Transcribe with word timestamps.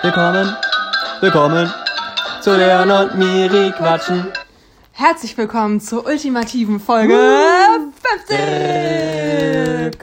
Willkommen, 0.00 0.56
willkommen 1.20 1.72
zu 2.40 2.56
Leon 2.56 2.88
und 2.88 3.18
Miri 3.18 3.72
quatschen. 3.72 4.28
Herzlich 4.92 5.36
willkommen 5.36 5.80
zur 5.80 6.06
ultimativen 6.06 6.78
Folge 6.78 7.18
50. 8.28 9.98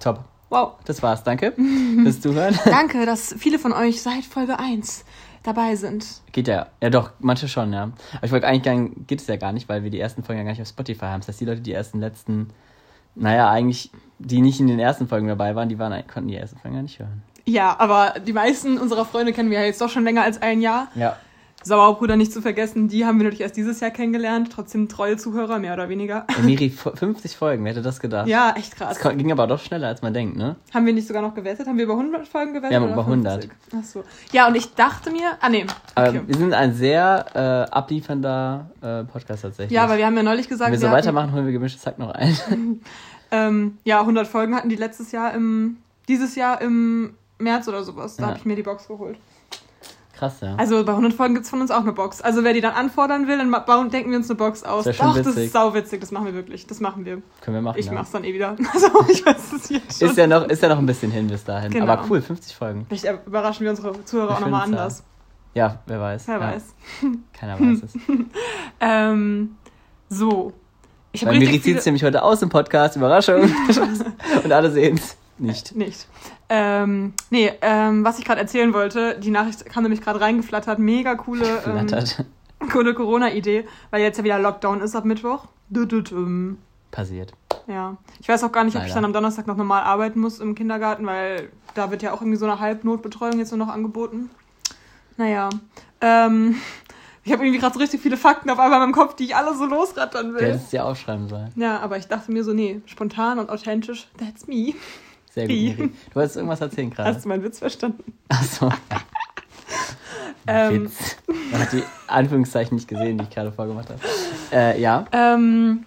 Top. 0.00 0.24
Wow. 0.48 0.76
Das 0.86 1.02
war's, 1.02 1.22
danke 1.24 1.52
fürs 1.52 2.22
Zuhören. 2.22 2.58
Danke, 2.64 3.04
dass 3.04 3.34
viele 3.36 3.58
von 3.58 3.74
euch 3.74 4.00
seit 4.00 4.24
Folge 4.24 4.58
1 4.58 5.04
dabei 5.42 5.76
sind. 5.76 6.06
Geht 6.32 6.48
ja, 6.48 6.68
ja 6.80 6.88
doch, 6.88 7.10
manche 7.18 7.46
schon, 7.46 7.70
ja. 7.74 7.90
Aber 8.16 8.24
ich 8.24 8.32
wollte 8.32 8.46
eigentlich 8.46 8.62
gern, 8.62 9.06
geht 9.06 9.20
es 9.20 9.26
ja 9.26 9.36
gar 9.36 9.52
nicht, 9.52 9.68
weil 9.68 9.82
wir 9.82 9.90
die 9.90 10.00
ersten 10.00 10.22
Folgen 10.22 10.38
ja 10.38 10.44
gar 10.44 10.52
nicht 10.52 10.62
auf 10.62 10.68
Spotify 10.68 11.04
haben. 11.04 11.20
Das 11.20 11.28
heißt, 11.28 11.40
die 11.40 11.44
Leute, 11.44 11.60
die 11.60 11.72
ersten 11.74 12.00
letzten, 12.00 12.48
naja, 13.14 13.50
eigentlich, 13.50 13.90
die 14.18 14.40
nicht 14.40 14.58
in 14.58 14.68
den 14.68 14.78
ersten 14.78 15.06
Folgen 15.06 15.28
dabei 15.28 15.54
waren, 15.54 15.68
die 15.68 15.78
waren, 15.78 15.92
konnten 16.06 16.28
die 16.28 16.36
ersten 16.36 16.58
Folgen 16.58 16.76
ja 16.76 16.82
nicht 16.82 16.98
hören. 16.98 17.22
Ja, 17.46 17.76
aber 17.78 18.14
die 18.26 18.32
meisten 18.32 18.78
unserer 18.78 19.04
Freunde 19.04 19.32
kennen 19.32 19.50
wir 19.50 19.60
ja 19.60 19.66
jetzt 19.66 19.80
doch 19.80 19.90
schon 19.90 20.04
länger 20.04 20.22
als 20.22 20.40
ein 20.40 20.60
Jahr. 20.60 20.88
Ja. 20.94 21.16
Sauerbrüder 21.62 22.16
nicht 22.16 22.30
zu 22.30 22.42
vergessen, 22.42 22.88
die 22.88 23.06
haben 23.06 23.16
wir 23.18 23.24
natürlich 23.24 23.40
erst 23.40 23.56
dieses 23.56 23.80
Jahr 23.80 23.90
kennengelernt. 23.90 24.50
Trotzdem 24.52 24.86
treue 24.86 25.16
Zuhörer, 25.16 25.58
mehr 25.58 25.72
oder 25.72 25.88
weniger. 25.88 26.26
Miri, 26.42 26.68
50 26.68 27.36
Folgen, 27.38 27.64
wer 27.64 27.72
hätte 27.72 27.80
das 27.80 28.00
gedacht? 28.00 28.28
Ja, 28.28 28.52
echt 28.54 28.76
krass. 28.76 28.98
Das 28.98 29.16
ging 29.16 29.32
aber 29.32 29.46
doch 29.46 29.60
schneller, 29.60 29.88
als 29.88 30.02
man 30.02 30.12
denkt, 30.12 30.36
ne? 30.36 30.56
Haben 30.74 30.84
wir 30.84 30.92
nicht 30.92 31.08
sogar 31.08 31.22
noch 31.22 31.34
gewettet? 31.34 31.66
Haben 31.66 31.78
wir 31.78 31.84
über 31.84 31.94
100 31.94 32.28
Folgen 32.28 32.52
gewettet? 32.52 32.70
Wir 32.70 32.80
haben 32.80 32.92
über 32.92 33.00
100. 33.00 33.44
50? 33.44 33.50
Ach 33.78 33.84
so. 33.84 34.04
Ja, 34.32 34.46
und 34.46 34.56
ich 34.56 34.74
dachte 34.74 35.10
mir, 35.10 35.38
ah 35.40 35.48
nee, 35.48 35.64
okay. 35.94 36.20
wir 36.26 36.36
sind 36.36 36.52
ein 36.52 36.74
sehr 36.74 37.24
äh, 37.34 37.72
abliefernder 37.72 38.68
äh, 38.82 39.04
Podcast 39.04 39.42
tatsächlich. 39.42 39.74
Ja, 39.74 39.88
weil 39.88 39.96
wir 39.96 40.04
haben 40.04 40.16
ja 40.18 40.22
neulich 40.22 40.48
gesagt, 40.48 40.66
Wenn 40.70 40.72
wir 40.78 40.80
so 40.80 40.88
hatten- 40.88 40.98
weitermachen, 40.98 41.32
holen 41.32 41.46
wir 41.46 41.52
gemischtes 41.52 41.86
Hack 41.86 41.98
noch 41.98 42.10
ein. 42.10 42.80
Ähm, 43.30 43.78
ja, 43.82 43.98
100 44.00 44.28
Folgen 44.28 44.54
hatten 44.54 44.68
die 44.68 44.76
letztes 44.76 45.10
Jahr 45.10 45.32
im, 45.34 45.78
dieses 46.08 46.36
Jahr 46.36 46.60
im 46.60 47.14
März 47.38 47.68
oder 47.68 47.84
sowas. 47.84 48.16
Da 48.16 48.22
Ja. 48.22 48.28
habe 48.30 48.38
ich 48.38 48.44
mir 48.44 48.56
die 48.56 48.62
Box 48.62 48.88
geholt. 48.88 49.18
Krass, 50.16 50.40
ja. 50.40 50.54
Also 50.56 50.84
bei 50.84 50.92
100 50.92 51.12
Folgen 51.12 51.34
gibt's 51.34 51.50
von 51.50 51.60
uns 51.60 51.72
auch 51.72 51.80
eine 51.80 51.92
Box. 51.92 52.20
Also 52.20 52.44
wer 52.44 52.52
die 52.52 52.60
dann 52.60 52.72
anfordern 52.74 53.26
will, 53.26 53.36
dann 53.36 53.50
bauen, 53.50 53.90
denken 53.90 54.10
wir 54.10 54.18
uns 54.18 54.30
eine 54.30 54.36
Box 54.36 54.62
aus. 54.62 54.84
Das 54.84 54.96
Doch, 54.96 55.16
das 55.16 55.26
witzig. 55.26 55.46
ist 55.46 55.52
sauwitzig. 55.52 56.00
Das 56.00 56.12
machen 56.12 56.26
wir 56.26 56.34
wirklich. 56.34 56.66
Das 56.68 56.78
machen 56.78 57.04
wir. 57.04 57.20
Können 57.40 57.56
wir 57.56 57.62
machen. 57.62 57.78
Ich 57.78 57.86
ja. 57.86 57.92
mach's 57.92 58.12
dann 58.12 58.22
eh 58.24 58.32
wieder. 58.32 58.56
Also 58.72 58.88
ich 59.08 59.26
weiß 59.26 59.52
es 59.54 59.68
jetzt 59.70 59.98
schon. 59.98 60.10
Ist 60.10 60.16
ja, 60.16 60.26
noch, 60.28 60.44
ist 60.46 60.62
ja 60.62 60.68
noch 60.68 60.78
ein 60.78 60.86
bisschen 60.86 61.10
hin 61.10 61.26
bis 61.26 61.42
dahin. 61.42 61.72
Genau. 61.72 61.92
Aber 61.92 62.04
cool, 62.08 62.22
50 62.22 62.54
Folgen. 62.54 62.86
Vielleicht 62.88 63.26
überraschen 63.26 63.64
wir 63.64 63.70
unsere 63.70 64.04
Zuhörer 64.04 64.30
auch 64.30 64.36
Eine 64.36 64.46
nochmal 64.46 64.62
anders. 64.62 65.02
Ja, 65.54 65.80
wer 65.86 66.00
weiß. 66.00 66.28
Wer 66.28 66.34
ja. 66.34 66.40
weiß. 66.40 66.74
Keiner 67.32 67.60
weiß 67.60 67.82
es. 67.82 67.94
Ähm, 68.80 69.56
so. 70.08 70.52
Ich 71.12 71.22
habe 71.22 71.32
Weil 71.32 71.40
Miri 71.40 71.60
zieht 71.60 71.78
es 71.78 71.86
nämlich 71.86 72.02
heute 72.04 72.22
aus 72.22 72.42
im 72.42 72.48
Podcast. 72.48 72.96
Überraschung. 72.96 73.42
Und 74.44 74.52
alle 74.52 74.70
sehen 74.70 75.00
nicht. 75.38 75.74
Nicht. 75.76 76.06
Ähm, 76.48 77.12
nee, 77.30 77.52
ähm, 77.62 78.04
was 78.04 78.18
ich 78.18 78.24
gerade 78.24 78.40
erzählen 78.40 78.72
wollte, 78.72 79.18
die 79.18 79.30
Nachricht 79.30 79.64
kam 79.66 79.82
nämlich 79.82 80.00
gerade 80.00 80.20
reingeflattert. 80.20 80.78
Mega 80.78 81.14
coole, 81.16 81.62
ähm, 81.66 81.88
coole 82.70 82.94
Corona-Idee, 82.94 83.66
weil 83.90 84.02
jetzt 84.02 84.18
ja 84.18 84.24
wieder 84.24 84.38
Lockdown 84.38 84.80
ist 84.80 84.94
ab 84.94 85.04
Mittwoch. 85.04 85.46
Passiert. 86.90 87.32
Ja. 87.66 87.96
Ich 88.20 88.28
weiß 88.28 88.44
auch 88.44 88.52
gar 88.52 88.64
nicht, 88.64 88.76
ob 88.76 88.82
ich 88.82 88.88
Leider. 88.88 88.94
dann 89.00 89.04
am 89.06 89.12
Donnerstag 89.12 89.46
noch 89.46 89.56
normal 89.56 89.82
arbeiten 89.82 90.20
muss 90.20 90.38
im 90.38 90.54
Kindergarten, 90.54 91.06
weil 91.06 91.48
da 91.74 91.90
wird 91.90 92.02
ja 92.02 92.12
auch 92.12 92.20
irgendwie 92.20 92.36
so 92.38 92.44
eine 92.46 92.60
Halbnotbetreuung 92.60 93.38
jetzt 93.38 93.50
nur 93.50 93.58
noch 93.66 93.72
angeboten. 93.72 94.30
Naja. 95.16 95.48
Ähm, 96.00 96.56
ich 97.24 97.32
habe 97.32 97.42
irgendwie 97.44 97.58
gerade 97.58 97.72
so 97.74 97.80
richtig 97.80 98.00
viele 98.02 98.16
Fakten 98.18 98.50
auf 98.50 98.58
einmal 98.58 98.78
in 98.78 98.90
meinem 98.90 98.92
Kopf, 98.92 99.16
die 99.16 99.24
ich 99.24 99.34
alle 99.34 99.54
so 99.56 99.64
losrattern 99.64 100.28
Du 100.28 100.34
will. 100.34 100.46
hättest 100.46 100.66
es 100.66 100.72
ja 100.72 100.84
aufschreiben 100.84 101.28
sollen. 101.28 101.50
Ja, 101.56 101.80
aber 101.80 101.96
ich 101.96 102.06
dachte 102.06 102.30
mir 102.30 102.44
so, 102.44 102.52
nee, 102.52 102.80
spontan 102.86 103.38
und 103.38 103.48
authentisch, 103.50 104.08
that's 104.18 104.46
me. 104.46 104.74
Sehr 105.34 105.48
gut, 105.48 105.56
Wie? 105.56 105.74
Du 105.74 105.90
wolltest 106.14 106.36
irgendwas 106.36 106.60
erzählen 106.60 106.90
gerade. 106.90 107.12
Hast 107.12 107.24
du 107.24 107.28
meinen 107.28 107.42
Witz 107.42 107.58
verstanden? 107.58 108.14
Achso. 108.28 108.70
Ähm. 110.46 110.84
Witz. 110.84 111.16
Man 111.50 111.62
hat 111.62 111.72
die 111.72 111.82
Anführungszeichen 112.06 112.74
nicht 112.74 112.86
gesehen, 112.86 113.16
die 113.16 113.24
ich 113.24 113.30
gerade 113.30 113.50
vorgemacht 113.50 113.88
habe. 113.88 113.98
Äh, 114.52 114.78
ja. 114.78 115.06
Ähm, 115.10 115.86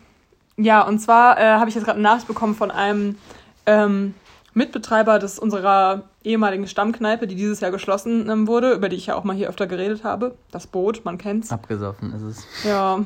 ja, 0.57 0.81
und 0.81 0.97
zwar 0.97 1.39
äh, 1.39 1.43
habe 1.43 1.69
ich 1.69 1.75
jetzt 1.75 1.83
gerade 1.83 1.99
eine 1.99 2.07
Nachricht 2.07 2.27
bekommen 2.27 2.55
von 2.55 2.71
einem 2.71 3.19
ähm, 3.67 4.15
Mitbetreiber 4.57 5.19
des 5.19 5.37
unserer 5.39 6.03
ehemaligen 6.23 6.67
Stammkneipe, 6.67 7.27
die 7.27 7.35
dieses 7.35 7.59
Jahr 7.59 7.71
geschlossen 7.71 8.27
ähm, 8.29 8.47
wurde, 8.47 8.73
über 8.73 8.89
die 8.89 8.95
ich 8.95 9.05
ja 9.05 9.15
auch 9.15 9.23
mal 9.23 9.35
hier 9.35 9.49
öfter 9.49 9.67
geredet 9.67 10.03
habe. 10.03 10.35
Das 10.51 10.67
Boot, 10.67 11.05
man 11.05 11.17
kennt's. 11.17 11.51
Abgesoffen 11.51 12.11
ist 12.13 12.23
es. 12.23 12.47
Ja. 12.65 13.05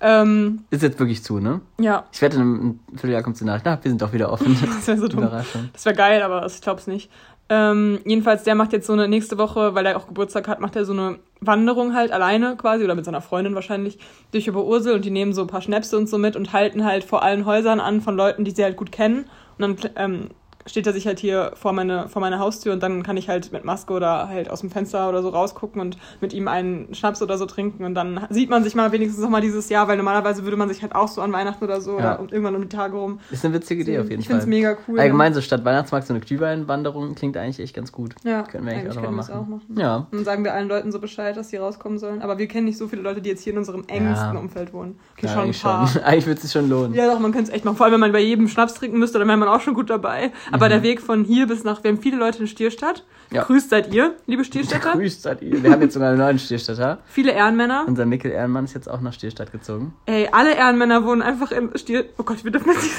Ähm, 0.00 0.64
Ist 0.70 0.82
jetzt 0.82 0.98
wirklich 0.98 1.24
zu, 1.24 1.40
ne? 1.40 1.62
ja, 1.80 2.04
Ich 2.12 2.20
wette, 2.20 2.36
in 2.36 2.42
einem 2.42 2.80
Vierteljahr 2.90 3.22
kommt 3.22 3.40
die 3.40 3.44
Nachricht. 3.44 3.64
Na, 3.64 3.78
wir 3.82 3.90
sind 3.90 4.02
doch 4.02 4.12
wieder 4.12 4.30
offen. 4.30 4.56
das 4.60 4.86
wäre 4.86 4.98
so 4.98 5.08
dumm. 5.08 5.28
Das 5.72 5.84
wäre 5.86 5.96
geil, 5.96 6.22
aber 6.22 6.44
ich 6.44 6.60
glaube 6.60 6.78
es 6.78 6.86
nicht. 6.86 7.10
Ähm, 7.48 7.98
jedenfalls, 8.04 8.44
der 8.44 8.54
macht 8.54 8.72
jetzt 8.72 8.86
so 8.86 8.92
eine 8.92 9.08
nächste 9.08 9.38
Woche, 9.38 9.74
weil 9.74 9.86
er 9.86 9.96
auch 9.96 10.06
Geburtstag 10.06 10.46
hat, 10.46 10.60
macht 10.60 10.76
er 10.76 10.84
so 10.84 10.92
eine 10.92 11.18
Wanderung 11.40 11.94
halt 11.94 12.12
alleine 12.12 12.56
quasi 12.56 12.84
oder 12.84 12.94
mit 12.94 13.04
seiner 13.06 13.22
Freundin 13.22 13.54
wahrscheinlich 13.54 13.98
durch 14.30 14.46
über 14.46 14.64
Ursel 14.64 14.94
und 14.94 15.04
die 15.04 15.10
nehmen 15.10 15.32
so 15.32 15.40
ein 15.40 15.48
paar 15.48 15.62
Schnäpse 15.62 15.96
und 15.96 16.08
so 16.08 16.18
mit 16.18 16.36
und 16.36 16.52
halten 16.52 16.84
halt 16.84 17.02
vor 17.02 17.22
allen 17.22 17.46
Häusern 17.46 17.80
an 17.80 18.02
von 18.02 18.14
Leuten, 18.14 18.44
die 18.44 18.52
sie 18.52 18.62
halt 18.62 18.76
gut 18.76 18.92
kennen. 18.92 19.24
Und 19.58 19.84
dann 19.84 19.90
ähm, 19.96 20.30
steht 20.66 20.86
er 20.86 20.92
sich 20.92 21.06
halt 21.06 21.18
hier 21.18 21.52
vor 21.54 21.72
meine, 21.72 22.08
vor 22.08 22.20
meine 22.20 22.38
Haustür 22.38 22.72
und 22.72 22.82
dann 22.82 23.02
kann 23.02 23.16
ich 23.16 23.28
halt 23.28 23.52
mit 23.52 23.64
Maske 23.64 23.92
oder 23.92 24.28
halt 24.28 24.50
aus 24.50 24.60
dem 24.60 24.70
Fenster 24.70 25.08
oder 25.08 25.22
so 25.22 25.28
rausgucken 25.30 25.80
und 25.80 25.96
mit 26.20 26.32
ihm 26.32 26.48
einen 26.48 26.94
Schnaps 26.94 27.20
oder 27.22 27.38
so 27.38 27.46
trinken 27.46 27.84
und 27.84 27.94
dann 27.94 28.26
sieht 28.30 28.50
man 28.50 28.62
sich 28.64 28.74
mal 28.74 28.92
wenigstens 28.92 29.22
noch 29.22 29.30
mal 29.30 29.40
dieses 29.40 29.68
Jahr, 29.68 29.88
weil 29.88 29.96
normalerweise 29.96 30.44
würde 30.44 30.56
man 30.56 30.68
sich 30.68 30.82
halt 30.82 30.94
auch 30.94 31.08
so 31.08 31.20
an 31.20 31.32
Weihnachten 31.32 31.64
oder 31.64 31.80
so 31.80 31.98
Ja. 31.98 32.18
oder 32.18 32.32
irgendwann 32.32 32.54
um 32.54 32.62
die 32.62 32.68
Tage 32.68 32.96
rum. 32.96 33.18
Ist 33.30 33.44
eine 33.44 33.54
witzige 33.54 33.82
Idee 33.82 33.98
auf 33.98 34.08
jeden 34.08 34.20
ich 34.22 34.28
Fall. 34.28 34.40
finde 34.40 34.44
es 34.56 34.60
mega 34.60 34.76
cool. 34.88 35.00
Allgemein 35.00 35.34
so 35.34 35.40
statt 35.40 35.64
Weihnachtsmarkt 35.64 36.06
so 36.06 36.12
eine 36.14 36.20
Glühweinwanderung 36.20 37.14
klingt 37.14 37.36
eigentlich 37.36 37.60
echt 37.60 37.74
ganz 37.74 37.92
gut. 37.92 38.14
Ja, 38.24 38.42
Können 38.42 38.66
wir 38.66 38.72
eigentlich, 38.74 38.90
auch 38.96 39.02
können 39.02 39.16
mal 39.16 39.18
wir 39.18 39.22
es 39.22 39.28
machen. 39.28 39.40
auch 39.40 39.48
machen. 39.48 39.76
Ja. 39.78 39.96
Und 39.96 40.06
dann 40.12 40.24
sagen 40.24 40.44
wir 40.44 40.54
allen 40.54 40.68
Leuten 40.68 40.92
so 40.92 40.98
Bescheid, 40.98 41.36
dass 41.36 41.48
sie 41.50 41.56
rauskommen 41.56 41.98
sollen. 41.98 42.22
Aber 42.22 42.38
wir 42.38 42.46
kennen 42.48 42.66
nicht 42.66 42.78
so 42.78 42.88
viele 42.88 43.02
Leute, 43.02 43.20
die 43.22 43.30
jetzt 43.30 43.42
hier 43.42 43.52
in 43.52 43.58
unserem 43.58 43.84
engsten 43.88 44.34
Ja. 44.34 44.38
Umfeld 44.40 44.72
wohnen. 44.72 44.98
Okay, 45.16 45.26
ja, 45.26 45.28
schon 45.32 45.38
ein 45.40 45.44
eigentlich 45.44 45.62
paar. 45.62 45.86
schon. 45.88 46.02
Eigentlich 46.04 46.26
würde 46.26 46.36
es 46.36 46.42
sich 46.42 46.52
schon 46.52 46.68
lohnen. 46.68 46.94
Ja, 46.94 47.06
doch, 47.06 47.18
man 47.18 47.32
könnte 47.32 47.50
es 47.50 47.54
echt 47.56 47.64
machen. 47.64 47.76
Vor 47.76 47.84
allem, 47.86 47.94
wenn 47.94 48.00
man 48.00 48.12
bei 48.12 48.20
jedem 48.20 48.48
Schnaps 48.48 48.74
trinken 48.74 48.98
müsste, 48.98 49.18
dann 49.18 49.28
wäre 49.28 49.36
man 49.38 49.48
auch 49.48 49.60
schon 49.60 49.74
gut 49.74 49.90
dabei. 49.90 50.32
Aber 50.52 50.68
der 50.68 50.82
Weg 50.82 51.00
von 51.00 51.24
hier 51.24 51.46
bis 51.46 51.64
nach, 51.64 51.82
wir 51.82 51.90
haben 51.90 51.98
viele 51.98 52.16
Leute 52.16 52.40
in 52.40 52.46
Stierstadt. 52.46 53.04
Mhm. 53.30 53.36
Ja. 53.36 53.44
Grüßt 53.44 53.70
seid 53.70 53.92
ihr, 53.92 54.14
liebe 54.26 54.44
Stierstädter. 54.44 54.92
Grüßt 54.92 55.22
seid 55.22 55.42
ihr. 55.42 55.62
Wir 55.62 55.70
haben 55.70 55.82
jetzt 55.82 55.94
sogar 55.94 56.10
einen 56.10 56.18
neuen 56.18 56.38
Stierstädter. 56.38 56.98
viele 57.06 57.32
Ehrenmänner. 57.32 57.84
Unser 57.86 58.06
Mikkel 58.06 58.30
Ehrenmann 58.30 58.64
ist 58.64 58.74
jetzt 58.74 58.90
auch 58.90 59.00
nach 59.00 59.12
Stierstadt 59.12 59.52
gezogen. 59.52 59.94
Ey, 60.06 60.28
alle 60.30 60.54
Ehrenmänner 60.54 61.04
wohnen 61.04 61.22
einfach 61.22 61.50
in 61.52 61.70
Stier... 61.76 62.04
Oh 62.18 62.22
Gott, 62.22 62.44
wir 62.44 62.50
dürfen 62.50 62.68
das 62.72 62.82
nicht 62.82 62.94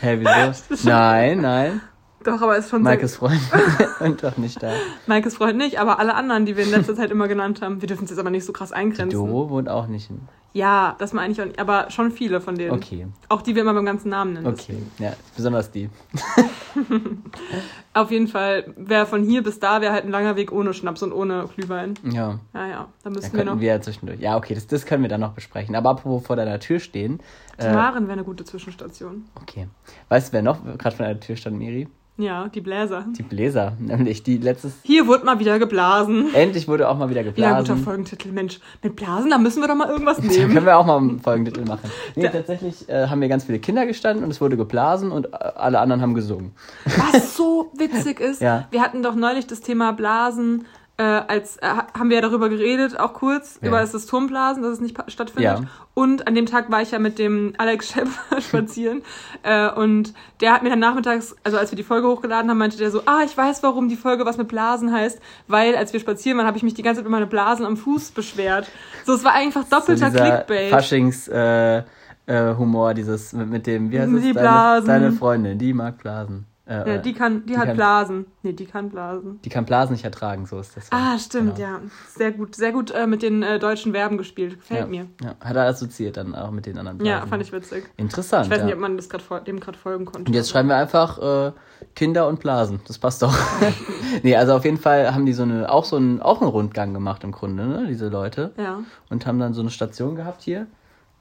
Hä, 0.00 0.18
wieso? 0.18 0.88
nein, 0.88 1.40
nein. 1.40 1.80
Doch, 2.24 2.40
aber 2.40 2.56
ist 2.56 2.70
schon 2.70 2.82
Maikes. 2.82 3.16
Freund. 3.16 3.40
Und 4.00 4.22
doch 4.22 4.36
nicht 4.36 4.62
da. 4.62 4.72
Maikes 5.06 5.36
Freund 5.36 5.56
nicht, 5.56 5.78
aber 5.78 5.98
alle 5.98 6.14
anderen, 6.14 6.46
die 6.46 6.56
wir 6.56 6.64
in 6.64 6.70
letzter 6.70 6.94
Zeit 6.94 7.10
immer 7.10 7.28
genannt 7.28 7.62
haben. 7.62 7.80
Wir 7.80 7.88
dürfen 7.88 8.04
es 8.04 8.10
jetzt 8.10 8.18
aber 8.18 8.30
nicht 8.30 8.44
so 8.44 8.52
krass 8.52 8.72
eingrenzen. 8.72 9.10
Doro 9.10 9.50
wohnt 9.50 9.68
auch 9.68 9.86
nicht 9.86 10.10
in. 10.10 10.20
Ja, 10.54 10.96
das 10.98 11.12
meine 11.12 11.32
ich 11.32 11.40
auch 11.40 11.46
nicht. 11.46 11.58
Aber 11.58 11.90
schon 11.90 12.10
viele 12.10 12.40
von 12.40 12.56
denen. 12.56 12.72
Okay, 12.72 13.06
Auch 13.28 13.40
die 13.42 13.54
wir 13.54 13.62
immer 13.62 13.72
beim 13.74 13.86
ganzen 13.86 14.10
Namen 14.10 14.34
nennen. 14.34 14.46
okay. 14.46 14.76
Ja, 14.98 15.14
besonders 15.34 15.70
die. 15.70 15.88
Auf 17.94 18.10
jeden 18.10 18.28
Fall, 18.28 18.72
wer 18.76 19.06
von 19.06 19.22
hier 19.22 19.42
bis 19.42 19.58
da 19.60 19.80
wäre 19.80 19.92
halt 19.92 20.04
ein 20.04 20.10
langer 20.10 20.36
Weg 20.36 20.52
ohne 20.52 20.72
Schnaps 20.72 21.02
und 21.02 21.12
ohne 21.12 21.48
Glühwein. 21.54 21.94
Ja. 22.10 22.38
Ja, 22.54 22.66
ja, 22.66 22.88
da 23.02 23.10
müssen 23.10 23.32
wir 23.36 23.44
noch. 23.44 23.60
wir 23.60 23.68
ja 23.68 23.80
zwischendurch. 23.80 24.20
Ja, 24.20 24.36
okay, 24.36 24.54
das, 24.54 24.66
das 24.66 24.86
können 24.86 25.02
wir 25.02 25.10
dann 25.10 25.20
noch 25.20 25.32
besprechen. 25.32 25.74
Aber 25.74 25.90
apropos 25.90 26.26
vor 26.26 26.36
deiner 26.36 26.58
Tür 26.60 26.78
stehen. 26.80 27.20
Äh, 27.58 27.72
Maren 27.72 28.04
wäre 28.04 28.14
eine 28.14 28.24
gute 28.24 28.44
Zwischenstation. 28.44 29.26
okay. 29.40 29.68
Weißt 30.08 30.28
du, 30.28 30.32
wer 30.34 30.42
noch 30.42 30.62
gerade 30.78 30.96
vor 30.96 31.06
deiner 31.06 31.20
Tür 31.20 31.36
stand, 31.36 31.58
Miri? 31.58 31.88
Ja, 32.18 32.48
die 32.48 32.60
Bläser. 32.60 33.06
Die 33.16 33.22
Bläser. 33.22 33.72
Nämlich 33.80 34.22
die 34.22 34.36
letztes. 34.36 34.74
Hier 34.84 35.06
wurde 35.06 35.24
mal 35.24 35.38
wieder 35.38 35.58
geblasen. 35.58 36.32
Endlich 36.34 36.68
wurde 36.68 36.88
auch 36.88 36.98
mal 36.98 37.08
wieder 37.08 37.24
Wieder 37.24 37.28
ein 37.28 37.34
guter 37.34 37.60
geblasen. 37.62 37.78
Folgentitel. 37.84 38.32
Mensch, 38.32 38.60
mit 38.82 38.96
Blasen, 38.96 39.30
da 39.30 39.38
müssen 39.38 39.62
wir 39.62 39.68
doch 39.68 39.74
mal 39.74 39.88
irgendwas 39.88 40.16
Da 40.20 40.22
nehmen. 40.22 40.52
können 40.52 40.66
wir 40.66 40.76
auch 40.76 40.84
mal 40.86 40.98
einen 40.98 41.20
Folgentitel 41.20 41.64
machen. 41.64 41.90
Nee, 42.14 42.24
Ja. 42.24 42.30
tatsächlich 42.30 42.86
äh, 42.88 43.06
haben 43.08 43.20
wir 43.22 43.28
ganz 43.28 43.44
viele 43.44 43.58
Kinder 43.58 43.86
gestanden 43.86 44.24
und 44.24 44.30
es 44.30 44.40
wurde 44.42 44.58
geblasen 44.58 45.10
und 45.10 45.26
äh, 45.32 45.36
alle 45.56 45.80
anderen 45.80 46.02
haben 46.02 46.12
gesungen. 46.14 46.52
Was 46.84 47.34
so 47.36 47.72
witzig 47.76 48.20
ist, 48.20 48.42
Ja. 48.42 48.66
wir 48.70 48.82
hatten 48.82 49.02
doch 49.02 49.14
neulich 49.14 49.46
das 49.46 49.60
Thema 49.62 49.92
Blasen, 49.92 50.66
äh, 51.02 51.22
als 51.26 51.56
äh, 51.56 51.66
haben 51.66 52.10
wir 52.10 52.16
ja 52.16 52.22
darüber 52.22 52.48
geredet, 52.48 52.98
auch 52.98 53.12
kurz, 53.12 53.58
Ja. 53.60 53.68
über 53.68 53.80
das 53.80 54.06
Turmblasen, 54.06 54.62
dass 54.62 54.72
es 54.72 54.80
nicht 54.80 54.96
stattfindet. 55.08 55.60
Ja. 55.60 55.66
Und 55.94 56.28
an 56.28 56.34
dem 56.36 56.46
Tag 56.46 56.70
war 56.70 56.80
ich 56.80 56.92
ja 56.92 57.00
mit 57.00 57.18
dem 57.18 57.54
Alex 57.58 57.88
Schepp 57.92 58.08
spazieren. 58.40 59.02
Äh, 59.42 59.68
und 59.70 60.14
der 60.40 60.52
hat 60.52 60.62
mir 60.62 60.70
dann 60.70 60.78
nachmittags, 60.78 61.34
also 61.42 61.58
als 61.58 61.72
wir 61.72 61.76
die 61.76 61.82
Folge 61.82 62.06
hochgeladen 62.06 62.48
haben, 62.48 62.58
meinte 62.58 62.76
der 62.76 62.90
so, 62.92 63.02
ah, 63.06 63.22
ich 63.24 63.36
weiß, 63.36 63.62
warum 63.64 63.88
die 63.88 63.96
Folge 63.96 64.24
was 64.24 64.36
mit 64.38 64.46
Blasen 64.48 64.92
heißt, 64.92 65.20
weil 65.48 65.74
als 65.74 65.92
wir 65.92 65.98
spazieren 65.98 66.38
waren, 66.38 66.46
habe 66.46 66.56
ich 66.56 66.62
mich 66.62 66.74
die 66.74 66.82
ganze 66.82 67.00
Zeit 67.00 67.06
über 67.06 67.16
meine 67.16 67.26
Blasen 67.26 67.66
am 67.66 67.76
Fuß 67.76 68.12
beschwert. 68.12 68.68
So, 69.04 69.14
es 69.14 69.24
war 69.24 69.32
einfach 69.34 69.64
doppelter 69.64 70.10
so 70.12 70.18
Clickbait. 70.18 70.70
Faschings 70.70 71.26
äh, 71.28 71.78
äh, 72.26 72.54
Humor, 72.56 72.94
dieses 72.94 73.32
mit, 73.32 73.48
mit 73.50 73.66
dem, 73.66 73.90
wie 73.90 73.98
heißt 73.98 74.08
Mit 74.10 74.24
es? 74.24 74.34
Deine, 74.34 74.86
deine 74.86 75.12
Freundin, 75.12 75.58
die 75.58 75.72
mag 75.72 75.98
Blasen. 75.98 76.46
Äh, 76.72 76.82
Äh, 76.90 76.94
Ja, 76.94 76.98
die 76.98 77.12
kann, 77.12 77.40
die, 77.44 77.52
die 77.52 77.58
hat 77.58 77.66
kann- 77.66 77.76
Blasen. 77.76 78.26
Nee, 78.42 78.52
die 78.54 78.64
kann 78.66 78.88
Blasen. 78.88 79.40
die 79.44 79.48
kann 79.50 79.64
Blasen 79.66 79.92
nicht 79.92 80.04
ertragen, 80.04 80.46
so 80.46 80.58
ist 80.58 80.76
das. 80.76 80.86
Ah, 80.90 81.18
stimmt, 81.18 81.56
Genau. 81.56 81.68
ja. 81.68 81.80
Sehr 82.08 82.32
gut, 82.32 82.54
sehr 82.54 82.72
gut 82.72 82.90
äh, 82.92 83.06
mit 83.06 83.22
den 83.22 83.42
äh, 83.42 83.58
deutschen 83.58 83.92
Verben 83.92 84.16
gespielt. 84.16 84.54
Gefällt 84.58 84.80
Ja, 84.80 84.86
mir. 84.86 85.06
ja, 85.22 85.34
hat 85.40 85.56
er 85.56 85.64
assoziiert 85.66 86.16
dann 86.16 86.34
auch 86.34 86.50
mit 86.50 86.64
den 86.66 86.78
anderen 86.78 86.98
Ja, 87.04 87.16
Blasen. 87.16 87.28
fand 87.30 87.42
ich 87.42 87.52
witzig. 87.52 87.84
Interessant. 87.96 88.46
Ich 88.46 88.50
weiß 88.52 88.58
ja. 88.60 88.64
nicht, 88.64 88.74
ob 88.74 88.80
man 88.80 88.96
das 88.96 89.08
grad, 89.10 89.46
dem 89.46 89.60
gerade 89.60 89.76
folgen 89.76 90.04
konnte. 90.06 90.28
Und 90.30 90.34
jetzt 90.34 90.50
schreiben 90.50 90.68
wir 90.68 90.76
einfach 90.76 91.18
äh, 91.48 91.52
Kinder 91.94 92.26
und 92.28 92.40
Blasen. 92.40 92.80
Das 92.86 92.98
passt 92.98 93.22
doch. 93.22 93.36
nee, 94.22 94.34
also 94.36 94.54
auf 94.54 94.64
jeden 94.64 94.78
Fall 94.78 95.14
haben 95.14 95.26
die 95.26 95.32
so 95.34 95.42
eine, 95.42 95.70
auch 95.70 95.84
so 95.84 95.96
einen, 95.96 96.22
auch 96.22 96.40
einen 96.40 96.50
Rundgang 96.50 96.94
gemacht 96.94 97.22
im 97.24 97.32
Grunde, 97.32 97.66
ne, 97.66 97.86
diese 97.88 98.08
Leute. 98.08 98.52
Ja. 98.56 98.78
Und 99.10 99.26
haben 99.26 99.38
dann 99.38 99.52
so 99.52 99.60
eine 99.60 99.70
Station 99.70 100.16
gehabt 100.16 100.42
hier. 100.42 100.66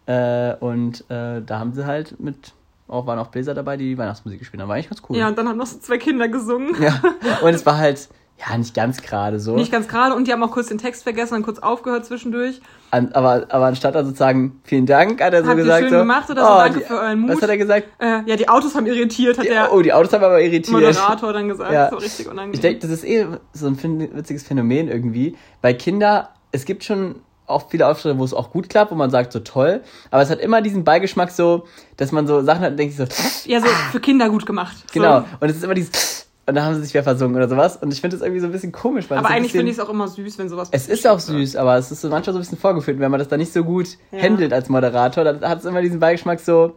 Äh, 0.06 0.56
und 0.56 1.06
da 1.10 1.42
haben 1.60 1.74
sie 1.74 1.86
halt 1.86 2.20
mit, 2.20 2.54
auch 2.92 3.08
waren 3.08 3.20
auch 3.20 3.28
Bläser 3.28 3.54
dabei, 3.54 3.78
die 3.78 3.98
Weihnachtsmusik 3.98 4.40
gespielt 4.40 4.62
haben. 4.62 4.70
War 4.70 4.76
eigentlich 4.76 4.90
ganz 4.90 5.02
cool. 5.10 5.18
Ja, 5.18 5.28
und 5.28 5.38
dann 5.38 5.48
haben 5.48 5.58
noch 5.58 5.66
so 5.66 5.80
zwei 5.80 5.98
Kinder 5.98 6.28
gesungen. 6.28 6.76
Ja. 6.82 7.02
Und 7.42 7.54
es 7.54 7.66
war 7.66 7.78
halt, 7.78 8.10
ja, 8.38 8.58
nicht 8.58 8.74
ganz 8.74 9.02
gerade 9.02 9.40
so. 9.40 9.56
Nicht 9.56 9.72
ganz 9.72 9.88
gerade. 9.88 10.16
Und 10.16 10.28
die 10.28 10.34
haben 10.34 10.44
auch 10.44 10.52
kurz 10.52 10.68
den 10.68 10.78
Text 10.78 11.04
vergessen, 11.04 11.36
dann 11.36 11.44
kurz 11.44 11.60
aufgehört 11.60 12.06
zwischendurch. 12.06 12.60
An, 12.90 13.12
aber, 13.14 13.46
aber 13.50 13.68
anstatt 13.68 13.96
dann 13.96 14.06
sozusagen, 14.06 14.60
vielen 14.64 14.86
Dank, 14.86 15.22
hat 15.22 15.34
er 15.34 15.44
so 15.44 15.50
Habt 15.50 15.60
ihr 15.60 15.64
gesagt. 15.64 15.82
schön 15.84 15.90
so, 15.92 15.98
gemacht 15.98 16.30
oder 16.30 16.42
so, 16.42 16.58
danke 16.58 16.82
für 16.82 17.00
euren 17.00 17.20
Mut. 17.20 17.32
Was 17.32 17.42
hat 17.42 17.50
er 17.50 17.58
gesagt? 17.58 17.88
Äh, 18.00 18.22
ja, 18.26 18.36
die 18.36 18.50
Autos 18.50 18.76
haben 18.76 18.88
irritiert, 18.88 19.38
hat 19.38 19.46
Die, 19.46 19.50
der 19.50 19.72
oh, 19.72 19.82
die 19.82 19.94
Autos 19.94 20.12
haben 20.12 20.24
aber 20.24 20.42
irritiert. 20.42 20.72
Moderator 20.72 21.34
dann 21.34 21.48
gesagt. 21.48 21.72
Ja. 21.72 21.90
So 21.90 21.98
richtig 21.98 22.28
unangenehm. 22.28 22.54
Ich 22.54 22.60
denke, 22.60 22.80
das 22.80 22.90
ist 22.90 23.06
eh 23.06 23.28
so 23.54 23.68
ein 23.68 23.78
witziges 24.16 24.44
Phänomen 24.44 24.88
irgendwie. 24.88 25.38
Bei 25.62 25.74
Kinder, 25.74 26.30
es 26.52 26.66
gibt 26.66 26.84
schon 26.84 27.16
auch 27.52 27.70
viele 27.70 27.88
Auftritte, 27.88 28.18
wo 28.18 28.24
es 28.24 28.34
auch 28.34 28.52
gut 28.52 28.70
klappt, 28.70 28.92
wo 28.92 28.96
man 28.96 29.10
sagt, 29.10 29.32
so 29.34 29.40
toll, 29.40 29.82
aber 30.10 30.22
es 30.22 30.30
hat 30.30 30.40
immer 30.40 30.62
diesen 30.62 30.84
Beigeschmack 30.84 31.32
so, 31.32 31.66
dass 31.98 32.12
man 32.12 32.28
so 32.28 32.42
Sachen 32.42 32.62
hat 32.62 32.72
und 32.72 32.78
denkt 32.78 32.96
sich 32.96 33.08
so, 33.08 33.50
ja, 33.50 33.60
so 33.62 33.68
für 33.92 34.00
Kinder 34.00 34.30
gut 34.30 34.46
gemacht. 34.46 34.76
genau. 34.94 35.20
So. 35.22 35.26
Und 35.40 35.50
es 35.50 35.58
ist 35.58 35.64
immer 35.64 35.74
dieses, 35.74 36.28
und 36.48 36.56
da 36.56 36.64
haben 36.66 36.76
sie 36.76 36.82
sich 36.84 36.94
wieder 36.94 37.04
versungen 37.04 37.36
oder 37.36 37.48
sowas. 37.48 37.78
Und 37.78 37.94
ich 37.94 38.02
finde 38.02 38.18
das 38.18 38.24
irgendwie 38.26 38.42
so 38.42 38.48
ein 38.48 38.52
bisschen 38.52 38.72
komisch. 38.72 39.10
Weil 39.10 39.20
Aber 39.20 39.30
eigentlich 39.30 39.52
finde 39.52 39.72
ich 39.72 39.78
es 39.78 39.84
auch 39.84 39.90
immer 39.90 40.08
süß, 40.08 40.38
wenn 40.40 40.50
sowas 40.50 40.70
Es 40.72 40.88
ist 40.90 41.08
auch 41.08 41.20
süß, 41.20 41.56
aber 41.56 41.78
es 41.78 41.92
ist 41.92 42.02
so 42.02 42.10
manchmal 42.10 42.34
so 42.34 42.40
ein 42.40 42.42
bisschen 42.42 42.58
vorgeführt. 42.58 43.00
Wenn 43.00 43.12
man 43.12 43.20
das 43.20 43.28
dann 43.30 43.40
nicht 43.40 43.54
so 43.54 43.64
gut 43.64 43.88
Ja. 44.12 44.22
handelt 44.24 44.52
als 44.52 44.68
Moderator, 44.68 45.24
dann 45.24 45.42
hat 45.42 45.60
es 45.60 45.66
immer 45.66 45.82
diesen 45.82 46.00
Beigeschmack 46.00 46.40
so, 46.40 46.74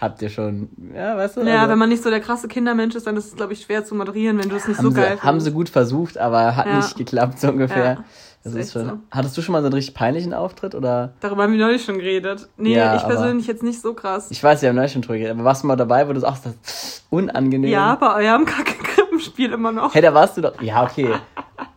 habt 0.00 0.20
ihr 0.22 0.28
schon, 0.28 0.68
ja, 0.94 1.16
weißt 1.16 1.38
du? 1.38 1.40
Ja, 1.42 1.60
also- 1.60 1.70
wenn 1.72 1.78
man 1.78 1.88
nicht 1.88 2.02
so 2.02 2.10
der 2.10 2.20
krasse 2.20 2.46
Kindermensch 2.48 2.94
ist, 2.94 3.06
dann 3.06 3.16
ist 3.16 3.28
es, 3.28 3.34
glaube 3.34 3.54
ich, 3.54 3.62
schwer 3.62 3.84
zu 3.84 3.94
moderieren, 3.96 4.38
wenn 4.38 4.50
du 4.50 4.56
es 4.56 4.68
nicht 4.68 4.80
so 4.80 4.92
geil 4.92 5.16
sie, 5.20 5.26
haben 5.26 5.40
sie 5.40 5.50
gut 5.52 5.70
versucht, 5.70 6.18
aber 6.18 6.54
hat 6.54 6.66
Ja. 6.66 6.76
nicht 6.76 6.96
geklappt, 6.96 7.40
so 7.40 7.48
ungefähr. 7.48 7.84
Ja, 7.94 8.04
das 8.44 8.52
ist 8.54 8.58
ist 8.58 8.66
echt 8.66 8.72
schon. 8.86 8.88
so. 8.96 8.98
Hattest 9.10 9.36
du 9.36 9.42
schon 9.42 9.52
mal 9.52 9.60
so 9.62 9.66
einen 9.66 9.74
richtig 9.74 9.94
peinlichen 9.94 10.32
Auftritt 10.34 10.74
oder? 10.74 11.12
Darüber 11.20 11.42
haben 11.44 11.52
wir 11.52 11.58
neulich 11.58 11.84
schon 11.84 11.98
geredet. 11.98 12.48
Nee, 12.56 12.74
Ja, 12.76 12.96
ich 12.96 13.02
persönlich 13.04 13.46
jetzt 13.46 13.62
nicht 13.62 13.80
so 13.80 13.94
krass. 13.94 14.30
Ich 14.30 14.42
weiß, 14.42 14.62
wir 14.62 14.68
haben 14.68 14.76
neulich 14.76 14.92
schon 14.92 15.02
drüber 15.02 15.14
geredet, 15.16 15.34
aber 15.34 15.44
warst 15.44 15.62
du 15.62 15.66
mal 15.66 15.76
dabei, 15.76 16.08
wo 16.08 16.12
du 16.12 16.20
sagst, 16.20 16.46
das 16.46 16.54
ist 16.64 17.06
unangenehm? 17.10 17.70
Ja, 17.70 17.94
bei 17.96 18.24
eurem 18.26 18.44
Kacke-Krippenspiel 18.44 19.52
immer 19.52 19.72
noch. 19.72 19.94
Hey, 19.94 20.02
da 20.02 20.14
warst 20.14 20.36
du 20.36 20.42
doch. 20.42 20.60
Ja, 20.62 20.84
okay. 20.84 21.14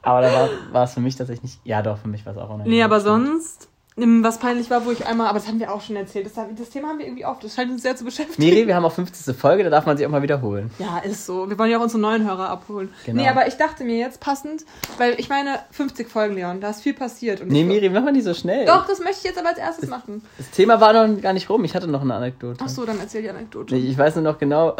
Aber 0.04 0.22
da 0.22 0.50
war, 0.72 0.84
es 0.84 0.94
für 0.94 1.00
mich 1.00 1.16
tatsächlich 1.16 1.44
nicht. 1.44 1.60
Ja, 1.64 1.82
doch, 1.82 1.98
für 1.98 2.08
mich 2.08 2.26
war 2.26 2.34
es 2.34 2.38
auch 2.40 2.50
unangenehm. 2.50 2.72
Nee, 2.72 2.84
aber 2.84 3.00
sonst, 3.00 3.70
was 4.24 4.40
peinlich 4.40 4.70
war, 4.70 4.86
wo 4.86 4.92
ich 4.92 5.06
einmal, 5.06 5.28
aber 5.28 5.40
das 5.40 5.48
haben 5.48 5.60
wir 5.60 5.72
auch 5.72 5.82
schon 5.82 5.96
erzählt, 5.96 6.26
das, 6.26 6.34
das 6.34 6.70
Thema 6.70 6.90
haben 6.90 7.00
wir 7.00 7.06
irgendwie 7.06 7.26
oft, 7.26 7.44
das 7.44 7.56
scheint 7.56 7.72
uns 7.72 7.82
sehr 7.82 7.96
zu 7.96 8.04
beschäftigen. 8.04 8.42
Miri, 8.44 8.68
wir 8.68 8.76
haben 8.76 8.86
auch 8.86 8.92
50. 8.92 9.36
Folge, 9.36 9.64
da 9.64 9.70
darf 9.70 9.86
man 9.86 9.98
sich 9.98 10.06
auch 10.06 10.12
mal 10.12 10.22
wiederholen. 10.22 10.72
Ja, 10.80 11.00
ist 11.00 11.26
so. 11.26 11.50
Wir 11.50 11.58
wollen 11.58 11.72
ja 11.72 11.78
auch 11.78 11.84
unsere 11.84 12.02
neuen 12.02 12.26
Hörer 12.26 12.50
abholen. 12.50 12.94
Genau. 13.06 13.22
Nee, 13.22 13.30
aber 13.30 13.48
ich 13.48 13.56
dachte 13.56 13.84
mir 13.84 13.98
jetzt 13.98 14.20
passend, 14.20 14.66
weil 14.98 15.20
ich 15.20 15.30
meine, 15.30 15.60
50 15.72 16.10
Folgen, 16.10 16.36
Leon, 16.36 16.62
da 16.62 16.70
ist 16.70 16.82
viel 16.82 16.94
passiert. 16.94 17.42
Und 17.42 17.50
Nee, 17.50 17.64
Miri, 17.64 17.90
mach 17.90 18.04
mal 18.04 18.12
nicht 18.12 18.26
so 18.26 18.34
schnell. 18.34 18.66
Doch, 18.66 18.88
das 18.88 19.00
möchte 19.00 19.18
ich 19.20 19.24
jetzt 19.24 19.40
aber 19.40 19.50
als 19.50 19.58
erstes 19.58 19.90
machen. 19.90 20.24
Das 20.38 20.50
Thema 20.52 20.82
war 20.82 20.94
noch 21.08 21.22
gar 21.22 21.34
nicht 21.34 21.50
rum. 21.50 21.64
Ich 21.64 21.76
hatte 21.76 21.88
noch 21.88 22.02
eine 22.02 22.14
Anekdote. 22.16 22.60
Ach 22.64 22.70
so, 22.70 22.86
dann 22.86 23.00
erzähl 23.00 23.22
die 23.22 23.30
Anekdote. 23.30 23.76
Nee, 23.76 23.82
ich 23.82 23.98
weiß 23.98 24.16
nur 24.16 24.24
noch 24.24 24.38
genau. 24.38 24.76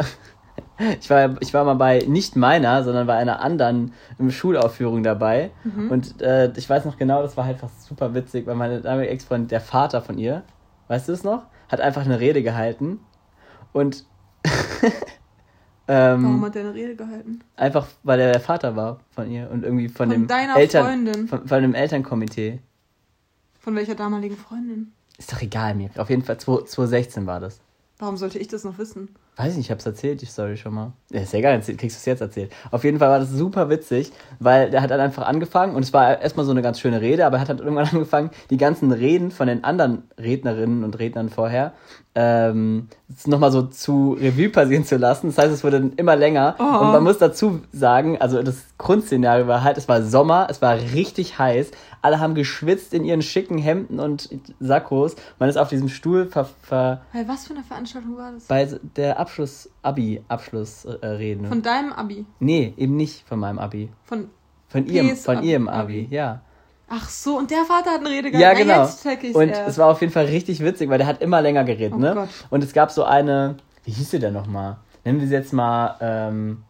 Ich 1.00 1.10
war, 1.10 1.36
ich 1.40 1.54
war 1.54 1.64
mal 1.64 1.74
bei 1.74 2.00
nicht 2.06 2.36
meiner, 2.36 2.82
sondern 2.84 3.06
bei 3.06 3.16
einer 3.16 3.40
anderen 3.40 3.92
ähm, 4.18 4.30
Schulaufführung 4.30 5.02
dabei. 5.02 5.50
Mhm. 5.64 5.90
Und 5.90 6.22
äh, 6.22 6.52
ich 6.56 6.68
weiß 6.68 6.84
noch 6.84 6.96
genau, 6.96 7.22
das 7.22 7.36
war 7.36 7.44
halt 7.44 7.58
fast 7.58 7.84
super 7.84 8.14
witzig, 8.14 8.46
weil 8.46 8.54
meine 8.54 8.80
damalige 8.80 9.12
Ex-Freundin, 9.12 9.48
der 9.48 9.60
Vater 9.60 10.02
von 10.02 10.18
ihr, 10.18 10.42
weißt 10.88 11.08
du 11.08 11.12
es 11.12 11.24
noch, 11.24 11.46
hat 11.68 11.80
einfach 11.80 12.04
eine 12.04 12.20
Rede 12.20 12.42
gehalten. 12.42 13.00
Und 13.72 14.04
Warum 15.86 16.24
ähm, 16.24 16.44
hat 16.44 16.54
der 16.54 16.62
eine 16.62 16.74
Rede 16.74 16.96
gehalten? 16.96 17.40
einfach, 17.56 17.86
weil 18.02 18.20
er 18.20 18.32
der 18.32 18.40
Vater 18.40 18.76
war 18.76 19.00
von 19.10 19.30
ihr 19.30 19.50
und 19.50 19.64
irgendwie 19.64 19.88
von, 19.88 20.08
Von 20.08 20.10
dem 20.10 20.26
deiner 20.26 20.56
Eltern, 20.56 20.84
Freundin. 20.84 21.28
Von, 21.28 21.46
von 21.48 21.62
dem 21.62 21.74
Elternkomitee. 21.74 22.60
Von 23.58 23.74
welcher 23.74 23.94
damaligen 23.94 24.36
Freundin? 24.36 24.92
Ist 25.18 25.32
doch 25.32 25.42
egal, 25.42 25.74
mir. 25.74 25.90
Auf 25.96 26.10
jeden 26.10 26.22
Fall 26.22 26.38
2 26.38 26.64
2016 26.64 27.26
war 27.26 27.40
das. 27.40 27.60
Warum 27.98 28.16
sollte 28.16 28.38
ich 28.38 28.48
das 28.48 28.64
noch 28.64 28.78
wissen? 28.78 29.14
Weiß 29.36 29.56
nicht, 29.56 29.66
ich 29.66 29.70
hab's 29.70 29.86
erzählt, 29.86 30.20
die 30.20 30.26
Story 30.26 30.58
schon 30.58 30.74
mal. 30.74 30.92
Ja, 31.10 31.20
ist 31.22 31.32
ja 31.32 31.38
egal, 31.38 31.58
kriegst 31.60 31.80
du 31.80 31.86
es 31.86 32.04
jetzt 32.04 32.20
erzählt. 32.20 32.52
Auf 32.70 32.84
jeden 32.84 32.98
Fall 32.98 33.08
war 33.08 33.18
das 33.18 33.30
super 33.30 33.70
witzig, 33.70 34.12
weil 34.40 34.70
der 34.70 34.82
hat 34.82 34.90
dann 34.90 35.00
einfach 35.00 35.26
angefangen 35.26 35.74
und 35.74 35.82
es 35.82 35.92
war 35.94 36.20
erstmal 36.20 36.44
so 36.44 36.52
eine 36.52 36.60
ganz 36.60 36.78
schöne 36.78 37.00
Rede, 37.00 37.24
aber 37.24 37.38
er 37.38 37.40
hat 37.40 37.48
dann 37.48 37.58
irgendwann 37.58 37.88
angefangen, 37.92 38.30
die 38.50 38.58
ganzen 38.58 38.92
Reden 38.92 39.30
von 39.30 39.46
den 39.46 39.64
anderen 39.64 40.02
Rednerinnen 40.18 40.84
und 40.84 40.98
Rednern 40.98 41.30
vorher 41.30 41.72
ähm, 42.14 42.88
nochmal 43.24 43.50
so 43.52 43.62
zu 43.62 44.16
Revue 44.20 44.50
passieren 44.50 44.84
zu 44.84 44.96
lassen. 44.96 45.28
Das 45.28 45.38
heißt, 45.38 45.52
es 45.52 45.64
wurde 45.64 45.80
dann 45.80 45.92
immer 45.94 46.14
länger. 46.14 46.56
Oh. 46.58 46.62
Und 46.62 46.92
man 46.92 47.02
muss 47.02 47.18
dazu 47.18 47.60
sagen, 47.72 48.20
also 48.20 48.42
das 48.42 48.56
Grundszenario 48.76 49.46
war 49.46 49.62
halt, 49.64 49.78
es 49.78 49.88
war 49.88 50.02
Sommer, 50.02 50.46
es 50.50 50.60
war 50.60 50.76
richtig 50.76 51.38
heiß, 51.38 51.70
alle 52.02 52.20
haben 52.20 52.34
geschwitzt 52.34 52.92
in 52.92 53.04
ihren 53.04 53.22
schicken 53.22 53.56
Hemden 53.58 53.98
und 53.98 54.28
Sakkos. 54.60 55.16
Man 55.38 55.48
ist 55.48 55.56
auf 55.56 55.68
diesem 55.68 55.88
Stuhl 55.88 56.26
ver, 56.26 56.48
ver 56.62 57.00
Hey, 57.12 57.24
was 57.26 57.46
für 57.46 57.54
eine 57.54 57.62
Veranstaltung 57.62 58.16
war 58.16 58.32
das? 58.32 58.44
bei 58.44 58.68
der 58.96 59.18
Abschluss, 59.22 59.70
Abi-Abschlussrede. 59.82 61.48
Von 61.48 61.62
deinem 61.62 61.92
Abi. 61.92 62.26
nee, 62.40 62.74
eben 62.76 62.96
nicht 62.96 63.26
von 63.26 63.38
meinem 63.38 63.58
Abi. 63.58 63.88
Von. 64.04 64.28
Von 64.68 64.86
ihrem, 64.86 65.16
von 65.16 65.36
Abi. 65.38 65.50
ihrem 65.50 65.68
Abi, 65.68 66.08
ja. 66.10 66.40
Ach 66.88 67.08
so, 67.08 67.38
und 67.38 67.50
der 67.50 67.64
Vater 67.64 67.90
hat 67.90 68.00
eine 68.00 68.10
Rede 68.10 68.28
Ja, 68.30 68.52
gehalten. 68.52 68.70
Ah, 68.70 68.84
genau. 69.14 69.20
Ich's 69.22 69.34
Und 69.36 69.48
erst. 69.48 69.68
es 69.68 69.78
war 69.78 69.88
auf 69.88 70.00
jeden 70.00 70.12
Fall 70.12 70.26
richtig 70.26 70.60
witzig, 70.60 70.88
weil 70.90 70.98
der 70.98 71.06
hat 71.06 71.20
immer 71.22 71.40
länger 71.42 71.64
geredet, 71.64 71.92
Oh 71.94 71.98
ne? 72.00 72.12
Gott. 72.14 72.28
Und 72.50 72.64
es 72.64 72.72
gab 72.72 72.90
so 72.90 73.04
eine, 73.04 73.56
wie 73.84 73.90
hieß 73.92 74.10
sie 74.10 74.18
denn 74.18 74.32
nochmal? 74.34 74.76
Nennen 75.04 75.20
wir 75.20 75.26
sie 75.28 75.34
jetzt 75.34 75.52
mal 75.52 75.96
ähm, 76.00 76.64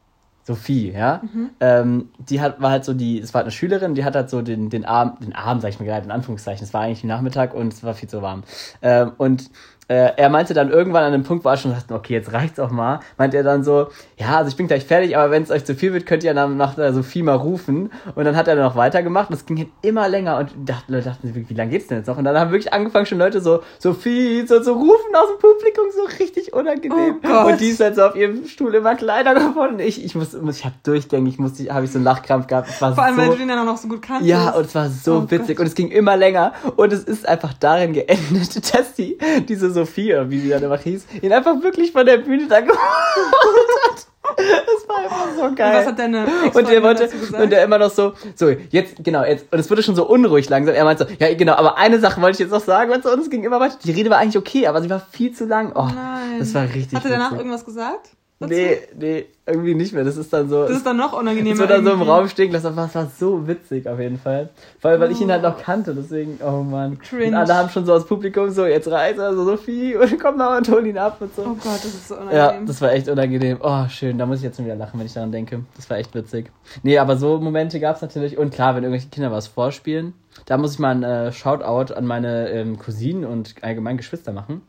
Sophie, 0.45 0.91
ja? 0.93 1.21
Mhm. 1.23 1.51
Ähm, 1.61 2.09
die 2.19 2.41
hat, 2.41 2.61
war 2.61 2.71
halt 2.71 2.85
so 2.85 2.93
die, 2.95 3.21
es 3.21 3.35
war 3.35 3.41
halt 3.41 3.47
eine 3.47 3.53
Schülerin, 3.53 3.95
die 3.95 4.05
hat 4.05 4.15
halt 4.17 4.31
so 4.31 4.43
den, 4.43 4.69
den 4.71 4.85
Arm, 4.85 5.17
den 5.21 5.35
Arm, 5.35 5.61
sag 5.61 5.71
ich 5.71 5.79
mal 5.81 5.87
gerade, 5.87 6.05
in 6.05 6.11
Anführungszeichen. 6.11 6.65
Es 6.65 6.75
war 6.75 6.83
eigentlich 6.83 7.05
Nachmittag 7.05 7.55
und 7.55 7.73
es 7.73 7.83
war 7.85 7.95
viel 7.95 8.09
zu 8.09 8.23
warm. 8.23 8.43
Ähm, 8.81 9.13
und 9.19 9.51
äh, 9.88 10.12
er 10.17 10.29
meinte 10.31 10.55
dann 10.55 10.70
irgendwann 10.70 11.05
an 11.05 11.12
dem 11.12 11.25
Punkt, 11.25 11.44
wo 11.44 11.49
er 11.49 11.56
schon 11.56 11.73
dachte, 11.73 11.93
okay, 11.94 12.14
jetzt 12.14 12.32
reicht's 12.32 12.58
auch 12.61 12.70
mal, 12.70 13.00
meinte 13.19 13.37
er 13.37 13.43
dann 13.43 13.64
so, 13.64 13.88
ja, 14.17 14.37
also 14.38 14.49
ich 14.49 14.56
bin 14.56 14.67
gleich 14.69 14.84
fertig, 14.84 15.17
aber 15.17 15.31
wenn 15.31 15.43
es 15.43 15.50
euch 15.50 15.64
zu 15.64 15.75
viel 15.75 15.93
wird, 15.93 16.06
könnt 16.06 16.23
ihr 16.25 16.32
dann 16.34 16.56
nach 16.56 16.75
der 16.76 16.93
Sophie 16.94 17.23
mal 17.23 17.34
rufen. 17.34 17.90
Und 18.14 18.25
dann 18.25 18.37
hat 18.37 18.49
er 18.49 18.55
dann 18.55 18.64
noch 18.64 18.76
weitergemacht 18.76 19.31
und 19.31 19.37
es 19.37 19.44
ging 19.44 19.58
halt 19.58 19.69
immer 19.82 20.08
länger 20.08 20.38
und 20.38 20.50
dachten, 20.69 20.93
Leute 20.93 21.06
dachten, 21.11 21.32
sich, 21.32 21.49
wie 21.49 21.55
lange 21.55 21.70
geht's 21.73 21.88
denn 21.88 21.99
jetzt 21.99 22.06
noch? 22.06 22.17
Und 22.17 22.25
dann 22.25 22.38
haben 22.38 22.50
wirklich 22.52 22.73
angefangen 22.73 23.06
schon 23.06 23.19
Leute 23.19 23.40
so, 23.40 23.62
Sophie, 23.79 24.46
so 24.46 24.61
zu 24.61 24.73
rufen 24.73 25.14
aus 25.14 25.29
dem 25.29 25.38
Publikum, 25.40 25.84
so 25.94 26.23
richtig 26.23 26.52
unangenehm. 26.52 27.17
Oh 27.25 27.49
und 27.49 27.61
die 27.61 27.69
ist 27.69 27.81
halt 27.81 27.96
so 27.96 28.02
auf 28.05 28.14
ihrem 28.14 28.46
Stuhl 28.46 28.75
immer 28.75 28.94
kleiner 28.94 29.34
geworden. 29.34 29.79
Ich, 29.81 30.05
ich 30.05 30.14
muss, 30.14 30.32
ich 30.34 30.64
habe 30.64 30.75
durchgängig, 30.84 31.39
musste, 31.39 31.72
habe 31.74 31.84
ich 31.84 31.91
so 31.93 31.98
einen 31.98 32.05
Lachkrampf 32.05 32.46
gehabt. 32.46 32.69
Vor 32.70 32.86
allem, 33.03 33.17
so, 33.17 33.20
weil 33.22 33.29
du 33.31 33.36
den 33.36 33.48
ja 33.48 33.65
noch 33.65 33.77
so 33.77 33.89
gut 33.89 34.01
kanntest. 34.03 34.29
ja, 34.31 34.51
und 34.51 34.67
es 34.67 34.74
war 34.74 34.89
so 34.89 35.24
Oh 35.27 35.31
witzig 35.31 35.56
Gott. 35.56 35.60
und 35.60 35.67
es 35.67 35.74
ging 35.74 35.89
immer 35.91 36.17
länger 36.17 36.53
und 36.77 36.93
es 36.93 37.03
ist 37.05 37.29
einfach 37.29 37.53
darin 37.55 37.93
geendet, 37.93 38.56
dass 38.74 38.94
die, 38.94 39.19
diese 39.48 39.71
Sophie, 39.72 40.12
oder 40.14 40.31
wie 40.31 40.38
sie 40.41 40.48
dann 40.50 40.62
immer 40.62 40.79
hieß, 40.79 41.06
ihn 41.22 41.32
einfach 41.32 41.60
wirklich 41.62 41.93
von 41.93 42.06
der 42.06 42.19
Bühne 42.19 42.46
da 42.48 42.60
geholt 42.60 42.79
hat. 42.79 44.06
Das 44.36 44.88
war 44.88 44.98
einfach 44.98 45.26
so 45.36 45.43
Und 45.43 45.56
geil. 45.56 45.74
was 45.74 45.86
hat 45.86 45.98
deine 45.98 46.20
Und 46.20 46.26
der 46.26 46.44
Ex-Freundin 46.46 46.82
wollte, 46.82 47.10
und 47.43 47.50
der 47.50 47.64
immer 47.64 47.79
noch 47.79 47.91
so, 47.91 48.12
so, 48.34 48.48
jetzt, 48.70 48.96
genau, 49.05 49.24
jetzt, 49.24 49.52
und 49.52 49.58
es 49.58 49.69
wurde 49.70 49.82
schon 49.82 49.94
so 49.94 50.06
unruhig 50.08 50.48
langsam. 50.48 50.74
Er 50.74 50.84
meinte 50.84 51.06
so, 51.06 51.14
ja, 51.24 51.34
genau, 51.34 51.55
aber 51.55 51.76
eine 51.76 51.98
Sache 52.00 52.20
wollte 52.22 52.36
ich 52.36 52.38
jetzt 52.41 52.50
noch 52.52 52.64
sagen, 52.64 52.93
und, 52.93 53.02
so, 53.02 53.10
und 53.12 53.20
es 53.20 53.29
ging 53.31 53.44
immer 53.44 53.60
weiter. 53.60 53.76
Die 53.84 53.91
Rede 53.93 54.10
war 54.10 54.19
eigentlich 54.19 54.38
okay, 54.38 54.67
aber 54.67 54.81
sie 54.81 54.88
war 54.88 55.00
viel 55.10 55.32
zu 55.32 55.44
lang. 55.44 55.72
Oh, 55.74 55.82
Nein. 55.94 56.38
das 56.38 56.55
war 56.55 56.62
richtig 56.64 56.94
Hat 56.94 57.05
er 57.05 57.10
danach 57.10 57.26
witzig. 57.32 57.38
irgendwas 57.38 57.64
gesagt? 57.64 58.10
Dazu? 58.43 58.55
Nee, 58.55 58.79
nee, 58.99 59.27
irgendwie 59.46 59.75
nicht 59.75 59.93
mehr. 59.93 60.05
Das 60.05 60.17
ist 60.17 60.32
dann 60.32 60.49
so. 60.49 60.63
Das 60.63 60.77
ist 60.77 60.87
dann 60.87 60.96
noch 60.96 61.19
unangenehmer. 61.19 61.55
Es 61.55 61.58
wird 61.58 61.70
dann 61.70 61.84
so 61.84 61.93
im. 61.93 62.03
Raum 62.03 62.29
stehen 62.29 62.53
lassen, 62.53 62.79
es 62.79 62.94
war 62.94 63.11
so 63.19 63.46
witzig 63.49 63.89
auf 63.89 63.99
jeden 63.99 64.19
Fall. 64.19 64.51
Vor 64.79 64.91
allem, 64.91 65.01
weil 65.01 65.11
ich 65.11 65.20
ihn 65.20 65.31
halt 65.31 65.43
noch 65.43 65.56
kannte, 65.58 65.94
deswegen, 65.94 66.39
oh 66.44 66.63
Mann. 66.63 66.99
Cringe. 66.99 67.29
Und 67.29 67.34
alle 67.34 67.55
haben 67.55 67.69
schon 67.70 67.87
so 67.87 67.93
aus 67.94 68.06
Publikum 68.06 68.51
so, 68.51 68.67
jetzt 68.67 68.89
reißt 68.89 69.19
er 69.19 69.34
so 69.34 69.44
Sophie 69.44 69.96
und 70.01 70.20
komm 70.20 70.37
mal 70.37 70.58
und 70.58 70.69
hol 70.69 70.87
ihn 70.87 70.99
ab 70.99 71.17
und 71.20 71.34
so. 71.34 71.43
Oh 71.43 71.55
Gott, 71.55 71.77
das 71.77 71.87
ist 71.87 72.08
so 72.08 72.15
ja, 72.15 72.20
unangenehm. 72.20 72.67
das 72.67 72.81
war 72.81 72.93
echt 72.93 73.08
unangenehm. 73.08 73.58
Oh, 73.61 73.89
schön, 73.89 74.19
da 74.19 74.27
muss 74.27 74.39
ich 74.39 74.44
jetzt 74.44 74.56
schon 74.56 74.65
wieder 74.65 74.77
lachen, 74.77 74.99
wenn 74.99 75.06
ich 75.06 75.15
daran 75.15 75.32
denke. 75.32 75.61
Das 75.77 75.89
war 75.91 75.99
echt 75.99 76.15
witzig. 76.15 76.51
Nee, 76.82 76.99
aber 76.99 77.17
so 77.17 77.39
Momente 77.39 77.81
gab 77.81 77.96
es 77.96 78.03
natürlich. 78.03 78.39
Und 78.39 78.53
klar, 78.53 78.75
wenn 78.75 78.82
irgendwelche 78.82 79.08
Kinder 79.08 79.32
was 79.32 79.46
vorspielen, 79.46 80.15
da 80.46 80.56
muss 80.56 80.75
ich 80.75 80.79
mal 80.79 80.94
ein 80.94 81.03
äh, 81.03 81.32
Shoutout 81.32 81.94
an 81.94 82.06
meine 82.06 82.49
ähm, 82.51 82.79
Cousinen 82.79 83.25
und 83.25 83.55
allgemein 83.63 83.96
Geschwister 83.96 84.32
machen. 84.32 84.63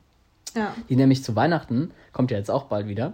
Ja. 0.55 0.74
Die 0.89 0.95
nämlich 0.95 1.24
zu 1.24 1.36
Weihnachten, 1.36 1.91
kommt 2.12 2.31
ja 2.31 2.38
jetzt 2.38 2.51
auch 2.51 2.65
bald 2.65 2.88
wieder. 2.88 3.13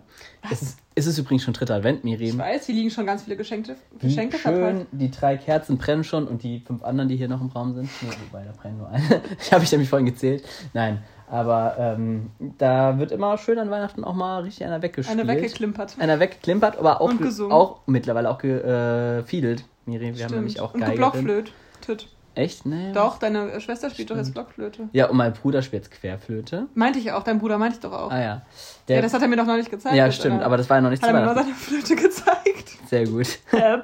Es 0.52 0.62
ist, 0.62 0.80
es 0.96 1.08
ist 1.08 1.18
übrigens 1.18 1.44
schon 1.44 1.54
dritter 1.54 1.76
Advent, 1.76 2.00
Ich 2.00 2.04
Miriam. 2.04 2.38
weiß, 2.38 2.66
hier 2.66 2.76
liegen 2.76 2.90
schon 2.90 3.06
ganz 3.06 3.24
viele 3.24 3.38
Geschenke, 3.38 3.76
Geschenke 4.00 4.38
schön, 4.38 4.54
verteilt. 4.54 4.88
die 4.92 5.10
drei 5.12 5.38
Kerzen 5.38 5.78
brennen 5.78 6.04
schon 6.04 6.28
und 6.28 6.44
die 6.44 6.60
fünf 6.60 6.84
anderen, 6.84 7.08
die 7.10 7.16
hier 7.16 7.28
noch 7.30 7.42
im 7.42 7.48
Raum 7.48 7.74
sind. 7.74 7.90
Nee, 8.02 8.10
wobei, 8.30 8.44
da 8.44 8.52
brennen 8.52 8.78
nur 8.78 8.90
eine. 8.90 9.04
Die 9.48 9.52
habe 9.54 9.64
ich 9.64 9.72
nämlich 9.72 9.90
vorhin 9.90 10.06
gezählt. 10.06 10.44
Nein, 10.74 11.02
Aber 11.30 11.76
ähm, 11.80 12.32
da 12.58 12.98
wird 13.00 13.12
immer 13.12 13.38
schön 13.38 13.58
an 13.60 13.70
Weihnachten 13.70 14.04
auch 14.04 14.16
mal 14.16 14.42
richtig 14.44 14.66
einer 14.66 14.82
weggespielt. 14.82 15.20
Einer 15.20 15.28
weggeklimpert. 15.30 15.96
Einer 16.00 16.20
weggeklimpert, 16.20 16.78
aber 16.78 17.00
auch, 17.02 17.10
Und 17.10 17.52
auch 17.52 17.80
mittlerweile 17.86 18.30
auch 18.30 18.38
gefiedelt. 18.40 19.64
Miri, 19.86 20.16
wir 20.18 20.26
haben 20.26 20.36
nämlich 20.36 20.60
auch 20.60 20.74
Und 20.74 20.82
Geige. 20.82 20.94
geblockflötet. 20.94 22.08
Echt? 22.40 22.66
Nee. 22.66 22.94
Doch, 22.94 23.18
deine 23.18 23.60
Schwester 23.60 23.90
spielt 23.90 24.10
doch 24.12 24.16
jetzt 24.16 24.34
Blockflöte. 24.34 24.88
Ja, 24.94 25.10
und 25.10 25.18
mein 25.18 25.34
Bruder 25.34 25.62
spielt 25.62 25.84
jetzt 25.84 25.92
Querflöte. 26.00 26.68
Meinte 26.74 26.98
ich 26.98 27.12
auch, 27.12 27.24
dein 27.24 27.38
Bruder 27.40 27.58
meinte 27.58 27.76
ich 27.76 27.82
doch 27.82 27.92
auch. 27.92 28.12
Ah 28.12 28.22
ja. 28.22 28.42
ja, 28.88 29.02
das 29.02 29.14
hat 29.14 29.22
er 29.22 29.28
mir 29.28 29.36
doch 29.36 29.46
noch 29.46 29.58
nicht 29.58 29.70
gezeigt. 29.70 29.94
ja, 29.94 30.10
stimmt, 30.10 30.40
äh, 30.42 30.46
aber 30.46 30.56
das 30.56 30.70
war 30.70 30.78
ja 30.78 30.82
noch 30.82 30.90
nicht 30.90 31.04
Hat 31.04 31.10
er 31.10 31.20
mir 31.20 31.26
nur 31.26 31.36
seine 31.36 31.54
Flöte 31.54 31.98
gezeigt. 31.98 32.78
Sehr 32.88 33.06
gut. 33.06 33.40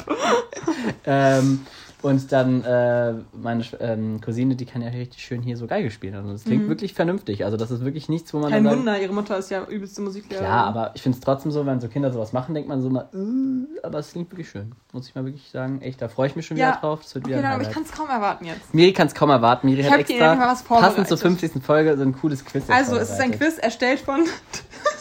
Ähm, 1.07 1.65
und 2.05 2.31
dann 2.31 2.63
äh, 2.63 3.13
meine 3.33 3.63
ähm, 3.79 4.21
Cousine, 4.21 4.55
die 4.55 4.67
kann 4.67 4.83
ja 4.83 4.89
richtig 4.89 5.23
schön 5.23 5.41
hier 5.41 5.57
so 5.57 5.65
Geige 5.65 5.89
spielen. 5.89 6.13
Also 6.13 6.33
das 6.33 6.43
klingt 6.43 6.65
mhm. 6.65 6.69
wirklich 6.69 6.93
vernünftig. 6.93 7.45
Also 7.45 7.57
das 7.57 7.71
ist 7.71 7.83
wirklich 7.83 8.09
nichts, 8.09 8.31
wo 8.31 8.37
man. 8.37 8.51
Kein 8.51 8.63
Wunder, 8.63 8.91
sagt, 8.91 9.01
ihre 9.01 9.13
Mutter 9.13 9.35
ist 9.39 9.49
ja 9.49 9.63
übelste 9.63 10.03
Musiklehrerin. 10.03 10.47
Ja, 10.47 10.65
aber 10.65 10.91
ich 10.93 11.01
finde 11.01 11.17
es 11.17 11.23
trotzdem 11.23 11.51
so, 11.51 11.65
wenn 11.65 11.81
so 11.81 11.87
Kinder 11.87 12.11
sowas 12.11 12.31
machen, 12.31 12.53
denkt 12.53 12.69
man 12.69 12.83
so 12.83 12.91
mal, 12.91 13.09
äh", 13.11 13.83
aber 13.83 13.97
es 13.97 14.11
klingt 14.11 14.31
wirklich 14.31 14.47
schön. 14.47 14.73
Muss 14.93 15.07
ich 15.07 15.15
mal 15.15 15.25
wirklich 15.25 15.49
sagen. 15.49 15.81
Echt, 15.81 15.99
da 15.99 16.07
freue 16.07 16.27
ich 16.27 16.35
mich 16.35 16.45
schon 16.45 16.57
ja. 16.57 16.67
wieder 16.67 16.81
drauf. 16.81 17.01
Es 17.03 17.15
wird 17.15 17.25
okay, 17.25 17.33
wieder 17.33 17.41
dann, 17.41 17.53
aber 17.53 17.63
ich 17.63 17.71
kann 17.71 17.81
es 17.81 17.91
kaum 17.91 18.07
erwarten 18.07 18.45
jetzt. 18.45 18.71
Miri 18.71 18.93
kann 18.93 19.07
es 19.07 19.15
kaum 19.15 19.31
erwarten. 19.31 19.65
Miri 19.65 19.81
ich 19.81 19.89
hat 19.89 20.01
extra 20.01 20.37
was 20.37 20.61
passend 20.61 21.07
zur 21.07 21.17
50. 21.17 21.53
Folge 21.63 21.97
so 21.97 22.03
ein 22.03 22.13
cooles 22.13 22.45
Quiz. 22.45 22.65
Also 22.69 22.97
es 22.97 23.09
ist 23.09 23.19
ein 23.19 23.31
Quiz 23.31 23.57
erstellt 23.57 24.01
von 24.01 24.25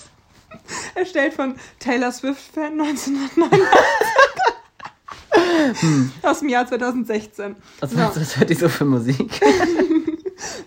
erstellt 0.95 1.35
von 1.35 1.57
Taylor 1.81 2.13
Swift 2.13 2.41
Fan 2.41 2.81
1999. 2.81 3.61
Hm. 5.81 6.13
Aus 6.23 6.41
dem 6.41 6.49
Jahr 6.49 6.67
2016. 6.67 7.57
Was, 7.81 7.91
so. 7.91 7.97
meinst, 7.97 8.21
was 8.21 8.37
hört 8.37 8.51
die 8.51 8.55
so 8.55 8.69
für 8.69 8.85
Musik? 8.85 9.19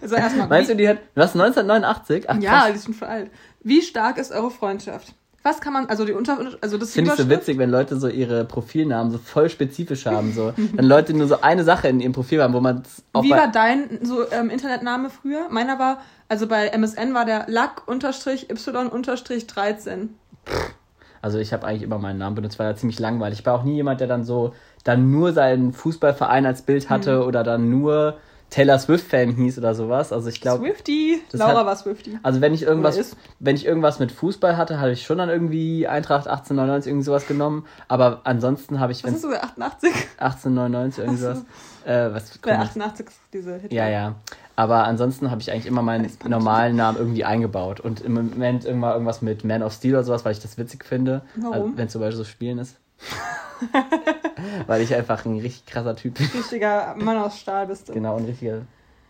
also 0.01 0.15
erstmal. 0.15 0.47
Meinst 0.47 0.69
du, 0.69 0.75
die 0.75 0.87
hat. 0.87 0.99
Was, 1.15 1.33
1989? 1.33 2.29
Ach, 2.29 2.39
ja, 2.39 2.51
krass. 2.51 2.71
die 2.71 2.77
ist 2.77 2.85
schon 2.85 2.93
voll 2.93 3.07
alt. 3.07 3.31
Wie 3.61 3.81
stark 3.81 4.17
ist 4.17 4.31
eure 4.31 4.51
Freundschaft? 4.51 5.13
Was 5.47 5.61
kann 5.61 5.71
man, 5.71 5.85
also 5.85 6.03
die 6.03 6.11
Unter, 6.11 6.37
also 6.59 6.77
das 6.77 6.91
Finde 6.91 7.11
ich 7.11 7.17
so 7.17 7.29
witzig, 7.29 7.57
wenn 7.57 7.69
Leute 7.69 7.97
so 7.97 8.09
ihre 8.09 8.43
Profilnamen 8.43 9.13
so 9.13 9.17
voll 9.17 9.49
spezifisch 9.49 10.05
haben, 10.05 10.33
so. 10.33 10.51
wenn 10.57 10.83
Leute 10.83 11.13
nur 11.13 11.27
so 11.27 11.39
eine 11.39 11.63
Sache 11.63 11.87
in 11.87 12.01
ihrem 12.01 12.11
Profil 12.11 12.43
haben, 12.43 12.53
wo 12.53 12.59
man 12.59 12.83
auch 13.13 13.23
Wie 13.23 13.29
war 13.29 13.49
dein 13.49 13.99
so 14.03 14.29
ähm, 14.29 14.49
Internetname 14.49 15.09
früher? 15.09 15.47
Meiner 15.49 15.79
war, 15.79 16.01
also 16.27 16.47
bei 16.47 16.67
MSN 16.67 17.13
war 17.13 17.23
der 17.23 17.45
Lack-Y-13. 17.47 20.09
Also 21.21 21.39
ich 21.39 21.53
habe 21.53 21.65
eigentlich 21.65 21.83
immer 21.83 21.97
meinen 21.99 22.17
Namen 22.19 22.35
benutzt, 22.35 22.59
war 22.59 22.67
ja 22.67 22.75
ziemlich 22.75 22.99
langweilig. 22.99 23.39
Ich 23.39 23.45
war 23.45 23.53
auch 23.55 23.63
nie 23.63 23.75
jemand, 23.75 23.99
der 24.01 24.07
dann 24.07 24.23
so 24.23 24.53
dann 24.83 25.11
nur 25.11 25.33
seinen 25.33 25.73
Fußballverein 25.73 26.45
als 26.45 26.61
Bild 26.63 26.89
hatte 26.89 27.21
Hm. 27.21 27.27
oder 27.27 27.43
dann 27.43 27.69
nur 27.69 28.17
Taylor 28.49 28.79
Swift-Fan 28.79 29.31
hieß 29.31 29.57
oder 29.57 29.75
sowas. 29.75 30.13
Also 30.13 30.29
ich 30.29 30.39
glaube, 30.39 30.63
Swifty. 30.65 31.21
Laura 31.33 31.57
hat- 31.59 31.65
war 31.65 31.75
Swifty. 31.75 32.17
also 32.23 32.39
wenn 32.41 32.53
ich 32.53 32.63
irgendwas, 32.63 33.15
wenn 33.39 33.55
ich 33.55 33.65
irgendwas 33.65 33.99
mit 33.99 34.11
Fußball 34.11 34.55
hatte, 34.55 34.79
habe 34.79 34.91
ich 34.91 35.03
schon 35.05 35.17
dann 35.17 35.29
irgendwie 35.29 35.85
Eintracht 35.87 36.27
1899 36.27 36.89
irgendwie 36.89 37.03
sowas 37.05 37.27
genommen. 37.27 37.65
Aber 37.89 38.21
ansonsten 38.23 38.79
habe 38.79 38.93
ich, 38.93 39.03
Was 39.03 39.11
ist 39.13 39.21
sogar 39.23 39.43
88? 39.43 39.91
1899 40.17 41.03
irgendwie 41.03 41.21
sowas, 41.21 41.45
äh, 41.85 42.13
was 42.13 42.37
Bei 42.37 42.51
komisch. 42.53 42.69
88 42.69 43.07
ist 43.07 43.19
diese 43.33 43.55
Hit. 43.57 43.73
Ja, 43.73 43.89
ja. 43.89 44.15
Aber 44.55 44.85
ansonsten 44.85 45.29
habe 45.29 45.41
ich 45.41 45.51
eigentlich 45.51 45.67
immer 45.67 45.81
meinen 45.83 46.09
normalen 46.27 46.75
Namen 46.75 46.97
irgendwie 46.97 47.25
eingebaut. 47.25 47.79
Und 47.79 48.01
im 48.01 48.13
Moment 48.13 48.65
immer 48.65 48.93
irgendwas 48.93 49.21
mit 49.21 49.43
Man 49.43 49.61
of 49.61 49.73
Steel 49.73 49.93
oder 49.93 50.03
sowas, 50.03 50.25
weil 50.25 50.31
ich 50.31 50.39
das 50.39 50.57
witzig 50.57 50.83
finde. 50.85 51.21
Warum? 51.35 51.53
Also, 51.53 51.71
wenn 51.77 51.89
zum 51.89 52.01
Beispiel 52.01 52.17
so 52.17 52.23
Spielen 52.23 52.57
ist. 52.57 52.75
weil 54.67 54.81
ich 54.81 54.93
einfach 54.93 55.25
ein 55.25 55.39
richtig 55.39 55.65
krasser 55.65 55.95
Typ 55.95 56.15
bin. 56.15 56.27
Richtiger 56.27 56.95
Mann 56.97 57.17
aus 57.17 57.39
Stahl 57.39 57.67
bist 57.67 57.89
du. 57.89 57.93
Genau, 57.93 58.17
ein 58.17 58.25
richtiger 58.25 58.61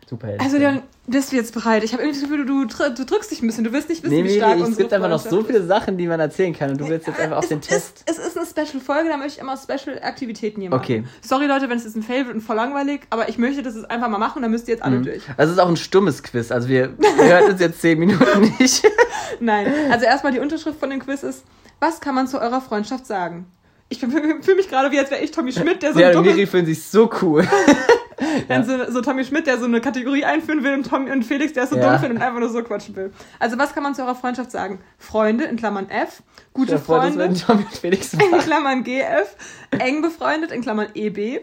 Superheld. 0.10 0.40
Also 0.40 0.58
Leon, 0.58 0.84
bist 1.06 1.34
du 1.34 1.36
jetzt 1.36 1.54
bereit? 1.54 1.84
Ich 1.84 1.92
habe 1.92 2.02
irgendwie 2.02 2.22
das 2.22 2.30
Gefühl, 2.30 2.46
du, 2.46 2.66
du 2.66 3.06
drückst 3.06 3.30
dich 3.30 3.42
ein 3.42 3.48
bisschen. 3.48 3.66
Du 3.66 3.74
willst 3.74 3.90
nicht 3.90 4.04
wissen, 4.04 4.16
nee, 4.16 4.24
wie 4.24 4.30
nee, 4.30 4.38
stark 4.38 4.56
es 4.56 4.62
unsere 4.62 4.84
gibt 4.84 4.94
einfach 4.94 5.10
noch 5.10 5.20
so 5.20 5.44
viele 5.44 5.66
Sachen, 5.66 5.98
die 5.98 6.08
man 6.08 6.20
erzählen 6.20 6.54
kann. 6.54 6.72
Und 6.72 6.80
du 6.80 6.88
willst 6.88 7.08
jetzt 7.08 7.20
einfach 7.20 7.38
auf 7.38 7.44
es 7.44 7.50
den 7.50 7.60
Test. 7.60 8.10
Ist, 8.10 8.18
es 8.18 8.26
ist 8.26 8.38
eine 8.38 8.46
Special-Folge, 8.46 9.10
da 9.10 9.18
möchte 9.18 9.34
ich 9.34 9.40
immer 9.40 9.58
Special-Aktivitäten 9.58 10.62
hier 10.62 10.70
machen. 10.70 10.80
Okay. 10.82 11.04
Sorry 11.22 11.48
Leute, 11.48 11.70
wenn 11.70 11.78
es 11.78 11.84
jetzt 11.84 11.98
ein 11.98 12.04
Fail 12.04 12.26
wird 12.26 12.36
und 12.36 12.42
voll 12.42 12.56
langweilig, 12.56 13.02
aber 13.10 13.28
ich 13.28 13.38
möchte 13.38 13.62
das 13.64 13.76
jetzt 13.76 13.92
einfach 13.92 14.08
mal 14.08 14.18
machen 14.18 14.38
und 14.38 14.44
dann 14.44 14.52
müsst 14.52 14.70
ihr 14.70 14.76
jetzt 14.76 14.84
alle 14.84 15.02
durch. 15.02 15.24
Also 15.36 15.52
es 15.52 15.58
ist 15.58 15.60
auch 15.60 15.70
ein 15.70 15.78
stummes 15.78 16.24
Quiz. 16.24 16.52
Also 16.52 16.70
wir 16.70 16.94
hören 17.18 17.52
uns 17.52 17.60
jetzt 17.60 17.82
zehn 17.82 18.00
Minuten 18.00 18.54
nicht. 18.60 18.84
Nein, 19.42 19.68
also 19.92 20.06
erstmal 20.06 20.32
die 20.32 20.40
Unterschrift 20.40 20.80
von 20.80 20.90
dem 20.90 21.00
Quiz 21.00 21.24
ist, 21.24 21.44
was 21.82 22.00
kann 22.00 22.16
man 22.16 22.28
zu 22.28 22.40
eurer 22.40 22.62
Freundschaft 22.62 23.06
sagen? 23.06 23.46
Ich 23.90 24.00
fühle 24.00 24.36
mich 24.56 24.70
gerade 24.70 24.92
wie, 24.92 25.00
als 25.00 25.12
wäre 25.12 25.22
ich 25.22 25.32
Tommy 25.32 25.52
Schmidt, 25.52 25.82
der 25.82 25.94
so, 25.94 26.00
ja, 26.00 26.08
ein 26.08 26.14
dummes, 26.14 26.34
Miri 26.34 26.46
fühlen 26.46 26.66
sich 26.66 26.84
so 26.84 27.10
cool. 27.22 27.48
dann 28.48 28.66
so, 28.66 28.92
so 28.92 29.02
Tommy 29.02 29.24
Schmidt, 29.24 29.48
der 29.48 29.58
so 29.60 29.66
eine 29.66 29.80
Kategorie 29.80 30.26
einführen 30.26 30.64
will 30.64 30.74
und 30.74 30.88
Tommy 30.90 31.12
und 31.12 31.24
Felix, 31.24 31.54
der 31.54 31.64
es 31.64 31.70
so 31.70 31.78
Ja. 31.78 31.92
dumm 31.92 32.00
findet 32.00 32.18
und 32.18 32.24
einfach 32.24 32.40
nur 32.40 32.50
so 32.50 32.62
quatschen 32.64 32.96
will. 32.96 33.14
Also 33.40 33.58
was 33.58 33.74
kann 33.74 33.84
man 33.84 33.96
zu 33.96 34.02
eurer 34.02 34.16
Freundschaft 34.16 34.52
sagen? 34.52 34.80
Freunde, 34.98 35.46
in 35.46 35.56
Klammern 35.56 35.90
F, 35.90 36.22
gute 36.54 36.74
Ja, 36.74 36.78
Freunde, 36.80 37.18
werden 37.20 37.38
Tommy 37.38 37.64
und 37.64 37.78
Felix 37.78 38.14
in. 38.14 38.20
Klammern 38.40 38.84
GF, 38.84 39.36
eng 39.80 40.02
befreundet, 40.02 40.52
in 40.52 40.62
Klammern 40.62 40.88
EB, 40.94 41.42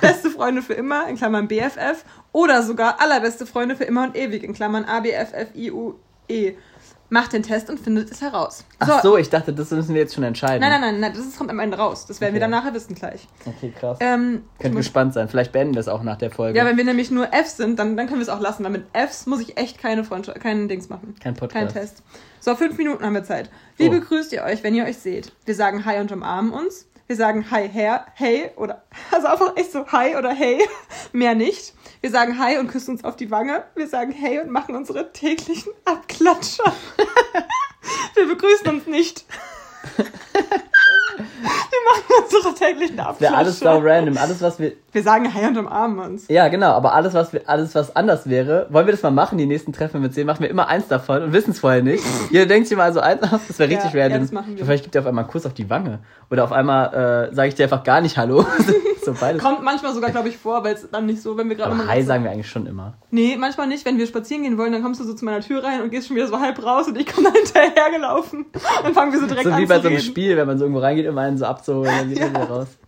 beste 0.00 0.30
Freunde 0.30 0.62
für 0.62 0.74
immer, 0.74 1.06
in 1.08 1.16
Klammern 1.16 1.48
BFF 1.48 2.04
oder 2.32 2.62
sogar 2.62 3.00
allerbeste 3.00 3.44
Freunde 3.46 3.76
für 3.76 3.84
immer 3.84 4.04
und 4.04 4.16
ewig, 4.16 4.42
in 4.42 4.54
Klammern 4.54 4.84
ABFFIUE. 4.84 5.96
Macht 7.10 7.32
den 7.32 7.42
Test 7.42 7.70
und 7.70 7.80
findet 7.80 8.10
es 8.10 8.20
heraus. 8.20 8.64
Ach 8.80 9.02
so, 9.02 9.16
ich 9.16 9.30
dachte, 9.30 9.52
das 9.54 9.70
müssen 9.70 9.94
wir 9.94 10.02
jetzt 10.02 10.14
schon 10.14 10.24
entscheiden. 10.24 10.60
Nein, 10.60 10.70
nein, 10.70 10.80
nein, 10.80 11.00
nein, 11.00 11.12
das 11.14 11.36
kommt 11.38 11.48
am 11.50 11.58
Ende 11.58 11.78
raus. 11.78 12.04
Das 12.06 12.20
werden 12.20 12.34
wir 12.34 12.38
Okay. 12.42 12.50
dann 12.50 12.62
nachher 12.62 12.74
wissen 12.74 12.94
gleich. 12.94 13.26
Okay, 13.46 13.72
krass. 13.78 13.96
Ähm, 14.00 14.42
Könnt 14.60 14.76
gespannt 14.76 15.14
sein. 15.14 15.28
Vielleicht 15.28 15.52
beenden 15.52 15.72
wir 15.74 15.80
es 15.80 15.88
auch 15.88 16.02
nach 16.02 16.18
der 16.18 16.30
Folge. 16.30 16.58
ja, 16.58 16.66
wenn 16.66 16.76
wir 16.76 16.84
nämlich 16.84 17.10
nur 17.10 17.32
F 17.32 17.46
sind, 17.48 17.78
dann, 17.78 17.96
dann 17.96 18.06
können 18.08 18.18
wir 18.18 18.24
es 18.24 18.28
auch 18.28 18.40
lassen, 18.40 18.62
weil 18.64 18.72
mit 18.72 18.84
Fs 18.92 19.24
muss 19.26 19.40
ich 19.40 19.56
echt 19.56 19.78
keine 19.78 20.04
Freundschaft, 20.04 20.38
keinen 20.40 20.68
Dings 20.68 20.90
machen. 20.90 21.14
Kein 21.22 21.34
Podcast. 21.34 21.72
Kein 21.74 21.82
Test. 21.82 22.02
So, 22.40 22.54
fünf 22.54 22.76
Minuten 22.76 23.02
haben 23.02 23.14
wir 23.14 23.24
Zeit. 23.24 23.48
Wie 23.78 23.86
Oh. 23.88 23.90
begrüßt 23.90 24.32
ihr 24.34 24.42
euch, 24.44 24.62
wenn 24.62 24.74
ihr 24.74 24.84
euch 24.84 24.98
seht? 24.98 25.32
Wir 25.46 25.54
sagen 25.54 25.86
Hi 25.86 26.00
und 26.00 26.12
umarmen 26.12 26.52
uns. 26.52 26.86
Wir 27.06 27.16
sagen 27.16 27.50
Hi, 27.50 27.66
Herr, 27.72 28.04
Hey 28.16 28.50
oder, 28.56 28.82
also 29.10 29.28
einfach 29.28 29.56
echt 29.56 29.72
so 29.72 29.86
Hi 29.86 30.14
oder 30.16 30.28
Hey, 30.34 30.58
mehr 31.12 31.34
nicht. 31.34 31.72
Wir 32.00 32.10
sagen 32.10 32.38
Hi 32.38 32.58
und 32.58 32.68
küssen 32.68 32.92
uns 32.92 33.04
auf 33.04 33.16
die 33.16 33.30
Wange. 33.32 33.64
Wir 33.74 33.88
sagen 33.88 34.12
Hey 34.12 34.38
und 34.38 34.50
machen 34.50 34.76
unsere 34.76 35.12
täglichen 35.12 35.72
Abklatscher. 35.84 36.72
Wir 38.14 38.28
begrüßen 38.28 38.68
uns 38.68 38.86
nicht. 38.86 39.24
Wir 42.38 42.50
machen 42.50 42.54
unsere 42.54 42.54
täglichen 42.72 43.00
Abklatscher. 43.00 43.20
Wäre 43.20 43.36
alles 43.36 43.58
sau 43.60 43.78
random. 43.78 44.16
Alles, 44.18 44.40
was 44.42 44.58
wir. 44.58 44.72
Wir 44.90 45.02
sagen 45.02 45.32
Hi 45.34 45.46
und 45.46 45.58
umarmen 45.58 45.98
uns. 45.98 46.28
Ja, 46.28 46.48
genau, 46.48 46.70
aber 46.72 46.94
alles, 46.94 47.12
was 47.12 47.32
wir, 47.34 47.42
alles, 47.46 47.74
was 47.74 47.94
anders 47.94 48.28
wäre, 48.28 48.66
wollen 48.70 48.86
wir 48.86 48.92
das 48.92 49.02
mal 49.02 49.10
machen, 49.10 49.36
die 49.36 49.44
nächsten 49.44 49.72
Treffen, 49.74 50.02
uns 50.02 50.14
sehen, 50.14 50.26
machen 50.26 50.40
wir 50.40 50.48
immer 50.48 50.66
eins 50.68 50.88
davon 50.88 51.22
und 51.22 51.32
wissen 51.34 51.50
es 51.50 51.60
vorher 51.60 51.82
nicht. 51.82 52.02
Jeder 52.30 52.46
denkt 52.46 52.68
sich 52.68 52.76
mal 52.76 52.90
so 52.94 53.00
eins 53.00 53.22
auf, 53.22 53.40
das 53.46 53.58
wäre 53.58 53.68
richtig 53.70 53.92
Ja, 53.92 53.98
ja, 53.98 54.04
random. 54.06 54.22
das 54.22 54.32
machen 54.32 54.56
wir. 54.56 54.64
Vielleicht 54.64 54.84
gibt 54.84 54.94
er 54.94 55.02
auf 55.02 55.06
einmal 55.06 55.24
einen 55.24 55.30
Kuss 55.30 55.44
auf 55.44 55.52
die 55.52 55.68
Wange. 55.68 55.98
Oder 56.30 56.44
auf 56.44 56.52
einmal 56.52 57.28
äh, 57.30 57.34
sage 57.34 57.48
ich 57.48 57.54
dir 57.54 57.64
einfach 57.64 57.82
gar 57.84 58.00
nicht 58.00 58.16
Hallo. 58.16 58.46
so 59.04 59.14
beides. 59.20 59.42
Kommt 59.42 59.62
manchmal 59.62 59.92
sogar, 59.92 60.10
glaube 60.10 60.30
ich, 60.30 60.38
vor, 60.38 60.64
weil 60.64 60.74
es 60.74 60.88
dann 60.90 61.04
nicht 61.04 61.20
so, 61.20 61.36
wenn 61.36 61.50
wir 61.50 61.56
gerade 61.56 61.74
mal- 61.74 61.86
Hi 61.86 62.02
sagen 62.02 62.24
wir 62.24 62.30
eigentlich 62.30 62.48
schon 62.48 62.66
immer. 62.66 62.94
Nee, 63.10 63.36
manchmal 63.38 63.66
nicht. 63.66 63.84
Wenn 63.84 63.98
wir 63.98 64.06
spazieren 64.06 64.42
gehen 64.42 64.56
wollen, 64.56 64.72
dann 64.72 64.82
kommst 64.82 65.00
du 65.00 65.04
so 65.04 65.12
zu 65.12 65.24
meiner 65.26 65.40
Tür 65.40 65.62
rein 65.62 65.82
und 65.82 65.90
gehst 65.90 66.08
schon 66.08 66.16
wieder 66.16 66.28
so 66.28 66.40
halb 66.40 66.64
raus 66.64 66.88
und 66.88 66.98
ich 66.98 67.06
komme 67.06 67.30
dann 67.30 67.42
hinterher 67.42 67.90
gelaufen. 67.94 68.46
Dann 68.82 68.94
fangen 68.94 69.12
wir 69.12 69.20
so 69.20 69.26
direkt 69.26 69.44
So 69.44 69.50
an 69.52 69.60
wie 69.60 69.66
bei 69.66 69.80
so 69.80 69.88
einem. 69.88 69.98
Spiel, 70.00 70.36
wenn 70.38 70.46
man 70.46 70.56
so 70.58 70.64
irgendwo 70.64 70.80
reingeht, 70.80 71.04
immer 71.04 71.20
einen 71.20 71.36
so 71.36 71.44
abzuholen, 71.44 72.10
Ja. 72.16 72.27
Wieder 72.30 72.44
raus. 72.48 72.68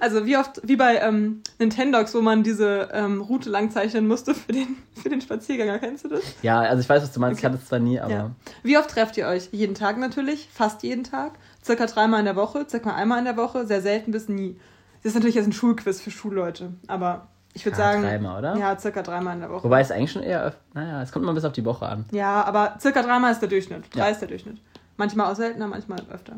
Also 0.00 0.26
wie 0.26 0.36
oft, 0.36 0.60
wie 0.62 0.76
bei 0.76 0.96
ähm, 0.98 1.42
Nintendogs, 1.58 2.14
wo 2.14 2.20
man 2.20 2.42
diese 2.42 2.90
ähm, 2.92 3.22
Route 3.22 3.48
lang 3.48 3.70
zeichnen 3.70 4.06
musste 4.06 4.34
für 4.34 4.52
den, 4.52 4.76
für 5.00 5.08
den 5.08 5.22
Spaziergänger. 5.22 5.78
Kennst 5.78 6.04
du 6.04 6.08
das? 6.08 6.20
Ja, 6.42 6.60
also 6.60 6.82
ich 6.82 6.88
weiß, 6.88 7.02
was 7.02 7.12
du 7.12 7.20
meinst, 7.20 7.38
ich 7.40 7.44
Okay. 7.46 7.54
hatte 7.54 7.62
es 7.62 7.68
zwar 7.68 7.78
nie, 7.78 7.98
aber. 7.98 8.12
Ja. 8.12 8.30
Wie 8.62 8.76
oft 8.76 8.90
trefft 8.90 9.16
ihr 9.16 9.26
euch? 9.26 9.48
Jeden 9.52 9.74
Tag 9.74 9.96
natürlich, 9.96 10.48
fast 10.52 10.82
jeden 10.82 11.04
Tag, 11.04 11.32
circa 11.64 11.86
dreimal 11.86 12.18
in 12.20 12.26
der 12.26 12.36
Woche, 12.36 12.66
circa 12.68 12.94
einmal 12.94 13.18
in 13.20 13.24
der 13.24 13.36
Woche, 13.38 13.66
sehr 13.66 13.80
selten 13.80 14.10
bis 14.12 14.28
nie. 14.28 14.56
Das 15.02 15.10
ist 15.10 15.14
natürlich 15.14 15.36
jetzt 15.36 15.46
ein 15.46 15.52
Schulquiz 15.54 16.00
für 16.02 16.10
Schulleute, 16.10 16.74
aber 16.88 17.28
ich 17.54 17.64
würde 17.64 17.78
Ja, 17.78 17.84
sagen, 17.84 18.02
dreimal, 18.02 18.38
oder? 18.40 18.56
ja, 18.58 18.78
circa 18.78 19.00
dreimal 19.02 19.34
in 19.34 19.40
der 19.40 19.50
Woche. 19.50 19.64
Wobei 19.64 19.80
es 19.80 19.90
eigentlich 19.90 20.12
schon 20.12 20.22
eher, 20.22 20.52
naja, 20.74 21.00
es 21.02 21.10
kommt 21.12 21.22
immer 21.24 21.32
bis 21.34 21.44
auf 21.46 21.52
die 21.52 21.64
Woche 21.64 21.86
an. 21.86 22.04
Ja, 22.12 22.44
aber 22.44 22.76
circa 22.80 23.02
dreimal 23.02 23.32
ist 23.32 23.40
der 23.40 23.48
Durchschnitt. 23.48 23.84
Drei 23.94 24.00
Ja. 24.00 24.08
ist 24.08 24.20
der 24.20 24.28
Durchschnitt. 24.28 24.58
Manchmal 24.98 25.32
auch 25.32 25.36
seltener, 25.36 25.66
manchmal 25.68 26.00
öfter. 26.12 26.34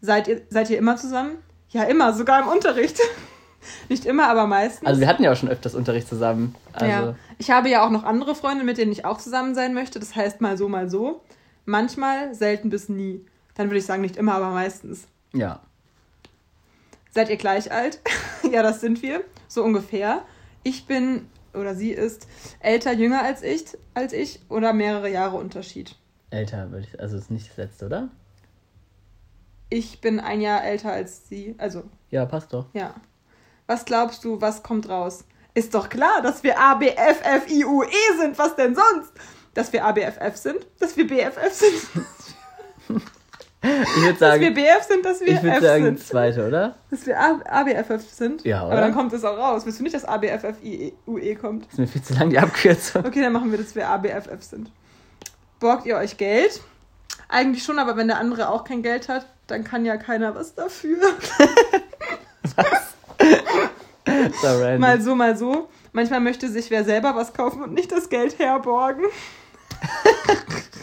Seid 0.00 0.28
ihr, 0.28 0.40
seid 0.48 0.70
ihr 0.70 0.78
immer 0.78 0.96
zusammen? 0.96 1.32
Ja, 1.70 1.84
immer, 1.84 2.12
sogar 2.14 2.42
im 2.42 2.48
Unterricht. 2.48 2.98
Nicht 3.88 4.06
immer, 4.06 4.28
aber 4.28 4.46
meistens. 4.46 4.86
Also 4.86 5.00
wir 5.00 5.08
hatten 5.08 5.22
ja 5.22 5.32
auch 5.32 5.36
schon 5.36 5.48
öfters 5.48 5.74
Unterricht 5.74 6.08
zusammen. 6.08 6.54
Also, 6.72 6.86
ja. 6.86 7.14
Ich 7.38 7.50
habe 7.50 7.68
ja 7.68 7.84
auch 7.84 7.90
noch 7.90 8.04
andere 8.04 8.34
Freunde, 8.34 8.64
mit 8.64 8.78
denen 8.78 8.92
ich 8.92 9.04
auch 9.04 9.18
zusammen 9.18 9.54
sein 9.54 9.74
möchte. 9.74 9.98
Das 9.98 10.16
heißt 10.16 10.40
mal 10.40 10.56
so, 10.56 10.68
mal 10.68 10.88
so. 10.88 11.22
Manchmal, 11.64 12.34
selten 12.34 12.70
bis 12.70 12.88
nie. 12.88 13.24
Dann 13.54 13.66
würde 13.68 13.78
ich 13.78 13.86
sagen, 13.86 14.02
nicht 14.02 14.16
immer, 14.16 14.34
aber 14.34 14.50
meistens. 14.50 15.06
ja. 15.32 15.60
Seid 17.10 17.30
ihr 17.30 17.36
gleich 17.36 17.72
alt? 17.72 18.00
ja, 18.52 18.62
das 18.62 18.80
sind 18.80 19.02
wir. 19.02 19.24
So 19.48 19.64
ungefähr. 19.64 20.22
Ich 20.62 20.86
bin, 20.86 21.26
oder 21.54 21.74
sie 21.74 21.90
ist, 21.90 22.28
älter, 22.60 22.92
jünger 22.92 23.22
als 23.22 23.42
ich, 23.42 23.64
als 23.94 24.12
ich 24.12 24.40
oder 24.48 24.72
mehrere 24.72 25.10
Jahre 25.10 25.36
Unterschied. 25.38 25.96
Älter 26.30 26.70
würde 26.70 26.86
ich, 26.86 27.00
also 27.00 27.16
ist 27.16 27.30
nicht 27.30 27.48
das 27.48 27.56
letzte, 27.56 27.86
oder? 27.86 28.08
Ich 29.70 30.00
bin 30.00 30.18
ein 30.20 30.40
Jahr 30.40 30.64
älter 30.64 30.92
als 30.92 31.28
sie. 31.28 31.54
Also, 31.58 31.82
Ja, 32.10 32.24
passt 32.26 32.52
doch. 32.52 32.66
ja. 32.72 32.94
Was 33.66 33.84
glaubst 33.84 34.24
du, 34.24 34.40
was 34.40 34.62
kommt 34.62 34.88
raus? 34.88 35.24
Ist 35.52 35.74
doch 35.74 35.88
klar, 35.90 36.22
dass 36.22 36.42
wir 36.42 36.58
A, 36.58 36.74
B, 36.76 36.88
F, 36.88 37.20
F, 37.22 37.50
I, 37.50 37.64
U, 37.66 37.82
E 37.82 37.88
sind. 38.18 38.38
Was 38.38 38.56
denn 38.56 38.74
sonst? 38.74 39.12
dass 39.54 39.72
wir 39.72 39.84
ABFF 39.84 40.36
sind, 40.36 40.58
dass 40.78 40.96
wir 40.96 41.04
BFF 41.08 41.52
sind, 41.52 41.72
Ich 43.60 43.96
würde 43.96 44.10
dass 44.10 44.18
sagen, 44.20 44.40
wir 44.40 44.54
BF 44.54 44.82
sind, 44.88 45.04
dass 45.04 45.20
wir 45.20 45.28
ich 45.28 45.42
würde 45.42 45.56
F 45.56 45.62
sagen, 45.64 45.84
sind. 45.84 46.00
zweite, 46.00 46.46
oder? 46.46 46.76
Dass 46.92 47.04
wir 47.06 47.18
A- 47.18 47.40
ABFF 47.44 48.08
sind. 48.08 48.44
Ja, 48.44 48.60
Aber 48.60 48.68
oder? 48.72 48.80
dann 48.82 48.94
kommt 48.94 49.12
es 49.12 49.24
auch 49.24 49.36
raus. 49.36 49.66
Willst 49.66 49.80
du 49.80 49.82
nicht, 49.82 49.96
dass 49.96 50.04
ABFFUE 50.04 50.92
E 51.20 51.34
kommt? 51.34 51.64
Das 51.64 51.72
ist 51.72 51.78
mir 51.80 51.86
viel 51.88 52.02
zu 52.02 52.14
lang 52.14 52.30
die 52.30 52.38
Abkürzung. 52.38 53.04
Okay, 53.04 53.20
dann 53.20 53.32
machen 53.32 53.50
wir, 53.50 53.58
dass 53.58 53.74
wir 53.74 53.88
ABFF 53.88 54.42
sind. 54.42 54.70
Borgt 55.58 55.86
ihr 55.86 55.96
euch 55.96 56.16
Geld? 56.18 56.60
Eigentlich 57.28 57.64
schon, 57.64 57.80
aber 57.80 57.96
wenn 57.96 58.06
der 58.06 58.18
andere 58.18 58.50
auch 58.50 58.62
kein 58.62 58.82
Geld 58.84 59.08
hat, 59.08 59.26
dann 59.48 59.64
kann 59.64 59.84
ja 59.84 59.96
keiner 59.96 60.34
was 60.34 60.54
dafür. 60.54 60.98
So 64.40 64.46
random. 64.46 64.80
Mal 64.80 65.00
so, 65.02 65.14
mal 65.14 65.36
so. 65.36 65.68
Manchmal 65.92 66.20
möchte 66.20 66.48
sich 66.48 66.70
wer 66.70 66.84
selber 66.84 67.14
was 67.14 67.32
kaufen 67.34 67.62
und 67.62 67.74
nicht 67.74 67.92
das 67.92 68.08
Geld 68.08 68.38
herborgen. 68.38 69.04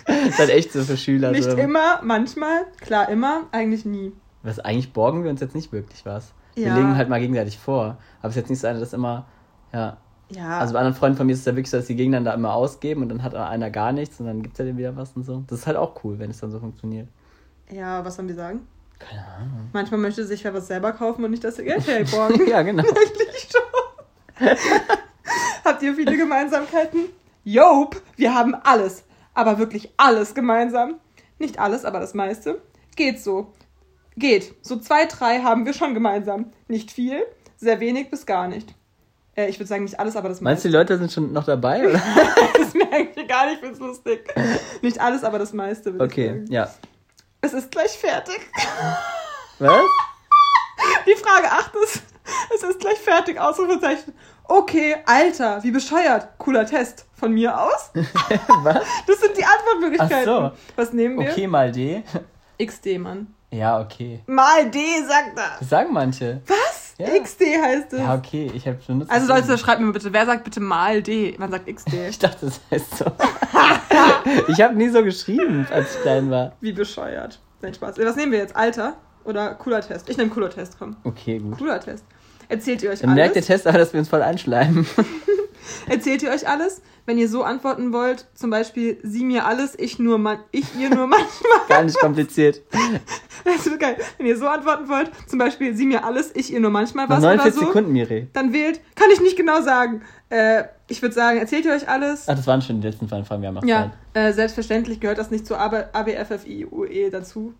Das 0.06 0.18
ist 0.30 0.40
halt 0.40 0.50
echt 0.52 0.72
so 0.72 0.84
für 0.84 0.98
Schüler. 0.98 1.32
nicht 1.32 1.44
so. 1.44 1.58
immer, 1.58 2.00
manchmal, 2.04 2.66
klar 2.82 3.10
immer, 3.10 3.44
eigentlich 3.52 3.86
nie. 3.86 4.14
Was 4.44 4.60
eigentlich 4.60 4.94
borgen 4.94 5.24
wir 5.24 5.32
uns 5.32 5.42
jetzt 5.42 5.56
nicht 5.56 5.72
wirklich 5.72 6.06
was. 6.06 6.34
Wir 6.54 6.68
Ja. 6.68 6.76
legen 6.76 6.96
halt 6.96 7.10
mal 7.10 7.20
gegenseitig 7.20 7.58
vor. 7.58 7.98
Aber 8.20 8.30
es 8.30 8.32
ist 8.32 8.36
jetzt 8.38 8.50
nicht 8.50 8.60
so 8.60 8.68
einer, 8.68 8.80
dass 8.80 8.94
immer, 8.94 9.26
ja. 9.74 9.98
Ja, 10.30 10.60
Also 10.60 10.74
bei 10.74 10.80
anderen 10.80 10.96
Freunden 10.98 11.18
von 11.18 11.28
mir 11.28 11.34
ist 11.34 11.40
es 11.40 11.46
ja 11.46 11.56
wirklich 11.56 11.70
so, 11.70 11.78
dass 11.78 11.86
die 11.88 11.96
gegeneinander 11.96 12.34
immer 12.34 12.54
ausgeben 12.54 13.02
und 13.04 13.10
dann 13.10 13.22
hat 13.24 13.36
einer 13.36 13.70
gar 13.70 13.92
nichts 13.92 14.20
und 14.20 14.26
dann 14.26 14.42
gibt 14.42 14.54
es 14.56 14.60
ja 14.60 14.66
dem 14.66 14.78
wieder 14.78 14.96
was 14.96 15.12
und 15.16 15.24
so. 15.24 15.44
Das 15.48 15.60
ist 15.60 15.68
halt 15.68 15.78
auch 15.78 16.04
cool, 16.04 16.18
wenn 16.20 16.32
es 16.32 16.40
dann 16.40 16.52
so 16.52 16.60
funktioniert. 16.60 17.08
Ja, 17.72 18.04
was 18.06 18.16
sollen 18.16 18.28
wir 18.28 18.36
sagen? 18.36 18.68
Keine 19.00 19.26
Ahnung. 19.26 19.70
Manchmal 19.74 20.00
möchte 20.00 20.26
sich 20.26 20.44
wer 20.44 20.54
was 20.54 20.68
selber 20.68 20.94
kaufen 20.94 21.24
und 21.24 21.32
nicht 21.32 21.44
das 21.44 21.58
Geld 21.58 21.86
herborgen. 21.88 22.48
ja, 22.48 22.62
genau. 22.62 22.84
Eigentlich 22.88 23.50
schon. 23.52 24.50
Habt 25.64 25.82
ihr 25.82 25.96
viele 25.96 26.16
Gemeinsamkeiten? 26.18 27.06
Jope, 27.44 28.02
wir 28.16 28.34
haben 28.34 28.56
alles. 28.56 29.04
Aber 29.34 29.58
wirklich 29.60 29.92
alles 29.98 30.34
gemeinsam. 30.34 30.96
Nicht 31.40 31.60
alles, 31.60 31.84
aber 31.84 32.00
das 32.00 32.14
meiste. 32.14 32.62
Geht 32.96 33.22
so. 33.22 33.52
Geht. 34.16 34.54
So 34.62 34.78
zwei, 34.78 35.06
drei 35.06 35.40
haben 35.40 35.66
wir 35.66 35.74
schon 35.74 35.94
gemeinsam. 35.94 36.52
Nicht 36.68 36.92
viel, 36.92 37.24
sehr 37.58 37.82
wenig 37.82 38.10
bis 38.10 38.26
gar 38.26 38.48
nicht. 38.48 38.74
Äh, 39.36 39.50
ich 39.50 39.60
würde 39.60 39.68
sagen, 39.68 39.84
nicht 39.84 40.00
alles, 40.00 40.16
aber 40.16 40.30
das 40.30 40.40
Meinst 40.40 40.64
du, 40.64 40.70
meiste. 40.70 40.70
die 40.70 40.94
Leute 40.94 40.98
sind 40.98 41.12
schon 41.12 41.34
noch 41.34 41.44
dabei? 41.46 41.86
Oder? 41.90 42.02
Das 42.54 42.68
ist 42.68 42.76
mir 42.76 42.90
eigentlich 42.92 43.26
egal, 43.26 43.52
ich 43.54 43.60
find's 43.60 43.80
lustig. 43.80 44.34
Nicht 44.82 45.00
alles, 45.02 45.26
aber 45.26 45.38
das 45.40 45.52
meiste, 45.52 45.90
ich 45.90 46.00
Okay, 46.00 46.46
ja. 46.48 46.70
Es 47.46 47.54
ist 47.54 47.70
gleich 47.70 47.92
fertig. 47.92 48.40
Was? 49.60 49.72
Die 51.06 51.14
Frage 51.14 51.52
8 51.52 51.76
ist, 51.84 52.02
es 52.56 52.64
ist 52.64 52.80
gleich 52.80 52.98
fertig, 52.98 53.40
Ausrufezeichen. 53.40 54.16
Okay, 54.46 54.96
Alter, 55.06 55.64
wie 55.64 55.70
bescheuert. 55.70 56.28
Cooler 56.40 56.66
Test. 56.66 57.06
Von 57.14 57.34
mir 57.34 57.56
aus? 57.56 57.92
Was? 58.64 58.84
Das 59.06 59.20
sind 59.20 59.38
die 59.38 59.46
Antwortmöglichkeiten. 59.46 60.34
Ach 60.34 60.52
Was 60.76 60.92
nehmen 60.94 61.20
wir? 61.20 61.30
Okay, 61.30 61.46
mal 61.46 61.72
D. 61.72 62.02
XD, 62.60 62.98
Mann. 62.98 63.36
Ja, 63.52 63.80
okay. 63.80 64.24
Mal 64.26 64.72
D, 64.72 64.80
sagt 65.08 65.38
er. 65.38 65.58
Das 65.60 65.70
sagen 65.70 65.94
manche. 65.94 66.42
Was? 66.48 66.85
Ja. 66.98 67.08
XD 67.08 67.42
heißt 67.62 67.94
es. 67.94 68.00
Ja, 68.00 68.16
okay, 68.16 68.50
ich 68.54 68.66
habe 68.68 68.78
schon 68.86 69.08
Also 69.10 69.28
Leute, 69.28 69.58
schreibt 69.58 69.82
mir 69.82 69.92
bitte, 69.92 70.14
wer 70.14 70.26
sagt 70.26 70.46
bitte 70.46 70.62
mal 70.62 71.02
D? 71.02 71.36
Man 71.38 71.52
sagt 71.52 71.68
XD. 71.68 71.94
Ich 72.10 72.20
dachte, 72.20 72.46
das 72.46 72.62
heißt 72.72 72.98
so. 73.00 73.06
ich 74.48 74.62
habe 74.62 74.76
nie 74.76 74.88
so 74.90 75.04
geschrieben, 75.04 75.68
als 75.72 75.96
ich 75.96 76.02
klein 76.02 76.32
war. 76.32 76.54
Wie 76.62 76.72
bescheuert. 76.72 77.40
Nein, 77.62 77.74
Spaß. 77.74 77.98
Was 78.00 78.16
nehmen 78.16 78.32
wir 78.32 78.40
jetzt? 78.40 78.56
Alter 78.56 78.96
oder 79.26 79.56
cooler 79.56 79.82
Test? 79.82 80.10
Ich 80.10 80.18
nehme 80.18 80.30
cooler 80.30 80.50
Test, 80.50 80.78
komm. 80.80 80.96
Okay, 81.04 81.40
gut. 81.40 81.58
Cooler 81.58 81.80
Test. 81.82 82.06
Erzählt 82.48 82.84
ihr 82.84 82.92
euch 82.92 83.00
Dann 83.00 83.14
merkt 83.14 83.36
der 83.36 83.42
alles? 83.42 83.48
Test 83.48 83.68
aber, 83.68 83.78
dass 83.78 83.92
wir 83.92 84.00
uns 84.00 84.08
voll 84.08 84.22
einschleimen. 84.22 84.86
Erzählt 85.90 86.24
ihr 86.24 86.32
euch 86.32 86.48
alles? 86.48 86.82
Wenn 87.06 87.18
ihr 87.18 87.30
so 87.30 87.44
antworten 87.44 87.94
wollt, 87.94 88.26
zum 88.34 88.50
Beispiel, 88.50 88.98
sie 89.04 89.24
mir 89.24 89.46
alles, 89.46 89.78
ich 89.78 90.00
nur 90.00 90.18
man, 90.18 90.40
ich 90.52 90.76
ihr 90.76 90.90
nur 90.90 91.08
manchmal. 91.08 91.60
Gar 91.70 91.84
nicht 91.84 92.00
kompliziert. 92.00 92.62
Das 93.44 93.68
ist 93.68 93.80
geil. 93.80 93.96
Wenn 94.18 94.26
ihr 94.26 94.38
so 94.38 94.48
antworten 94.48 94.90
wollt, 94.90 95.12
zum 95.28 95.38
Beispiel, 95.38 95.76
sie 95.76 95.86
mir 95.86 96.04
alles, 96.04 96.32
ich 96.36 96.52
ihr 96.52 96.60
nur 96.60 96.72
manchmal 96.72 97.06
Noch 97.06 97.18
was 97.18 97.20
oder 97.20 97.36
49 97.36 97.60
so, 97.60 97.68
Sekunden, 97.68 97.92
Miri. 97.92 98.28
dann 98.34 98.54
wählt, 98.54 98.82
kann 98.96 99.12
ich 99.14 99.22
nicht 99.22 99.38
genau 99.38 99.62
sagen. 99.62 100.02
Äh, 100.30 100.64
ich 100.88 101.00
würde 101.04 101.14
sagen, 101.14 101.38
erzählt 101.38 101.64
ihr 101.66 101.74
euch 101.74 101.88
alles? 101.88 102.28
Ach, 102.28 102.36
das 102.36 102.48
waren 102.48 102.64
schon 102.64 102.82
die 102.82 102.88
letzten 102.88 103.08
Fragen. 103.08 103.24
Fragen. 103.24 103.44
Wir 103.44 103.50
haben 103.50 103.56
noch 103.56 103.64
Ja, 103.64 103.92
äh, 104.16 104.34
selbstverständlich 104.34 105.00
gehört 105.00 105.20
das 105.20 105.30
nicht 105.30 105.46
zu 105.46 105.56
ABFFIUE 105.58 107.12
dazu. 107.12 107.54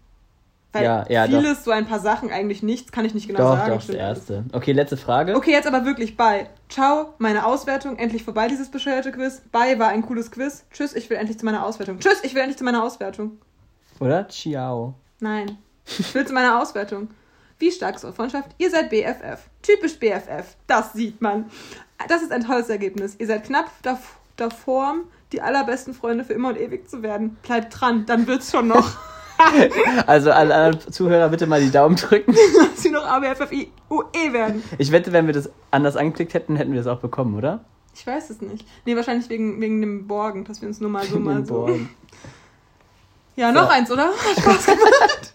Weil 0.76 0.84
Ja, 0.84 1.06
ja, 1.08 1.26
vieles, 1.26 1.64
so 1.64 1.72
ein 1.72 1.86
paar 1.86 2.02
Sachen, 2.02 2.32
eigentlich 2.32 2.62
nichts, 2.62 2.92
kann 2.92 3.06
ich 3.06 3.14
nicht 3.14 3.28
genau 3.28 3.40
Doch, 3.40 3.58
sagen. 3.58 3.72
doch, 3.72 3.86
das 3.86 3.96
erste. 3.96 4.44
Okay, 4.52 4.74
letzte 4.74 4.98
Frage. 4.98 5.36
Okay, 5.36 5.52
jetzt 5.52 5.68
aber 5.68 5.86
wirklich 5.86 6.18
bei. 6.18 6.50
Ciao, 6.68 7.14
meine 7.18 7.46
Auswertung, 7.46 7.98
endlich 7.98 8.24
vorbei 8.24 8.50
dieses 8.50 8.70
bescheuerte 8.70 9.14
Quiz. 9.14 9.42
Bye, 9.54 9.80
war 9.80 9.88
ein 9.88 10.02
cooles 10.02 10.32
Quiz. 10.32 10.66
Tschüss, 10.74 10.94
ich 10.94 11.10
will 11.10 11.16
endlich 11.16 11.40
zu 11.40 11.46
meiner 11.46 11.66
Auswertung. 11.66 12.00
Tschüss, 12.00 12.20
ich 12.24 12.34
will 12.36 12.42
endlich 12.42 12.58
zu 12.58 12.66
meiner 12.66 12.84
Auswertung. 12.84 13.38
Oder? 14.02 14.28
Ciao. 14.28 14.96
Nein, 15.22 15.58
ich 15.86 16.14
will 16.14 16.28
zu 16.28 16.34
meiner 16.34 16.62
Auswertung. 16.62 17.08
Wie 17.58 17.72
stark 17.72 17.96
ist 17.96 18.04
eure 18.04 18.14
Freundschaft? 18.14 18.50
Ihr 18.58 18.70
seid 18.70 18.90
BFF. 18.90 19.40
Typisch 19.62 19.98
BFF. 19.98 20.58
Das 20.68 20.92
sieht 20.92 21.22
man. 21.22 21.46
Das 22.10 22.22
ist 22.22 22.34
ein 22.34 22.44
tolles 22.44 22.68
Ergebnis. 22.68 23.16
Ihr 23.18 23.28
seid 23.28 23.46
knapp 23.46 23.72
dav 23.82 24.18
davor, 24.36 24.96
die 25.32 25.42
allerbesten 25.42 25.94
Freunde 25.94 26.26
für 26.26 26.34
immer 26.34 26.50
und 26.50 26.60
ewig 26.60 26.90
zu 26.90 27.02
werden. 27.02 27.38
Bleibt 27.44 27.80
dran, 27.80 28.06
dann 28.06 28.28
wird's 28.28 28.52
schon 28.52 28.68
noch. 28.68 28.98
Also 30.08 30.32
alle 30.32 30.54
anderen 30.56 30.92
Zuhörer 30.94 31.30
bitte 31.30 31.48
mal 31.48 31.62
die 31.62 31.72
Daumen 31.72 31.96
drücken. 31.96 32.34
dass 32.74 32.82
sie 32.82 32.92
noch 32.92 33.06
ABFFIUE 33.06 34.34
werden. 34.34 34.64
Ich 34.78 34.92
wette, 34.92 35.12
wenn 35.14 35.28
wir 35.28 35.34
das 35.34 35.50
anders 35.72 35.96
angeklickt 35.96 36.34
hätten, 36.34 36.56
hätten 36.56 36.72
wir 36.72 36.80
das 36.80 36.88
auch 36.88 37.00
bekommen, 37.00 37.36
oder? 37.38 37.64
Ich 37.94 38.06
weiß 38.06 38.30
es 38.30 38.42
nicht. 38.42 38.66
Nee, 38.86 38.96
wahrscheinlich 38.96 39.30
wegen, 39.30 39.62
wegen 39.62 39.80
dem 39.82 40.08
Borgen, 40.08 40.44
dass 40.46 40.62
wir 40.62 40.68
uns 40.68 40.82
nur 40.82 40.90
mal 40.90 41.06
so 41.06 41.20
mal 41.20 41.46
so. 41.46 41.54
Born. 41.66 41.90
Ja, 43.38 43.52
noch 43.52 43.64
So. 43.66 43.70
eins, 43.70 43.92
oder? 43.92 44.08
Hat 44.08 44.40
Spaß 44.40 44.66
gemacht. 44.66 45.34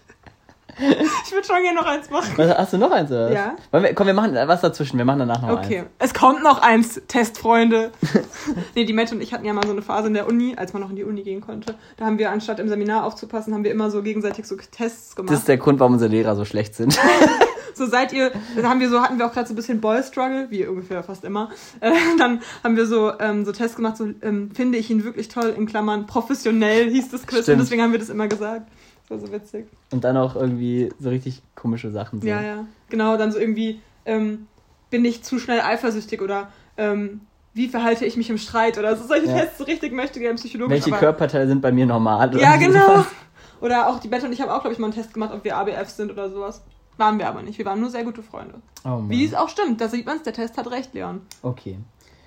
ich 1.25 1.31
würde 1.31 1.47
schon 1.47 1.61
gerne 1.61 1.79
noch 1.79 1.85
eins 1.85 2.09
machen. 2.09 2.33
Was, 2.35 2.57
hast 2.57 2.73
du 2.73 2.77
noch 2.77 2.91
eins, 2.91 3.11
oder? 3.11 3.29
was? 3.29 3.33
Ja. 3.33 3.81
Wir, 3.81 3.93
komm, 3.93 4.07
wir 4.07 4.13
machen 4.13 4.33
was 4.33 4.61
dazwischen. 4.61 4.97
Wir 4.97 5.05
machen 5.05 5.19
danach 5.19 5.41
noch 5.41 5.63
Okay, 5.63 5.79
eins. 5.79 5.89
es 5.99 6.13
kommt 6.13 6.43
noch 6.43 6.61
eins, 6.61 7.01
Testfreunde. 7.07 7.91
nee, 8.75 8.85
die 8.85 8.93
Mette 8.93 9.15
und 9.15 9.21
ich 9.21 9.33
hatten 9.33 9.45
ja 9.45 9.53
mal 9.53 9.65
so 9.65 9.71
eine 9.71 9.81
Phase 9.81 10.07
in 10.07 10.13
der 10.13 10.27
Uni, 10.27 10.55
als 10.57 10.73
man 10.73 10.81
noch 10.81 10.89
in 10.89 10.95
die 10.95 11.03
Uni 11.03 11.23
gehen 11.23 11.41
konnte. 11.41 11.75
Da 11.97 12.05
haben 12.05 12.17
wir, 12.17 12.31
anstatt 12.31 12.59
im 12.59 12.69
Seminar 12.69 13.05
aufzupassen, 13.05 13.53
haben 13.53 13.63
wir 13.63 13.71
immer 13.71 13.91
so 13.91 14.01
gegenseitig 14.01 14.45
so 14.45 14.55
Tests 14.55 15.15
gemacht. 15.15 15.31
Das 15.31 15.39
ist 15.39 15.47
der 15.47 15.57
Grund, 15.57 15.79
warum 15.79 15.93
unsere 15.93 16.11
Lehrer 16.11 16.35
so 16.35 16.45
schlecht 16.45 16.75
sind. 16.75 16.97
so 17.73 17.85
seid 17.85 18.13
ihr, 18.13 18.31
da 18.59 18.69
haben 18.69 18.79
wir 18.79 18.89
so, 18.89 19.01
hatten 19.01 19.17
wir 19.17 19.25
auch 19.25 19.33
gerade 19.33 19.47
so 19.47 19.53
ein 19.53 19.55
bisschen 19.55 19.81
Boy 19.81 20.01
Struggle, 20.03 20.47
wie 20.49 20.65
ungefähr 20.65 21.03
fast 21.03 21.23
immer. 21.23 21.49
Äh, 21.79 21.91
dann 22.17 22.41
haben 22.63 22.75
wir 22.75 22.85
so, 22.85 23.13
ähm, 23.19 23.45
so 23.45 23.51
Tests 23.51 23.75
gemacht, 23.75 23.97
so 23.97 24.09
ähm, 24.21 24.51
finde 24.53 24.77
ich 24.77 24.89
ihn 24.89 25.03
wirklich 25.03 25.27
toll, 25.29 25.53
in 25.55 25.65
Klammern 25.65 26.05
professionell 26.05 26.89
hieß 26.89 27.09
das 27.09 27.25
Quiz 27.25 27.43
Stimmt. 27.43 27.59
und 27.59 27.65
deswegen 27.65 27.81
haben 27.81 27.91
wir 27.91 27.99
das 27.99 28.09
immer 28.09 28.27
gesagt. 28.27 28.67
War 29.11 29.19
so 29.19 29.29
witzig. 29.29 29.67
Und 29.91 30.05
dann 30.05 30.15
auch 30.15 30.37
irgendwie 30.37 30.89
so 30.97 31.09
richtig 31.09 31.41
komische 31.53 31.91
Sachen. 31.91 32.21
So. 32.21 32.27
Ja, 32.27 32.41
ja. 32.41 32.65
Genau, 32.89 33.17
dann 33.17 33.33
so 33.33 33.39
irgendwie, 33.39 33.81
ähm, 34.05 34.47
bin 34.89 35.03
ich 35.03 35.21
zu 35.21 35.37
schnell 35.37 35.59
eifersüchtig 35.59 36.21
oder 36.21 36.47
ähm, 36.77 37.19
wie 37.53 37.67
verhalte 37.67 38.05
ich 38.05 38.15
mich 38.15 38.29
im 38.29 38.37
Streit 38.37 38.77
oder 38.77 38.95
so 38.95 39.05
solche 39.05 39.27
Ja. 39.27 39.39
Tests 39.39 39.57
so 39.57 39.65
richtig 39.65 39.91
möchte 39.91 40.21
gerne 40.21 40.35
psychologisch. 40.35 40.71
Welche 40.71 40.91
aber, 40.91 40.99
Körperteile 40.99 41.45
sind 41.45 41.61
bei 41.61 41.73
mir 41.73 41.85
normal? 41.85 42.29
oder 42.29 42.39
Ja, 42.39 42.55
genau. 42.55 43.05
Oder 43.59 43.89
auch 43.89 43.99
die 43.99 44.07
Bette 44.07 44.25
und 44.25 44.33
ich 44.33 44.41
haben 44.41 44.49
auch, 44.49 44.61
glaube 44.61 44.73
ich, 44.73 44.79
mal 44.79 44.87
einen 44.87 44.95
Test 44.95 45.13
gemacht, 45.13 45.31
ob 45.31 45.43
wir 45.43 45.55
ABF 45.55 45.87
sind 45.87 46.09
oder 46.09 46.31
sowas. 46.31 46.63
Waren 46.97 47.19
wir 47.19 47.27
aber 47.27 47.43
nicht. 47.43 47.59
Wir 47.59 47.65
waren 47.65 47.79
nur 47.79 47.91
sehr 47.91 48.03
gute 48.03 48.23
Freunde. 48.23 48.55
Oh. 48.83 49.03
Wie 49.07 49.23
es 49.23 49.35
auch 49.35 49.49
stimmt, 49.49 49.79
da 49.79 49.87
sieht 49.87 50.07
man 50.07 50.17
es, 50.17 50.23
der 50.23 50.33
Test 50.33 50.57
hat 50.57 50.71
recht, 50.71 50.95
Leon. 50.95 51.21
Okay. 51.43 51.77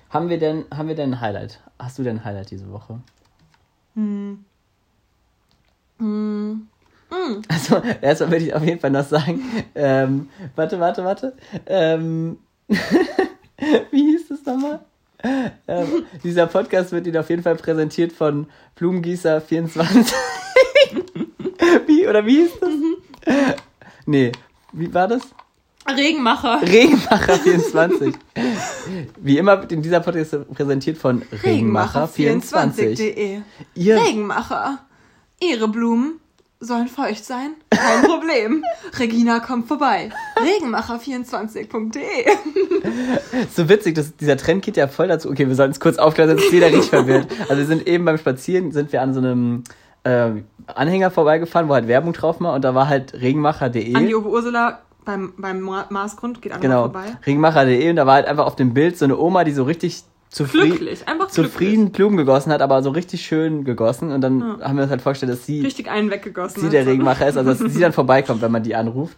Haben 0.09 0.29
wir 0.29 0.39
denn, 0.39 0.63
haben 0.73 0.87
wir 0.87 0.95
denn 0.95 1.15
ein 1.15 1.19
Highlight? 1.19 1.59
Hast 1.77 1.99
du 1.99 2.03
denn 2.03 2.19
ein 2.19 2.23
Highlight 2.23 2.51
diese 2.51 2.71
Woche? 2.71 3.01
Hm. 3.95 4.45
Hm. 5.99 6.67
Hm. 7.09 7.41
Also, 7.47 7.81
erstmal 8.01 8.31
würde 8.31 8.45
ich 8.45 8.53
auf 8.53 8.63
jeden 8.63 8.79
Fall 8.79 8.91
noch 8.91 9.07
sagen, 9.07 9.43
ähm, 9.75 10.29
warte, 10.55 10.79
warte, 10.79 11.03
warte. 11.03 11.33
Ähm, 11.65 12.37
wie 12.67 14.11
hieß 14.11 14.27
das 14.29 14.45
nochmal? 14.45 14.79
Ähm, 15.67 16.05
dieser 16.23 16.47
Podcast 16.47 16.91
wird 16.91 17.07
Ihnen 17.07 17.17
auf 17.17 17.29
jeden 17.29 17.43
Fall 17.43 17.55
präsentiert 17.55 18.11
von 18.11 18.47
Blumengießer24. 18.79 20.13
wie, 21.87 22.07
oder 22.07 22.25
wie 22.25 22.43
hieß 22.43 22.51
das? 22.59 22.69
Nee, 24.05 24.31
wie 24.73 24.93
war 24.93 25.07
das? 25.07 25.21
Regenmacher. 25.87 26.61
Regenmacher24. 26.63 28.15
Wie 29.17 29.37
immer 29.37 29.61
wird 29.61 29.71
in 29.71 29.81
dieser 29.81 29.99
Podcast 29.99 30.35
präsentiert 30.53 30.97
von 30.97 31.21
Regenmacher24. 31.23 32.41
Regenmacher24.de 32.41 33.41
Ihr 33.75 33.95
Regenmacher. 33.95 34.79
Ihre 35.39 35.67
Blumen 35.67 36.19
sollen 36.59 36.87
feucht 36.87 37.23
sein? 37.25 37.51
Kein 37.69 38.03
Problem. 38.09 38.63
Regina 38.97 39.39
kommt 39.39 39.67
vorbei. 39.67 40.09
Regenmacher24.de 40.37 42.25
so 43.55 43.69
witzig, 43.69 43.95
dass 43.95 44.15
dieser 44.15 44.37
Trend 44.37 44.63
geht 44.63 44.77
ja 44.77 44.87
voll 44.87 45.07
dazu. 45.07 45.29
Okay, 45.29 45.47
wir 45.47 45.55
sollten 45.55 45.71
es 45.71 45.79
kurz 45.79 45.97
aufklären, 45.97 46.29
sonst 46.31 46.45
ist 46.45 46.51
jeder 46.53 46.67
richtig 46.67 46.89
verwirrt. 46.89 47.27
Also 47.41 47.57
wir 47.57 47.65
sind 47.65 47.87
eben 47.87 48.05
beim 48.05 48.17
Spazieren, 48.17 48.71
sind 48.71 48.91
wir 48.91 49.01
an 49.01 49.13
so 49.13 49.19
einem 49.19 49.63
ähm, 50.03 50.45
Anhänger 50.67 51.11
vorbeigefahren, 51.11 51.67
wo 51.69 51.73
halt 51.73 51.87
Werbung 51.87 52.13
drauf 52.13 52.39
war 52.39 52.53
und 52.53 52.63
da 52.63 52.75
war 52.75 52.87
halt 52.87 53.13
regenmacher.de. 53.13 53.95
An 53.95 54.07
die 54.07 54.15
Ober 54.15 54.29
Ursula 54.29 54.79
beim, 55.03 55.33
beim 55.37 55.61
Ma- 55.61 55.85
Maßgrund 55.89 56.41
geht 56.41 56.51
einfach 56.51 56.61
Genau, 56.63 56.81
vorbei. 56.83 57.15
regenmacher.de 57.25 57.89
und 57.89 57.95
da 57.95 58.05
war 58.07 58.15
halt 58.15 58.27
einfach 58.27 58.45
auf 58.45 58.55
dem 58.55 58.73
Bild 58.73 58.97
so 58.97 59.05
eine 59.05 59.17
Oma, 59.17 59.43
die 59.43 59.51
so 59.51 59.63
richtig 59.63 60.03
zufrieden, 60.35 60.69
Glücklich, 60.77 61.07
einfach 61.07 61.27
zufrieden 61.29 61.91
Blumen 61.91 62.17
gegossen 62.17 62.51
hat, 62.51 62.61
aber 62.61 62.83
so 62.83 62.89
richtig 62.89 63.25
schön 63.25 63.63
gegossen. 63.63 64.11
Und 64.11 64.19
dann 64.21 64.61
haben 64.61 64.75
wir 64.75 64.83
uns 64.83 64.91
halt 64.91 65.01
vorgestellt, 65.01 65.31
dass 65.31 65.45
sie, 65.45 65.61
Richtig 65.61 65.89
einen 65.89 66.11
weggegossen. 66.11 66.61
sie 66.61 66.69
der. 66.69 66.85
Regenmacher 66.85 67.27
ist, 67.27 67.37
also 67.37 67.51
dass 67.63 67.73
sie 67.73 67.79
dann 67.79 67.93
vorbeikommt, 68.01 68.41
wenn 68.41 68.51
man 68.51 68.61
die 68.63 68.75
anruft. 68.75 69.17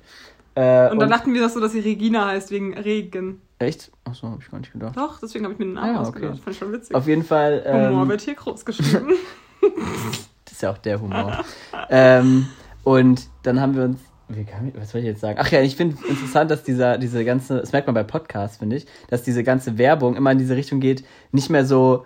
Äh, 0.53 0.89
Und 0.91 0.99
dann 0.99 1.09
dachten 1.09 1.33
wir 1.33 1.41
das 1.41 1.53
so, 1.55 1.59
dass 1.59 1.71
sie 1.71 1.79
Regina 1.79 2.27
heißt, 2.27 2.51
wegen 2.51 2.77
Regen. 2.77 3.41
echt? 3.59 3.91
Achso, 4.05 4.29
hab 4.29 4.41
ich 4.41 4.49
gar 4.51 4.59
nicht 4.59 4.71
gedacht. 4.73 4.95
Doch, 4.95 5.19
deswegen 5.19 5.45
habe 5.45 5.53
ich 5.53 5.59
mir 5.59 5.65
den 5.65 5.73
Namen 5.73 5.89
Ah, 5.89 5.93
ja, 5.93 5.99
ausgedacht. 6.01 6.31
okay. 6.33 6.41
Fand 6.43 6.53
ich 6.55 6.59
schon 6.59 6.71
witzig. 6.73 6.95
Auf 6.95 7.07
jeden 7.07 7.23
Fall. 7.23 7.63
Humor 7.67 8.03
Ähm, 8.03 8.09
wird 8.09 8.21
hier 8.21 8.35
groß 8.35 8.63
geschrieben. 8.65 9.13
das 10.45 10.53
ist 10.53 10.61
ja 10.61 10.71
auch 10.71 10.77
der 10.77 11.01
Humor. 11.01 11.43
ähm, 11.89 12.47
und 12.83 13.27
dann 13.43 13.59
haben 13.59 13.75
wir 13.75 13.83
uns. 13.85 13.99
Wie 14.29 14.43
kann 14.43 14.67
ich, 14.67 14.75
was 14.75 14.91
soll 14.91 15.01
ich 15.01 15.07
jetzt 15.07 15.21
sagen? 15.21 15.39
Ach 15.41 15.49
ja, 15.51 15.61
ich 15.61 15.75
finde 15.75 15.95
interessant, 16.07 16.51
dass 16.51 16.63
dieser, 16.63 16.97
diese 16.97 17.23
ganze, 17.23 17.59
das 17.59 17.71
merkt 17.71 17.87
man 17.87 17.93
bei 17.93 18.03
Podcasts, 18.03 18.57
finde 18.57 18.75
ich, 18.75 18.85
dass 19.09 19.23
diese 19.23 19.43
ganze 19.43 19.77
Werbung 19.77 20.15
immer 20.15 20.31
in 20.31 20.37
diese 20.37 20.55
Richtung 20.55 20.81
geht, 20.81 21.05
nicht 21.31 21.49
mehr 21.49 21.65
so, 21.65 22.05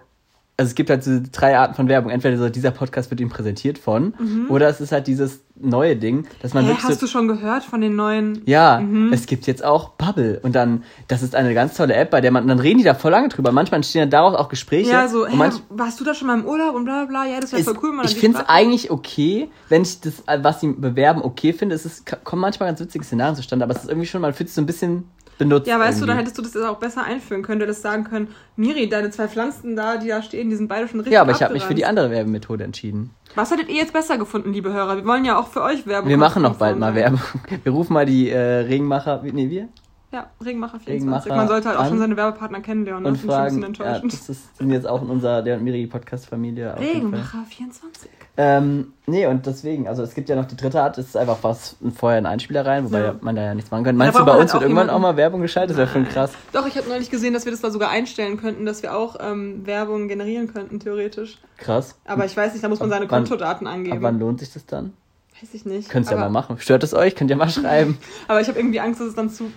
also 0.61 0.69
es 0.69 0.75
gibt 0.75 0.91
halt 0.91 1.03
so 1.03 1.19
drei 1.31 1.57
Arten 1.57 1.73
von 1.73 1.87
Werbung. 1.89 2.11
Entweder 2.11 2.37
so, 2.37 2.47
dieser 2.49 2.69
Podcast 2.69 3.09
wird 3.09 3.19
ihm 3.19 3.29
präsentiert 3.29 3.79
von, 3.79 4.13
oder 4.47 4.69
es 4.69 4.79
ist 4.79 4.91
halt 4.91 5.07
dieses 5.07 5.41
neue 5.59 5.95
Ding, 5.95 6.27
dass 6.43 6.53
man 6.53 6.63
Hä, 6.65 6.69
wirklich 6.69 6.83
hast 6.85 6.99
so, 6.99 7.05
du 7.07 7.11
schon 7.11 7.27
gehört 7.27 7.63
von 7.63 7.81
den 7.81 7.95
neuen... 7.95 8.43
ja, 8.45 8.79
Mhm. 8.79 9.11
es 9.11 9.25
gibt 9.25 9.47
jetzt 9.47 9.63
auch 9.63 9.89
Bubble 9.89 10.39
und 10.43 10.53
dann, 10.55 10.83
das 11.07 11.23
ist 11.23 11.33
eine 11.35 11.53
ganz 11.55 11.75
tolle 11.75 11.95
App, 11.95 12.11
bei 12.11 12.21
der 12.21 12.31
man, 12.31 12.47
dann 12.47 12.59
reden 12.59 12.77
die 12.77 12.83
da 12.83 12.93
voll 12.93 13.09
lange 13.11 13.29
drüber. 13.29 13.51
Manchmal 13.51 13.77
entstehen 13.79 14.01
dann 14.01 14.09
daraus 14.11 14.35
auch 14.35 14.49
Gespräche. 14.49 14.91
Ja, 14.91 15.07
so, 15.07 15.25
und 15.25 15.35
manch, 15.35 15.55
warst 15.69 15.99
du 15.99 16.03
da 16.03 16.13
schon 16.13 16.27
mal 16.27 16.37
im 16.39 16.45
Urlaub 16.45 16.75
und 16.75 16.85
bla 16.85 17.05
bla 17.05 17.23
bla? 17.23 17.33
Ja, 17.33 17.39
das 17.39 17.53
wäre 17.53 17.63
voll 17.63 17.77
cool. 17.81 17.91
man 17.93 18.05
ich 18.05 18.15
finde 18.15 18.37
es 18.39 18.45
eigentlich 18.47 18.91
okay, 18.91 19.49
wenn 19.69 19.81
ich 19.81 19.99
das, 20.01 20.23
was 20.43 20.61
sie 20.61 20.67
bewerben, 20.73 21.23
okay 21.23 21.53
finde. 21.53 21.73
Es 21.73 21.85
ist, 21.87 22.05
kommen 22.23 22.41
manchmal 22.41 22.69
ganz 22.69 22.79
witzige 22.79 23.03
Szenarien 23.03 23.35
zustande, 23.35 23.65
aber 23.65 23.73
es 23.75 23.81
ist 23.83 23.89
irgendwie 23.89 24.07
schon, 24.07 24.21
man 24.21 24.33
fühlt 24.33 24.49
sich 24.49 24.55
so 24.55 24.61
ein 24.61 24.67
bisschen 24.67 25.05
benutzt. 25.41 25.67
Ja, 25.67 25.79
weißt 25.79 25.99
du, 25.99 26.03
irgendwie. 26.03 26.07
dann 26.07 26.17
hättest 26.17 26.37
du 26.37 26.41
das 26.43 26.53
jetzt 26.53 26.63
auch 26.63 26.77
besser 26.77 27.03
einführen 27.03 27.41
können. 27.41 27.59
Du 27.59 27.65
hättest 27.65 27.81
sagen 27.81 28.03
können, 28.03 28.27
Miri, 28.55 28.87
deine 28.87 29.09
zwei 29.09 29.27
Pflanzen 29.27 29.75
da, 29.75 29.97
die 29.97 30.07
da 30.07 30.21
stehen, 30.21 30.49
die 30.49 30.55
sind 30.55 30.67
beide 30.67 30.87
schon 30.87 30.99
richtig 30.99 31.13
Ja, 31.13 31.21
aber 31.21 31.31
ich 31.31 31.41
habe 31.41 31.53
mich 31.53 31.63
für 31.63 31.73
die 31.75 31.85
andere 31.85 32.11
Werbemethode 32.11 32.63
entschieden. 32.63 33.11
Was 33.35 33.49
hättet 33.51 33.69
ihr 33.69 33.75
jetzt 33.75 33.93
besser 33.93 34.17
gefunden, 34.17 34.53
liebe 34.53 34.71
Hörer? 34.71 34.97
Wir 34.97 35.05
wollen 35.05 35.25
ja 35.25 35.39
auch 35.39 35.47
für 35.47 35.61
euch 35.63 35.87
Werbung 35.87 36.09
Wir 36.09 36.17
machen 36.17 36.43
noch 36.43 36.55
bald 36.57 36.77
mal. 36.77 36.93
Werbung. 36.95 37.21
Wir 37.63 37.71
rufen 37.71 37.93
mal 37.93 38.05
die 38.05 38.29
äh, 38.29 38.37
Regenmacher, 38.39 39.21
nee, 39.23 39.49
wir, 39.49 39.69
Ja, 40.11 40.29
Regenmacher 40.43 40.79
24. 40.79 40.87
Regenmacher 41.31 41.35
Man 41.35 41.47
sollte 41.47 41.69
halt 41.69 41.77
auch 41.79 41.87
schon 41.87 41.99
seine 41.99 42.17
Werbepartner 42.17 42.59
kennenlernen. 42.61 43.05
und 43.05 43.13
Das 43.13 43.21
finde 43.21 43.33
ich 43.33 43.39
ein 43.39 43.43
fragen, 43.49 43.61
bisschen 43.61 43.85
ja, 43.85 43.91
enttäuschend. 43.91 44.13
das 44.13 44.29
ist, 44.29 44.57
sind 44.57 44.71
jetzt 44.71 44.87
auch 44.87 45.01
in 45.01 45.09
unserer, 45.09 45.41
der 45.41 45.57
und 45.57 45.63
Miri 45.63 45.87
Podcast-Familie. 45.87 46.75
Regenmacher 46.77 47.43
24. 47.49 48.09
Ähm, 48.37 48.93
nee, 49.07 49.25
und 49.27 49.45
deswegen, 49.45 49.87
also 49.87 50.03
es 50.03 50.13
gibt 50.15 50.29
ja 50.29 50.35
noch 50.37 50.45
die 50.45 50.55
dritte 50.55 50.81
Art, 50.81 50.97
das 50.97 51.07
ist 51.07 51.17
einfach 51.17 51.39
was 51.41 51.75
vorher 51.95 52.17
ein 52.17 52.25
Einspieler 52.25 52.65
rein, 52.65 52.85
wobei 52.85 53.01
Ja. 53.01 53.15
man 53.19 53.35
da 53.35 53.43
ja 53.43 53.53
nichts 53.55 53.69
machen 53.71 53.83
kann. 53.83 53.97
Meinst 53.97 54.17
du, 54.17 54.23
bei 54.25 54.37
uns 54.37 54.53
wird 54.53 54.63
irgendwann 54.63 54.89
auch 54.89 54.99
mal 54.99 55.17
Werbung 55.17 55.41
geschaltet? 55.41 55.71
Das 55.71 55.77
wäre 55.77 55.89
schon 55.89 56.07
krass. 56.07 56.31
Doch, 56.53 56.65
ich 56.65 56.77
habe 56.77 56.87
neulich 56.87 57.09
gesehen, 57.11 57.33
dass 57.33 57.43
wir 57.45 57.51
das 57.51 57.59
da 57.61 57.69
sogar 57.71 57.89
einstellen 57.89 58.39
könnten, 58.39 58.65
dass 58.65 58.81
wir 58.83 58.95
auch 58.95 59.17
ähm, 59.19 59.65
Werbung 59.65 60.07
generieren 60.07 60.51
könnten, 60.51 60.79
theoretisch. 60.79 61.39
Krass. 61.57 61.95
Aber 62.05 62.25
ich 62.25 62.35
weiß 62.35 62.53
nicht, 62.53 62.63
da 62.63 62.69
muss 62.69 62.79
man 62.79 62.89
seine 62.89 63.09
Wann- 63.11 63.23
Kontodaten 63.25 63.67
Ab 63.67 63.73
angeben. 63.73 64.01
wann 64.01 64.17
lohnt 64.19 64.39
sich 64.39 64.53
das 64.53 64.65
dann? 64.65 64.93
Weiß 65.41 65.53
ich 65.53 65.65
nicht. 65.65 65.89
Könnt 65.89 66.07
ihr 66.07 66.11
ja 66.13 66.17
mal 66.17 66.29
machen. 66.29 66.57
Stört 66.59 66.83
es 66.83 66.93
euch? 66.93 67.15
Könnt 67.15 67.29
ihr 67.31 67.35
mal 67.37 67.49
schreiben. 67.49 67.97
Aber 68.29 68.39
ich 68.41 68.47
habe 68.47 68.57
irgendwie 68.59 68.79
Angst, 68.79 69.01
dass 69.01 69.07
es 69.07 69.15
dann 69.15 69.29
zu, 69.29 69.51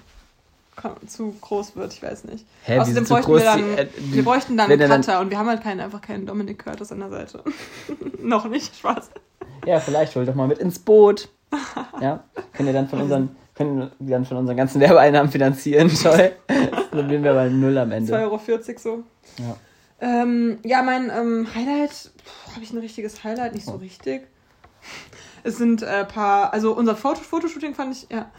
zu 1.07 1.35
groß 1.41 1.77
wird. 1.77 1.93
Ich 1.93 2.03
weiß 2.03 2.25
nicht. 2.25 2.47
Hä, 2.65 2.79
Außerdem 2.79 3.05
bräuchten 3.05 3.33
wir 3.35 3.41
dann, 3.45 3.59
Die- 3.59 3.81
äh, 3.81 3.87
die- 3.99 4.15
wir 4.15 4.25
bräuchten 4.25 4.57
dann 4.57 4.71
einen 4.71 4.81
er 4.81 4.89
dann- 4.89 5.01
Cutter 5.01 5.21
und 5.21 5.31
wir 5.31 5.39
haben 5.39 5.49
halt 5.49 5.63
keinen, 5.63 5.81
einfach 5.81 6.01
keinen 6.01 6.27
Dominik 6.27 6.65
Curtis 6.65 6.93
an 6.93 7.01
der 7.01 7.11
Seite. 7.11 7.43
Noch 8.23 8.49
nicht, 8.49 8.77
Spaß. 8.77 9.11
Ja, 9.67 9.81
vielleicht 9.81 10.15
holt 10.17 10.29
doch 10.29 10.35
mal 10.35 10.47
mit 10.49 10.59
ins 10.59 10.79
Boot. 10.79 11.29
Ja, 12.01 12.25
könnt 12.53 12.69
ihr 12.69 12.73
dann 12.73 12.89
von 12.89 13.01
unseren, 13.03 13.37
können 13.55 13.91
wir 13.99 14.17
dann 14.17 14.25
von 14.25 14.37
unseren 14.39 14.57
ganzen 14.57 14.81
Werbeeinnahmen 14.81 15.31
finanzieren. 15.31 15.89
Toll. 16.03 16.33
Dann 16.91 17.09
sind 17.09 17.23
wir 17.23 17.33
bei 17.35 17.49
Null 17.49 17.79
am 17.79 17.91
2,40 17.91 17.93
Ende. 17.97 18.13
Euro 18.15 18.41
so. 18.77 19.03
Ja. 19.39 19.57
Ähm, 20.01 20.59
ja, 20.65 20.83
mein 20.83 21.11
ähm, 21.11 21.47
Highlight, 21.55 22.11
habe 22.53 22.63
ich 22.63 22.73
ein 22.73 22.79
richtiges 22.79 23.23
Highlight? 23.25 23.55
Nicht 23.55 23.67
so 23.67 23.73
Oh. 23.73 23.77
richtig. 23.77 24.27
Es 25.45 25.57
sind 25.57 25.83
ein 25.85 26.03
äh, 26.03 26.05
paar, 26.05 26.53
also 26.53 26.73
unser 26.75 26.97
Foto 26.97 27.21
Fotoshooting 27.21 27.75
fand 27.75 27.95
ich, 27.95 28.09
ja, 28.11 28.31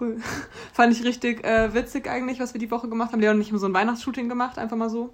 cool. 0.00 0.16
fand 0.72 0.92
ich 0.92 1.04
richtig 1.04 1.44
äh, 1.44 1.72
witzig 1.74 2.08
eigentlich, 2.08 2.40
was 2.40 2.54
wir 2.54 2.58
die 2.60 2.70
Woche 2.70 2.88
gemacht 2.88 3.12
haben. 3.12 3.20
Leon 3.20 3.36
und 3.36 3.42
ich 3.42 3.50
haben 3.50 3.58
so 3.58 3.66
ein 3.66 3.74
Weihnachtsshooting 3.74 4.28
gemacht, 4.28 4.58
einfach 4.58 4.76
mal 4.76 4.90
so. 4.90 5.12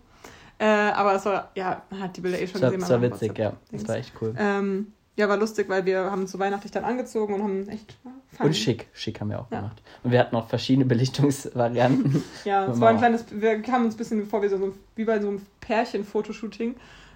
Äh, 0.59 0.65
aber 0.67 1.15
es 1.15 1.25
war, 1.25 1.51
ja, 1.55 1.83
man 1.91 2.01
hat 2.03 2.17
die 2.17 2.21
Bilder 2.21 2.39
eh 2.41 2.47
schon 2.47 2.61
gesehen. 2.61 2.81
das 2.81 2.91
war 2.91 3.01
witzig, 3.01 3.39
ja. 3.39 3.55
Das 3.73 3.89
war 3.89 3.97
echt 3.97 4.13
cool. 4.21 4.35
Ähm, 4.39 4.93
ja, 5.17 5.29
war 5.29 5.37
lustig, 5.37 5.69
weil 5.69 5.85
wir 5.87 6.11
haben 6.11 6.27
so 6.27 6.39
weihnachtlich 6.39 6.71
dann 6.73 6.85
angezogen 6.85 7.35
und 7.35 7.43
haben 7.43 7.69
echt 7.69 7.97
fun. 8.37 8.47
Und 8.47 8.57
schick. 8.57 8.87
Schick 8.93 9.21
haben 9.21 9.31
wir 9.31 9.41
auch 9.41 9.51
Ja. 9.51 9.59
gemacht. 9.61 9.83
Und 10.03 10.13
wir 10.13 10.19
hatten 10.21 10.37
auch 10.37 10.49
verschiedene 10.49 10.85
Belichtungsvarianten. 10.87 12.23
Ja, 12.45 12.67
es 12.67 12.81
war 12.81 12.91
ein 12.91 12.99
kleines, 12.99 13.25
wir 13.31 13.61
kamen 13.63 13.87
uns 13.87 13.95
ein 13.95 13.99
bisschen 13.99 14.27
vor 14.27 14.43
wie, 14.43 14.49
so, 14.49 14.73
wie 14.97 15.05
bei 15.05 15.21
so 15.21 15.29
einem 15.29 15.43
Pärchen-Fotoshooting. 15.61 16.75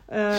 Äh, 0.08 0.32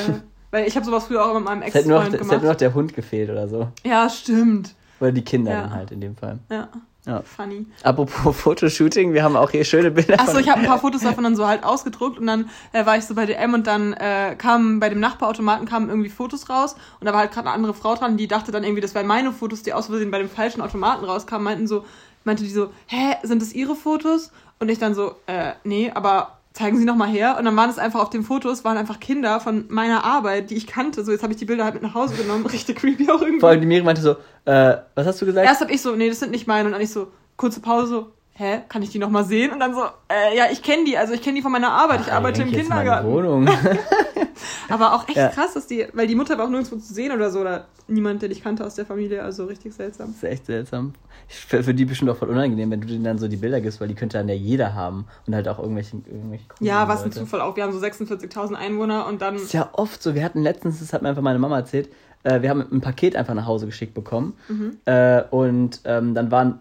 weil 0.52 0.68
ich 0.68 0.76
habe 0.76 0.86
sowas 0.86 1.06
früher 1.06 1.26
auch 1.26 1.34
mit 1.34 1.44
meinem 1.44 1.62
Ex-Freund 1.64 1.86
es 1.86 1.92
hätte 1.92 2.18
nur 2.18 2.28
gemacht. 2.30 2.44
noch 2.44 2.56
der 2.56 2.74
Hund 2.74 2.94
gefehlt 2.94 3.30
oder 3.30 3.48
so. 3.48 3.68
Ja, 3.84 4.10
stimmt. 4.10 4.74
Oder 5.00 5.12
die 5.12 5.24
Kinder 5.24 5.52
Ja. 5.52 5.62
dann 5.62 5.74
halt 5.74 5.92
in 5.92 6.02
dem 6.02 6.16
Fall. 6.16 6.40
Ja, 6.50 6.70
Ja. 7.06 7.22
funny. 7.22 7.66
Apropos 7.84 8.36
Fotoshooting, 8.42 9.14
wir 9.14 9.24
haben 9.24 9.36
auch 9.36 9.52
hier 9.52 9.64
schöne 9.64 9.92
Bilder 9.92 10.20
Achso, 10.20 10.38
ich 10.40 10.50
habe 10.50 10.62
ein 10.62 10.68
paar 10.68 10.80
Fotos 10.82 11.02
davon 11.02 11.24
dann 11.24 11.36
so 11.36 11.48
halt 11.48 11.64
ausgedruckt 11.64 12.18
und 12.18 12.28
dann 12.28 12.50
äh, 12.74 12.86
war 12.86 12.98
ich 12.98 13.06
so 13.06 13.14
bei 13.14 13.26
DM 13.26 13.54
und 13.54 13.68
dann 13.68 13.94
äh, 13.94 14.36
kamen 14.38 14.80
bei 14.80 14.90
dem 14.90 15.00
Nachbarautomaten 15.00 15.68
kamen 15.68 15.90
irgendwie 15.90 16.10
Fotos 16.10 16.50
raus 16.50 16.76
und 17.00 17.06
da 17.06 17.14
war 17.14 17.20
halt 17.20 17.32
gerade 17.32 17.48
eine 17.48 17.56
andere 17.56 17.74
Frau 17.74 17.96
dran, 17.96 18.18
die 18.18 18.28
dachte 18.28 18.52
dann 18.52 18.64
irgendwie, 18.64 18.82
das 18.82 18.96
wären 18.96 19.08
meine 19.08 19.32
Fotos, 19.32 19.62
die 19.62 19.74
aus 19.74 19.88
Versehen 19.88 20.12
bei 20.12 20.20
dem 20.20 20.30
falschen 20.30 20.62
Automaten 20.62 21.06
rauskamen, 21.06 21.44
meinten 21.44 21.68
so, 21.68 21.86
meinte 22.24 22.44
die 22.44 22.50
so, 22.50 22.72
hä, 22.88 23.16
sind 23.24 23.42
das 23.42 23.54
ihre 23.54 23.76
Fotos? 23.76 24.32
Und 24.58 24.70
ich 24.70 24.80
dann 24.80 24.96
so, 24.96 25.16
äh, 25.28 25.52
nee, 25.64 25.92
aber 25.94 26.35
zeigen 26.56 26.78
Sie 26.78 26.86
noch 26.86 26.96
mal 26.96 27.10
her. 27.10 27.36
Und 27.38 27.44
dann 27.44 27.56
waren 27.58 27.70
es 27.70 27.78
einfach 27.78 28.00
auf 28.00 28.10
den 28.10 28.24
Fotos, 28.24 28.64
waren 28.64 28.78
einfach 28.78 29.02
Kinder 29.02 29.42
von 29.42 29.66
meiner 29.68 30.06
Arbeit, 30.06 30.50
die 30.50 30.56
ich 30.56 30.68
kannte. 30.68 31.04
So, 31.04 31.12
jetzt 31.12 31.22
habe 31.22 31.34
ich 31.34 31.38
die 31.38 31.46
Bilder 31.46 31.66
halt 31.66 31.74
mit 31.74 31.84
nach 31.84 31.94
Hause 31.94 32.16
genommen. 32.16 32.46
Richtig 32.52 32.78
creepy 32.78 33.10
auch 33.12 33.22
irgendwie. 33.22 33.42
Vor 33.42 33.50
allem 33.50 33.60
die 33.60 33.68
Miri 33.68 33.84
meinte 33.84 34.02
so, 34.02 34.12
äh, 34.46 34.78
was 34.96 35.06
hast 35.06 35.22
du 35.22 35.26
gesagt? 35.26 35.46
Erst 35.46 35.62
hab 35.62 35.70
ich 35.70 35.82
so, 35.82 35.96
nee, 35.96 36.08
das 36.08 36.20
sind 36.20 36.32
nicht 36.32 36.48
meine. 36.48 36.68
Und 36.68 36.72
dann 36.72 36.82
ich 36.82 36.92
so, 36.92 37.12
kurze 37.36 37.60
Pause, 37.60 38.08
hä, 38.38 38.60
kann 38.70 38.82
ich 38.84 38.90
die 38.90 39.00
noch 39.00 39.10
mal 39.10 39.24
sehen? 39.24 39.52
Und 39.52 39.60
dann 39.60 39.74
so, 39.74 39.82
äh, 40.10 40.38
ja, 40.38 40.46
ich 40.52 40.62
kenne 40.62 40.84
die, 40.86 40.98
also 40.98 41.14
ich 41.14 41.22
kenne 41.22 41.36
die 41.38 41.42
von 41.42 41.52
meiner 41.52 41.72
Arbeit, 41.72 42.02
ich 42.02 42.12
Ah, 42.12 42.18
arbeite 42.18 42.42
im 42.44 42.50
jetzt 42.50 42.70
meine 42.70 42.82
Kindergarten. 42.82 43.08
Wohnung. 43.12 43.48
Aber 44.70 44.94
auch 44.94 45.08
echt 45.08 45.18
Ja. 45.18 45.30
krass, 45.30 45.54
dass 45.54 45.68
die, 45.68 45.88
weil 45.94 46.08
die 46.08 46.16
Mutter 46.16 46.38
war 46.38 46.46
auch 46.46 46.50
nirgendwo 46.50 46.76
zu 46.78 46.94
sehen 46.94 47.12
oder 47.12 47.30
so, 47.32 47.40
oder 47.42 47.66
niemand, 47.88 48.22
den 48.22 48.32
ich 48.32 48.44
kannte 48.44 48.66
aus 48.66 48.76
der 48.76 48.86
Familie, 48.86 49.22
also 49.24 49.46
richtig 49.46 49.74
seltsam. 49.74 50.08
Das 50.08 50.18
ist 50.18 50.24
echt 50.24 50.46
seltsam. 50.48 50.94
Ich- 51.30 51.36
Für, 51.36 51.64
für 51.64 51.74
die 51.74 51.86
bestimmt 51.86 52.12
auch 52.12 52.18
voll 52.18 52.30
unangenehm, 52.30 52.72
wenn 52.72 52.82
du 52.82 52.88
denen 52.88 53.04
dann 53.04 53.18
so 53.18 53.28
die 53.28 53.38
Bilder 53.38 53.62
gibst, 53.62 53.80
weil 53.80 53.88
die 53.88 53.96
könnte 53.96 54.18
dann 54.18 54.28
ja 54.28 54.36
jeder 54.36 54.74
haben. 54.74 55.06
Und 55.28 55.36
halt 55.36 55.48
auch 55.48 55.60
irgendwelche, 55.60 55.98
irgendwelche 56.06 56.46
Ja, 56.60 56.88
was 56.88 57.00
ein 57.02 57.06
Leute. 57.10 57.20
Zufall 57.20 57.42
auch. 57.42 57.56
Wir 57.56 57.64
haben 57.64 57.72
so 57.72 57.80
46.000 57.80 58.54
Einwohner 58.56 59.06
und 59.08 59.22
dann, 59.22 59.36
Das 59.36 59.44
ist 59.44 59.54
ja 59.54 59.70
oft 59.74 60.02
so. 60.04 60.14
Wir 60.16 60.24
hatten 60.24 60.42
letztens, 60.42 60.80
das 60.80 60.94
hat 60.94 61.02
mir 61.02 61.10
einfach 61.10 61.22
meine 61.22 61.40
Mama 61.40 61.58
erzählt, 61.58 61.90
äh, 62.24 62.42
wir 62.42 62.50
haben 62.50 62.62
ein 62.72 62.82
Paket 62.82 63.16
einfach 63.16 63.34
nach 63.36 63.46
Hause 63.46 63.66
geschickt 63.68 63.94
bekommen. 63.94 64.34
Mhm. 64.50 64.78
Äh, 64.86 65.24
und 65.30 65.82
ähm, 65.86 66.14
dann 66.16 66.32
waren, 66.32 66.60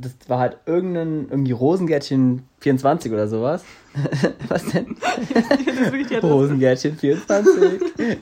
das 0.00 0.12
war 0.28 0.38
halt 0.38 0.58
irgendein, 0.66 1.26
irgendwie 1.30 1.52
Rosengärtchen 1.52 2.44
24 2.60 3.12
oder 3.12 3.28
sowas. 3.28 3.64
Was 4.48 4.64
denn? 4.66 4.96
Rosengärtchen 6.22 6.96
24. 6.96 7.80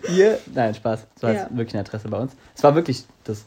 Hier. 0.09 0.39
Nein, 0.55 0.75
Spaß. 0.75 1.07
Das 1.15 1.23
war 1.23 1.33
Ja. 1.33 1.49
wirklich 1.51 1.75
eine 1.75 1.81
Adresse 1.85 2.09
bei 2.09 2.19
uns. 2.19 2.33
Es 2.55 2.63
war 2.63 2.75
wirklich 2.75 3.05
das. 3.25 3.45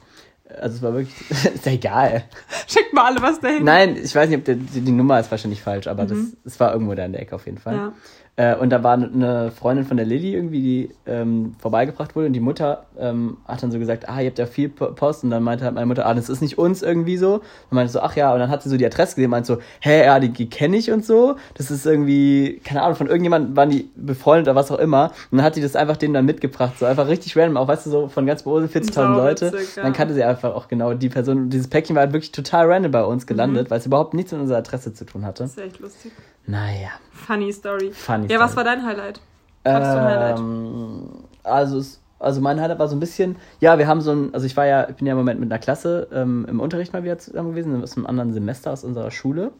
Also 0.61 0.77
es 0.77 0.81
war 0.81 0.93
wirklich. 0.93 1.15
ist 1.29 1.65
ja 1.65 1.71
egal. 1.71 2.23
Schickt 2.67 2.93
mal 2.93 3.05
alle 3.05 3.21
was 3.21 3.39
dahin. 3.39 3.63
Nein, 3.63 3.97
ich 4.01 4.13
weiß 4.13 4.29
nicht, 4.29 4.39
ob 4.39 4.45
der, 4.45 4.55
die, 4.55 4.81
die 4.81 4.91
Nummer 4.91 5.19
ist 5.19 5.29
wahrscheinlich 5.31 5.61
falsch, 5.61 5.87
aber 5.87 6.05
das, 6.05 6.17
es 6.43 6.59
war 6.59 6.73
irgendwo 6.73 6.93
da 6.95 7.05
in 7.05 7.11
der 7.13 7.21
Ecke 7.21 7.35
auf 7.35 7.45
jeden 7.45 7.59
Fall. 7.59 7.73
Mhm. 7.75 7.79
Ja. 7.79 7.93
Äh, 8.39 8.55
und 8.55 8.69
da 8.69 8.83
war 8.83 8.93
eine 8.93 9.51
Freundin 9.51 9.85
von 9.85 9.97
der 9.97 10.05
Lilly 10.05 10.33
irgendwie, 10.33 10.61
die 10.61 10.89
ähm, 11.05 11.55
vorbeigebracht 11.59 12.15
wurde 12.15 12.27
und 12.27 12.33
die 12.33 12.39
Mutter 12.39 12.85
ähm, 12.97 13.35
hat 13.45 13.61
dann 13.61 13.69
so 13.69 13.79
gesagt, 13.79 14.07
ah, 14.07 14.21
ihr 14.21 14.27
habt 14.27 14.39
ja 14.39 14.45
viel 14.45 14.69
Po- 14.69 14.91
Post 14.93 15.25
und 15.25 15.29
dann 15.29 15.43
meinte 15.43 15.65
halt 15.65 15.73
meine 15.75 15.87
Mutter, 15.87 16.05
ah, 16.05 16.13
das 16.13 16.29
ist 16.29 16.39
nicht 16.41 16.57
uns 16.57 16.81
irgendwie 16.81 17.17
so. 17.17 17.33
Und 17.33 17.41
meinte 17.71 17.91
so, 17.91 17.99
ach 17.99 18.15
ja, 18.15 18.31
und 18.31 18.39
dann 18.39 18.49
hat 18.49 18.63
sie 18.63 18.69
so 18.69 18.77
die 18.77 18.85
Adresse 18.85 19.15
gesehen 19.15 19.25
und 19.25 19.31
meinte 19.31 19.47
so, 19.47 19.57
hä, 19.81 20.05
ja, 20.05 20.19
die, 20.21 20.29
die 20.29 20.49
kenne 20.49 20.77
ich 20.77 20.89
und 20.89 21.05
so. 21.05 21.35
Das 21.55 21.69
ist 21.69 21.85
irgendwie, 21.85 22.61
keine 22.63 22.81
Ahnung, 22.83 22.95
von 22.95 23.07
irgendjemandem 23.07 23.57
waren 23.57 23.69
die 23.71 23.89
befreundet 23.97 24.47
oder 24.47 24.55
was 24.55 24.71
auch 24.71 24.79
immer. 24.79 25.11
Und 25.31 25.39
dann 25.39 25.43
hat 25.45 25.57
die 25.57 25.61
das 25.61 25.75
einfach 25.75 25.97
denen 25.97 26.13
dann 26.13 26.25
mitgebracht, 26.25 26.79
so 26.79 26.85
einfach 26.85 27.09
richtig 27.09 27.35
random, 27.35 27.57
auch 27.57 27.67
weißt 27.67 27.87
du, 27.87 27.89
so 27.89 28.07
von 28.07 28.25
ganz 28.25 28.43
Bose 28.43 28.67
40.000 28.67 28.93
Sau 28.93 29.07
Leute. 29.15 29.51
ja. 29.75 29.83
Dann 29.83 29.91
kannte 29.91 30.13
sie 30.13 30.23
einfach 30.23 30.55
auch 30.55 30.69
genau 30.69 30.93
die 30.93 31.09
Person. 31.09 31.37
Und 31.39 31.49
dieses 31.49 31.67
Päckchen 31.67 31.93
war 31.95 32.03
halt 32.03 32.13
wirklich 32.13 32.31
total 32.31 32.71
random 32.71 32.91
bei 32.93 33.03
uns 33.03 33.27
gelandet, 33.27 33.67
Mhm. 33.67 33.71
weil 33.71 33.79
es 33.79 33.85
überhaupt 33.85 34.13
nichts 34.13 34.31
mit 34.31 34.39
unserer 34.39 34.59
Adresse 34.59 34.93
zu 34.93 35.05
tun 35.05 35.25
hatte. 35.25 35.43
Das 35.43 35.51
ist 35.51 35.59
echt 35.59 35.79
lustig. 35.79 36.13
Naja, 36.45 36.89
Funny 37.11 37.51
Story. 37.53 37.91
funny. 37.91 38.27
Ja, 38.31 38.39
was 38.39 38.51
story. 38.51 38.65
war 38.65 38.75
dein 38.75 38.85
Highlight? 38.85 39.21
Hattest 39.65 39.91
ein 39.91 40.03
Highlight? 40.03 40.39
Ähm, 40.39 41.09
also, 41.43 41.77
es, 41.77 42.01
also 42.19 42.41
mein 42.41 42.59
Highlight 42.59 42.79
war 42.79 42.87
so 42.87 42.95
ein 42.95 42.99
bisschen, 42.99 43.35
ja, 43.59 43.77
wir 43.77 43.87
haben 43.87 44.01
so 44.01 44.11
ein, 44.11 44.33
also 44.33 44.45
ich 44.45 44.57
war 44.57 44.65
ja, 44.65 44.89
ich 44.89 44.95
bin 44.95 45.07
ja 45.07 45.13
im 45.13 45.17
Moment 45.17 45.39
mit 45.39 45.51
einer 45.51 45.59
Klasse 45.59 46.07
ähm, 46.11 46.45
im 46.49 46.59
Unterricht 46.59 46.93
mal 46.93 47.03
wieder 47.03 47.17
zusammen 47.17 47.51
gewesen, 47.51 47.81
aus 47.81 47.95
einem 47.95 48.05
anderen 48.05 48.33
Semester 48.33 48.71
aus 48.71 48.83
unserer 48.83 49.11
Schule. 49.11 49.51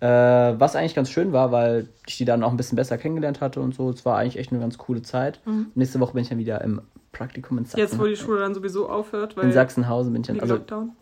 Äh, 0.00 0.06
was 0.06 0.74
eigentlich 0.74 0.96
ganz 0.96 1.10
schön 1.10 1.32
war, 1.32 1.52
weil 1.52 1.88
ich 2.06 2.16
die 2.16 2.24
dann 2.24 2.42
auch 2.42 2.50
ein 2.50 2.56
bisschen 2.56 2.74
besser 2.74 2.98
kennengelernt 2.98 3.40
hatte 3.40 3.60
und 3.60 3.74
so. 3.74 3.90
Es 3.90 4.04
war 4.04 4.18
eigentlich 4.18 4.36
echt 4.36 4.50
eine 4.50 4.60
ganz 4.60 4.76
coole 4.76 5.02
Zeit. 5.02 5.40
Nächste 5.74 6.00
Woche 6.00 6.14
bin 6.14 6.22
ich 6.22 6.28
dann 6.28 6.38
wieder 6.38 6.60
im 6.62 6.80
Praktikum 7.12 7.58
in 7.58 7.64
Sachsen. 7.66 7.78
Mhm. 7.78 7.82
Jetzt, 7.84 7.98
wo 8.00 8.06
die 8.06 8.16
Schule 8.16 8.40
dann 8.40 8.54
sowieso 8.54 8.88
aufhört, 8.88 9.36
weil 9.36 9.44
in 9.44 9.52
Sachsenhausen 9.52 10.12
bin 10.12 10.22
ich 10.22 10.28
dann, 10.28 10.40
also 10.40 10.54
Lockdown. 10.54 10.92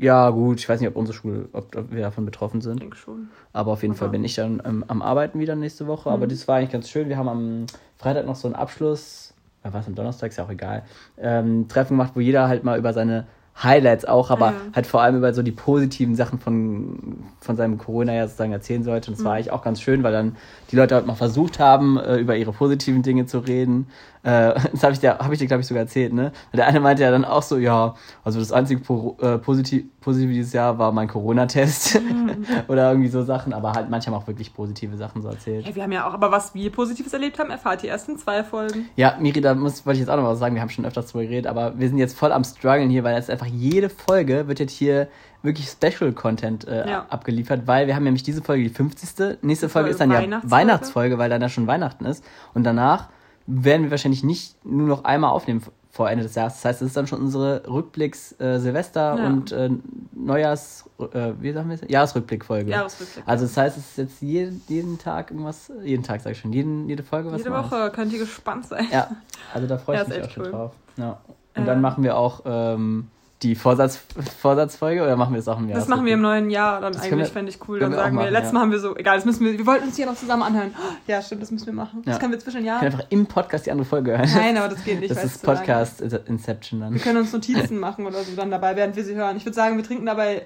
Ja, 0.00 0.30
gut, 0.30 0.60
ich 0.60 0.68
weiß 0.68 0.78
nicht, 0.80 0.88
ob 0.88 0.96
unsere 0.96 1.16
Schule, 1.16 1.48
ob, 1.52 1.76
wir 1.90 2.02
davon 2.02 2.24
betroffen 2.24 2.60
sind. 2.60 2.74
Ich 2.74 2.80
denke 2.80 2.96
schon. 2.96 3.28
Aber 3.52 3.72
auf 3.72 3.82
jeden 3.82 3.94
Fall 3.94 4.06
Aber- 4.06 4.12
bin 4.12 4.22
ich 4.24 4.36
dann 4.36 4.62
ähm, 4.64 4.84
am 4.86 5.02
Arbeiten 5.02 5.40
wieder 5.40 5.56
nächste 5.56 5.86
Woche. 5.88 6.08
Aber 6.10 6.26
Mhm. 6.26 6.30
das 6.30 6.46
war 6.46 6.56
eigentlich 6.56 6.70
ganz 6.70 6.88
schön. 6.88 7.08
Wir 7.08 7.16
haben 7.16 7.28
am 7.28 7.66
Freitag 7.96 8.24
noch 8.24 8.36
so 8.36 8.46
einen 8.46 8.54
Abschluss, 8.54 9.34
äh, 9.64 9.70
was 9.72 9.88
am 9.88 9.96
Donnerstag, 9.96 10.30
ist 10.30 10.36
ja 10.36 10.44
auch 10.44 10.50
egal, 10.50 10.84
ähm, 11.18 11.66
Treffen 11.68 11.94
gemacht, 11.96 12.12
wo 12.14 12.20
jeder 12.20 12.46
halt 12.46 12.62
mal 12.62 12.78
über 12.78 12.92
seine 12.92 13.26
Highlights 13.60 14.04
auch, 14.04 14.30
aber 14.30 14.50
Ja. 14.52 14.54
halt 14.72 14.86
vor 14.86 15.02
allem 15.02 15.16
über 15.16 15.34
so 15.34 15.42
die 15.42 15.50
positiven 15.50 16.14
Sachen 16.14 16.38
von, 16.38 17.24
von 17.40 17.56
seinem 17.56 17.76
Corona-Jahr 17.76 18.28
sozusagen 18.28 18.52
erzählen 18.52 18.84
sollte. 18.84 19.10
Und 19.10 19.18
das 19.18 19.24
war 19.24 19.32
Mhm. 19.32 19.36
eigentlich 19.38 19.50
auch 19.50 19.62
ganz 19.64 19.80
schön, 19.80 20.04
weil 20.04 20.12
dann 20.12 20.36
die 20.70 20.76
Leute 20.76 20.94
halt 20.94 21.08
mal 21.08 21.16
versucht 21.16 21.58
haben, 21.58 21.96
äh, 21.98 22.18
über 22.18 22.36
ihre 22.36 22.52
positiven 22.52 23.02
Dinge 23.02 23.26
zu 23.26 23.40
reden. 23.40 23.88
Äh, 24.28 24.54
das 24.72 24.82
habe 24.82 24.92
ich 24.92 25.00
dir, 25.00 25.18
hab 25.18 25.32
ich 25.32 25.38
dir 25.38 25.46
glaube 25.46 25.62
ich, 25.62 25.66
sogar 25.66 25.84
erzählt, 25.84 26.12
ne? 26.12 26.32
Der 26.52 26.66
eine 26.66 26.80
meinte 26.80 27.02
ja 27.02 27.10
dann 27.10 27.24
auch 27.24 27.42
so, 27.42 27.56
ja, 27.56 27.94
also 28.24 28.38
das 28.38 28.52
einzige 28.52 28.80
po 28.80 29.16
äh, 29.22 29.38
positiv, 29.38 29.86
positive 30.00 30.32
dieses 30.32 30.52
Jahr 30.52 30.78
war 30.78 30.92
mein 30.92 31.08
Corona-Test. 31.08 32.00
Oder 32.68 32.90
irgendwie 32.90 33.08
so 33.08 33.22
Sachen, 33.22 33.54
aber 33.54 33.72
halt 33.72 33.88
manchmal 33.88 34.20
auch 34.20 34.26
wirklich 34.26 34.52
positive 34.52 34.96
Sachen 34.96 35.22
so 35.22 35.28
erzählt. 35.28 35.66
Ja, 35.66 35.74
wir 35.74 35.82
haben 35.82 35.92
ja 35.92 36.06
auch, 36.06 36.12
aber 36.12 36.30
was 36.30 36.54
wir 36.54 36.70
Positives 36.70 37.12
erlebt 37.12 37.38
haben, 37.38 37.50
erfahrt 37.50 37.82
ihr 37.84 37.90
erst 37.90 38.08
in 38.08 38.18
zwei 38.18 38.44
Folgen. 38.44 38.88
Ja, 38.96 39.16
Miri, 39.18 39.40
da 39.40 39.54
muss, 39.54 39.86
wollte 39.86 39.96
ich 39.96 40.00
jetzt 40.00 40.10
auch 40.10 40.16
noch 40.16 40.24
was 40.24 40.38
sagen. 40.38 40.54
Wir 40.54 40.62
haben 40.62 40.70
schon 40.70 40.84
öfters 40.84 41.06
drüber 41.10 41.24
geredet, 41.24 41.46
aber 41.46 41.78
wir 41.78 41.88
sind 41.88 41.98
jetzt 41.98 42.16
voll 42.18 42.32
am 42.32 42.44
struggeln 42.44 42.90
hier, 42.90 43.04
weil 43.04 43.14
jetzt 43.14 43.30
einfach 43.30 43.46
jede 43.46 43.88
Folge 43.88 44.46
wird 44.46 44.60
jetzt 44.60 44.72
hier 44.72 45.08
wirklich 45.42 45.68
Special-Content 45.68 46.66
äh, 46.66 46.88
Ja. 46.88 47.06
abgeliefert, 47.08 47.66
weil 47.66 47.86
wir 47.86 47.94
haben 47.94 48.04
nämlich 48.04 48.24
diese 48.24 48.42
Folge 48.42 48.64
die 48.64 48.70
50. 48.70 49.38
Nächste 49.42 49.66
Die 49.66 49.72
Folge 49.72 49.90
ist 49.90 50.00
dann 50.00 50.10
ja. 50.10 50.40
Weihnachtsfolge, 50.42 51.16
weil 51.16 51.30
dann 51.30 51.40
ja 51.40 51.48
schon 51.48 51.66
Weihnachten 51.66 52.04
ist. 52.04 52.24
Und 52.54 52.64
danach 52.64 53.08
werden 53.50 53.82
wir 53.84 53.90
wahrscheinlich 53.90 54.22
nicht 54.22 54.62
nur 54.64 54.86
noch 54.88 55.04
einmal 55.04 55.30
aufnehmen 55.30 55.62
vor 55.90 56.10
Ende 56.10 56.22
des 56.22 56.34
Jahres. 56.34 56.54
Das 56.54 56.64
heißt, 56.66 56.82
es 56.82 56.88
ist 56.88 56.96
dann 56.98 57.06
schon 57.06 57.20
unsere 57.22 57.62
Rückblicks 57.66 58.38
äh, 58.40 58.58
Silvester 58.60 59.16
Ja. 59.18 59.26
und 59.26 59.50
äh, 59.52 59.70
Neujahrs, 60.14 60.84
äh, 61.12 61.32
wie 61.40 61.52
sagen 61.52 61.68
wir 61.70 61.74
es? 61.76 61.80
Jahresrückblick-Folge. 61.88 62.70
Jahresrückblick. 62.70 63.24
Also 63.26 63.46
das 63.46 63.56
heißt, 63.56 63.78
es 63.78 63.84
ist 63.90 63.96
jetzt 63.98 64.22
jeden, 64.22 64.60
jeden 64.68 64.98
Tag 64.98 65.30
irgendwas, 65.30 65.72
jeden 65.82 66.02
Tag 66.02 66.20
sag 66.20 66.32
ich 66.32 66.38
schon, 66.38 66.52
jeden, 66.52 66.88
jede 66.88 67.02
Folge 67.02 67.32
was 67.32 67.38
Jede. 67.42 67.52
Woche 67.52 67.90
könnt 67.94 68.12
ihr 68.12 68.18
gespannt 68.18 68.66
sein. 68.66 68.86
Ja, 68.92 69.08
also 69.54 69.66
da 69.66 69.78
freue 69.78 69.96
ich 69.96 70.00
Ja, 70.02 70.02
ist 70.02 70.08
mich 70.10 70.18
auch 70.18 70.24
echt 70.24 70.32
schon 70.34 70.44
cool. 70.44 70.50
drauf. 70.52 70.72
Ja. 70.98 71.18
Und 71.56 71.62
Äh. 71.62 71.66
dann 71.66 71.80
machen 71.80 72.04
wir 72.04 72.16
auch 72.18 72.42
ähm, 72.44 73.08
die 73.42 73.54
Vorsatz, 73.54 74.00
Vorsatzfolge 74.40 75.02
oder 75.02 75.14
machen 75.16 75.32
wir 75.32 75.36
das 75.38 75.46
auch 75.48 75.58
im 75.58 75.68
Jahr? 75.68 75.78
Das 75.78 75.86
machen 75.86 76.04
wir 76.06 76.14
im 76.14 76.20
neuen 76.20 76.50
Jahr 76.50 76.80
dann 76.80 76.92
Das 76.92 77.02
eigentlich, 77.02 77.28
fände 77.28 77.50
ich 77.50 77.58
cool. 77.68 77.78
Dann 77.78 77.92
sagen 77.92 78.16
wir, 78.16 78.22
machen, 78.22 78.32
letztes 78.32 78.50
ja. 78.50 78.54
Mal 78.54 78.60
haben 78.62 78.70
wir 78.72 78.80
so, 78.80 78.96
egal, 78.96 79.16
das 79.16 79.24
müssen 79.24 79.44
wir, 79.44 79.52
wir 79.56 79.66
wollten 79.66 79.84
uns 79.84 79.96
hier 79.96 80.06
noch 80.06 80.16
zusammen 80.16 80.42
anhören. 80.42 80.74
Ja, 81.06 81.22
stimmt, 81.22 81.42
das 81.42 81.50
müssen 81.52 81.66
wir 81.66 81.72
machen. 81.72 82.02
Das 82.04 82.14
Ja. 82.16 82.18
können 82.20 82.32
wir 82.32 82.40
zwischen 82.40 82.56
den 82.58 82.64
Wir 82.64 82.70
Jahren. 82.72 82.80
können 82.80 82.92
einfach 82.94 83.06
im 83.10 83.26
Podcast 83.26 83.66
die 83.66 83.70
andere 83.70 83.86
Folge 83.86 84.18
hören. 84.18 84.28
Nein, 84.34 84.56
aber 84.56 84.68
das 84.68 84.82
geht 84.84 84.98
nicht. 85.00 85.10
das 85.10 85.18
es 85.24 85.36
ist 85.36 85.42
Podcast 85.44 86.00
Inception 86.26 86.80
dann. 86.80 86.94
Wir 86.94 87.00
können 87.00 87.18
uns 87.18 87.32
Notizen 87.32 87.78
machen 87.80 88.06
oder 88.06 88.22
so 88.24 88.34
dann 88.34 88.50
dabei, 88.50 88.74
während 88.74 88.96
wir 88.96 89.04
sie 89.04 89.14
hören. 89.14 89.36
Ich 89.36 89.44
würde 89.46 89.54
sagen, 89.54 89.76
wir 89.76 89.84
trinken 89.84 90.06
dabei 90.06 90.42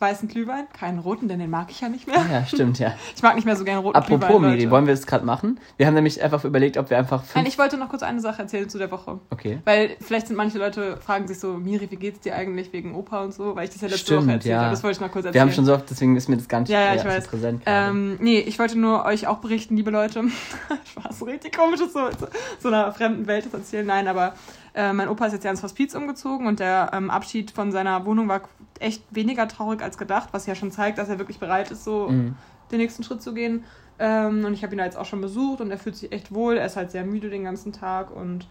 weißen 0.00 0.28
Glühwein, 0.28 0.66
keinen 0.78 0.98
roten, 0.98 1.28
denn 1.28 1.38
den 1.38 1.50
mag 1.50 1.70
ich 1.70 1.80
ja 1.80 1.88
nicht 1.88 2.06
mehr. 2.06 2.16
Ja, 2.30 2.44
stimmt, 2.44 2.78
ja. 2.78 2.94
Ich 3.16 3.22
mag 3.22 3.36
nicht 3.36 3.44
mehr 3.44 3.56
so 3.56 3.64
gerne 3.64 3.80
roten 3.80 3.96
Apropos, 3.96 4.28
Glühwein. 4.28 4.42
Miri, 4.50 4.62
Leute. 4.62 4.70
wollen 4.70 4.86
wir 4.86 4.94
es 4.94 5.06
gerade 5.06 5.24
machen? 5.24 5.60
Wir 5.76 5.86
haben 5.86 5.94
nämlich 5.94 6.22
einfach 6.22 6.44
überlegt, 6.44 6.76
ob 6.76 6.90
wir 6.90 6.98
einfach 6.98 7.22
Nein, 7.34 7.46
ich 7.46 7.58
wollte 7.58 7.76
noch 7.76 7.88
kurz 7.88 8.02
eine 8.02 8.20
Sache 8.20 8.42
erzählen 8.42 8.68
zu 8.68 8.78
der 8.78 8.90
Woche. 8.90 9.20
Okay. 9.30 9.60
Weil 9.64 9.96
vielleicht 10.00 10.26
sind 10.26 10.36
manche 10.36 10.58
Leute, 10.58 10.98
fragen 10.98 11.26
sich 11.28 11.38
so, 11.38 11.54
Miri, 11.54 11.90
wie 11.90 11.96
geht's 11.96 12.20
dir 12.20 12.34
eigentlich 12.34 12.72
wegen 12.72 12.94
Opa 12.94 13.22
und 13.22 13.32
so? 13.32 13.56
Weil 13.56 13.64
ich 13.64 13.70
das 13.70 13.80
ja 13.82 13.88
letzte 13.88 14.04
Stimmt, 14.04 14.22
Woche 14.24 14.32
erzählt 14.32 14.52
ja. 14.52 14.60
habe. 14.62 14.70
Das 14.70 14.82
wollte 14.82 14.96
ich 14.96 15.00
noch 15.00 15.10
kurz 15.12 15.24
erzählen. 15.26 15.34
Wir 15.34 15.40
haben 15.42 15.52
schon 15.52 15.64
so 15.64 15.74
oft, 15.74 15.88
deswegen 15.88 16.16
ist 16.16 16.28
mir 16.28 16.36
das 16.36 16.48
gar 16.48 16.60
nicht 16.60 16.68
Ja, 16.70 16.80
ja, 16.80 16.92
äh, 16.92 16.96
ich 16.96 17.02
so 17.02 17.08
weiß. 17.08 17.28
präsent. 17.28 17.62
Ähm, 17.66 18.16
nee, 18.20 18.40
ich 18.40 18.58
wollte 18.58 18.78
nur 18.78 19.04
euch 19.04 19.26
auch 19.26 19.38
berichten, 19.38 19.76
liebe 19.76 19.90
Leute. 19.90 20.24
Spaß, 20.84 21.24
richtig 21.26 21.56
komisches, 21.56 21.92
so, 21.92 22.10
so, 22.18 22.26
so 22.60 22.68
einer 22.68 22.92
fremden 22.92 23.26
Welt 23.26 23.46
das 23.46 23.54
erzählen. 23.54 23.86
Nein, 23.86 24.08
aber 24.08 24.34
äh, 24.74 24.92
mein 24.92 25.08
Opa 25.08 25.26
ist 25.26 25.32
jetzt 25.32 25.44
ja 25.44 25.50
ins 25.50 25.62
Hospiz 25.62 25.94
umgezogen 25.94 26.46
und 26.46 26.60
der 26.60 26.90
ähm, 26.92 27.10
Abschied 27.10 27.50
von 27.50 27.72
seiner 27.72 28.04
Wohnung 28.06 28.28
war 28.28 28.42
echt 28.80 29.02
weniger 29.10 29.46
traurig 29.48 29.82
als 29.82 29.96
gedacht, 29.98 30.30
was 30.32 30.46
ja 30.46 30.54
schon 30.54 30.70
zeigt, 30.72 30.98
dass 30.98 31.08
er 31.08 31.18
wirklich 31.18 31.38
bereit 31.38 31.70
ist, 31.70 31.84
so 31.84 32.08
Mhm. 32.08 32.34
den 32.72 32.78
nächsten 32.78 33.02
Schritt 33.04 33.22
zu 33.22 33.34
gehen. 33.34 33.64
Ähm, 33.98 34.44
und 34.44 34.52
ich 34.54 34.64
habe 34.64 34.74
ihn 34.74 34.78
da 34.78 34.84
jetzt 34.84 34.96
auch 34.96 35.04
schon 35.06 35.20
besucht 35.20 35.60
und 35.60 35.70
er 35.70 35.78
fühlt 35.78 35.94
sich 35.96 36.10
echt 36.10 36.34
wohl. 36.34 36.56
Er 36.56 36.66
ist 36.66 36.76
halt 36.76 36.90
sehr 36.90 37.04
müde 37.04 37.30
den 37.30 37.44
ganzen 37.44 37.72
Tag 37.72 38.10
und 38.10 38.48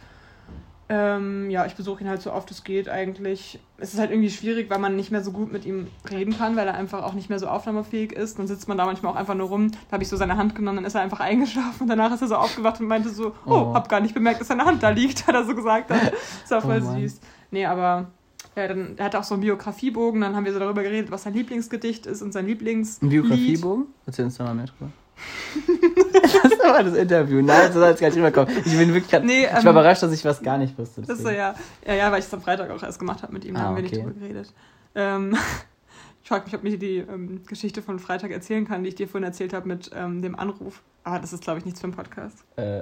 ähm, 0.95 1.49
ja, 1.49 1.65
ich 1.65 1.73
besuche 1.73 2.03
ihn 2.03 2.07
halt 2.09 2.21
so 2.21 2.31
oft 2.31 2.51
es 2.51 2.63
geht 2.63 2.87
eigentlich. 2.87 3.59
Es 3.77 3.93
ist 3.95 3.99
halt 3.99 4.11
irgendwie 4.11 4.29
schwierig, 4.29 4.69
weil 4.69 4.77
man 4.77 4.95
nicht 4.95 5.09
mehr 5.09 5.23
so 5.23 5.31
gut 5.31 5.51
mit 5.51 5.65
ihm 5.65 5.87
reden 6.11 6.37
kann, 6.37 6.55
weil 6.55 6.67
er 6.67 6.75
einfach 6.75 7.01
auch 7.03 7.13
nicht 7.13 7.29
mehr 7.29 7.39
so 7.39 7.47
aufnahmefähig 7.47 8.11
ist. 8.11 8.37
Dann 8.37 8.45
sitzt 8.47 8.67
man 8.67 8.77
da 8.77 8.85
manchmal 8.85 9.11
auch 9.13 9.15
einfach 9.15 9.33
nur 9.33 9.47
rum. 9.47 9.71
Da 9.71 9.93
habe 9.93 10.03
ich 10.03 10.09
so 10.09 10.17
seine 10.17 10.37
Hand 10.37 10.53
genommen, 10.53 10.77
dann 10.77 10.85
ist 10.85 10.93
er 10.93 11.01
einfach 11.01 11.19
eingeschlafen 11.19 11.81
und 11.83 11.87
danach 11.87 12.13
ist 12.13 12.21
er 12.21 12.27
so 12.27 12.35
aufgewacht 12.35 12.79
und 12.79 12.87
meinte 12.87 13.09
so, 13.09 13.33
oh, 13.45 13.51
Oh. 13.51 13.73
hab 13.73 13.89
gar 13.89 14.01
nicht 14.01 14.13
bemerkt, 14.13 14.39
dass 14.41 14.49
seine 14.49 14.65
Hand 14.65 14.83
da 14.83 14.89
liegt, 14.89 15.25
hat 15.27 15.33
er 15.33 15.45
so 15.45 15.55
gesagt. 15.55 15.89
Hat. 15.89 16.13
Das 16.43 16.51
war 16.51 16.61
voll 16.61 16.83
Oh 16.85 16.99
süß. 16.99 17.19
Nee, 17.49 17.65
aber 17.65 18.11
ja, 18.55 18.67
dann, 18.67 18.93
er 18.97 19.05
hat 19.05 19.15
auch 19.15 19.23
so 19.23 19.33
einen 19.33 19.41
Biografiebogen, 19.41 20.21
dann 20.21 20.35
haben 20.35 20.45
wir 20.45 20.53
so 20.53 20.59
darüber 20.59 20.83
geredet, 20.83 21.09
was 21.09 21.23
sein 21.23 21.33
Lieblingsgedicht 21.33 22.05
ist 22.05 22.21
und 22.21 22.33
sein 22.33 22.45
Lieblings. 22.45 23.01
Ein 23.01 23.09
Biografiebogen? 23.09 23.85
Erzähl 24.05 24.25
uns 24.25 24.37
doch 24.37 24.45
mal 24.45 24.53
mehr 24.53 24.65
drüber. 24.67 24.91
das 26.43 26.51
war 26.59 26.83
das 26.83 26.95
Interview. 26.95 27.41
Nein, 27.41 27.71
so 27.71 27.79
soll 27.79 27.89
es 27.91 27.99
gar 27.99 28.07
nicht 28.07 28.17
rüberkommen. 28.17 28.55
Ich 28.65 28.77
bin 28.77 28.93
wirklich 28.93 29.09
grad, 29.09 29.23
Nee, 29.23 29.45
Ich 29.45 29.51
war 29.51 29.59
ähm, 29.65 29.69
überrascht, 29.69 30.03
dass 30.03 30.11
ich 30.11 30.25
was 30.25 30.41
gar 30.41 30.57
nicht 30.57 30.77
wusste. 30.77 31.01
Das 31.01 31.09
ist 31.09 31.17
so, 31.19 31.23
deswegen. 31.29 31.37
ja. 31.39 31.55
Ja, 31.85 31.93
ja, 31.93 32.11
weil 32.11 32.19
ich 32.19 32.25
es 32.25 32.33
am 32.33 32.41
Freitag 32.41 32.69
auch 32.71 32.81
erst 32.81 32.99
gemacht 32.99 33.21
habe 33.23 33.33
mit 33.33 33.45
ihm, 33.45 33.55
da 33.55 33.61
Ah, 33.61 33.63
haben 33.65 33.75
wir 33.75 33.83
nicht 33.83 33.93
okay. 33.93 34.03
drüber 34.03 34.19
geredet. 34.19 34.53
Ähm, 34.95 35.35
ich 36.23 36.27
frage 36.29 36.45
mich, 36.45 36.55
ob 36.55 36.63
ich 36.63 36.79
die 36.79 36.97
ähm, 36.97 37.41
Geschichte 37.45 37.81
von 37.81 37.99
Freitag 37.99 38.31
erzählen 38.31 38.67
kann, 38.67 38.83
die 38.83 38.89
ich 38.89 38.95
dir 38.95 39.07
vorhin 39.07 39.25
erzählt 39.27 39.53
habe 39.53 39.67
mit 39.67 39.91
ähm, 39.95 40.21
dem 40.21 40.37
Anruf. 40.37 40.81
Ah, 41.03 41.19
das 41.19 41.33
ist, 41.33 41.43
glaube 41.43 41.59
ich, 41.59 41.65
nichts 41.65 41.79
für 41.81 41.85
einen 41.87 41.93
Podcast. 41.95 42.43
Äh, 42.55 42.81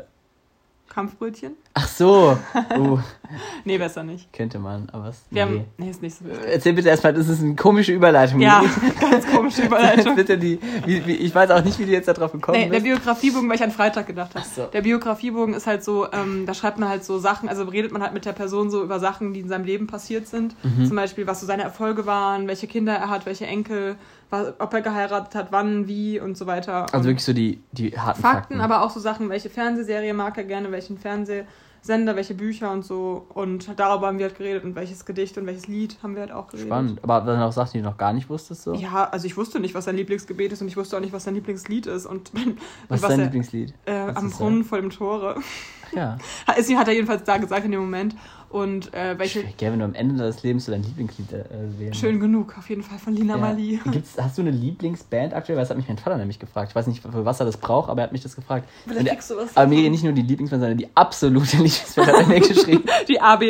Kampfbrötchen? 0.91 1.53
ach 1.73 1.87
so. 1.87 2.37
Uh, 2.77 2.99
Nee, 3.63 3.77
besser 3.77 4.03
nicht. 4.03 4.31
könnte 4.33 4.59
man, 4.59 4.89
aber? 4.91 5.13
Wir 5.29 5.45
nee. 5.45 5.51
haben. 5.59 5.65
Nee, 5.77 5.89
ist 5.89 6.01
nicht 6.01 6.17
so 6.17 6.25
wichtig. 6.25 6.43
Erzähl 6.51 6.73
bitte 6.73 6.89
erstmal, 6.89 7.13
das 7.13 7.29
ist 7.29 7.41
eine 7.41 7.55
komische 7.55 7.93
Überleitung. 7.93 8.41
Ja, 8.41 8.61
ganz 8.99 9.25
komische 9.25 9.61
Überleitung. 9.67 10.15
bitte 10.15 10.37
die, 10.37 10.59
wie, 10.85 11.05
wie, 11.07 11.15
ich 11.15 11.33
weiß 11.33 11.49
auch 11.51 11.63
nicht, 11.63 11.79
wie 11.79 11.85
du 11.85 11.91
jetzt 11.91 12.07
darauf 12.09 12.33
gekommen 12.33 12.57
Nee, 12.57 12.65
der 12.65 12.81
bist. 12.81 12.83
Biografiebogen, 12.83 13.47
weil 13.47 13.55
ich 13.55 13.63
an 13.63 13.71
Freitag 13.71 14.07
gedacht 14.07 14.35
habe. 14.35 14.45
Ach 14.45 14.53
so. 14.53 14.65
Der 14.65 14.81
Biografiebogen 14.81 15.53
ist 15.53 15.65
halt 15.65 15.81
so, 15.83 16.11
ähm, 16.11 16.45
da 16.45 16.53
schreibt 16.53 16.77
man 16.77 16.89
halt 16.89 17.05
so 17.05 17.19
Sachen, 17.19 17.47
also 17.47 17.63
redet 17.63 17.93
man 17.93 18.01
halt 18.01 18.13
mit 18.13 18.25
der 18.25 18.33
Person 18.33 18.69
so 18.69 18.83
über 18.83 18.99
Sachen, 18.99 19.33
die 19.33 19.39
in 19.39 19.47
seinem 19.47 19.63
Leben 19.65 19.87
passiert 19.87 20.27
sind. 20.27 20.55
Mhm. 20.63 20.87
Zum 20.87 20.95
Beispiel, 20.97 21.25
was 21.25 21.39
so 21.39 21.45
seine 21.45 21.63
Erfolge 21.63 22.05
waren, 22.05 22.47
welche 22.49 22.67
Kinder 22.67 22.93
er 22.93 23.09
hat, 23.09 23.25
welche 23.25 23.45
Enkel, 23.47 23.95
ob 24.31 24.73
er 24.73 24.81
geheiratet 24.81 25.35
hat, 25.35 25.51
wann, 25.51 25.87
wie 25.87 26.19
und 26.19 26.37
so 26.37 26.47
weiter. 26.47 26.85
Also 26.93 27.05
wirklich 27.09 27.25
so 27.25 27.33
die, 27.33 27.61
die 27.71 27.97
harten 27.97 28.21
Fakten, 28.21 28.37
Fakten. 28.57 28.61
aber 28.61 28.83
auch 28.83 28.89
so 28.89 28.99
Sachen, 28.99 29.29
welche 29.29 29.49
Fernsehserie 29.49 30.13
mag 30.13 30.37
er 30.37 30.45
gerne, 30.45 30.71
welchen 30.71 30.97
Fernsehsender, 30.97 32.15
welche 32.15 32.33
Bücher 32.33 32.71
und 32.71 32.85
so. 32.85 33.25
Und 33.33 33.77
darüber 33.77 34.07
haben 34.07 34.19
wir 34.19 34.27
halt 34.27 34.37
geredet 34.37 34.63
und 34.63 34.75
welches 34.75 35.05
Gedicht 35.05 35.37
und 35.37 35.45
welches 35.45 35.67
Lied 35.67 35.97
haben 36.01 36.15
wir 36.15 36.21
halt 36.21 36.31
auch 36.31 36.47
geredet. 36.47 36.67
Spannend. 36.67 37.03
Aber 37.03 37.21
dann 37.21 37.41
auch 37.41 37.51
Sachen, 37.51 37.71
die 37.73 37.79
du 37.79 37.85
noch 37.85 37.97
gar 37.97 38.13
nicht 38.13 38.29
wusstest, 38.29 38.63
so? 38.63 38.73
Ja, 38.73 39.09
also 39.09 39.25
ich 39.25 39.35
wusste 39.35 39.59
nicht, 39.59 39.75
was 39.75 39.85
sein 39.85 39.95
Lieblingsgebet 39.95 40.53
ist 40.53 40.61
und 40.61 40.67
ich 40.67 40.77
wusste 40.77 40.95
auch 40.95 41.01
nicht, 41.01 41.13
was 41.13 41.25
sein 41.25 41.35
Lieblingslied 41.35 41.87
ist. 41.87 42.05
Und, 42.05 42.31
Was 42.87 43.01
ist 43.01 43.09
dein 43.09 43.19
er, 43.19 43.25
Lieblingslied? 43.25 43.73
Äh, 43.85 43.91
am 44.15 44.29
Brunnen 44.29 44.63
vor 44.63 44.79
dem 44.79 44.89
Tore. 44.89 45.35
Ach 45.37 45.93
ja. 45.93 46.17
Hat 46.47 46.87
er 46.87 46.93
jedenfalls 46.93 47.23
da 47.23 47.37
gesagt 47.37 47.65
in 47.65 47.71
dem 47.71 47.81
Moment. 47.81 48.15
Und 48.51 48.93
äh, 48.93 49.17
welche. 49.17 49.39
Schwierig, 49.39 49.57
gell, 49.57 49.71
wenn 49.71 49.79
du 49.79 49.85
am 49.85 49.93
Ende 49.93 50.15
deines 50.17 50.43
Lebens 50.43 50.65
so 50.65 50.73
dein 50.73 50.83
Lieblingslied 50.83 51.31
äh, 51.31 51.45
wählen 51.79 51.93
Schön 51.93 52.19
genug, 52.19 52.57
auf 52.57 52.69
jeden 52.69 52.83
Fall 52.83 52.99
von 52.99 53.13
Lina 53.13 53.35
Ja. 53.35 53.39
Mali. 53.39 53.79
Gibt's, 53.91 54.17
hast 54.21 54.37
du 54.37 54.41
eine 54.41 54.51
Lieblingsband 54.51 55.33
aktuell? 55.33 55.57
Weil 55.57 55.63
das 55.63 55.69
hat 55.69 55.77
mich 55.77 55.87
mein 55.87 55.97
Vater 55.97 56.17
nämlich 56.17 56.37
gefragt. 56.37 56.69
Ich 56.71 56.75
weiß 56.75 56.87
nicht, 56.87 57.01
für 57.01 57.25
was 57.25 57.39
er 57.39 57.45
das 57.45 57.55
braucht, 57.55 57.89
aber 57.89 58.01
er 58.01 58.03
hat 58.05 58.11
mich 58.11 58.23
das 58.23 58.35
gefragt. 58.35 58.67
Vielleicht 58.85 59.07
kriegst 59.07 59.31
du 59.31 59.37
was 59.37 59.55
aber 59.55 59.67
mir 59.67 59.89
nicht 59.89 60.03
nur 60.03 60.11
die 60.11 60.21
Lieblingsband, 60.21 60.61
sondern 60.61 60.77
die 60.77 60.89
absolute 60.95 61.51
Lieblingsband 61.57 62.07
hat 62.09 62.15
er 62.21 62.27
mir 62.27 62.39
geschrieben. 62.41 62.83
Die 63.07 63.21
AB. 63.21 63.43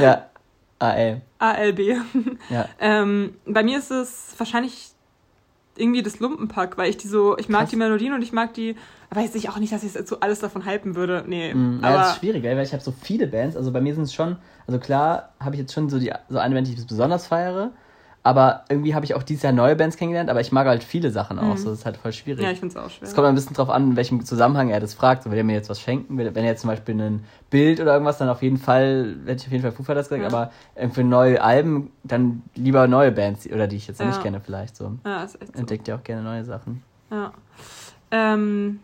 Ja. 0.00 0.26
AL. 0.78 1.20
ALB. 1.38 1.78
Ja. 2.50 2.68
Ähm, 2.80 3.34
bei 3.46 3.62
mir 3.62 3.78
ist 3.78 3.90
es 3.90 4.34
wahrscheinlich 4.38 4.92
irgendwie 5.78 6.02
das 6.02 6.20
Lumpenpack, 6.20 6.76
weil 6.78 6.90
ich 6.90 6.96
die 6.96 7.08
so, 7.08 7.36
ich 7.38 7.48
mag 7.48 7.62
Krass. 7.62 7.70
die 7.70 7.76
Melodien 7.76 8.12
und 8.14 8.22
ich 8.22 8.32
mag 8.32 8.54
die, 8.54 8.76
weiß 9.10 9.34
ich 9.34 9.48
auch 9.48 9.58
nicht, 9.58 9.72
dass 9.72 9.82
ich 9.84 9.94
jetzt 9.94 10.08
so 10.08 10.20
alles 10.20 10.40
davon 10.40 10.66
hypen 10.66 10.94
würde. 10.94 11.24
Nee, 11.26 11.54
Mm, 11.54 11.80
ja, 11.82 11.88
aber 11.88 11.98
das 11.98 12.12
ist 12.12 12.18
schwierig, 12.18 12.42
weil 12.44 12.60
ich 12.62 12.72
habe 12.72 12.82
so 12.82 12.92
viele 12.92 13.26
Bands. 13.26 13.56
Also 13.56 13.72
bei 13.72 13.80
mir 13.80 13.94
sind 13.94 14.04
es 14.04 14.14
schon, 14.14 14.36
also 14.66 14.78
klar 14.78 15.30
habe 15.40 15.54
ich 15.54 15.60
jetzt 15.60 15.72
schon 15.72 15.88
so 15.88 15.98
die 15.98 16.12
so 16.28 16.38
eine 16.38 16.54
Band, 16.54 16.66
die 16.68 16.74
ich 16.74 16.86
besonders 16.86 17.26
feiere. 17.26 17.70
Aber 18.28 18.64
irgendwie 18.68 18.94
habe 18.94 19.06
ich 19.06 19.14
auch 19.14 19.22
dieses 19.22 19.42
Jahr 19.42 19.54
neue 19.54 19.74
Bands 19.74 19.96
kennengelernt, 19.96 20.28
aber 20.28 20.42
ich 20.42 20.52
mag 20.52 20.66
halt 20.66 20.84
viele 20.84 21.10
Sachen 21.10 21.38
auch. 21.38 21.54
Mhm. 21.54 21.56
So, 21.56 21.70
das 21.70 21.78
ist 21.78 21.86
halt 21.86 21.96
voll 21.96 22.12
schwierig. 22.12 22.44
ja, 22.44 22.50
ich 22.50 22.58
finde 22.60 22.76
es 22.76 22.84
auch 22.84 22.90
schwer. 22.90 23.08
Es 23.08 23.14
kommt 23.14 23.26
ein 23.26 23.34
bisschen 23.34 23.54
drauf 23.56 23.70
an, 23.70 23.92
in 23.92 23.96
welchem 23.96 24.22
Zusammenhang 24.22 24.68
er 24.68 24.80
das 24.80 24.92
fragt. 24.92 25.22
So, 25.22 25.30
will 25.30 25.38
er 25.38 25.44
mir 25.44 25.54
jetzt 25.54 25.70
was 25.70 25.80
schenken? 25.80 26.18
Will, 26.18 26.34
wenn 26.34 26.44
er 26.44 26.50
jetzt 26.50 26.60
zum 26.60 26.68
Beispiel 26.68 27.00
ein 27.00 27.24
Bild 27.48 27.80
oder 27.80 27.94
irgendwas, 27.94 28.18
dann 28.18 28.28
auf 28.28 28.42
jeden 28.42 28.58
Fall, 28.58 29.16
hätte 29.24 29.40
ich 29.40 29.46
auf 29.46 29.52
jeden 29.52 29.62
Fall 29.62 29.72
Foo 29.72 29.82
Fighters 29.82 30.10
gesagt, 30.10 30.22
Ja. 30.22 30.28
aber 30.28 30.52
irgendwie 30.76 31.04
neue 31.04 31.42
Alben, 31.42 31.90
dann 32.04 32.42
lieber 32.54 32.86
neue 32.86 33.12
Bands, 33.12 33.46
oder 33.50 33.66
die 33.66 33.76
ich 33.76 33.88
jetzt 33.88 33.98
noch 34.00 34.06
Ja. 34.06 34.12
nicht 34.12 34.22
kenne 34.22 34.40
vielleicht. 34.44 34.76
So. 34.76 34.92
ja, 35.06 35.22
ist 35.22 35.40
echt 35.40 35.54
so. 35.54 35.60
Entdeckt 35.60 35.88
ja 35.88 35.96
auch 35.96 36.04
gerne 36.04 36.22
neue 36.22 36.44
Sachen. 36.44 36.82
Ja. 37.10 37.32
Ähm, 38.10 38.80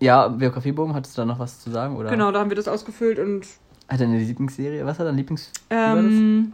Ja, 0.00 0.28
Biografiebogen, 0.28 0.94
hattest 0.94 1.16
du 1.16 1.22
da 1.22 1.26
noch 1.26 1.38
was 1.38 1.60
zu 1.60 1.70
sagen? 1.70 1.96
Oder? 1.96 2.10
genau, 2.10 2.30
da 2.32 2.40
haben 2.40 2.50
wir 2.50 2.56
das 2.56 2.68
ausgefüllt 2.68 3.18
und 3.18 3.46
Hat 3.88 4.00
er 4.00 4.06
eine 4.06 4.18
Lieblingsserie? 4.18 4.84
Was 4.84 4.98
hat 4.98 5.06
er 5.06 5.12
Lieblings... 5.12 5.50
Ähm, 5.70 6.52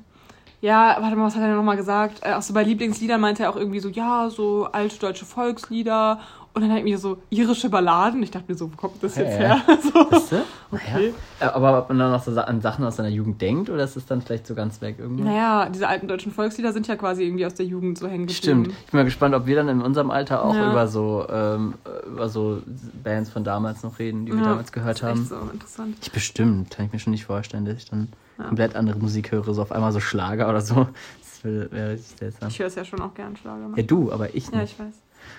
ja, 0.65 0.97
warte 1.01 1.15
mal, 1.17 1.27
was 1.27 1.35
hat 1.35 1.43
er 1.43 1.49
denn 1.49 1.57
nochmal 1.57 1.77
gesagt? 1.77 2.21
Äh, 2.23 2.33
auch 2.33 2.43
so 2.43 2.55
bei 2.55 2.63
Lieblingsliedern 2.63 3.21
meinte 3.21 3.43
er 3.43 3.51
auch 3.51 3.57
irgendwie 3.57 3.81
so, 3.81 3.89
ja, 3.91 4.31
so 4.31 4.67
alte 4.73 4.99
deutsche 4.99 5.25
Volkslieder 5.27 6.21
Und 6.55 6.63
dann 6.63 6.71
halt 6.71 6.85
mir 6.85 6.99
so 6.99 7.19
irische 7.31 7.69
Balladen. 7.69 8.23
Ich 8.23 8.31
dachte 8.31 8.45
mir 8.51 8.57
so, 8.57 8.73
wo 8.73 8.77
kommt 8.77 9.03
das 9.03 9.17
jetzt 9.17 9.33
Ja, 9.41 9.57
her? 9.57 9.61
So. 9.83 10.11
Weißt 10.11 10.33
du? 10.33 10.37
Okay. 10.71 11.13
Naja. 11.41 11.55
Aber 11.55 11.79
ob 11.81 11.89
man 11.89 11.99
dann 11.99 12.13
noch 12.13 12.23
so 12.23 12.31
an 12.41 12.61
Sachen 12.61 12.85
aus 12.85 12.95
seiner 12.97 13.09
Jugend 13.09 13.43
denkt 13.43 13.69
oder 13.71 13.83
ist 13.85 13.97
es 13.97 14.07
dann 14.07 14.23
vielleicht 14.23 14.47
so 14.47 14.55
ganz 14.55 14.81
weg 14.81 14.97
irgendwann? 15.01 15.27
Naja, 15.27 15.69
diese 15.69 15.89
alten 15.89 16.07
deutschen 16.07 16.31
Volkslieder 16.33 16.73
sind 16.73 16.87
ja 16.87 16.95
quasi 16.97 17.25
irgendwie 17.25 17.45
aus 17.45 17.55
der 17.55 17.67
Jugend 17.67 17.99
so 17.99 18.07
hängen 18.07 18.27
geblieben. 18.27 18.37
Stimmt. 18.37 18.69
Ich 18.69 18.91
bin 18.93 18.99
mal 19.01 19.05
gespannt, 19.05 19.35
ob 19.35 19.47
wir 19.47 19.57
dann 19.57 19.69
in 19.69 19.83
unserem 19.83 20.11
Alter 20.13 20.45
auch 20.45 20.55
Ja. 20.55 20.71
über 20.71 20.87
so 20.87 21.27
ähm, 21.29 21.75
über 22.07 22.29
so 22.29 22.63
Bands 23.03 23.31
von 23.31 23.43
damals 23.43 23.83
noch 23.83 23.99
reden, 23.99 24.25
die 24.25 24.33
wir 24.33 24.43
damals 24.43 24.71
gehört 24.73 25.03
das 25.03 25.19
ist 25.19 25.33
haben. 25.33 25.47
So 25.47 25.51
interessant. 25.53 25.97
Ich 26.03 26.13
bestimmt, 26.13 26.71
kann 26.71 26.87
ich 26.87 26.93
mir 26.93 27.01
schon 27.01 27.11
nicht 27.11 27.25
vorstellen, 27.27 27.65
dass 27.65 27.77
ich 27.79 27.91
dann 27.91 28.09
Ja. 28.39 28.45
komplett 28.49 28.75
andere 28.75 28.99
Musik 28.99 29.31
höre, 29.33 29.55
so 29.55 29.63
auf 29.63 29.71
einmal 29.73 29.93
so 29.93 30.01
Schlager 30.01 30.49
oder 30.49 30.61
so. 30.61 30.89
Das 31.21 31.45
wäre 31.45 31.71
wäre 31.71 31.91
richtig 31.93 32.19
seltsam. 32.19 32.49
Ich 32.49 32.59
höre 32.59 32.67
es 32.67 32.75
ja 32.75 32.85
schon 32.85 33.01
auch 33.01 33.15
gern 33.15 33.37
Schlager. 33.37 33.71
Ja, 33.77 33.83
du, 33.83 34.11
aber 34.13 34.35
ich 34.35 34.49
Ja, 34.51 34.59
nicht. 34.63 34.73
ich 34.73 34.79
weiß. 34.79 34.95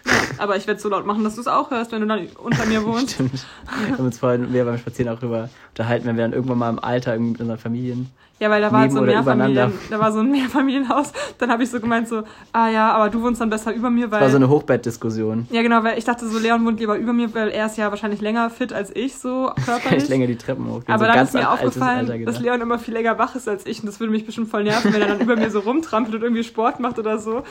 Ja, 0.06 0.14
aber 0.44 0.56
ich 0.56 0.66
werde 0.66 0.80
so 0.80 0.90
laut 0.90 1.06
machen, 1.06 1.24
dass 1.24 1.36
du 1.36 1.42
es 1.42 1.48
auch 1.48 1.70
hörst, 1.72 1.92
wenn 1.92 2.02
du 2.02 2.08
dann 2.08 2.28
unter 2.42 2.66
mir 2.66 2.84
wohnst. 2.86 3.12
Stimmt. 3.16 3.46
Wir 3.88 3.98
haben 3.98 4.06
uns 4.06 4.18
vorhin 4.18 4.52
wir 4.54 4.66
beim 4.66 4.78
Spazieren 4.78 5.14
auch 5.14 5.20
drüber 5.20 5.50
unterhalten, 5.70 6.06
wenn 6.08 6.16
wir 6.16 6.24
dann 6.24 6.34
irgendwann 6.34 6.58
mal 6.58 6.70
im 6.70 6.80
Alter 6.80 7.14
irgendwie 7.14 7.32
mit 7.34 7.42
unseren 7.42 7.58
Familien. 7.60 8.10
Ja, 8.38 8.50
weil 8.50 8.62
da 8.62 8.70
war 8.70 8.82
halt 8.82 8.92
so 8.92 9.00
ein 9.00 9.06
Mehrfamilien, 9.06 9.72
da 9.90 9.98
war 10.00 10.12
so 10.12 10.20
ein 10.20 10.30
Mehrfamilienhaus. 10.32 11.14
Dann 11.38 11.50
habe 11.50 11.64
ich 11.64 11.70
so 11.72 11.80
gemeint 11.80 12.10
so, 12.10 12.24
ah 12.52 12.68
ja, 12.68 12.92
aber 12.92 13.10
du 13.10 13.22
wohnst 13.22 13.40
dann 13.40 13.50
besser 13.50 13.74
über 13.74 13.90
mir, 13.90 14.12
weil 14.12 14.20
Das 14.20 14.28
war 14.28 14.30
so 14.32 14.36
eine 14.36 14.50
Hochbettdiskussion. 14.50 15.48
ja 15.52 15.62
genau, 15.62 15.82
weil 15.86 15.98
ich 15.98 16.04
dachte 16.04 16.28
so, 16.28 16.38
Leon 16.38 16.66
wohnt 16.66 16.82
lieber 16.82 16.98
über 16.98 17.14
mir, 17.14 17.34
weil 17.34 17.48
er 17.48 17.68
ist 17.68 17.78
ja 17.78 17.90
wahrscheinlich 17.92 18.20
länger 18.20 18.50
fit 18.50 18.74
als 18.74 18.94
ich 18.94 19.16
so 19.16 19.52
körperlich. 19.66 20.10
länger 20.10 20.28
die 20.28 20.36
Treppen 20.36 20.66
hochgehen. 20.68 20.94
Aber 20.94 21.06
so 21.06 21.12
dann 21.14 21.24
ist 21.26 21.34
mir 21.34 21.50
aufgefallen, 21.50 22.26
dass. 22.26 22.40
Leon 22.42 22.60
immer 22.60 22.78
viel 22.78 22.94
länger 22.94 23.18
wach 23.18 23.36
ist 23.36 23.48
als 23.48 23.66
ich 23.66 23.80
und 23.80 23.86
das 23.86 24.02
würde 24.02 24.12
mich 24.12 24.26
bestimmt 24.26 24.50
voll 24.50 24.66
nerven, 24.66 24.94
wenn 24.94 25.02
er 25.02 25.08
dann 25.08 25.22
über 25.22 25.38
mir 25.38 25.50
so 25.50 25.60
rumtrampelt 25.60 26.16
und 26.16 26.22
irgendwie 26.22 26.44
Sport 26.44 26.82
macht 26.82 27.00
oder 27.00 27.18
so. 27.20 27.44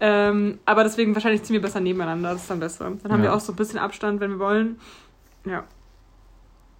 Ähm, 0.00 0.58
aber 0.66 0.84
deswegen 0.84 1.14
wahrscheinlich 1.14 1.44
ziehen 1.44 1.54
wir 1.54 1.62
besser 1.62 1.80
nebeneinander, 1.80 2.32
das 2.32 2.42
ist 2.42 2.50
dann 2.50 2.60
besser. 2.60 2.92
Dann 3.02 3.10
haben 3.10 3.20
Ja. 3.24 3.30
wir 3.30 3.34
auch 3.34 3.40
so 3.40 3.54
ein 3.54 3.56
bisschen 3.56 3.78
Abstand, 3.78 4.20
wenn 4.20 4.32
wir 4.32 4.38
wollen. 4.38 4.78
Ja. 5.46 5.64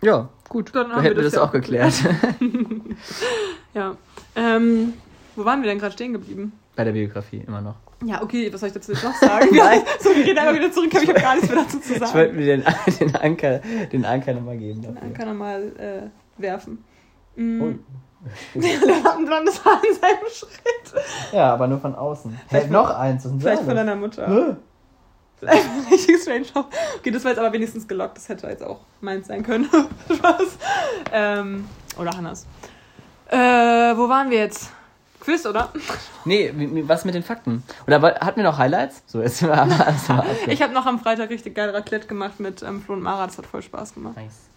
Ja, 0.02 0.28
gut. 0.48 0.74
Dann 0.74 0.92
haben 0.92 1.02
hätten 1.02 1.16
wir 1.16 1.22
das 1.24 1.32
das 1.32 1.40
ja 1.40 1.46
auch 1.48 1.52
geklärt. 1.52 1.94
Ja. 3.74 3.94
Ähm, 4.34 4.94
wo 5.34 5.44
waren 5.44 5.60
wir 5.62 5.68
denn 5.68 5.78
gerade 5.78 5.92
stehen 5.92 6.12
geblieben? 6.14 6.52
Bei 6.76 6.84
der 6.84 6.92
Biografie 6.92 7.44
immer 7.46 7.60
noch. 7.60 7.74
Ja, 8.04 8.22
okay, 8.22 8.50
was 8.52 8.60
soll 8.60 8.68
ich 8.68 8.74
dazu 8.74 8.92
jetzt 8.92 9.04
noch 9.04 9.14
sagen? 9.14 9.48
Nein. 9.54 9.82
so, 10.00 10.14
wir 10.14 10.24
gehen 10.24 10.38
einfach 10.38 10.54
wieder 10.54 10.72
zurück, 10.72 10.90
aber 10.94 11.02
ich 11.02 11.08
habe 11.10 11.20
gar 11.20 11.34
nichts 11.34 11.50
mehr 11.50 11.62
dazu 11.62 11.78
zu 11.80 11.92
Ich 11.92 11.98
sagen. 11.98 12.14
wollte 12.14 12.32
mir 12.34 12.46
den, 12.56 12.64
den 13.00 13.16
Anker, 13.16 13.58
den 13.92 14.04
Anker 14.04 14.32
nochmal 14.34 14.56
geben. 14.56 14.82
Dafür. 14.82 15.10
kann 15.12 15.28
er 15.28 15.34
mal 15.34 15.62
äh, 15.78 16.40
werfen. 16.40 16.84
Mm. 17.36 17.60
Ui. 17.62 17.78
Der 18.54 19.04
hat 19.04 19.18
ein 19.18 19.24
blondes 19.26 19.62
Haar 19.64 19.80
in 19.88 19.94
seinem 19.94 20.30
Schritt. 20.32 21.04
Ja, 21.32 21.52
aber 21.54 21.68
nur 21.68 21.78
von 21.78 21.94
außen. 21.94 22.38
Vielleicht 22.48 22.70
noch 22.70 22.90
eins. 22.90 23.24
Was 23.24 23.32
ist 23.32 23.40
Vielleicht 23.40 23.58
das? 23.60 23.66
von 23.66 23.76
deiner 23.76 23.94
Mutter. 23.96 24.56
Ein 25.42 25.86
richtig 25.90 26.22
strange. 26.22 26.46
Okay, 26.98 27.10
das 27.10 27.24
war 27.24 27.32
jetzt 27.32 27.38
aber 27.38 27.52
wenigstens 27.52 27.86
gelockt. 27.86 28.16
Das 28.16 28.28
hätte 28.28 28.46
jetzt 28.48 28.62
auch 28.62 28.80
meins 29.00 29.28
sein 29.28 29.42
können. 29.42 29.68
Spaß. 30.14 30.58
Ähm, 31.12 31.68
oder 31.98 32.16
Hannas. 32.16 32.46
Äh, 33.28 33.36
wo 33.36 34.08
waren 34.08 34.30
wir 34.30 34.38
jetzt? 34.38 34.70
Quiz, 35.20 35.44
oder? 35.44 35.72
Nee, 36.24 36.52
was 36.86 37.04
mit 37.04 37.14
den 37.14 37.24
Fakten? 37.24 37.64
Oder 37.86 38.00
hatten 38.00 38.36
wir 38.36 38.44
noch 38.44 38.58
Highlights? 38.58 39.02
So, 39.06 39.20
jetzt 39.20 39.38
sind 39.38 39.48
wir 39.48 39.60
alles 39.60 40.08
Ich 40.46 40.62
habe 40.62 40.72
noch 40.72 40.86
am 40.86 41.00
Freitag 41.00 41.30
richtig 41.30 41.54
geil 41.54 41.70
Raclette 41.70 42.06
gemacht 42.06 42.38
mit 42.38 42.62
ähm, 42.62 42.80
Flo 42.82 42.94
und 42.94 43.02
Mara. 43.02 43.26
Das 43.26 43.36
hat 43.36 43.46
voll 43.46 43.62
Spaß 43.62 43.94
gemacht. 43.94 44.16
Nice. 44.16 44.48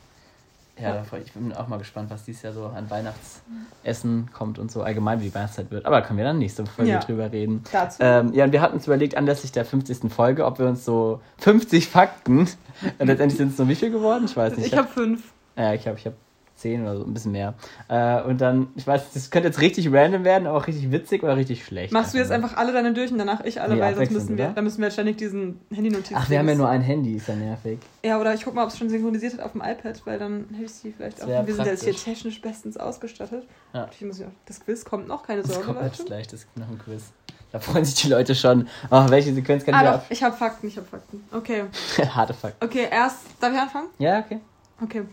Ja, 0.81 1.03
ich 1.23 1.33
bin 1.33 1.53
auch 1.53 1.67
mal 1.67 1.77
gespannt, 1.77 2.09
was 2.09 2.23
dieses 2.23 2.41
Jahr 2.41 2.53
so 2.53 2.65
an 2.65 2.89
Weihnachtsessen 2.89 4.29
kommt 4.31 4.59
und 4.59 4.71
so 4.71 4.81
allgemein, 4.81 5.19
wie 5.19 5.25
die 5.25 5.35
Weihnachtszeit 5.35 5.71
wird. 5.71 5.85
Aber 5.85 5.99
da 5.99 6.07
können 6.07 6.17
wir 6.17 6.25
dann 6.25 6.39
nächste 6.39 6.65
Folge 6.65 6.91
ja. 6.91 6.99
drüber 6.99 7.31
reden. 7.31 7.63
Dazu. 7.71 8.01
Ähm, 8.01 8.33
ja, 8.33 8.45
und 8.45 8.51
wir 8.51 8.61
hatten 8.61 8.75
uns 8.75 8.87
überlegt, 8.87 9.15
anlässlich 9.15 9.51
der 9.51 9.65
50. 9.65 10.11
Folge, 10.11 10.45
ob 10.45 10.59
wir 10.59 10.67
uns 10.67 10.85
so 10.85 11.21
50 11.39 11.87
Fakten, 11.87 12.39
und 12.39 12.49
letztendlich 12.99 13.37
sind 13.37 13.51
es 13.51 13.57
nur 13.57 13.67
wie 13.67 13.75
viel 13.75 13.91
geworden? 13.91 14.25
Ich 14.25 14.37
weiß 14.37 14.55
nicht. 14.55 14.67
Ich, 14.67 14.73
ich 14.73 14.77
habe 14.77 14.87
hab 14.87 14.93
fünf. 14.93 15.33
Ja, 15.57 15.73
ich 15.73 15.87
habe 15.87 15.97
ich 15.97 16.05
hab 16.05 16.13
10 16.59 16.83
oder 16.83 16.97
so, 16.97 17.05
ein 17.05 17.13
bisschen 17.13 17.31
mehr. 17.31 17.53
Äh, 17.87 18.21
und 18.23 18.41
dann, 18.41 18.67
ich 18.75 18.85
weiß, 18.85 19.13
das 19.13 19.31
könnte 19.31 19.47
jetzt 19.47 19.61
richtig 19.61 19.91
random 19.91 20.23
werden, 20.23 20.47
aber 20.47 20.57
auch 20.57 20.67
richtig 20.67 20.91
witzig 20.91 21.23
oder 21.23 21.37
richtig 21.37 21.65
schlecht. 21.65 21.93
Machst 21.93 22.13
du 22.13 22.17
jetzt 22.17 22.31
einfach 22.31 22.57
alle 22.57 22.73
deine 22.73 22.93
durch 22.93 23.11
und 23.11 23.17
danach 23.17 23.43
ich 23.43 23.61
alle, 23.61 23.75
nee, 23.75 23.81
weil 23.81 23.95
sonst 23.95 24.11
müssen 24.11 24.37
wir, 24.37 24.49
dann 24.49 24.63
müssen 24.63 24.81
wir 24.81 24.91
ständig 24.91 25.17
diesen 25.17 25.59
Handy-Notizen. 25.73 26.15
Ach, 26.17 26.29
wir 26.29 26.39
haben 26.39 26.49
ja 26.49 26.55
nur 26.55 26.69
ein 26.69 26.81
Handy, 26.81 27.13
ist 27.13 27.27
ja 27.27 27.35
nervig. 27.35 27.79
Ja, 28.03 28.19
oder 28.19 28.33
ich 28.33 28.43
guck 28.43 28.53
mal, 28.53 28.63
ob 28.63 28.69
es 28.69 28.77
schon 28.77 28.89
synchronisiert 28.89 29.33
hat 29.33 29.41
auf 29.41 29.53
dem 29.53 29.61
iPad, 29.61 30.01
weil 30.05 30.19
dann 30.19 30.45
hilft 30.55 30.75
ich 30.75 30.81
sie 30.81 30.93
vielleicht 30.95 31.21
auch. 31.21 31.27
Wir 31.27 31.35
praktisch. 31.35 31.55
sind 31.55 31.65
jetzt 31.65 31.83
hier 31.83 31.95
technisch 31.95 32.41
bestens 32.41 32.77
ausgestattet. 32.77 33.45
Ja. 33.73 33.89
Ich 33.91 34.05
muss 34.05 34.21
das 34.45 34.59
Quiz 34.59 34.85
kommt 34.85 35.07
noch, 35.07 35.23
keine 35.23 35.43
Sorge. 35.43 35.59
Das 35.59 35.65
kommt 35.65 35.81
Leute. 35.81 36.03
gleich, 36.05 36.27
das 36.27 36.41
gibt 36.41 36.57
noch 36.57 36.69
ein 36.69 36.79
Quiz. 36.79 37.11
Da 37.51 37.59
freuen 37.59 37.83
sich 37.83 37.95
die 37.95 38.09
Leute 38.09 38.35
schon. 38.35 38.67
Oh, 38.91 39.05
welche 39.09 39.33
Sequenz 39.33 39.65
kann 39.65 39.73
ah, 39.73 39.79
ich 39.79 39.87
doch, 39.87 39.93
ab? 39.95 40.05
Ich 40.09 40.23
habe 40.23 40.35
Fakten, 40.35 40.67
ich 40.67 40.77
habe 40.77 40.85
Fakten. 40.85 41.23
Okay. 41.31 41.63
Harte 42.15 42.33
Fakten. 42.33 42.63
Okay, 42.63 42.87
erst, 42.91 43.25
darf 43.39 43.51
ich 43.51 43.59
anfangen? 43.59 43.87
Ja, 43.97 44.19
okay. 44.19 44.39
Okay. 44.81 45.03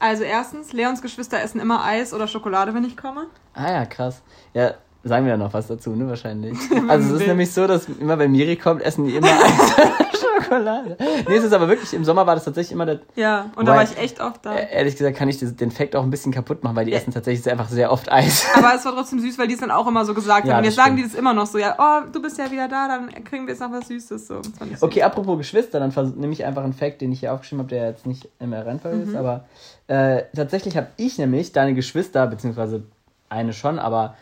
Also, 0.00 0.24
erstens, 0.24 0.72
Leons 0.72 1.02
Geschwister 1.02 1.40
essen 1.40 1.60
immer 1.60 1.84
Eis 1.84 2.12
oder 2.12 2.26
Schokolade, 2.26 2.74
wenn 2.74 2.84
ich 2.84 2.96
komme. 2.96 3.26
Ah 3.54 3.70
ja, 3.70 3.86
krass. 3.86 4.22
Ja, 4.54 4.74
sagen 5.04 5.26
wir 5.26 5.32
ja 5.32 5.36
noch 5.36 5.52
was 5.52 5.66
dazu, 5.66 5.90
ne, 5.90 6.08
wahrscheinlich. 6.08 6.58
Also 6.88 7.14
es 7.14 7.20
ist 7.20 7.28
nämlich 7.28 7.52
so, 7.52 7.66
dass 7.66 7.86
immer 7.88 8.18
wenn 8.18 8.32
Miri 8.32 8.56
kommt, 8.56 8.82
essen 8.82 9.04
die 9.04 9.14
immer 9.16 9.28
Eis 9.28 9.78
oder 9.78 9.92
Schokolade. 10.42 10.96
Nee, 11.28 11.36
es 11.36 11.44
ist 11.44 11.52
aber 11.52 11.68
wirklich, 11.68 11.92
im 11.94 12.04
Sommer 12.04 12.26
war 12.26 12.34
das 12.34 12.44
tatsächlich 12.44 12.72
immer 12.72 12.86
der, 12.86 13.00
Ja, 13.16 13.50
und 13.56 13.66
da 13.66 13.74
war 13.74 13.82
ich 13.82 13.96
echt 13.98 14.20
oft 14.20 14.44
da. 14.44 14.54
äh, 14.56 14.72
ehrlich 14.72 14.96
gesagt 14.96 15.16
kann 15.16 15.28
ich 15.28 15.38
den 15.38 15.70
Fact 15.70 15.96
auch 15.96 16.02
ein 16.02 16.10
bisschen 16.10 16.32
kaputt 16.32 16.62
machen, 16.64 16.76
weil 16.76 16.84
die 16.86 16.92
Ja. 16.92 16.98
essen 16.98 17.12
tatsächlich 17.12 17.50
einfach 17.50 17.68
sehr 17.68 17.90
oft 17.92 18.10
Eis. 18.10 18.46
Aber 18.54 18.74
es 18.74 18.84
war 18.84 18.92
trotzdem 18.94 19.20
süß, 19.20 19.38
weil 19.38 19.48
die 19.48 19.54
es 19.54 19.60
dann 19.60 19.70
auch 19.70 19.86
immer 19.86 20.04
so 20.04 20.14
gesagt 20.14 20.46
Ja, 20.46 20.52
haben. 20.54 20.58
Und 20.60 20.64
jetzt 20.64 20.76
sagen 20.76 20.96
stimmt. 20.96 20.98
die 21.06 21.12
das 21.12 21.18
immer 21.18 21.34
noch 21.34 21.46
so, 21.46 21.58
ja, 21.58 21.76
oh, 21.78 22.08
du 22.12 22.20
bist 22.22 22.38
ja 22.38 22.50
wieder 22.50 22.68
da, 22.68 22.88
dann 22.88 23.08
kriegen 23.24 23.46
wir 23.46 23.52
jetzt 23.54 23.60
noch 23.60 23.72
was 23.72 23.88
Süßes. 23.88 24.26
So. 24.26 24.42
Süß. 24.42 24.82
Okay, 24.82 25.02
apropos 25.02 25.38
Geschwister, 25.38 25.80
dann 25.80 25.92
nehme 26.16 26.32
ich 26.32 26.44
einfach 26.44 26.62
einen 26.64 26.72
Fact, 26.74 27.00
den 27.00 27.12
ich 27.12 27.20
hier 27.20 27.32
aufgeschrieben 27.32 27.60
habe, 27.64 27.70
der 27.74 27.88
jetzt 27.88 28.06
nicht 28.06 28.28
im 28.38 28.52
Reihenfolge 28.52 28.98
Mhm. 28.98 29.02
ist, 29.08 29.14
aber 29.16 29.44
äh, 29.88 30.22
tatsächlich 30.34 30.76
habe 30.76 30.88
ich 30.96 31.18
nämlich 31.18 31.52
deine 31.52 31.74
Geschwister, 31.74 32.26
beziehungsweise 32.26 32.82
eine 33.28 33.52
schon, 33.52 33.78
aber 33.78 34.14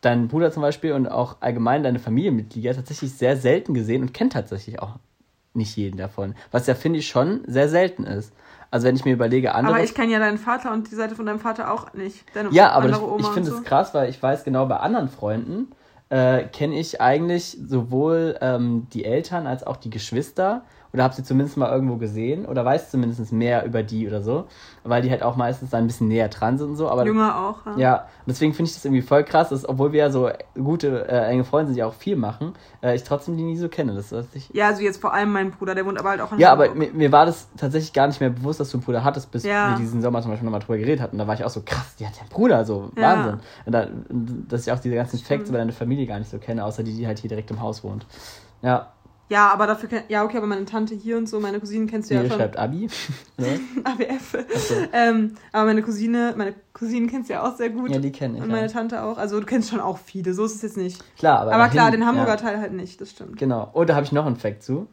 deinen 0.00 0.28
Bruder 0.28 0.50
zum 0.50 0.62
Beispiel 0.62 0.92
und 0.92 1.08
auch 1.08 1.36
allgemein 1.40 1.82
deine 1.82 1.98
Familienmitglieder 1.98 2.74
tatsächlich 2.74 3.12
sehr 3.14 3.36
selten 3.36 3.74
gesehen 3.74 4.00
und 4.02 4.14
kennt 4.14 4.32
tatsächlich 4.32 4.80
auch 4.80 4.92
nicht 5.54 5.76
jeden 5.76 5.96
davon. 5.96 6.34
Was 6.50 6.66
ja, 6.66 6.74
finde 6.74 6.98
ich, 6.98 7.08
schon 7.08 7.42
sehr 7.46 7.68
selten 7.68 8.04
ist. 8.04 8.32
Also 8.70 8.86
wenn 8.86 8.94
ich 8.94 9.04
mir 9.04 9.12
überlege, 9.12 9.54
andere... 9.54 9.74
Aber 9.74 9.84
ich 9.84 9.94
kenne 9.94 10.12
ja 10.12 10.18
deinen 10.18 10.38
Vater 10.38 10.72
und 10.72 10.90
die 10.90 10.94
Seite 10.94 11.16
von 11.16 11.26
deinem 11.26 11.40
Vater 11.40 11.72
auch 11.72 11.92
nicht. 11.92 12.24
Deine 12.34 12.50
Ja, 12.50 12.70
aber 12.70 13.02
Oma 13.02 13.20
ich 13.20 13.34
finde 13.34 13.50
so. 13.50 13.56
es 13.56 13.64
krass, 13.64 13.94
weil 13.94 14.08
ich 14.08 14.22
weiß 14.22 14.44
genau, 14.44 14.66
bei 14.66 14.76
anderen 14.76 15.08
Freunden 15.08 15.72
äh, 16.08 16.44
kenne 16.44 16.78
ich 16.78 17.00
eigentlich 17.00 17.58
sowohl 17.66 18.38
ähm, 18.40 18.86
die 18.92 19.04
Eltern 19.04 19.46
als 19.46 19.66
auch 19.66 19.76
die 19.76 19.90
Geschwister 19.90 20.62
oder 20.92 21.04
habe 21.04 21.14
sie 21.14 21.22
zumindest 21.22 21.56
mal 21.56 21.70
irgendwo 21.70 21.96
gesehen 21.96 22.46
oder 22.46 22.64
weiß 22.64 22.90
zumindest 22.90 23.32
mehr 23.32 23.64
über 23.64 23.82
die 23.82 24.08
oder 24.08 24.22
so, 24.22 24.46
weil 24.82 25.02
die 25.02 25.10
halt 25.10 25.22
auch 25.22 25.36
meistens 25.36 25.70
dann 25.70 25.84
ein 25.84 25.86
bisschen 25.86 26.08
näher 26.08 26.28
dran 26.28 26.58
sind 26.58 26.70
und 26.70 26.76
so. 26.76 26.88
Aber 26.90 27.04
Jünger 27.06 27.36
auch. 27.38 27.66
Ja. 27.66 27.78
ja, 27.78 27.96
und 27.96 28.28
deswegen 28.28 28.52
finde 28.54 28.68
ich 28.70 28.74
das 28.74 28.84
irgendwie 28.84 29.02
voll 29.02 29.22
krass, 29.24 29.50
dass 29.50 29.68
obwohl 29.68 29.92
wir 29.92 30.00
ja 30.00 30.10
so 30.10 30.30
gute, 30.54 31.06
äh, 31.08 31.26
enge 31.28 31.44
Freunde 31.44 31.66
sind, 31.68 31.76
die 31.76 31.82
auch 31.84 31.94
viel 31.94 32.16
machen, 32.16 32.54
äh, 32.82 32.94
ich 32.96 33.04
trotzdem 33.04 33.36
die 33.36 33.42
nie 33.44 33.56
so 33.56 33.68
kenne. 33.68 33.94
Das 33.94 34.10
ist 34.10 34.34
ich, 34.34 34.50
ja, 34.52 34.66
also 34.68 34.82
jetzt 34.82 35.00
vor 35.00 35.14
allem 35.14 35.32
mein 35.32 35.50
Bruder, 35.52 35.74
der 35.74 35.86
wohnt 35.86 35.98
aber 35.98 36.10
halt 36.10 36.20
auch 36.20 36.32
in 36.32 36.38
ja, 36.40 36.50
aber 36.52 36.64
Hamburg. 36.70 36.92
mir, 36.92 36.98
mir 36.98 37.12
war 37.12 37.26
das 37.26 37.48
tatsächlich 37.56 37.92
gar 37.92 38.06
nicht 38.08 38.20
mehr 38.20 38.30
bewusst, 38.30 38.58
dass 38.58 38.70
du 38.70 38.78
einen 38.78 38.84
Bruder 38.84 39.04
hattest, 39.04 39.30
bis 39.30 39.44
Ja. 39.44 39.68
wir 39.70 39.76
diesen 39.76 40.02
Sommer 40.02 40.22
zum 40.22 40.30
Beispiel 40.32 40.44
nochmal 40.44 40.60
drüber 40.60 40.78
geredet 40.78 41.00
hatten. 41.00 41.18
Da 41.18 41.26
war 41.26 41.34
ich 41.34 41.44
auch 41.44 41.50
so, 41.50 41.62
krass, 41.64 41.94
die 41.98 42.06
hat 42.06 42.14
ja 42.14 42.22
einen 42.22 42.30
Bruder, 42.30 42.64
so 42.64 42.90
Ja. 42.96 43.02
Wahnsinn. 43.02 43.40
Und 43.66 43.72
da, 43.72 43.86
dass 44.48 44.66
ich 44.66 44.72
auch 44.72 44.78
diese 44.80 44.94
ganzen. 44.96 45.20
Facts 45.20 45.48
über 45.50 45.58
deine 45.58 45.72
Familie 45.72 46.06
gar 46.06 46.18
nicht 46.18 46.30
so 46.30 46.38
kenne, 46.38 46.64
außer 46.64 46.82
die, 46.82 46.96
die 46.96 47.06
halt 47.06 47.18
hier 47.18 47.28
direkt 47.28 47.50
im 47.50 47.60
Haus 47.60 47.84
wohnt. 47.84 48.06
Ja, 48.62 48.88
Ja, 49.30 49.48
aber 49.52 49.66
dafür 49.68 49.88
kenn, 49.88 50.02
ja, 50.08 50.24
okay, 50.24 50.36
aber 50.38 50.46
meine 50.48 50.64
Tante 50.64 50.94
hier 50.94 51.16
und 51.16 51.28
so, 51.28 51.38
meine 51.40 51.60
Cousinen 51.60 51.86
kennst 51.86 52.10
du 52.10 52.14
ja 52.14 52.22
die 52.24 52.28
schon. 52.28 52.36
schreibt 52.38 52.56
Abi. 52.58 52.88
Oder? 53.38 53.46
AWF. 53.84 54.36
so. 54.68 54.74
Ähm, 54.92 55.34
aber 55.52 55.66
meine 55.66 55.82
Cousine, 55.82 56.34
meine 56.36 56.52
Cousinen 56.74 57.08
kennst 57.08 57.30
du 57.30 57.34
ja 57.34 57.42
auch 57.48 57.56
sehr 57.56 57.70
gut. 57.70 57.90
ja, 57.90 57.98
die 58.00 58.10
kenne 58.12 58.36
ich. 58.38 58.42
und 58.42 58.48
meine 58.50 58.66
Ja. 58.66 58.72
Tante 58.72 59.02
auch. 59.02 59.16
Also 59.18 59.38
du 59.40 59.46
kennst 59.46 59.70
schon 59.70 59.80
auch 59.80 59.98
viele, 59.98 60.34
so 60.34 60.44
ist 60.44 60.56
es 60.56 60.62
jetzt 60.62 60.76
nicht. 60.76 61.02
Klar, 61.16 61.40
aber. 61.42 61.52
Aber, 61.54 61.68
klar, 61.68 61.86
dahin, 61.86 62.00
den 62.00 62.08
Hamburger 62.08 62.30
ja. 62.32 62.36
Teil 62.36 62.58
halt 62.60 62.72
nicht, 62.72 63.00
das 63.00 63.10
stimmt. 63.12 63.36
Genau. 63.38 63.70
Und 63.72 63.88
da 63.88 63.94
habe 63.94 64.04
ich 64.04 64.12
noch 64.12 64.26
einen 64.26 64.36
Fact 64.36 64.62
zu. 64.64 64.88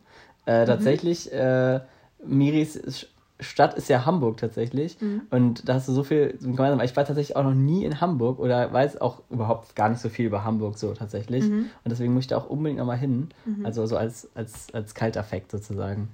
Äh, 0.45 0.61
Mhm. 0.61 0.65
tatsächlich, 0.67 1.33
äh, 1.33 1.79
Miris 2.23 3.07
Stadt 3.39 3.75
ist 3.75 3.87
ja 3.87 4.05
Hamburg 4.05 4.37
tatsächlich. 4.37 4.99
Mhm. 4.99 5.21
Und 5.29 5.69
da 5.69 5.75
hast 5.75 5.87
du 5.87 5.93
so 5.93 6.03
viel 6.03 6.37
gemeinsam. 6.41 6.79
Ich 6.81 6.95
war 6.95 7.05
tatsächlich 7.05 7.35
auch 7.35 7.43
noch 7.43 7.53
nie 7.53 7.85
in 7.85 8.01
Hamburg 8.01 8.39
oder 8.39 8.73
weiß 8.73 8.99
auch 8.99 9.21
überhaupt 9.29 9.75
gar 9.75 9.89
nicht 9.89 10.01
so 10.01 10.09
viel 10.09 10.25
über 10.25 10.43
Hamburg 10.43 10.77
so 10.77 10.93
tatsächlich. 10.93 11.43
Mhm. 11.43 11.69
Und 11.83 11.91
deswegen 11.91 12.13
muss 12.13 12.21
ich 12.23 12.27
da 12.27 12.37
auch 12.37 12.49
unbedingt 12.49 12.79
nochmal 12.79 12.97
hin. 12.97 13.29
Also 13.63 13.85
so 13.85 13.95
als, 13.97 14.27
als, 14.35 14.73
als 14.73 14.95
kalter 14.95 15.23
Fact 15.23 15.51
sozusagen. 15.51 16.09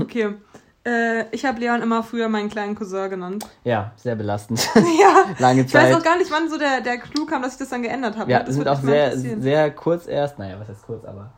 Okay. 0.00 0.34
Äh, 0.86 1.24
ich 1.30 1.44
habe 1.46 1.60
Leon 1.60 1.80
immer 1.82 2.02
früher 2.02 2.28
meinen 2.28 2.50
kleinen 2.50 2.74
Cousin 2.74 3.08
genannt. 3.10 3.46
Ja, 3.62 3.92
sehr 3.96 4.16
belastend. 4.16 4.68
ja. 4.74 5.24
Lange 5.38 5.62
Ich 5.62 5.72
weiß 5.72 5.90
Zeit. 5.90 5.94
auch 5.94 6.02
gar 6.04 6.18
nicht, 6.18 6.30
wann 6.30 6.50
so 6.50 6.58
der, 6.58 6.80
der 6.82 6.98
Clou 6.98 7.24
kam, 7.26 7.42
dass 7.42 7.52
ich 7.54 7.58
das 7.58 7.70
dann 7.70 7.82
geändert 7.82 8.18
habe. 8.18 8.30
Ja, 8.30 8.40
Das 8.40 8.48
wir 8.48 8.52
sind 8.54 8.60
würde 8.60 8.72
auch 8.72 8.82
sehr, 8.82 9.16
sehr 9.40 9.70
kurz 9.70 10.06
erst, 10.06 10.38
naja, 10.38 10.56
was 10.60 10.68
heißt 10.68 10.82
kurz, 10.82 11.04
aber 11.04 11.32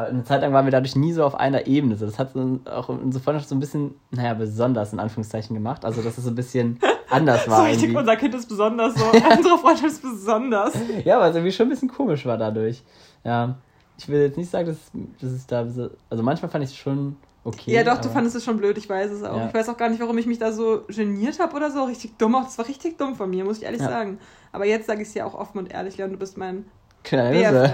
eine 0.00 0.24
Zeit 0.24 0.40
lang 0.42 0.52
waren 0.52 0.64
wir 0.64 0.70
dadurch 0.70 0.96
nie 0.96 1.12
so 1.12 1.24
auf 1.24 1.34
einer 1.34 1.66
Ebene. 1.66 1.96
So, 1.96 2.06
Das 2.06 2.18
hat 2.18 2.32
so 2.32 2.60
auch 2.64 2.88
unsere 2.88 3.22
Freundschaft 3.22 3.48
so 3.48 3.54
ein 3.54 3.60
bisschen, 3.60 3.94
naja, 4.10 4.34
besonders 4.34 4.92
in 4.92 5.00
Anführungszeichen 5.00 5.54
gemacht. 5.54 5.84
Also, 5.84 6.00
dass 6.02 6.16
es 6.18 6.24
so 6.24 6.30
ein 6.30 6.34
bisschen 6.34 6.78
anders 7.10 7.44
so 7.44 7.50
war. 7.50 7.64
richtig, 7.64 7.82
irgendwie. 7.84 7.98
unser 7.98 8.16
Kind 8.16 8.34
ist 8.34 8.48
besonders 8.48 8.94
so. 8.94 9.04
Unsere 9.36 9.58
Freundschaft 9.58 9.92
ist 9.92 10.02
besonders. 10.02 10.72
Ja, 11.04 11.20
weil 11.20 11.30
es 11.30 11.36
irgendwie 11.36 11.52
schon 11.52 11.66
ein 11.66 11.70
bisschen 11.70 11.88
komisch 11.90 12.24
war 12.24 12.38
dadurch. 12.38 12.82
Ja. 13.24 13.56
ich 13.98 14.08
will 14.08 14.20
jetzt 14.22 14.38
nicht 14.38 14.50
sagen, 14.50 14.66
dass, 14.66 14.78
dass 15.20 15.30
es 15.30 15.46
da. 15.46 15.66
so- 15.68 15.90
Also 16.10 16.22
manchmal 16.22 16.50
fand 16.50 16.64
ich 16.64 16.70
es 16.70 16.76
schon 16.76 17.16
okay. 17.44 17.72
ja, 17.72 17.84
doch, 17.84 17.98
du 17.98 18.04
aber- 18.04 18.10
fandest 18.14 18.34
es 18.36 18.44
schon 18.44 18.56
blöd, 18.56 18.78
ich 18.78 18.88
weiß 18.88 19.10
es 19.10 19.22
auch. 19.22 19.36
Ja. 19.36 19.46
Ich 19.48 19.54
weiß 19.54 19.68
auch 19.68 19.76
gar 19.76 19.90
nicht, 19.90 20.00
warum 20.00 20.16
ich 20.16 20.26
mich 20.26 20.38
da 20.38 20.52
so 20.52 20.84
geniert 20.88 21.38
habe 21.38 21.54
oder 21.54 21.70
so. 21.70 21.84
Richtig 21.84 22.16
dumm 22.16 22.34
auch. 22.34 22.44
Das 22.44 22.56
war 22.56 22.66
richtig 22.66 22.96
dumm 22.98 23.14
von 23.14 23.28
mir, 23.28 23.44
muss 23.44 23.58
ich 23.58 23.64
ehrlich 23.64 23.82
Ja. 23.82 23.88
sagen. 23.90 24.18
Aber 24.52 24.64
jetzt 24.64 24.86
sage 24.86 25.02
ich 25.02 25.08
es 25.08 25.14
dir 25.14 25.26
auch 25.26 25.34
offen 25.34 25.58
und 25.58 25.70
ehrlich, 25.70 25.98
Leon, 25.98 26.12
du 26.12 26.16
bist 26.16 26.38
mein. 26.38 26.64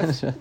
Nüsse. 0.07 0.35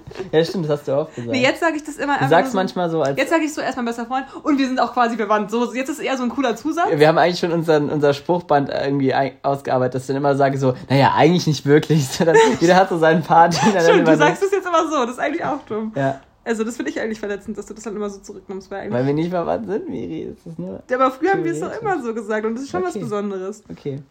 ja, 0.32 0.44
stimmt, 0.44 0.64
das 0.64 0.78
hast 0.78 0.88
du 0.88 0.92
auch 0.92 1.08
gesagt. 1.08 1.30
Nee, 1.30 1.42
jetzt 1.42 1.60
sage 1.60 1.76
ich 1.76 1.84
das 1.84 1.96
immer 1.96 2.18
du 2.18 2.28
sagst 2.28 2.52
so, 2.52 2.56
manchmal 2.58 2.90
so, 2.90 3.02
als. 3.02 3.18
Jetzt 3.18 3.30
sage 3.30 3.44
ich 3.44 3.52
so 3.52 3.60
erstmal 3.60 3.86
bester 3.86 4.06
Freund 4.06 4.26
und 4.42 4.58
wir 4.58 4.66
sind 4.66 4.80
auch 4.80 4.92
quasi 4.92 5.16
verwandt. 5.16 5.50
So, 5.50 5.72
jetzt 5.74 5.88
ist 5.88 5.98
eher 6.00 6.16
so 6.16 6.22
ein 6.22 6.28
cooler 6.30 6.56
Zusatz. 6.56 6.86
wir 6.94 7.08
haben 7.08 7.18
eigentlich 7.18 7.38
schon 7.40 7.52
unseren, 7.52 7.90
unser 7.90 8.14
Spruchband 8.14 8.70
irgendwie 8.70 9.14
ausgearbeitet, 9.42 9.94
dass 9.94 10.02
ich 10.02 10.06
dann 10.08 10.16
immer 10.16 10.36
sage 10.36 10.58
so, 10.58 10.74
naja, 10.88 11.12
eigentlich 11.16 11.46
nicht 11.46 11.66
wirklich, 11.66 12.06
sondern 12.08 12.36
jeder 12.60 12.76
hat 12.76 12.88
so 12.88 12.98
seinen 12.98 13.22
Part. 13.22 13.54
Stimmt, 13.54 14.06
du 14.08 14.16
sagst 14.16 14.42
es 14.42 14.50
jetzt 14.52 14.66
immer 14.66 14.88
so. 14.90 15.02
Das 15.02 15.12
ist 15.12 15.18
eigentlich 15.18 15.44
auch 15.44 15.60
dumm. 15.68 15.92
Ja, 15.94 16.20
Also, 16.44 16.64
das 16.64 16.76
finde 16.76 16.90
ich 16.90 17.00
eigentlich 17.00 17.20
verletzend, 17.20 17.56
dass 17.58 17.66
du 17.66 17.74
das 17.74 17.84
dann 17.84 17.96
immer 17.96 18.10
so 18.10 18.20
zurücknimmst. 18.20 18.70
Weil 18.70 18.80
eigentlich 18.80 18.94
weil 18.94 19.06
wir 19.06 19.14
nicht 19.14 19.30
verwandt 19.30 19.66
sind, 19.66 19.88
Miri. 19.88 20.34
Das 20.34 20.52
ist 20.52 20.58
nur. 20.58 20.82
Ja, 20.88 20.96
aber 20.96 21.10
früher 21.10 21.32
haben 21.32 21.44
wir 21.44 21.52
es 21.52 21.60
doch 21.60 21.80
immer 21.80 22.02
so 22.02 22.14
gesagt 22.14 22.44
und 22.46 22.54
das 22.54 22.64
ist 22.64 22.70
schon 22.70 22.82
was 22.82 22.94
Okay. 22.94 23.04
Besonderes. 23.04 23.62
Okay. 23.70 24.02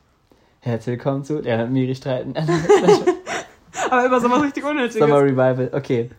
Herzlich 0.63 0.97
willkommen 0.97 1.23
zu 1.23 1.38
und 1.38 1.71
Miri 1.71 1.95
streiten. 1.95 2.36
Aber 3.96 4.06
immer 4.06 4.22
so 4.22 4.30
was 4.32 4.42
richtig 4.42 4.64
Unnötiges. 4.64 5.06
Summer 5.06 5.22
Revival. 5.22 5.70
Okay. 5.74 6.10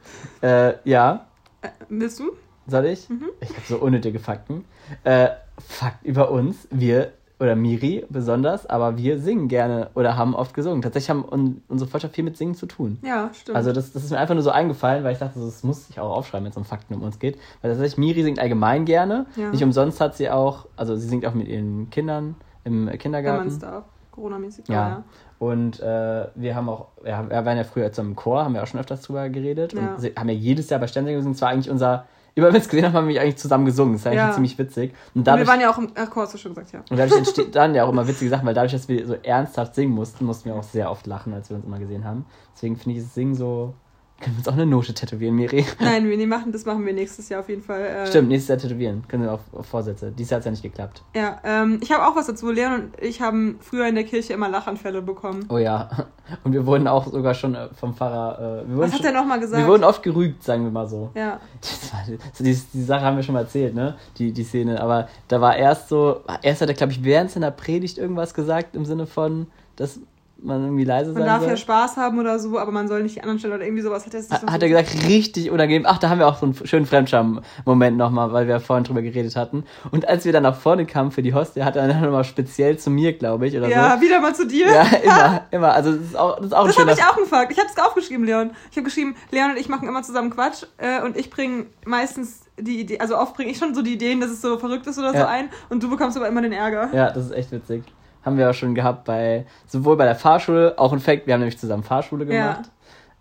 Äh, 0.42 0.74
ja. 0.84 1.26
Äh, 1.62 1.68
willst 1.88 2.20
du? 2.20 2.32
Soll 2.66 2.84
ich? 2.86 3.08
Mhm. 3.08 3.30
Ich 3.40 3.48
habe 3.48 3.62
so 3.66 3.76
unnötige 3.78 4.18
Fakten. 4.18 4.64
Äh, 5.04 5.28
Fakt 5.58 6.04
über 6.04 6.30
uns. 6.30 6.68
Wir, 6.70 7.12
oder 7.40 7.56
Miri 7.56 8.04
besonders, 8.08 8.66
aber 8.66 8.98
wir 8.98 9.18
singen 9.18 9.48
gerne 9.48 9.90
oder 9.94 10.16
haben 10.16 10.34
oft 10.34 10.54
gesungen. 10.54 10.82
Tatsächlich 10.82 11.10
haben 11.10 11.24
un 11.24 11.62
unsere 11.68 11.90
Freundschaft 11.90 12.14
viel 12.14 12.24
mit 12.24 12.36
Singen 12.36 12.54
zu 12.54 12.66
tun. 12.66 12.98
Ja, 13.02 13.30
stimmt. 13.32 13.56
Also 13.56 13.72
das, 13.72 13.92
das 13.92 14.04
ist 14.04 14.10
mir 14.10 14.18
einfach 14.18 14.34
nur 14.34 14.44
so 14.44 14.50
eingefallen, 14.50 15.02
weil 15.02 15.14
ich 15.14 15.18
dachte, 15.18 15.40
das 15.40 15.64
muss 15.64 15.88
ich 15.90 15.98
auch 15.98 16.14
aufschreiben, 16.14 16.44
wenn 16.44 16.50
es 16.52 16.56
um 16.56 16.64
Fakten 16.64 16.94
um 16.94 17.02
uns 17.02 17.18
geht. 17.18 17.38
Weil 17.62 17.72
tatsächlich, 17.72 17.98
Miri 17.98 18.22
singt 18.22 18.38
allgemein 18.38 18.84
gerne. 18.84 19.26
Ja. 19.36 19.50
Nicht 19.50 19.62
umsonst 19.64 20.00
hat 20.00 20.14
sie 20.14 20.30
auch, 20.30 20.66
also 20.76 20.94
sie 20.94 21.08
singt 21.08 21.26
auch 21.26 21.34
mit 21.34 21.48
ihren 21.48 21.90
Kindern 21.90 22.36
im 22.64 22.72
wenn 22.72 22.84
man 22.84 22.98
Kindergarten. 22.98 23.48
es 23.48 23.58
darf. 23.58 23.84
Corona-mäßig. 24.12 24.68
Ja. 24.68 24.84
aber 24.86 25.04
Und 25.42 25.80
äh, 25.80 26.26
wir 26.36 26.54
haben 26.54 26.68
auch, 26.68 26.86
ja, 27.04 27.28
wir 27.28 27.44
waren 27.44 27.56
ja 27.56 27.64
früher 27.64 27.90
zusammen 27.90 28.10
im 28.10 28.16
Chor, 28.16 28.44
haben 28.44 28.54
wir 28.54 28.62
auch 28.62 28.66
schon 28.68 28.78
öfters 28.78 29.02
drüber 29.02 29.28
geredet. 29.28 29.72
Ja. 29.72 29.96
Und 29.96 30.16
haben 30.16 30.28
ja 30.28 30.34
jedes 30.36 30.70
Jahr 30.70 30.78
bei 30.78 30.86
Sternsingen 30.86 31.18
gesungen. 31.18 31.34
Es 31.34 31.42
war 31.42 31.48
eigentlich 31.48 31.68
unser, 31.68 32.04
immer 32.36 32.46
wenn 32.46 32.52
wir 32.54 32.60
es 32.60 32.68
gesehen 32.68 32.84
haben, 32.86 32.92
haben 32.92 33.08
wir 33.08 33.20
eigentlich 33.20 33.38
zusammen 33.38 33.64
gesungen. 33.64 33.94
Das 33.94 34.02
ist 34.02 34.06
eigentlich 34.06 34.18
Ja. 34.20 34.30
ziemlich 34.30 34.56
witzig. 34.56 34.92
Und 34.92 35.22
Und 35.22 35.26
dadurch, 35.26 35.48
wir 35.48 35.52
waren 35.52 35.60
ja 35.60 35.70
auch 35.72 35.78
im. 35.78 35.88
Ach, 35.96 36.08
Chor 36.10 36.22
hast 36.22 36.34
du 36.34 36.38
schon 36.38 36.54
gesagt, 36.54 36.70
ja. 36.72 36.84
und 36.88 36.96
dadurch 36.96 37.18
entsteht 37.18 37.56
dann 37.56 37.74
ja 37.74 37.82
auch 37.82 37.88
immer 37.88 38.06
witzige 38.06 38.30
Sachen, 38.30 38.46
weil 38.46 38.54
dadurch, 38.54 38.70
dass 38.70 38.86
wir 38.88 39.04
so 39.04 39.14
ernsthaft 39.20 39.74
singen 39.74 39.92
mussten, 39.92 40.24
mussten 40.26 40.44
wir 40.44 40.54
auch 40.54 40.62
sehr 40.62 40.88
oft 40.88 41.08
lachen, 41.08 41.34
als 41.34 41.50
wir 41.50 41.56
uns 41.56 41.66
immer 41.66 41.80
gesehen 41.80 42.04
haben. 42.04 42.24
Deswegen 42.54 42.76
finde 42.76 42.98
ich 42.98 43.04
das 43.04 43.12
Singen 43.12 43.34
so. 43.34 43.74
Können 44.22 44.36
wir 44.36 44.38
uns 44.38 44.48
auch 44.48 44.52
eine 44.52 44.66
Note 44.66 44.94
tätowieren, 44.94 45.34
Miri? 45.34 45.66
Nein, 45.80 46.08
wir 46.08 46.26
machen, 46.28 46.52
das 46.52 46.64
machen 46.64 46.86
wir 46.86 46.92
nächstes 46.92 47.28
Jahr 47.28 47.40
auf 47.40 47.48
jeden 47.48 47.62
Fall. 47.62 47.82
Äh, 47.82 48.06
Stimmt, 48.06 48.28
nächstes 48.28 48.48
Jahr 48.48 48.58
tätowieren. 48.58 49.02
Können 49.08 49.24
wir 49.24 49.32
auf, 49.32 49.40
auf 49.52 49.66
Vorsätze. 49.66 50.12
Dieses 50.12 50.30
Jahr 50.30 50.36
hat 50.36 50.42
es 50.42 50.44
ja 50.44 50.50
nicht 50.52 50.62
geklappt. 50.62 51.02
Ja, 51.16 51.40
ähm, 51.42 51.80
ich 51.82 51.90
habe 51.90 52.06
auch 52.06 52.14
was 52.14 52.26
dazu. 52.28 52.50
Leon 52.52 52.74
und 52.74 53.02
ich 53.02 53.20
haben 53.20 53.58
früher 53.60 53.88
in 53.88 53.96
der 53.96 54.04
Kirche 54.04 54.32
immer 54.32 54.48
Lachanfälle 54.48 55.02
bekommen. 55.02 55.46
Oh 55.48 55.58
ja. 55.58 55.90
Und 56.44 56.52
wir 56.52 56.64
wurden 56.64 56.86
auch 56.86 57.08
sogar 57.08 57.34
schon 57.34 57.54
äh, 57.56 57.68
vom 57.74 57.94
Pfarrer. 57.94 58.62
Äh, 58.62 58.78
Was 58.78 58.92
hat 58.92 59.04
er 59.04 59.12
nochmal 59.12 59.40
gesagt? 59.40 59.60
Wir 59.60 59.68
wurden 59.68 59.84
oft 59.84 60.02
gerügt, 60.02 60.42
sagen 60.42 60.62
wir 60.64 60.70
mal 60.70 60.88
so. 60.88 61.10
ja. 61.14 61.40
Das 61.60 61.92
war, 61.92 62.00
so 62.32 62.44
die, 62.44 62.58
die 62.72 62.82
Sache 62.82 63.04
haben 63.04 63.16
wir 63.16 63.22
schon 63.22 63.34
mal 63.34 63.40
erzählt, 63.42 63.74
ne? 63.74 63.96
Die, 64.18 64.32
die 64.32 64.44
Szene. 64.44 64.80
Aber 64.80 65.08
da 65.28 65.40
war 65.40 65.56
erst 65.56 65.88
so, 65.88 66.20
erst 66.42 66.62
hat 66.62 66.68
er, 66.68 66.74
glaube 66.74 66.92
ich, 66.92 67.02
während 67.04 67.32
seiner 67.32 67.50
Predigt 67.50 67.98
irgendwas 67.98 68.34
gesagt 68.34 68.76
im 68.76 68.84
Sinne 68.84 69.06
von, 69.06 69.48
dass 69.76 70.00
man 70.44 70.62
irgendwie 70.64 70.84
leise 70.84 71.12
Man 71.12 71.18
sein 71.22 71.26
darf 71.26 71.40
soll. 71.40 71.50
ja 71.50 71.56
Spaß 71.56 71.96
haben 71.96 72.18
oder 72.18 72.38
so, 72.38 72.58
aber 72.58 72.72
man 72.72 72.88
soll 72.88 73.02
nicht 73.02 73.16
die 73.16 73.20
anderen 73.20 73.38
stellen 73.38 73.54
oder 73.54 73.64
irgendwie 73.64 73.82
sowas. 73.82 74.04
Hat 74.06 74.14
er, 74.14 74.20
Ha- 74.22 74.40
noch 74.44 74.52
hat 74.52 74.60
so- 74.60 74.66
er 74.66 74.82
gesagt, 74.82 75.08
richtig 75.08 75.50
unangenehm. 75.50 75.84
Ach, 75.86 75.98
da 75.98 76.08
haben 76.08 76.18
wir 76.18 76.26
auch 76.28 76.38
so 76.38 76.46
einen 76.46 76.54
schönen 76.66 76.86
Fremdscham-Moment 76.86 77.96
nochmal, 77.96 78.32
weil 78.32 78.48
wir 78.48 78.60
vorhin 78.60 78.84
drüber 78.84 79.02
geredet 79.02 79.36
hatten. 79.36 79.64
Und 79.90 80.08
als 80.08 80.24
wir 80.24 80.32
dann 80.32 80.42
nach 80.42 80.56
vorne 80.56 80.86
kamen 80.86 81.10
für 81.10 81.22
die 81.22 81.34
Hostie, 81.34 81.62
hat 81.62 81.76
er 81.76 81.86
dann 81.88 82.00
nochmal 82.02 82.24
speziell 82.24 82.78
zu 82.78 82.90
mir, 82.90 83.12
glaube 83.12 83.46
ich, 83.46 83.56
oder 83.56 83.68
Ja, 83.68 83.96
so. 83.96 84.02
wieder 84.02 84.20
mal 84.20 84.34
zu 84.34 84.46
dir. 84.46 84.66
Ja, 84.66 84.82
immer, 85.02 85.40
immer. 85.50 85.72
Also, 85.72 85.92
das 85.92 86.00
ist 86.06 86.16
auch, 86.16 86.36
das 86.36 86.46
ist 86.46 86.52
auch 86.54 86.66
Das 86.66 86.78
habe 86.78 86.92
ich 86.92 87.02
auch 87.02 87.18
Fakt. 87.26 87.52
Ich 87.52 87.58
habe 87.58 87.68
es 87.74 87.78
aufgeschrieben, 87.82 88.24
Leon. 88.26 88.50
Ich 88.70 88.76
habe 88.76 88.84
geschrieben, 88.84 89.14
Leon 89.30 89.52
und 89.52 89.56
ich 89.58 89.68
machen 89.68 89.86
immer 89.88 90.02
zusammen 90.02 90.30
Quatsch 90.30 90.64
äh, 90.78 91.02
und 91.02 91.16
ich 91.16 91.30
bringe 91.30 91.66
meistens 91.86 92.40
die 92.58 92.80
Idee, 92.80 92.98
also 93.00 93.16
oft 93.16 93.34
bringe 93.34 93.50
ich 93.50 93.58
schon 93.58 93.74
so 93.74 93.80
die 93.82 93.94
Ideen, 93.94 94.20
dass 94.20 94.30
es 94.30 94.42
so 94.42 94.58
verrückt 94.58 94.86
ist 94.86 94.98
oder 94.98 95.10
so 95.12 95.18
Ja. 95.18 95.28
ein 95.28 95.48
und 95.70 95.82
du 95.82 95.88
bekommst 95.88 96.16
aber 96.16 96.28
immer 96.28 96.42
den 96.42 96.52
Ärger. 96.52 96.90
Ja, 96.92 97.10
das 97.10 97.26
ist 97.26 97.30
echt 97.32 97.50
witzig. 97.52 97.82
Haben 98.24 98.38
wir 98.38 98.48
auch 98.50 98.54
schon 98.54 98.74
gehabt 98.74 99.04
bei, 99.04 99.46
sowohl 99.66 99.96
bei 99.96 100.04
der 100.04 100.14
Fahrschule, 100.14 100.74
auch 100.78 100.92
ein 100.92 101.00
Fact, 101.00 101.26
wir 101.26 101.34
haben 101.34 101.40
nämlich 101.40 101.58
zusammen 101.58 101.82
Fahrschule 101.82 102.24
Ja. 102.24 102.30
gemacht. 102.52 102.70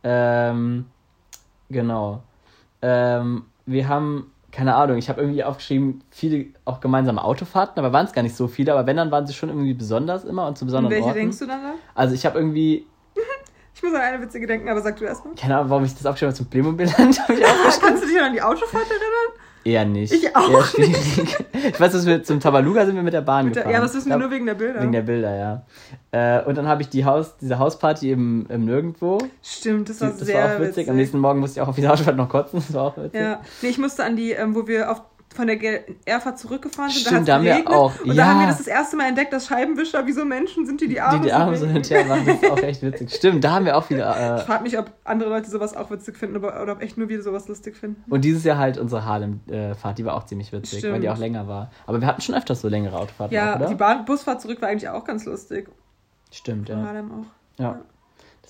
Ähm, 0.04 0.86
genau. 1.70 2.24
Ähm, 2.82 3.46
wir 3.66 3.88
haben, 3.88 4.32
keine 4.52 4.76
Ahnung, 4.76 4.98
ich 4.98 5.10
habe 5.10 5.22
irgendwie 5.22 5.44
aufgeschrieben, 5.44 6.04
viele 6.12 6.48
auch 6.66 6.80
gemeinsame 6.82 7.24
Autofahrten, 7.24 7.80
aber 7.80 7.94
waren 7.94 8.06
es 8.06 8.14
gar 8.14 8.22
nicht 8.24 8.36
so 8.36 8.48
viele, 8.48 8.74
aber 8.74 8.86
wenn, 8.88 8.98
dann 8.98 9.12
waren 9.12 9.26
sie 9.28 9.34
schon 9.34 9.50
irgendwie 9.50 9.74
besonders 9.74 10.24
immer 10.24 10.48
und 10.48 10.58
zu 10.58 10.66
Und 10.66 10.68
besonderen 10.68 10.92
welche 10.94 11.08
Orten. 11.08 11.20
denkst 11.20 11.40
du 11.40 11.46
dann 11.48 11.62
da? 11.62 11.74
Also 11.96 12.16
ich 12.16 12.26
habe 12.26 12.38
irgendwie, 12.40 12.86
Ich 13.74 13.82
muss 13.84 13.94
an 13.94 14.02
eine 14.02 14.22
witzige 14.22 14.46
denken, 14.48 14.68
aber 14.70 14.82
sag 14.82 14.98
du 14.98 15.06
erstmal. 15.06 15.34
keine 15.36 15.58
Ahnung, 15.58 15.70
warum 15.70 15.86
ich 15.86 15.94
das 15.94 16.06
aufgeschrieben 16.06 16.30
habe 16.34 16.38
zum 16.38 16.50
Playmobil-Land, 16.50 17.22
Kannst 17.82 18.04
du 18.04 18.08
dich 18.08 18.22
an 18.22 18.34
die 18.34 18.42
Autofahrt 18.42 18.84
erinnern? 18.90 19.41
Eher 19.64 19.86
nicht. 19.86 20.14
Ich 20.14 20.36
auch 20.36 20.50
eher 20.50 20.64
schwierig. 20.64 21.38
ich 21.54 21.80
weiß, 21.80 21.92
dass 21.92 22.06
wir 22.06 22.24
zum 22.24 22.40
Tabaluga 22.40 22.86
sind 22.86 22.96
wir 22.96 23.04
mit 23.04 23.14
der 23.14 23.22
Bahn 23.22 23.46
Mit 23.46 23.56
der, 23.56 23.64
gefahren. 23.64 23.76
ja, 23.76 23.82
das 23.82 23.96
wissen 23.96 24.10
wir 24.10 24.18
nur 24.18 24.32
wegen 24.32 24.46
der 24.46 24.56
Bilder. 24.56 24.82
Wegen 24.82 24.92
der 24.92 25.02
Bilder, 25.02 25.36
ja. 25.36 25.66
Äh, 26.12 26.44
und 26.46 26.58
dann 26.58 26.68
habe 26.68 26.82
ich 26.82 26.90
die 26.90 27.06
Haus, 27.06 27.38
diese 27.38 27.58
Hausparty 27.60 28.12
im, 28.12 28.46
im 28.50 28.66
Nirgendwo. 28.66 29.20
Stimmt, 29.42 29.90
das 29.90 30.02
war 30.02 30.10
das 30.10 30.20
sehr 30.20 30.44
war 30.44 30.56
auch 30.56 30.60
witzig. 30.60 30.90
Am 30.90 30.96
nächsten 30.96 31.20
Morgen 31.20 31.40
musste 31.40 31.60
ich 31.60 31.64
auch 31.64 31.70
auf 31.70 31.76
die 31.76 31.88
Autofahrt 31.88 32.18
noch 32.18 32.30
kotzen. 32.30 32.62
Das 32.66 32.74
war 32.74 32.84
auch 32.84 32.98
witzig. 32.98 33.20
Ja, 33.20 33.42
nee, 33.62 33.70
ich 33.70 33.78
musste 33.78 34.04
an 34.04 34.16
die, 34.16 34.32
ähm, 34.32 34.56
wo 34.56 34.68
wir 34.68 34.92
auf, 34.92 35.02
von 35.34 35.48
der 35.48 35.56
Ge- 35.56 35.82
Erfahrt 36.06 36.38
zurückgefahren 36.40 36.92
sind. 36.92 37.08
Stimmt, 37.08 37.28
da 37.28 37.36
haben 37.36 37.44
wir 37.46 37.68
auch- 37.70 38.00
Und 38.02 38.08
ja. 38.08 38.14
da 38.16 38.26
haben 38.28 38.40
wir 38.42 38.48
das 38.48 38.58
das 38.58 38.68
erste 38.68 38.98
Mal 38.98 39.08
entdeckt, 39.08 39.32
dass 39.32 39.48
Scheibenwischer 39.48 40.06
wie 40.06 40.12
so 40.12 40.26
Menschen 40.26 40.66
sind, 40.66 40.82
die 40.82 40.88
die 40.90 41.00
Arme 41.00 41.20
Die 41.20 41.28
die 41.28 41.34
Arme 41.34 41.56
so 41.58 41.66
hin 41.68 41.78
und 41.78 41.90
her 41.90 42.06
machen, 42.06 42.26
das 42.26 42.42
ist 42.42 42.52
auch 42.52 42.58
echt 42.62 42.82
witzig. 42.82 43.12
Stimmt, 43.16 43.44
da 43.44 43.52
haben 43.54 43.66
wir 43.66 43.78
auch 43.78 43.84
viele. 43.86 44.02
Ich 44.02 44.06
Äh, 44.06 44.38
frage 44.40 44.64
mich, 44.64 44.78
ob 44.78 44.92
andere 45.04 45.30
Leute 45.30 45.50
sowas 45.50 45.76
auch 45.76 45.90
witzig 45.90 46.18
finden 46.18 46.38
oder, 46.38 46.62
oder 46.62 46.74
ob 46.74 46.82
echt 46.82 46.98
nur 46.98 47.08
wir 47.10 47.22
sowas 47.24 47.48
lustig 47.48 47.78
finden. 47.78 48.04
und 48.12 48.26
dieses 48.26 48.44
Jahr 48.44 48.58
halt 48.58 48.78
unsere 48.78 49.06
Harlem-Fahrt, 49.06 49.98
die 49.98 50.06
war 50.06 50.16
auch 50.16 50.26
ziemlich 50.26 50.52
witzig, 50.52 50.84
weil 50.84 50.94
die 50.94 50.98
Stimmt. 51.00 51.10
auch 51.16 51.18
länger 51.20 51.48
war. 51.48 51.72
Aber 51.86 52.02
wir 52.02 52.08
hatten 52.08 52.22
schon 52.22 52.36
öfters 52.36 52.62
so 52.62 52.68
längere 52.68 52.98
Autofahrten, 52.98 53.34
Ja, 53.36 53.60
auch, 53.60 53.68
die 53.70 53.76
Bahn 53.76 54.06
Busfahrt 54.06 54.42
zurück 54.42 54.62
war 54.62 54.70
eigentlich 54.70 54.90
auch 54.90 55.06
ganz 55.06 55.26
lustig. 55.26 55.70
Stimmt, 56.32 56.70
Von 56.70 56.80
ja. 56.80 56.86
Harlem 56.88 57.12
auch. 57.12 57.60
ja. 57.62 57.80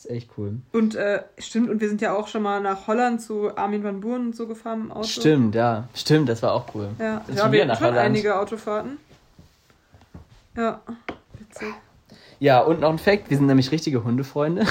Das 0.02 0.10
ist 0.10 0.18
echt 0.18 0.30
cool. 0.36 0.56
Und 0.72 0.96
äh, 0.96 1.22
stimmt, 1.38 1.70
und 1.70 1.80
wir 1.80 1.88
sind 1.88 2.02
ja 2.02 2.16
auch 2.16 2.28
schon 2.28 2.42
mal 2.42 2.60
nach 2.60 2.88
Holland 2.88 3.22
zu 3.22 3.56
Armin 3.56 3.84
van 3.84 4.02
Buuren 4.02 4.28
und 4.28 4.36
so 4.36 4.48
gefahren 4.48 4.86
im 4.86 4.92
Auto. 4.92 5.04
Stimmt, 5.04 5.54
ja. 5.54 5.88
Stimmt, 5.94 6.28
das 6.28 6.42
war 6.42 6.54
auch 6.54 6.74
cool. 6.74 6.90
Ja, 6.98 7.22
Sind 7.28 7.38
ja 7.38 7.44
schon 7.44 7.52
wir 7.52 7.62
hatten 7.62 7.76
schon 7.76 7.86
Holland. 7.86 8.00
einige 8.00 8.40
Autofahrten. 8.40 8.98
Ja, 10.58 10.82
witzig. 11.38 11.68
Ja, 12.40 12.62
und 12.62 12.80
noch 12.80 12.90
ein 12.90 12.98
Fact, 12.98 13.30
wir 13.30 13.38
sind 13.38 13.46
nämlich 13.46 13.72
richtige 13.72 14.04
Hundefreunde. 14.04 14.66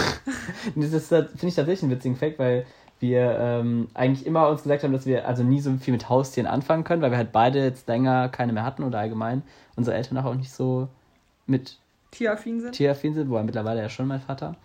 Und 0.74 0.82
das 0.82 0.92
ist, 0.92 1.08
finde 1.10 1.46
ich 1.46 1.54
tatsächlich 1.54 1.84
einen 1.84 1.92
witzigen 1.92 2.16
Fact, 2.16 2.40
weil 2.40 2.66
wir 2.98 3.38
ähm, 3.38 3.86
eigentlich 3.94 4.26
immer 4.26 4.48
uns 4.48 4.64
gesagt 4.64 4.82
haben, 4.82 4.92
dass 4.92 5.06
wir 5.06 5.28
also 5.28 5.44
nie 5.44 5.60
so 5.60 5.72
viel 5.76 5.92
mit 5.92 6.08
Haustieren 6.08 6.50
anfangen 6.50 6.82
können, 6.82 7.02
weil 7.02 7.12
wir 7.12 7.18
halt 7.18 7.30
beide 7.30 7.60
jetzt 7.60 7.86
länger 7.86 8.30
keine 8.30 8.52
mehr 8.52 8.64
hatten 8.64 8.82
oder 8.82 8.98
allgemein 8.98 9.42
unsere 9.76 9.96
Eltern 9.96 10.18
auch 10.18 10.34
nicht 10.34 10.50
so 10.50 10.88
mit 11.46 11.78
Tieraffin 12.10 12.60
sind. 12.60 12.72
tieraffin 12.72 13.14
sind, 13.14 13.30
wobei 13.30 13.44
mittlerweile 13.44 13.80
ja 13.80 13.88
schon 13.88 14.08
mein 14.08 14.20
Vater. 14.20 14.56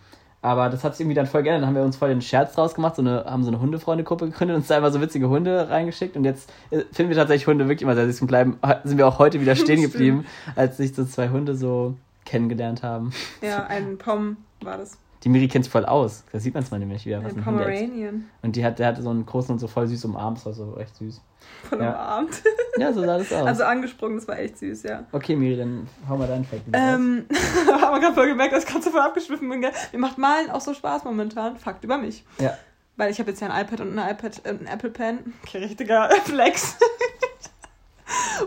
Aber 0.46 0.70
das 0.70 0.84
hat 0.84 0.94
sich 0.94 1.00
irgendwie 1.00 1.16
dann 1.16 1.26
voll 1.26 1.42
geändert. 1.42 1.62
Dann 1.62 1.70
haben 1.70 1.74
wir 1.74 1.82
uns 1.82 1.96
voll 1.96 2.08
den 2.08 2.22
Scherz 2.22 2.54
draus 2.54 2.76
gemacht, 2.76 2.94
so 2.94 3.02
eine, 3.02 3.24
haben 3.24 3.42
so 3.42 3.48
eine 3.48 3.58
Hundefreunde-Gruppe 3.58 4.26
gegründet 4.26 4.54
und 4.54 4.60
uns 4.60 4.68
da 4.68 4.78
immer 4.78 4.92
so 4.92 5.00
witzige 5.00 5.28
Hunde 5.28 5.68
reingeschickt. 5.68 6.16
Und 6.16 6.24
jetzt 6.24 6.52
äh, 6.70 6.82
finden 6.92 7.10
wir 7.10 7.16
tatsächlich 7.16 7.48
Hunde 7.48 7.66
wirklich 7.66 7.82
immer 7.82 7.96
sehr 7.96 8.06
süß 8.06 8.20
und 8.20 8.28
bleiben, 8.28 8.56
sind 8.84 8.96
wir 8.96 9.08
auch 9.08 9.18
heute 9.18 9.40
wieder 9.40 9.56
stehen 9.56 9.82
geblieben, 9.82 10.24
als 10.54 10.76
sich 10.76 10.94
so 10.94 11.04
zwei 11.04 11.30
Hunde 11.30 11.56
so 11.56 11.96
kennengelernt 12.24 12.84
haben. 12.84 13.12
Ja, 13.42 13.66
ein 13.66 13.98
Pom 13.98 14.36
war 14.60 14.78
das. 14.78 14.96
Die 15.24 15.28
Miri 15.28 15.48
kennt 15.48 15.64
sich 15.64 15.72
voll 15.72 15.84
aus. 15.86 16.24
Da 16.32 16.38
sieht 16.38 16.54
man 16.54 16.62
es 16.62 16.70
mal 16.70 16.78
nämlich 16.78 17.04
wieder. 17.06 17.24
Was 17.24 17.34
Ein. 17.34 17.42
Pomeranian. 17.42 18.28
Und 18.42 18.54
die 18.56 18.64
hat, 18.64 18.78
der 18.78 18.88
hatte 18.88 19.02
so 19.02 19.10
einen 19.10 19.24
großen 19.26 19.52
und 19.52 19.58
so 19.58 19.66
voll 19.66 19.86
süß 19.88 20.04
umarmt, 20.04 20.38
das 20.38 20.46
war 20.46 20.52
so 20.52 20.76
echt 20.78 20.94
süß. 20.96 21.20
Von 21.68 21.80
Ja. 21.80 21.90
umarmt. 21.90 22.42
Ja, 22.78 22.92
so 22.92 23.00
sah 23.00 23.16
das 23.16 23.32
aus. 23.32 23.46
Also 23.46 23.64
angesprungen, 23.64 24.16
das 24.18 24.28
war 24.28 24.38
echt 24.38 24.58
süß, 24.58 24.82
ja. 24.82 25.04
okay, 25.12 25.34
Miri, 25.34 25.56
dann 25.56 25.88
hau 26.06 26.18
mal 26.18 26.28
deinen 26.28 26.44
Fact 26.44 26.66
wieder. 26.66 26.78
Ähm, 26.78 27.24
haben 27.80 27.94
wir 27.94 28.00
gerade 28.00 28.14
voll 28.14 28.26
gemerkt, 28.28 28.52
dass 28.52 28.64
ich 28.64 28.68
gerade 28.70 28.84
so 28.84 28.90
voll 28.90 29.00
abgeschwiffen 29.00 29.48
bin. 29.48 29.62
Gell? 29.62 29.72
Mir 29.92 29.98
macht 29.98 30.18
Malen 30.18 30.50
auch 30.50 30.60
so 30.60 30.74
Spaß 30.74 31.04
momentan. 31.04 31.56
Fakt 31.56 31.82
über 31.84 31.96
mich. 31.96 32.22
Ja. 32.38 32.54
Weil 32.98 33.10
ich 33.10 33.18
habe 33.18 33.30
jetzt 33.30 33.40
ja 33.40 33.48
ein 33.48 33.64
iPad 33.64 33.80
und 33.80 33.98
ein 33.98 34.10
iPad, 34.10 34.42
äh, 34.44 34.50
ein 34.50 34.66
Apple 34.66 34.90
Pen. 34.90 35.32
Okay, 35.42 35.58
richtiger 35.58 36.10
Flex. 36.24 36.76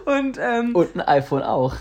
und 0.06 0.38
ähm, 0.40 0.76
Und 0.76 0.96
ein 0.96 1.02
iPhone 1.02 1.42
auch. 1.42 1.76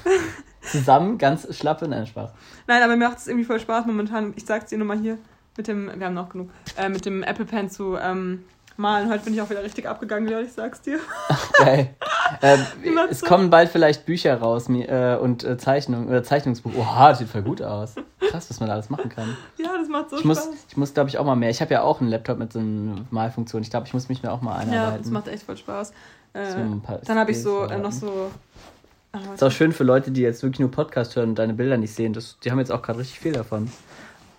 Zusammen 0.70 1.18
ganz 1.18 1.54
schlappe, 1.56 1.88
nein, 1.88 2.06
Spaß. 2.06 2.30
nein, 2.66 2.82
aber 2.82 2.96
mir 2.96 3.08
macht 3.08 3.18
es 3.18 3.26
irgendwie 3.26 3.44
voll 3.44 3.60
Spaß 3.60 3.86
momentan. 3.86 4.32
Ich 4.36 4.44
sag's 4.46 4.66
dir 4.70 4.78
nur 4.78 4.86
mal 4.86 4.98
hier 4.98 5.18
mit 5.56 5.66
dem, 5.68 5.90
wir 5.98 6.06
haben 6.06 6.14
noch 6.14 6.28
genug, 6.28 6.50
äh, 6.76 6.88
mit 6.88 7.04
dem 7.04 7.22
Apple 7.22 7.44
Pen 7.44 7.68
zu 7.70 7.96
ähm, 7.96 8.44
malen. 8.76 9.10
Heute 9.10 9.24
bin 9.24 9.34
ich 9.34 9.42
auch 9.42 9.50
wieder 9.50 9.62
richtig 9.64 9.88
abgegangen, 9.88 10.28
Leon, 10.28 10.44
ich 10.44 10.52
sag's 10.52 10.80
dir. 10.80 11.00
Geil. 11.58 11.90
Ähm, 12.42 12.60
es 13.10 13.22
kommen 13.22 13.50
bald 13.50 13.70
vielleicht 13.70 14.06
Bücher 14.06 14.36
raus 14.38 14.68
äh, 14.68 15.16
und 15.20 15.42
äh, 15.44 15.56
Zeichnungen 15.58 16.08
oder 16.08 16.22
Zeichnungsbuch. 16.22 16.72
Oha, 16.76 17.08
das 17.10 17.18
sieht 17.18 17.28
voll 17.28 17.42
gut 17.42 17.60
aus. 17.62 17.94
Krass, 18.20 18.48
was 18.50 18.60
man 18.60 18.68
da 18.68 18.74
alles 18.74 18.90
machen 18.90 19.08
kann. 19.08 19.36
Ja, 19.56 19.70
das 19.76 19.88
macht 19.88 20.10
so 20.10 20.18
Ich 20.18 20.24
muss, 20.24 20.38
Spaß. 20.38 20.54
ich 20.70 20.76
muss 20.76 20.94
glaube 20.94 21.10
ich, 21.10 21.18
auch 21.18 21.24
mal 21.24 21.34
mehr. 21.34 21.50
Ich 21.50 21.60
habe 21.60 21.72
ja 21.74 21.82
auch 21.82 22.00
einen 22.00 22.10
Laptop 22.10 22.38
mit 22.38 22.52
so 22.52 22.60
einer 22.60 23.04
Malfunktion. 23.10 23.62
Ich 23.62 23.70
glaube, 23.70 23.86
ich 23.86 23.94
muss 23.94 24.08
mich 24.08 24.20
da 24.20 24.30
auch 24.30 24.42
mal 24.42 24.52
Ja, 24.52 24.70
einarbeiten. 24.70 25.02
das 25.02 25.10
macht 25.10 25.28
echt 25.28 25.42
voll 25.42 25.56
Spaß. 25.56 25.92
Äh, 26.34 26.44
So 26.52 26.80
dann 27.06 27.18
habe 27.18 27.30
ich 27.32 27.42
so 27.42 27.64
äh, 27.64 27.78
noch 27.78 27.90
so. 27.92 28.30
Ah, 29.12 29.18
ist 29.34 29.42
auch 29.42 29.50
schön 29.50 29.72
für 29.72 29.84
Leute, 29.84 30.10
die 30.10 30.20
jetzt 30.20 30.42
wirklich 30.42 30.60
nur 30.60 30.70
Podcast 30.70 31.16
hören 31.16 31.30
und 31.30 31.38
deine 31.38 31.54
Bilder 31.54 31.76
nicht 31.78 31.94
sehen. 31.94 32.12
Das, 32.12 32.38
die 32.44 32.50
haben 32.50 32.58
jetzt 32.58 32.70
auch 32.70 32.82
gerade 32.82 32.98
richtig 32.98 33.18
viel 33.20 33.32
davon. 33.32 33.70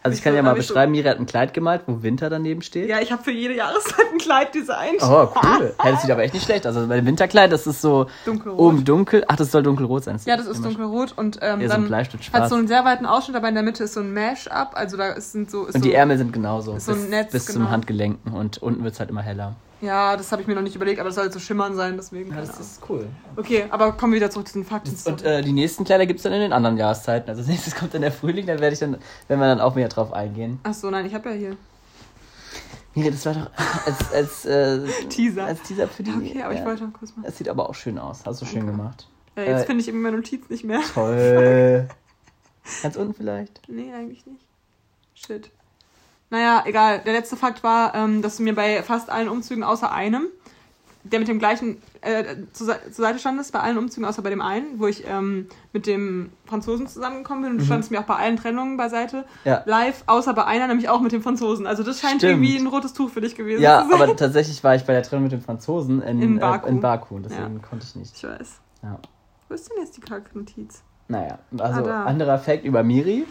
Also 0.01 0.13
ich 0.13 0.19
ich 0.19 0.23
kann 0.23 0.33
ja 0.33 0.41
mal 0.41 0.55
beschreiben, 0.55 0.93
Miri 0.93 1.09
hat 1.09 1.19
ein 1.19 1.25
Kleid 1.25 1.53
gemalt, 1.53 1.81
wo 1.85 2.01
Winter 2.01 2.29
daneben 2.29 2.61
steht. 2.61 2.87
ja, 2.87 3.01
ich 3.01 3.11
habe 3.11 3.21
für 3.21 3.31
jede 3.31 3.53
Jahreszeit 3.55 4.05
ein 4.13 4.17
Kleid 4.17 4.55
designt. 4.55 5.01
Oh, 5.01 5.27
cool. 5.43 5.73
Ja, 5.83 5.91
das 5.91 6.01
sieht 6.01 6.11
aber 6.11 6.23
echt 6.23 6.33
nicht 6.33 6.45
schlecht 6.45 6.65
aus. 6.65 6.75
Also 6.75 6.87
bei 6.87 6.95
dem 6.95 7.05
Winterkleid, 7.05 7.51
das 7.51 7.67
ist 7.67 7.81
so 7.81 8.07
Dunkelrot. 8.23 8.59
oben 8.59 8.85
dunkel. 8.85 9.25
Ach, 9.27 9.35
das 9.35 9.51
soll 9.51 9.61
dunkelrot 9.61 10.05
sein. 10.05 10.17
Ja, 10.25 10.37
das 10.37 10.47
ist 10.47 10.63
dunkelrot 10.63 11.17
und 11.17 11.39
ähm, 11.41 11.59
Ja, 11.59 11.67
so 11.67 11.73
dann 11.73 11.93
hat 12.33 12.49
so 12.49 12.55
einen 12.55 12.69
sehr 12.69 12.85
weiten 12.85 13.05
Ausschnitt, 13.05 13.35
aber 13.35 13.49
in 13.49 13.55
der 13.55 13.63
Mitte 13.63 13.83
ist 13.83 13.93
so 13.93 13.99
ein 13.99 14.13
Mash-up, 14.13 14.71
also 14.73 14.95
da 14.95 15.09
ist, 15.09 15.33
sind 15.33 15.51
so... 15.51 15.61
Und 15.63 15.73
so 15.73 15.79
die 15.79 15.93
Ärmel 15.93 16.17
sind 16.17 16.31
genauso. 16.31 16.75
ist 16.75 16.85
so 16.85 16.93
ein 16.93 17.01
bis 17.01 17.09
Netz, 17.09 17.31
bis 17.33 17.45
zum 17.47 17.55
genau. 17.55 17.71
Handgelenken. 17.71 18.31
Und 18.31 18.59
unten 18.59 18.83
wird 18.85 18.93
es 18.93 19.01
halt 19.01 19.09
immer 19.09 19.21
heller. 19.21 19.55
Ja, 19.81 20.17
das 20.17 20.31
habe 20.31 20.41
ich 20.41 20.47
mir 20.47 20.55
noch 20.55 20.61
nicht 20.61 20.75
überlegt, 20.75 20.99
aber 20.99 21.07
das 21.09 21.15
soll 21.15 21.23
halt 21.25 21.33
so 21.33 21.39
schimmern 21.39 21.75
sein, 21.75 21.95
deswegen. 21.95 22.31
Ja, 22.31 22.41
das 22.41 22.49
Ahnung. 22.49 22.61
ist 22.61 22.81
cool. 22.89 23.07
Okay, 23.37 23.65
aber 23.69 23.93
kommen 23.93 24.11
wir 24.13 24.17
wieder 24.17 24.29
zurück 24.29 24.47
zu 24.47 24.53
den 24.53 24.65
Fakten. 24.65 24.93
Und 25.09 25.23
äh, 25.23 25.41
die 25.41 25.53
nächsten 25.53 25.85
Kleider 25.85 26.05
gibt 26.05 26.19
es 26.19 26.23
dann 26.23 26.33
in 26.33 26.41
den 26.41 26.51
anderen 26.53 26.77
Jahreszeiten. 26.77 27.29
Also 27.29 27.39
als 27.43 27.47
nächstes 27.49 27.75
kommt 27.75 27.93
dann 27.93 28.01
der 28.01 28.11
Frühling, 28.11 28.45
da 28.45 28.59
werde 28.59 28.73
ich 28.73 28.79
dann, 28.79 28.97
wenn 29.29 29.39
wir 29.39 29.45
dann 29.47 29.61
auch 29.61 29.75
mehr 29.75 29.87
drauf 29.87 30.11
eingehen. 30.11 30.59
Ach 30.63 30.73
so, 30.73 30.89
nein, 30.89 31.05
ich 31.05 31.13
habe 31.13 31.29
ja 31.29 31.35
hier 31.35 31.57
Miri, 32.95 33.11
das 33.11 33.25
war 33.25 33.33
doch 33.35 33.51
als, 33.85 34.11
als, 34.13 34.45
äh, 34.45 34.79
Teaser. 35.09 35.45
als 35.45 35.61
Teaser 35.61 35.87
für 35.87 36.03
die. 36.03 36.11
Okay, 36.11 36.41
aber 36.43 36.53
ich 36.53 36.59
ja. 36.59 36.65
wollte 36.65 36.83
noch 36.83 36.93
kurz 36.93 37.15
mal. 37.15 37.25
Es 37.25 37.37
sieht 37.37 37.47
aber 37.47 37.69
auch 37.69 37.75
schön 37.75 37.97
aus. 37.99 38.25
Hast 38.25 38.41
du 38.41 38.45
schön 38.45 38.65
Danke. 38.65 38.71
gemacht. 38.73 39.07
Ja, 39.37 39.43
jetzt 39.43 39.63
Äh, 39.63 39.65
finde 39.67 39.81
ich 39.81 39.87
irgendwie 39.87 40.03
meine 40.03 40.17
Notiz 40.17 40.49
nicht 40.49 40.63
mehr. 40.65 40.81
Toll. 40.93 41.87
Ganz 42.83 42.95
unten 42.97 43.13
vielleicht? 43.13 43.61
Nee, 43.69 43.93
eigentlich 43.93 44.25
nicht. 44.25 44.45
Shit. 45.13 45.51
Naja, 46.29 46.63
egal. 46.65 47.01
Der 47.05 47.13
letzte 47.13 47.35
Fakt 47.35 47.63
war, 47.63 47.95
ähm, 47.95 48.21
dass 48.21 48.37
du 48.37 48.43
mir 48.43 48.53
bei 48.55 48.83
fast 48.83 49.09
allen 49.09 49.29
Umzügen 49.29 49.63
außer 49.63 49.91
einem, 49.91 50.27
der 51.03 51.19
mit 51.19 51.27
dem 51.27 51.39
gleichen 51.39 51.81
äh, 52.01 52.35
zur, 52.53 52.67
zur 52.83 53.05
Seite 53.05 53.17
standest, 53.19 53.51
bei 53.51 53.59
allen 53.61 53.77
Umzügen 53.77 54.05
außer 54.07 54.21
bei 54.21 54.29
dem 54.29 54.41
einen, 54.41 54.79
wo 54.79 54.85
ich 54.87 55.05
ähm, 55.07 55.47
mit 55.73 55.87
dem 55.87 56.29
Franzosen 56.45 56.87
zusammengekommen 56.87 57.41
bin 57.43 57.51
und 57.53 57.57
du 57.57 57.63
Mhm. 57.63 57.67
standest 57.67 57.89
mir 57.91 57.99
auch 57.99 58.03
bei 58.05 58.15
allen 58.17 58.35
Trennungen 58.37 58.77
beiseite, 58.77 59.25
Ja. 59.43 59.63
live, 59.65 60.03
außer 60.05 60.33
bei 60.33 60.45
einer, 60.45 60.67
nämlich 60.67 60.87
auch 60.89 61.01
mit 61.01 61.11
dem 61.13 61.23
Franzosen. 61.23 61.65
Also 61.65 61.83
das 61.83 61.99
scheint 61.99 62.17
Stimmt. 62.21 62.33
irgendwie 62.33 62.57
ein 62.57 62.67
rotes 62.67 62.93
Tuch 62.93 63.09
für 63.09 63.21
dich 63.21 63.35
gewesen 63.35 63.61
Ja, 63.63 63.83
zu 63.83 63.89
sein. 63.91 64.01
aber 64.01 64.15
tatsächlich 64.15 64.63
war 64.63 64.75
ich 64.75 64.83
bei 64.85 64.93
der 64.93 65.03
Trennung 65.03 65.23
mit 65.23 65.31
dem 65.31 65.41
Franzosen 65.41 66.01
in, 66.03 66.21
In 66.21 66.37
äh, 66.37 66.41
Baku. 66.41 66.67
in 66.67 66.79
Baku. 66.81 67.19
Deswegen 67.19 67.61
konnte 67.61 67.85
ich 67.89 67.95
nicht. 67.95 68.15
Ich 68.15 68.23
weiß. 68.23 68.59
Ja. 68.83 68.99
Wo 69.47 69.55
ist 69.55 69.69
denn 69.69 69.77
jetzt 69.81 69.97
die 69.97 70.01
Kacknotiz? 70.01 70.83
Naja, 71.09 71.39
also 71.57 71.81
da. 71.81 72.01
Mhm. 72.01 72.07
anderer 72.07 72.37
Fact 72.37 72.63
über 72.63 72.83
Miri. 72.83 73.25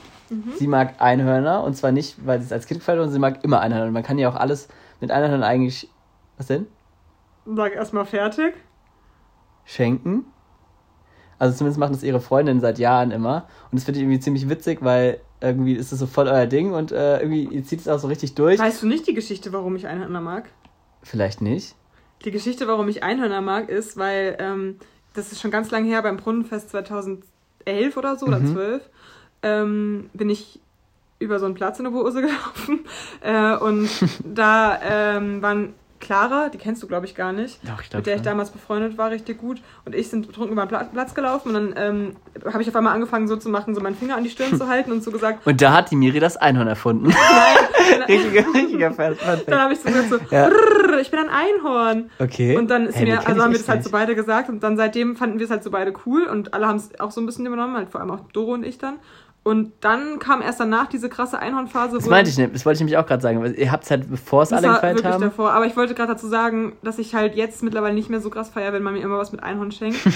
Sie 0.58 0.66
mag 0.66 0.96
Einhörner 0.98 1.64
und 1.64 1.74
zwar 1.74 1.90
nicht, 1.90 2.26
weil 2.26 2.40
sie 2.40 2.44
es 2.44 2.52
als 2.52 2.66
Kind 2.66 2.80
gefällt, 2.80 2.98
sondern 2.98 3.12
sie 3.12 3.18
mag 3.18 3.42
immer 3.44 3.60
Einhörner. 3.60 3.86
Und 3.86 3.94
man 3.94 4.02
kann 4.02 4.18
ja 4.18 4.28
auch 4.28 4.34
alles 4.34 4.68
mit 5.00 5.10
Einhörnern 5.10 5.42
eigentlich. 5.42 5.88
Was 6.36 6.48
denn? 6.48 6.66
Sag 7.46 7.74
erstmal 7.74 8.04
fertig. 8.04 8.52
Schenken. 9.64 10.26
Also 11.38 11.56
zumindest 11.56 11.78
machen 11.78 11.92
das 11.92 12.02
ihre 12.02 12.20
Freundinnen 12.20 12.60
seit 12.60 12.78
Jahren 12.78 13.10
immer. 13.10 13.46
Und 13.70 13.76
das 13.76 13.84
finde 13.84 14.00
ich 14.00 14.04
irgendwie 14.04 14.20
ziemlich 14.20 14.50
witzig, 14.50 14.78
weil 14.82 15.20
irgendwie 15.40 15.74
ist 15.74 15.92
das 15.92 16.00
so 16.00 16.06
voll 16.06 16.28
euer 16.28 16.46
Ding 16.46 16.72
und 16.72 16.92
äh, 16.92 17.20
irgendwie 17.20 17.44
ihr 17.44 17.64
zieht 17.64 17.80
es 17.80 17.88
auch 17.88 17.98
so 17.98 18.08
richtig 18.08 18.34
durch. 18.34 18.58
Weißt 18.58 18.82
du 18.82 18.86
nicht 18.86 19.06
die 19.06 19.14
Geschichte, 19.14 19.52
warum 19.52 19.76
ich 19.76 19.86
Einhörner 19.86 20.20
mag? 20.20 20.50
Vielleicht 21.02 21.40
nicht. 21.40 21.74
Die 22.24 22.32
Geschichte, 22.32 22.66
warum 22.66 22.88
ich 22.88 23.02
Einhörner 23.02 23.40
mag, 23.40 23.68
ist, 23.68 23.96
weil 23.96 24.36
ähm, 24.40 24.78
das 25.14 25.32
ist 25.32 25.40
schon 25.40 25.52
ganz 25.52 25.70
lange 25.70 25.86
her 25.88 26.02
beim 26.02 26.16
Brunnenfest 26.16 26.70
2011 27.68 27.96
oder 27.96 28.16
so 28.16 28.26
oder 28.26 28.38
Mhm. 28.40 28.52
12 28.54 28.82
ähm, 29.42 30.10
bin 30.14 30.30
ich 30.30 30.58
über 31.20 31.38
so 31.38 31.46
einen 31.46 31.54
Platz 31.54 31.78
in 31.78 31.84
der 31.84 31.90
Bursel 31.92 32.22
gelaufen 32.28 32.80
äh, 33.22 33.56
und 33.56 33.88
da 34.24 34.78
ähm, 34.82 35.42
waren 35.42 35.74
Clara, 36.00 36.48
die 36.48 36.58
kennst 36.58 36.80
du 36.80 36.86
glaube 36.86 37.06
ich 37.06 37.16
gar 37.16 37.32
nicht, 37.32 37.58
Doch, 37.64 37.82
ich 37.82 37.92
mit 37.92 38.06
der 38.06 38.14
ich 38.16 38.22
damals 38.22 38.50
befreundet 38.50 38.96
war, 38.96 39.10
richtig 39.10 39.38
gut. 39.38 39.60
Und 39.84 39.96
ich 39.96 40.08
sind 40.08 40.28
betrunken 40.28 40.52
über 40.52 40.62
den 40.64 40.68
Pla- 40.68 40.84
Platz 40.84 41.12
gelaufen 41.12 41.48
und 41.48 41.54
dann 41.54 41.74
ähm, 41.76 42.16
habe 42.52 42.62
ich 42.62 42.68
auf 42.68 42.76
einmal 42.76 42.94
angefangen 42.94 43.26
so 43.26 43.34
zu 43.36 43.48
machen, 43.48 43.74
so 43.74 43.80
meinen 43.80 43.96
Finger 43.96 44.16
an 44.16 44.22
die 44.22 44.30
Stirn 44.30 44.56
zu 44.56 44.68
halten 44.68 44.92
und 44.92 45.02
so 45.02 45.10
gesagt, 45.10 45.44
Und 45.44 45.60
da 45.60 45.72
hat 45.72 45.90
die 45.90 45.96
Miri 45.96 46.20
das 46.20 46.36
Einhorn 46.36 46.68
erfunden. 46.68 47.08
nein, 47.08 48.02
richtiger, 48.02 48.44
richtiger 48.54 48.92
Fun 48.92 49.16
dann 49.48 49.60
habe 49.60 49.72
ich 49.72 49.80
so 49.80 49.88
gesagt 49.90 50.08
so, 50.08 50.18
Ja. 50.30 50.48
"Brrr, 50.98 51.02
ich 51.02 51.10
bin 51.10 51.20
ein 51.20 51.28
Einhorn. 51.30 52.10
Okay. 52.18 52.56
Und 52.56 52.70
dann 52.70 52.86
ist 52.86 52.96
Hey, 52.96 53.06
mir, 53.06 53.26
also 53.26 53.42
haben 53.42 53.52
wir 53.52 53.58
das 53.58 53.68
halt 53.68 53.78
nicht. 53.78 53.86
so 53.86 53.92
beide 53.92 54.14
gesagt 54.14 54.48
und 54.48 54.62
dann 54.62 54.76
seitdem 54.76 55.16
fanden 55.16 55.38
wir 55.38 55.44
es 55.44 55.50
halt 55.50 55.62
so 55.64 55.70
beide 55.70 55.92
cool 56.06 56.24
und 56.24 56.54
alle 56.54 56.66
haben 56.66 56.76
es 56.76 56.98
auch 57.00 57.10
so 57.10 57.20
ein 57.20 57.26
bisschen 57.26 57.46
übernommen, 57.46 57.76
halt 57.76 57.90
vor 57.90 58.00
allem 58.00 58.10
auch 58.10 58.20
Doro 58.32 58.52
und 58.52 58.64
ich 58.64 58.78
dann. 58.78 58.98
Und 59.48 59.72
dann 59.80 60.18
kam 60.18 60.42
erst 60.42 60.60
danach 60.60 60.88
diese 60.88 61.08
krasse 61.08 61.38
Einhornphase. 61.38 61.96
Das 61.96 62.04
meinte 62.04 62.30
ich 62.30 62.36
nicht, 62.36 62.54
das 62.54 62.66
wollte 62.66 62.74
ich 62.74 62.80
nämlich 62.80 62.98
auch 62.98 63.06
gerade 63.06 63.22
sagen. 63.22 63.42
Ihr 63.54 63.72
habt 63.72 63.84
es 63.84 63.90
halt, 63.90 64.10
bevor 64.10 64.42
es 64.42 64.52
alle 64.52 64.68
war 64.68 64.74
gefeiert 64.74 64.96
wirklich 64.96 65.10
haben. 65.14 65.22
davor. 65.22 65.52
Aber 65.52 65.64
ich 65.64 65.74
wollte 65.74 65.94
gerade 65.94 66.12
dazu 66.12 66.28
sagen, 66.28 66.74
dass 66.82 66.98
ich 66.98 67.14
halt 67.14 67.34
jetzt 67.34 67.62
mittlerweile 67.62 67.94
nicht 67.94 68.10
mehr 68.10 68.20
so 68.20 68.28
krass 68.28 68.50
feiere, 68.50 68.74
wenn 68.74 68.82
man 68.82 68.92
mir 68.92 69.00
immer 69.00 69.16
was 69.16 69.32
mit 69.32 69.42
Einhorn 69.42 69.72
schenkt. 69.72 70.00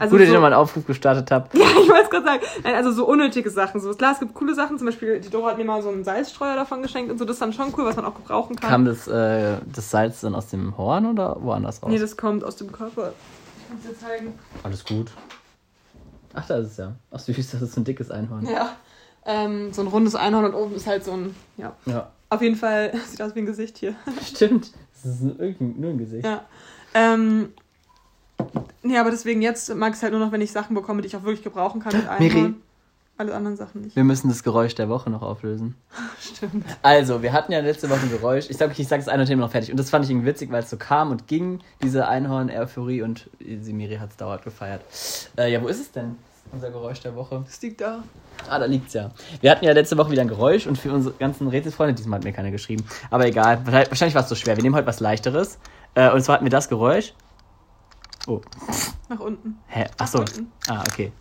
Also 0.00 0.12
Gut, 0.12 0.20
dass 0.20 0.26
ich 0.26 0.28
so, 0.28 0.34
nochmal 0.34 0.52
einen 0.52 0.62
Aufruf 0.62 0.86
gestartet 0.86 1.28
habe. 1.32 1.48
Ja, 1.58 1.66
ich 1.82 1.88
wollte 1.88 2.04
es 2.04 2.10
gerade 2.10 2.24
sagen. 2.24 2.42
Nein, 2.62 2.76
also 2.76 2.92
so 2.92 3.04
unnötige 3.04 3.50
Sachen. 3.50 3.80
So, 3.80 3.92
klar, 3.94 4.12
es 4.12 4.20
gibt 4.20 4.32
coole 4.32 4.54
Sachen. 4.54 4.78
Zum 4.78 4.86
Beispiel, 4.86 5.18
die 5.18 5.28
Doro 5.28 5.48
hat 5.48 5.58
mir 5.58 5.64
mal 5.64 5.82
so 5.82 5.88
einen 5.88 6.04
Salzstreuer 6.04 6.54
davon 6.54 6.82
geschenkt 6.82 7.10
und 7.10 7.18
so. 7.18 7.24
Das 7.24 7.34
ist 7.34 7.42
dann 7.42 7.52
schon 7.52 7.74
cool, 7.76 7.84
was 7.84 7.96
man 7.96 8.04
auch 8.04 8.14
gebrauchen 8.14 8.54
kann. 8.54 8.70
Kam 8.70 8.84
das, 8.84 9.08
äh, 9.08 9.56
das 9.66 9.90
Salz 9.90 10.20
dann 10.20 10.36
aus 10.36 10.50
dem 10.50 10.78
Horn 10.78 11.04
oder 11.04 11.38
woanders 11.40 11.82
raus? 11.82 11.90
nee, 11.90 11.98
das 11.98 12.16
kommt 12.16 12.44
aus 12.44 12.54
dem 12.54 12.70
Körper. 12.70 13.12
Ich 13.58 13.68
kann 13.68 13.78
es 13.82 13.88
dir 13.88 14.06
zeigen. 14.06 14.38
Alles 14.62 14.84
gut. 14.84 15.10
Ach, 16.38 16.46
da 16.46 16.58
ist 16.58 16.72
es 16.72 16.76
ja. 16.76 16.94
Ach 17.10 17.18
süß, 17.18 17.50
das 17.50 17.62
ist 17.62 17.74
so 17.74 17.80
ein 17.80 17.84
dickes 17.84 18.12
Einhorn. 18.12 18.46
Ja. 18.46 18.76
Ähm, 19.26 19.72
so 19.72 19.82
ein 19.82 19.88
rundes 19.88 20.14
Einhorn 20.14 20.44
und 20.44 20.54
oben 20.54 20.76
ist 20.76 20.86
halt 20.86 21.04
so 21.04 21.12
ein, 21.12 21.34
ja. 21.56 21.74
Ja. 21.86 22.10
Auf 22.30 22.42
jeden 22.42 22.54
Fall 22.54 22.92
sieht 23.08 23.20
aus 23.20 23.34
wie 23.34 23.40
ein 23.40 23.46
Gesicht 23.46 23.78
hier. 23.78 23.96
Stimmt. 24.24 24.70
Das 25.02 25.14
ist 25.14 25.22
ein, 25.22 25.74
nur 25.78 25.90
ein 25.90 25.98
Gesicht. 25.98 26.24
Ja. 26.24 26.44
Ähm, 26.94 27.52
nee, 28.82 28.96
aber 28.98 29.10
deswegen 29.10 29.42
jetzt 29.42 29.74
mag 29.74 29.90
ich 29.90 29.96
es 29.96 30.02
halt 30.02 30.12
nur 30.12 30.24
noch, 30.24 30.30
wenn 30.30 30.40
ich 30.40 30.52
Sachen 30.52 30.74
bekomme, 30.74 31.02
die 31.02 31.08
ich 31.08 31.16
auch 31.16 31.24
wirklich 31.24 31.42
gebrauchen 31.42 31.80
kann 31.80 31.96
mit 31.96 32.06
Miri. 32.20 32.38
Einhorn. 32.38 32.62
Alle 33.18 33.34
anderen 33.34 33.56
Sachen 33.56 33.80
nicht. 33.80 33.96
Wir 33.96 34.04
müssen 34.04 34.28
das 34.28 34.44
Geräusch 34.44 34.76
der 34.76 34.88
Woche 34.88 35.10
noch 35.10 35.22
auflösen. 35.22 35.74
Stimmt. 36.20 36.64
Also, 36.82 37.20
wir 37.20 37.32
hatten 37.32 37.50
ja 37.50 37.58
letzte 37.58 37.90
Woche 37.90 38.02
ein 38.02 38.10
Geräusch. 38.10 38.48
Ich 38.48 38.56
sag, 38.56 38.78
ich 38.78 38.86
sag 38.86 39.00
das 39.00 39.08
eine 39.08 39.24
Thema 39.24 39.42
noch 39.42 39.50
fertig. 39.50 39.72
Und 39.72 39.76
das 39.76 39.90
fand 39.90 40.04
ich 40.04 40.10
irgendwie 40.12 40.28
witzig, 40.28 40.52
weil 40.52 40.62
es 40.62 40.70
so 40.70 40.76
kam 40.76 41.10
und 41.10 41.26
ging, 41.26 41.58
diese 41.82 42.06
Einhorn-Euphorie 42.06 43.02
und 43.02 43.28
sie 43.40 43.72
Miri 43.72 43.96
hat 43.96 44.10
es 44.10 44.16
dauernd 44.16 44.44
gefeiert. 44.44 44.82
Äh, 45.36 45.52
ja, 45.52 45.60
wo 45.60 45.66
ist 45.66 45.80
es 45.80 45.90
denn? 45.90 46.16
Unser 46.52 46.70
Geräusch 46.70 47.00
der 47.00 47.14
Woche. 47.14 47.42
Das 47.44 47.60
liegt 47.60 47.80
da. 47.80 48.02
Ah, 48.48 48.58
da 48.58 48.64
liegt's 48.64 48.94
ja. 48.94 49.10
Wir 49.40 49.50
hatten 49.50 49.64
ja 49.64 49.72
letzte 49.72 49.96
Woche 49.96 50.10
wieder 50.10 50.22
ein 50.22 50.28
Geräusch 50.28 50.66
und 50.66 50.76
für 50.78 50.92
unsere 50.92 51.14
ganzen 51.16 51.48
Rätselsfreunde, 51.48 51.94
diesmal 51.94 52.18
hat 52.18 52.24
mir 52.24 52.32
keiner 52.32 52.50
geschrieben. 52.50 52.84
Aber 53.10 53.26
egal, 53.26 53.60
wahrscheinlich 53.66 54.14
war 54.14 54.22
es 54.22 54.28
so 54.28 54.34
schwer. 54.34 54.56
Wir 54.56 54.62
nehmen 54.62 54.74
heute 54.74 54.86
was 54.86 55.00
leichteres. 55.00 55.58
Äh, 55.94 56.10
und 56.10 56.22
zwar 56.22 56.36
hatten 56.36 56.44
wir 56.46 56.50
das 56.50 56.68
Geräusch. 56.68 57.12
Oh, 58.26 58.40
Nach 59.08 59.20
unten. 59.20 59.58
hä? 59.68 59.86
Achso. 59.98 60.20
unten. 60.20 60.50
Ah, 60.68 60.82
okay. 60.90 61.12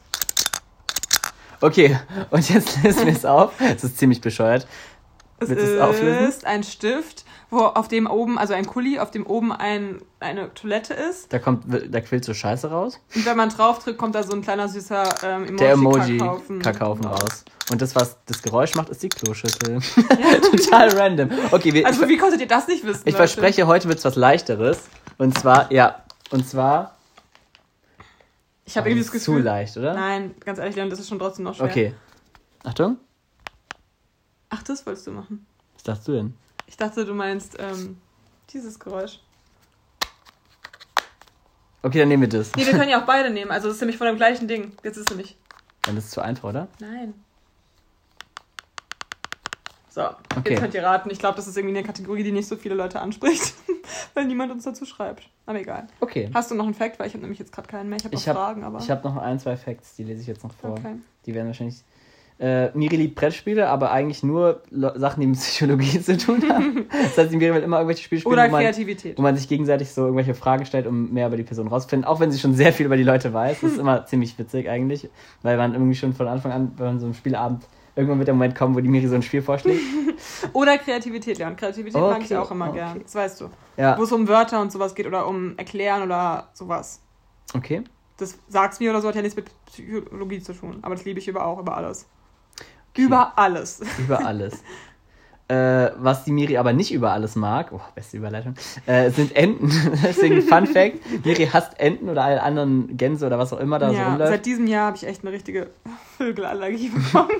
Okay, 1.59 1.97
und 2.30 2.49
jetzt 2.49 2.84
lösen 2.84 3.05
wir 3.05 3.13
es 3.13 3.25
auf. 3.25 3.53
Es 3.59 3.84
ist 3.84 3.97
ziemlich 3.97 4.21
bescheuert. 4.21 4.67
Es 5.39 5.49
es 5.49 5.80
auflösen? 5.80 6.28
ist 6.28 6.45
ein 6.45 6.63
Stift, 6.63 7.23
wo 7.50 7.60
auf 7.60 7.88
dem 7.88 8.08
oben, 8.08 8.38
also 8.38 8.54
ein 8.54 8.66
Kuli, 8.66 9.00
auf 9.00 9.10
dem 9.12 9.26
oben 9.26 9.52
ein, 9.54 10.02
eine 10.20 10.54
Toilette 10.54 10.93
ist. 10.93 11.32
Da 11.32 11.39
kommt, 11.39 11.64
da 11.68 12.02
quillt 12.02 12.26
so 12.26 12.34
Scheiße 12.34 12.70
raus. 12.70 13.00
Und 13.16 13.26
wenn 13.26 13.38
man 13.38 13.50
drauf 13.50 13.80
drückt, 13.80 13.98
kommt 13.98 14.16
da 14.16 14.24
so 14.24 14.34
ein 14.34 14.41
kleiner 14.41 14.68
süßer 14.68 15.04
ähm, 15.24 15.43
Emoji 15.45 15.58
Der 15.58 15.72
Emoji 15.72 16.18
Kackhaufen. 16.18 16.62
Kackhaufen 16.62 17.06
raus. 17.06 17.45
Und 17.72 17.82
das, 17.82 17.95
was 17.95 18.18
das 18.26 18.41
Geräusch 18.41 18.76
macht, 18.76 18.89
ist 18.89 19.02
die 19.04 19.10
Kloschüssel. 19.10 19.80
Total 20.52 20.89
random. 20.98 21.30
Okay, 21.52 21.74
wir, 21.74 21.86
Also 21.86 22.08
wie 22.08 22.18
konntet 22.18 22.41
ihr 22.41 22.48
das 22.48 22.68
nicht 22.68 22.84
wissen? 22.84 23.02
ich 23.06 23.14
Leute? 23.14 23.18
verspreche, 23.18 23.68
heute 23.68 23.88
wird's 23.88 24.04
was 24.04 24.16
leichteres. 24.16 24.84
Und 25.18 25.38
zwar, 25.38 25.72
ja, 25.72 26.04
und 26.32 26.48
zwar. 26.48 26.95
Ich 28.66 28.76
habe 28.76 28.89
irgendwie 28.89 29.06
das 29.06 29.16
ist 29.16 29.24
zu 29.24 29.32
Gefühl. 29.32 29.45
leicht, 29.45 29.78
oder? 29.78 29.93
Nein, 29.93 30.36
ganz 30.43 30.60
ehrlich, 30.60 30.76
Leon, 30.76 30.89
das 30.89 31.00
ist 31.00 31.08
schon 31.08 31.20
trotzdem 31.20 31.45
noch 31.45 31.56
schwer. 31.56 31.66
Okay. 31.68 31.93
Achtung. 32.66 32.98
Ach, 34.50 34.62
das 34.64 34.86
wolltest 34.86 35.08
du 35.08 35.12
machen. 35.12 35.45
Was 35.74 35.84
dachtest 35.84 36.08
du 36.10 36.12
denn? 36.14 36.34
Ich 36.68 36.78
dachte, 36.78 37.05
du 37.05 37.13
meinst 37.13 37.55
ähm, 37.59 37.97
dieses 38.51 38.80
Geräusch. 38.80 39.20
Okay, 41.84 41.99
dann 41.99 42.07
nehmen 42.09 42.24
wir 42.24 42.30
das. 42.30 42.53
Nee, 42.55 42.65
wir 42.65 42.74
können 42.74 42.89
ja 42.89 43.01
auch 43.01 43.05
beide 43.05 43.30
nehmen. 43.30 43.51
Also 43.51 43.68
das 43.68 43.76
ist 43.78 43.82
nämlich 43.82 43.97
von 43.97 44.07
dem 44.07 44.18
gleichen 44.18 44.47
Ding. 44.47 44.74
Jetzt 44.84 44.97
ist 44.97 45.03
es 45.03 45.09
nämlich. 45.09 45.38
Dann 45.84 45.95
ist 45.97 46.05
es 46.05 46.11
zu 46.11 46.22
einfach, 46.22 46.49
oder? 46.49 46.68
Nein. 46.80 47.13
So, 49.89 50.01
Okay. 50.36 50.51
jetzt 50.51 50.59
könnt 50.59 50.74
ihr 50.76 50.84
raten. 50.84 51.09
Ich 51.09 51.18
glaube, 51.18 51.38
das 51.38 51.47
ist 51.47 51.57
irgendwie 51.57 51.76
eine 51.78 51.86
Kategorie, 51.88 52.24
die 52.24 52.32
nicht 52.32 52.47
so 52.47 52.55
viele 52.55 52.76
Leute 52.76 52.99
anspricht, 52.99 53.53
weil 54.13 54.26
niemand 54.26 54.51
uns 54.51 54.63
dazu 54.63 54.86
schreibt. 54.86 55.28
Aber 55.47 55.59
egal. 55.59 55.88
Okay. 56.01 56.30
Hast 56.34 56.51
du 56.51 56.55
noch 56.55 56.65
einen 56.65 56.76
Fact? 56.76 56.99
Weil 56.99 57.07
ich 57.07 57.13
habe 57.13 57.22
nämlich 57.22 57.39
jetzt 57.39 57.51
gerade 57.51 57.68
keinen 57.68 57.89
mehr. 57.89 57.97
Ich 57.97 58.03
habe 58.05 58.13
noch 58.15 58.22
Ich 58.22 58.28
habe 58.28 58.38
Fragen, 58.39 58.63
aber. 58.63 58.80
ich 58.80 58.91
hab 58.91 59.03
noch 59.03 59.18
ein, 59.18 59.39
zwei 59.39 59.57
Facts, 59.57 59.95
die 59.95 60.03
lese 60.03 60.22
ich 60.22 60.28
jetzt 60.28 60.43
noch 60.43 60.53
vor. 60.53 60.72
Okay. 60.72 60.95
Die 61.26 61.34
werden 61.34 61.47
wahrscheinlich. 61.47 61.78
Äh, 62.40 62.70
Miri 62.78 62.98
liebt 62.98 63.16
Brettspiele, 63.16 63.68
aber 63.68 63.92
eigentlich 63.92 64.22
nur 64.22 64.62
Sachen, 64.72 65.22
die 65.22 65.28
mit 65.28 65.38
Psychologie 65.40 66.00
zu 66.00 66.18
tun 66.18 66.44
haben. 66.50 66.86
das 66.92 67.18
heißt, 67.18 67.32
Miri 67.32 67.54
will 67.56 67.64
immer 67.64 67.78
irgendwelche 67.78 68.04
Spiele 68.04 68.22
spielen, 68.22 68.34
Oder 68.34 68.48
wo 68.48 68.52
man, 68.52 68.62
Kreativität. 68.62 69.18
wo 69.18 69.22
man 69.24 69.36
sich 69.36 69.48
gegenseitig 69.48 69.92
so 69.92 70.02
irgendwelche 70.04 70.36
Fragen 70.36 70.66
stellt, 70.66 70.86
um 70.86 71.12
mehr 71.12 71.28
über 71.28 71.38
die 71.38 71.44
Person 71.44 71.68
rauszufinden. 71.68 72.06
Auch 72.08 72.20
wenn 72.20 72.32
sie 72.32 72.38
schon 72.40 72.54
sehr 72.54 72.74
viel 72.74 72.86
über 72.86 72.96
die 72.98 73.04
Leute 73.04 73.34
weiß. 73.34 73.62
Das 73.62 73.72
ist 73.72 73.78
immer 73.80 74.06
ziemlich 74.08 74.38
witzig 74.38 74.70
eigentlich, 74.70 75.10
weil 75.42 75.58
man 75.58 75.74
irgendwie 75.74 75.96
schon 75.96 76.14
von 76.14 76.28
Anfang 76.28 76.52
an 76.52 76.76
bei 76.76 76.84
so 77.00 77.06
einem 77.06 77.14
Spielabend 77.16 77.64
irgendwann 77.96 78.20
wird 78.20 78.28
der 78.28 78.36
Moment 78.36 78.54
kommen, 78.54 78.76
wo 78.76 78.80
die 78.82 78.88
Miri 78.90 79.08
so 79.08 79.16
ein 79.16 79.24
Spiel 79.24 79.42
vorschlägt. 79.42 79.82
Oder 80.54 80.78
Kreativität, 80.78 81.40
Leon. 81.40 81.56
Kreativität 81.56 82.00
mag 82.00 82.20
ich 82.20 82.26
Okay, 82.26 82.38
auch 82.38 82.52
immer 82.52 82.68
okay. 82.70 82.78
gern. 82.78 83.02
Das 83.02 83.16
weißt 83.16 83.42
du. 83.42 83.50
Ja, 83.78 83.98
Wo 83.98 84.04
es 84.04 84.12
um 84.12 84.28
Wörter 84.28 84.62
und 84.62 84.72
sowas 84.72 84.94
geht 84.94 85.08
oder 85.08 85.28
um 85.28 85.58
Erklären 85.58 86.04
oder 86.04 86.50
sowas. 86.54 87.02
okay. 87.56 87.84
Das 88.20 88.38
sag's 88.48 88.80
mir 88.80 88.90
oder 88.92 89.02
so 89.02 89.08
hat 89.08 89.16
ja 89.16 89.22
nichts 89.22 89.36
mit 89.36 89.46
Psychologie 89.68 90.42
zu 90.42 90.54
tun. 90.54 90.78
Aber 90.84 90.96
das 90.96 91.06
liebe 91.06 91.20
ich 91.20 91.28
über 91.28 91.46
auch, 91.46 91.60
über 91.60 91.78
alles. 91.78 92.08
Über 92.98 93.38
alles. 93.38 93.82
Über 94.00 94.26
alles. 94.26 94.54
Äh, 95.50 95.91
was 95.98 96.26
die 96.26 96.32
Miri 96.32 96.58
aber 96.58 96.74
nicht 96.74 96.91
über 96.91 97.14
alles 97.14 97.38
mag, 97.38 97.70
oh, 97.72 97.80
beste 97.95 98.18
Überleitung, 98.18 98.56
äh, 98.86 99.12
sind 99.12 99.34
Enten. 99.34 99.70
Deswegen 100.04 100.41
Fun 100.41 100.68
Fact, 100.68 100.98
Miri 101.24 101.45
hasst 101.48 101.80
Enten 101.80 102.10
oder 102.10 102.26
alle 102.26 102.43
anderen 102.43 102.98
Gänse 102.98 103.26
oder 103.26 103.39
was 103.39 103.54
auch 103.54 103.60
immer 103.60 103.80
da 103.80 103.91
so 103.91 103.95
ja, 103.95 104.10
rumläuft. 104.10 104.30
seit 104.30 104.45
diesem 104.45 104.68
Jahr 104.68 104.88
habe 104.88 104.98
ich 104.98 105.08
echt 105.08 105.22
eine 105.22 105.32
richtige 105.32 105.70
Vögelallergie 106.18 106.89
bekommen. 106.89 107.30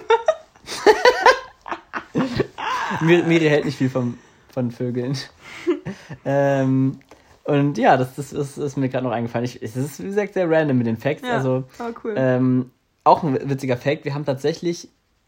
Miri, 3.02 3.24
Miri 3.24 3.50
hält 3.50 3.66
nicht 3.66 3.78
viel 3.78 3.90
vom, 3.90 4.18
von 4.54 4.72
Vögeln. 4.72 5.18
ähm, 6.26 7.00
und 7.44 7.78
ja, 7.78 7.98
das, 7.98 8.16
das, 8.16 8.30
das 8.30 8.58
ist 8.58 8.78
mir 8.78 8.88
gerade 8.88 9.04
noch 9.04 9.12
eingefallen. 9.12 9.44
Ich, 9.44 9.62
es 9.62 9.76
ist, 9.76 10.02
wie 10.02 10.08
gesagt, 10.08 10.34
sehr 10.34 10.50
random 10.50 10.78
mit 10.78 10.88
den 10.88 10.96
Facts. 10.98 11.24
Ja, 11.24 11.34
Also, 11.34 11.66
oh, 11.80 11.84
cool. 12.06 12.14
ähm, 12.16 12.72
auch 13.04 13.22
ein 13.24 13.50
witziger 13.50 13.76
Fact, 13.76 14.06
wir 14.06 14.14
haben 14.14 14.24
tatsächlich 14.26 14.88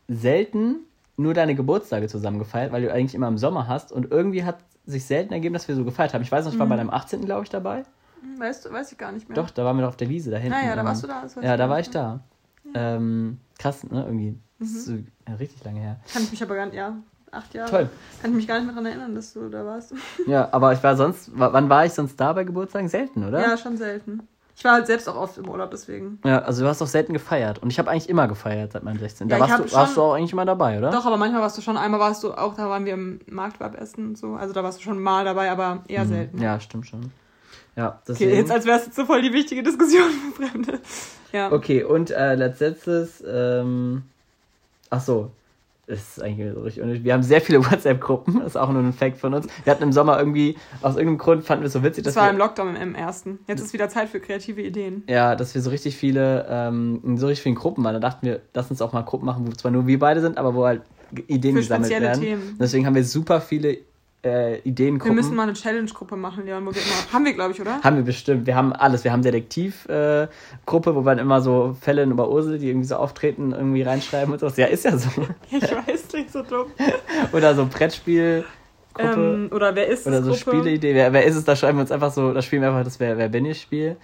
selten 0.10 0.78
nur 1.18 1.34
deine 1.34 1.56
Geburtstage 1.56 2.08
zusammen 2.08 2.40
gefeiert, 2.40 2.72
weil 2.72 2.82
du 2.82 2.92
eigentlich 2.94 3.16
immer 3.16 3.28
im 3.28 3.38
Sommer 3.38 3.68
hast 3.68 3.92
und 3.92 4.12
irgendwie 4.12 4.44
hat 4.44 4.58
sich 4.86 5.06
selten 5.06 5.34
ergeben, 5.34 5.54
dass 5.54 5.68
wir 5.68 5.76
so 5.76 5.86
gefeiert 5.86 6.14
haben. 6.14 6.22
Ich 6.24 6.32
weiß 6.32 6.46
noch, 6.46 6.54
ich 6.54 6.60
war 6.60 6.66
Mhm. 6.66 6.70
bei 6.72 6.76
deinem 6.78 6.90
18. 6.90 7.26
glaube 7.26 7.44
ich 7.44 7.50
dabei. 7.50 7.84
weißt 8.38 8.66
du, 8.66 8.72
weiß 8.72 8.92
ich 8.92 8.98
gar 8.98 9.12
nicht 9.12 9.28
mehr. 9.30 9.36
Doch, 9.36 9.50
da 9.50 9.64
waren 9.66 9.76
wir 9.78 9.82
doch 9.84 9.90
auf 9.90 9.98
der 9.98 10.10
Wiese 10.10 10.32
da 10.32 10.38
hinten. 10.38 10.58
Naja, 10.60 10.76
da 10.76 10.82
Ähm, 10.82 10.88
warst 10.88 11.04
du 11.04 11.08
da. 11.08 11.24
Ja, 11.42 11.58
da 11.58 11.70
war 11.70 11.80
ich 11.80 11.90
da. 11.90 12.22
Ähm, 12.74 13.38
krass, 13.58 13.84
ne? 13.84 14.04
Irgendwie. 14.06 14.38
Das 14.60 14.70
Mhm. 14.70 14.76
ist 14.76 14.86
so, 14.86 14.94
ja, 15.28 15.36
richtig 15.36 15.64
lange 15.64 15.80
her. 15.82 16.00
Kann 16.12 16.24
ich 16.24 16.32
mich 16.32 16.42
aber 16.44 16.56
gar 16.56 16.66
nicht, 16.66 16.76
ja, 16.76 16.96
acht 17.32 17.54
Jahre. 17.54 17.70
Toll. 17.70 17.90
Kann 18.22 18.32
ich 18.32 18.36
mich 18.38 18.48
gar 18.48 18.56
nicht 18.56 18.66
mehr 18.66 18.74
daran 18.76 18.86
erinnern, 18.86 19.16
dass 19.16 19.34
du 19.34 19.50
da 19.50 19.66
warst. 19.66 19.94
Ja, 20.28 20.50
aber 20.54 20.72
ich 20.74 20.82
war 20.84 20.96
sonst, 20.96 21.32
wann 21.34 21.70
war 21.70 21.86
ich 21.86 21.94
sonst 21.94 22.18
da 22.20 22.32
bei 22.34 22.44
Geburtstagen? 22.46 22.88
Selten, 22.90 23.26
oder? 23.26 23.42
Ja, 23.42 23.58
schon 23.58 23.76
selten. 23.78 24.28
Ich 24.60 24.66
war 24.66 24.74
halt 24.74 24.88
selbst 24.88 25.08
auch 25.08 25.16
oft 25.16 25.38
im 25.38 25.48
Urlaub, 25.50 25.72
deswegen. 25.72 26.20
Ja, 26.26 26.40
also 26.40 26.64
du 26.64 26.68
hast 26.68 26.82
doch 26.82 26.88
selten 26.88 27.14
gefeiert. 27.14 27.60
Und 27.60 27.70
ich 27.72 27.80
habe 27.80 27.90
eigentlich 27.90 28.10
immer 28.10 28.28
gefeiert 28.28 28.74
seit 28.74 28.84
meinem 28.84 29.00
16. 29.00 29.30
Da 29.30 29.38
Ja, 29.38 29.46
ich 29.46 29.52
warst, 29.52 29.72
du, 29.72 29.76
warst 29.78 29.94
schon- 29.94 30.04
du 30.04 30.10
auch 30.10 30.14
eigentlich 30.16 30.34
immer 30.34 30.44
dabei, 30.44 30.78
oder? 30.78 30.92
Doch, 30.92 31.06
aber 31.06 31.16
manchmal 31.16 31.42
warst 31.42 31.58
du 31.58 31.62
schon, 31.62 31.78
einmal 31.78 32.02
warst 32.02 32.22
du 32.26 32.34
auch, 32.34 32.56
da 32.56 32.70
waren 32.70 32.84
wir 32.84 32.94
im 32.94 33.22
Marktwab 33.28 33.80
essen 33.80 34.10
und 34.10 34.18
so. 34.18 34.34
Also 34.34 34.54
da 34.54 34.62
warst 34.62 34.80
du 34.80 34.84
schon 34.84 35.00
mal 35.02 35.24
dabei, 35.24 35.50
aber 35.50 35.84
eher 35.88 36.04
Mhm. 36.04 36.10
selten. 36.10 36.42
Ja, 36.42 36.60
stimmt 36.60 36.88
schon. 36.88 37.14
Ja, 37.78 38.02
deswegen. 38.06 38.32
Okay, 38.32 38.40
jetzt 38.42 38.52
als 38.52 38.66
wär's 38.66 38.86
jetzt 38.88 38.98
so 38.98 39.06
voll 39.06 39.22
die 39.22 39.32
wichtige 39.32 39.64
Diskussion 39.64 40.10
für 40.36 40.44
Fremde. 40.50 40.80
Ja. 41.32 41.54
Okay, 41.54 41.86
und 41.86 42.12
äh, 42.12 42.36
letztes, 42.36 43.24
ähm, 43.26 44.04
ach 44.90 45.00
so, 45.00 45.32
das 45.90 46.18
ist 46.18 46.22
eigentlich 46.24 46.54
so 46.54 46.62
richtig 46.62 46.84
unnötig. 46.84 47.04
Wir 47.04 47.14
haben 47.14 47.24
sehr 47.24 47.42
viele 47.42 47.66
WhatsApp-Gruppen, 47.72 48.36
das 48.40 48.50
ist 48.50 48.56
auch 48.58 48.72
nur 48.72 48.82
ein 48.84 48.94
Fact 48.94 49.18
von 49.18 49.34
uns. 49.34 49.48
Wir 49.64 49.72
hatten 49.72 49.84
im 49.84 49.92
Sommer 49.92 50.20
irgendwie, 50.20 50.56
aus 50.82 50.96
irgendeinem 50.96 51.18
Grund 51.18 51.44
fanden 51.44 51.64
wir 51.64 51.68
es 51.68 51.74
so 51.74 51.84
witzig, 51.84 52.04
Das 52.04 52.14
dass 52.14 52.22
war 52.22 52.30
wir, 52.30 52.34
im 52.34 52.38
Lockdown 52.38 52.76
im 52.76 52.94
ersten. 52.96 53.40
Jetzt 53.48 53.62
ist 53.62 53.74
wieder 53.74 53.90
Zeit 53.90 54.08
für 54.10 54.20
kreative 54.20 54.62
Ideen. 54.62 55.04
ja, 55.10 55.36
dass 55.36 55.56
wir 55.56 55.62
so 55.62 55.72
richtig 55.72 55.98
viele, 55.98 56.46
ähm, 56.48 57.02
in 57.04 57.18
so 57.18 57.28
richtig 57.28 57.44
vielen 57.44 57.56
Gruppen 57.56 57.84
waren. 57.84 57.94
Da 57.96 58.00
dachten 58.00 58.26
wir, 58.28 58.42
lass 58.54 58.70
uns 58.70 58.82
auch 58.82 58.94
mal 58.94 59.02
Gruppen 59.02 59.26
machen, 59.26 59.48
wo 59.48 59.52
zwar 59.52 59.72
nur 59.72 59.88
wir 59.88 59.98
beide 59.98 60.22
sind, 60.22 60.38
aber 60.38 60.54
wo 60.54 60.66
halt 60.66 60.84
Ideen 61.28 61.56
Für 61.56 61.62
gesammelt 61.62 61.90
werden. 61.90 62.22
Themen. 62.22 62.58
Deswegen 62.60 62.86
haben 62.86 62.94
wir 62.96 63.04
super 63.04 63.42
viele 63.42 63.78
äh, 64.24 64.30
Wir 64.30 64.66
Ideengruppen. 64.66 65.16
müssen 65.16 65.36
mal 65.36 65.44
eine 65.44 65.54
Challenge-Gruppe 65.54 66.16
machen, 66.16 66.46
Leon, 66.46 66.66
wo 66.66 66.72
wir 66.74 66.82
immer. 66.82 67.14
Haben 67.14 67.26
wir, 67.26 67.34
glaube 67.34 67.54
ich, 67.54 67.62
oder? 67.62 67.82
Haben 67.84 67.96
wir 67.98 68.04
bestimmt. 68.04 68.46
Wir 68.48 68.56
haben 68.56 68.74
alles. 68.74 69.04
Wir 69.04 69.12
haben 69.12 69.22
Detektivgruppe, 69.22 70.30
äh, 70.90 70.96
wo 70.96 71.02
wir 71.06 71.16
dann 71.16 71.20
immer 71.20 71.42
so 71.42 71.76
Fälle 71.80 72.04
über 72.04 72.30
Ursel, 72.30 72.60
die 72.60 72.68
irgendwie 72.70 72.88
so 72.88 72.96
auftreten, 72.98 73.52
irgendwie 73.52 73.82
reinschreiben 73.84 74.34
und 74.34 74.40
so. 74.40 74.48
Ja, 74.56 74.68
ist 74.68 74.86
ja 74.86 74.98
so. 74.98 75.10
Ich 75.52 75.62
weiß 75.64 76.14
nicht, 76.14 76.32
so 76.32 76.44
dumm. 76.44 76.68
Oder 77.32 77.56
so 77.56 77.66
Brettspielgruppe. 77.66 78.46
Ähm, 79.00 79.50
oder 79.54 79.76
wer 79.76 79.88
ist 79.88 80.06
oder 80.08 80.22
so 80.22 80.32
Gruppe? 80.32 80.40
Spieleidee. 80.58 80.94
Wer, 80.94 81.14
wer 81.14 81.24
ist 81.24 81.36
es? 81.36 81.46
Da 81.46 81.56
schreiben 81.56 81.78
wir 81.78 81.82
uns 81.84 81.92
einfach 81.92 82.12
so, 82.12 82.34
da 82.34 82.42
spielen 82.42 82.62
wir 82.64 82.70
einfach 82.70 82.84
das 82.84 83.00
Wer, 83.00 83.18
wer 83.18 83.30
bin 83.30 83.46
ich 83.46 83.62
Spiel. 83.62 83.96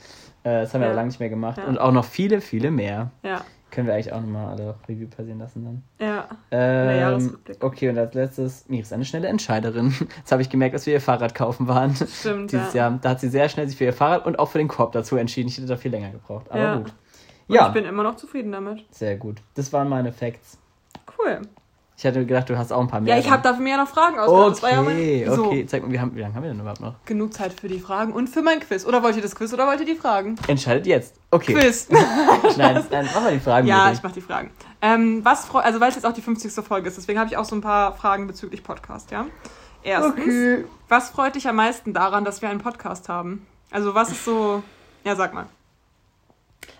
Äh, 0.43 0.61
das 0.61 0.73
haben 0.73 0.81
wir 0.81 0.87
Ja. 0.87 0.93
lange 0.93 1.07
nicht 1.07 1.19
mehr 1.19 1.29
gemacht. 1.29 1.57
Ja. 1.57 1.65
Und 1.65 1.77
auch 1.79 1.91
noch 1.91 2.05
viele, 2.05 2.39
viele 2.39 2.71
mehr. 2.71 3.11
Ja, 3.23 3.41
Können 3.71 3.87
wir 3.87 3.93
eigentlich 3.95 4.13
auch 4.13 4.21
nochmal 4.21 4.53
alle 4.53 4.75
Review 4.87 5.07
passieren 5.07 5.39
lassen 5.39 5.65
dann. 5.99 6.07
ja. 6.07 6.27
Ähm, 6.51 7.37
okay, 7.59 7.89
und 7.89 7.97
als 7.97 8.13
letztes, 8.13 8.69
Miri 8.69 8.81
ist 8.83 8.93
eine 8.93 9.03
schnelle 9.05 9.27
Entscheiderin. 9.27 9.93
Jetzt 10.17 10.31
habe 10.31 10.41
ich 10.41 10.49
gemerkt, 10.49 10.75
dass 10.75 10.85
wir 10.85 10.93
ihr 10.93 11.01
Fahrrad 11.01 11.35
kaufen 11.35 11.67
waren. 11.67 11.93
Stimmt, 11.95 12.51
Dieses 12.51 12.73
ja. 12.73 12.89
Jahr. 12.89 12.99
Da 13.01 13.09
hat 13.09 13.19
sie 13.19 13.27
sehr 13.29 13.49
schnell 13.49 13.67
sich 13.67 13.77
für 13.77 13.83
ihr 13.85 13.93
Fahrrad 13.93 14.25
und 14.25 14.39
auch 14.39 14.49
für 14.49 14.59
den 14.59 14.67
Korb 14.69 14.93
dazu 14.93 15.17
entschieden. 15.17 15.49
Ich 15.49 15.57
hätte 15.57 15.67
da 15.67 15.75
viel 15.77 15.91
länger 15.91 16.11
gebraucht. 16.11 16.49
Aber 16.51 16.59
Ja. 16.61 16.75
gut. 16.77 16.93
Und 17.47 17.55
Ja, 17.55 17.67
ich 17.67 17.73
bin 17.73 17.85
immer 17.85 18.03
noch 18.03 18.15
zufrieden 18.15 18.51
damit. 18.53 18.85
sehr 18.91 19.17
gut. 19.17 19.41
Das 19.55 19.73
waren 19.73 19.89
meine 19.89 20.13
Facts. 20.13 20.57
Cool. 21.19 21.41
Ich 21.97 22.05
hatte 22.05 22.25
gedacht, 22.25 22.49
du 22.49 22.57
hast 22.57 22.73
auch 22.73 22.81
ein 22.81 22.89
paar 22.89 22.99
mehr. 22.99 23.15
Ja, 23.15 23.19
ich 23.21 23.29
habe 23.31 23.41
dafür 23.41 23.65
ja 23.65 23.77
noch 23.77 23.87
Fragen 23.87 24.19
ausgedacht. 24.19 24.61
War 24.63 24.69
ja 24.71 24.81
mein- 24.81 24.97
Okay, 24.97 25.25
so. 25.33 25.45
okay. 25.45 25.65
Zeig 25.65 25.81
mal, 25.83 25.91
wie, 25.93 25.99
haben, 25.99 26.13
wie 26.13 26.19
lange 26.19 26.35
haben 26.35 26.43
wir 26.43 26.49
denn 26.51 26.59
überhaupt 26.59 26.81
noch? 26.81 26.95
Genug 27.05 27.33
Zeit 27.33 27.53
für 27.59 27.69
die 27.69 27.79
Fragen 27.79 28.11
und 28.11 28.27
für 28.27 28.41
mein 28.41 28.59
Quiz. 28.59 28.85
Oder 28.85 29.01
wollt 29.01 29.15
ihr 29.15 29.21
das 29.21 29.33
Quiz 29.33 29.53
oder 29.53 29.65
wollt 29.65 29.79
ihr 29.79 29.85
die 29.85 29.95
Fragen? 29.95 30.35
Entscheidet 30.47 30.85
jetzt. 30.87 31.15
Okay. 31.31 31.53
Quiz. 31.53 31.87
Nein, 32.57 32.83
nein, 32.91 33.09
mach 33.13 33.21
mal 33.21 33.31
die 33.33 33.39
Fragen. 33.39 33.65
ja, 33.67 33.83
Miri. 33.85 33.93
ich 33.95 34.03
mach 34.03 34.11
die 34.11 34.19
Fragen. 34.21 34.51
Ähm, 34.81 35.23
was 35.23 35.45
freu 35.45 35.59
also 35.61 35.79
weil 35.79 35.87
es 35.89 35.95
jetzt 35.95 36.05
auch 36.05 36.11
die 36.13 36.21
50. 36.21 36.51
Folge 36.65 36.89
ist, 36.89 36.97
deswegen 36.97 37.17
habe 37.17 37.29
ich 37.29 37.37
auch 37.37 37.45
so 37.45 37.55
ein 37.55 37.61
paar 37.61 37.93
Fragen 37.95 38.27
bezüglich 38.27 38.61
Podcast, 38.61 39.11
ja? 39.11 39.25
Erstens, 39.81 40.19
Okay. 40.19 40.65
was 40.89 41.09
freut 41.11 41.35
dich 41.35 41.47
am 41.47 41.55
meisten 41.55 41.93
daran, 41.93 42.25
dass 42.25 42.41
wir 42.41 42.49
einen 42.49 42.59
Podcast 42.59 43.07
haben? 43.07 43.45
Also 43.71 43.95
was 43.95 44.11
ist 44.11 44.25
so. 44.25 44.63
Ja, 45.05 45.15
sag 45.15 45.33
mal. 45.33 45.45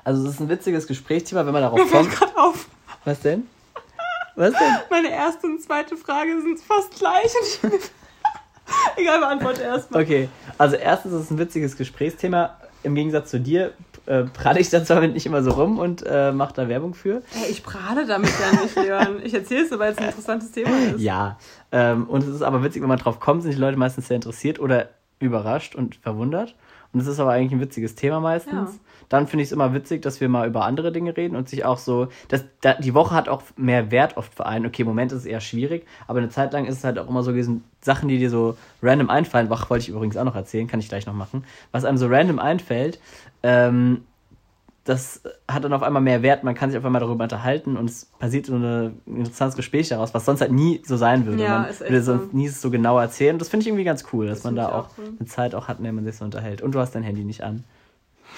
Also, 0.03 0.23
es 0.27 0.33
ist 0.35 0.39
ein 0.39 0.49
witziges 0.49 0.87
Gesprächsthema, 0.87 1.45
wenn 1.45 1.53
man 1.53 1.61
darauf 1.61 1.79
Mir 1.79 1.85
kommt. 1.89 2.11
gerade 2.11 2.37
auf. 2.37 2.67
Was 3.05 3.19
denn? 3.21 3.47
Was 4.35 4.51
denn? 4.51 4.75
Meine 4.89 5.11
erste 5.11 5.47
und 5.47 5.61
zweite 5.61 5.97
Frage 5.97 6.41
sind 6.41 6.59
fast 6.59 6.97
gleich. 6.97 7.31
Egal, 8.97 9.19
beantworte 9.19 9.61
erstmal. 9.61 10.03
Okay, 10.03 10.29
also 10.57 10.75
erstens 10.75 11.13
ist 11.13 11.21
es 11.21 11.31
ein 11.31 11.37
witziges 11.37 11.77
Gesprächsthema. 11.77 12.57
Im 12.83 12.95
Gegensatz 12.95 13.31
zu 13.31 13.39
dir 13.39 13.73
äh, 14.05 14.23
pralle 14.23 14.59
ich 14.59 14.69
da 14.69 14.83
zwar 14.83 15.01
nicht 15.07 15.25
immer 15.25 15.43
so 15.43 15.51
rum 15.51 15.79
und 15.79 16.03
äh, 16.05 16.31
mache 16.31 16.53
da 16.53 16.67
Werbung 16.67 16.93
für. 16.93 17.21
Hey, 17.31 17.49
ich 17.51 17.63
prahle 17.63 18.05
damit 18.05 18.29
ja 18.39 18.61
nicht, 18.61 18.75
Leon. 18.75 19.21
Ich 19.23 19.33
erzähle 19.33 19.65
es, 19.65 19.79
weil 19.79 19.93
es 19.93 19.97
ein 19.97 20.05
interessantes 20.05 20.51
Thema 20.51 20.77
ist. 20.77 20.99
Ja, 20.99 21.37
ähm, 21.71 22.07
und 22.07 22.23
es 22.23 22.29
ist 22.29 22.41
aber 22.41 22.63
witzig, 22.63 22.81
wenn 22.81 22.89
man 22.89 22.99
drauf 22.99 23.19
kommt, 23.19 23.43
sind 23.43 23.53
die 23.53 23.59
Leute 23.59 23.77
meistens 23.77 24.07
sehr 24.07 24.15
interessiert 24.15 24.59
oder 24.59 24.89
überrascht 25.19 25.75
und 25.75 25.95
verwundert. 25.95 26.55
Und 26.93 26.99
es 26.99 27.07
ist 27.07 27.19
aber 27.19 27.31
eigentlich 27.31 27.53
ein 27.53 27.61
witziges 27.61 27.95
Thema 27.95 28.19
meistens. 28.19 28.53
Ja. 28.53 28.79
Dann 29.09 29.27
finde 29.27 29.43
ich 29.43 29.49
es 29.49 29.51
immer 29.51 29.73
witzig, 29.73 30.01
dass 30.01 30.19
wir 30.21 30.29
mal 30.29 30.47
über 30.47 30.65
andere 30.65 30.91
Dinge 30.91 31.15
reden 31.15 31.35
und 31.35 31.47
sich 31.49 31.65
auch 31.65 31.77
so, 31.77 32.07
dass 32.27 32.43
da, 32.61 32.73
die 32.73 32.93
Woche 32.93 33.13
hat 33.15 33.29
auch 33.29 33.41
mehr 33.55 33.91
Wert 33.91 34.17
oft 34.17 34.33
für 34.33 34.45
einen. 34.45 34.65
Okay, 34.65 34.81
im 34.81 34.87
Moment 34.87 35.11
ist 35.11 35.19
es 35.19 35.25
eher 35.25 35.41
schwierig, 35.41 35.85
aber 36.07 36.19
eine 36.19 36.29
Zeit 36.29 36.53
lang 36.53 36.65
ist 36.65 36.77
es 36.77 36.83
halt 36.83 36.97
auch 36.99 37.07
immer 37.09 37.23
so 37.23 37.31
gewesen, 37.31 37.63
Sachen, 37.81 38.09
die 38.09 38.17
dir 38.17 38.29
so 38.29 38.57
random 38.81 39.09
einfallen. 39.09 39.49
Wach 39.49 39.69
wollte 39.69 39.83
ich 39.83 39.89
übrigens 39.89 40.17
auch 40.17 40.23
noch 40.25 40.35
erzählen, 40.35 40.67
kann 40.67 40.79
ich 40.79 40.89
gleich 40.89 41.05
noch 41.05 41.13
machen. 41.13 41.43
Was 41.71 41.85
einem 41.85 41.97
so 41.97 42.07
random 42.07 42.39
einfällt, 42.39 42.99
ähm, 43.43 44.03
das 44.85 45.23
hat 45.49 45.63
dann 45.63 45.73
auf 45.73 45.81
einmal 45.81 46.01
mehr 46.03 46.21
Wert, 46.21 46.43
man 46.43 46.53
kann 46.53 46.69
sich 46.69 46.77
auf 46.77 46.85
einmal 46.85 47.01
darüber 47.01 47.23
unterhalten 47.23 47.75
und 47.75 47.89
es 47.89 48.05
passiert 48.19 48.45
so 48.45 48.55
ein 48.55 49.01
interessantes 49.07 49.55
Gespräch 49.55 49.89
daraus, 49.89 50.13
was 50.13 50.25
sonst 50.25 50.41
halt 50.41 50.51
nie 50.51 50.79
so 50.85 50.95
sein 50.95 51.25
würde. 51.25 51.41
Ja, 51.43 51.59
man 51.61 51.69
ist 51.69 51.81
würde 51.81 52.01
so. 52.03 52.13
sonst 52.17 52.33
nie 52.35 52.47
so 52.49 52.69
genau 52.69 52.99
erzählen. 52.99 53.39
Das 53.39 53.49
finde 53.49 53.63
ich 53.63 53.67
irgendwie 53.67 53.83
ganz 53.83 54.05
cool, 54.13 54.27
dass 54.27 54.39
Das 54.39 54.43
man 54.43 54.55
da 54.55 54.69
auch 54.69 54.85
auch 54.85 54.89
so. 54.95 55.01
eine 55.01 55.25
Zeit 55.27 55.55
auch 55.55 55.67
hat, 55.67 55.79
in 55.79 55.85
der 55.85 55.93
man 55.93 56.05
sich 56.05 56.15
so 56.15 56.23
unterhält. 56.23 56.61
Und 56.61 56.75
du 56.75 56.79
hast 56.79 56.93
dein 56.93 57.01
Handy 57.01 57.23
nicht 57.23 57.43
an. 57.43 57.63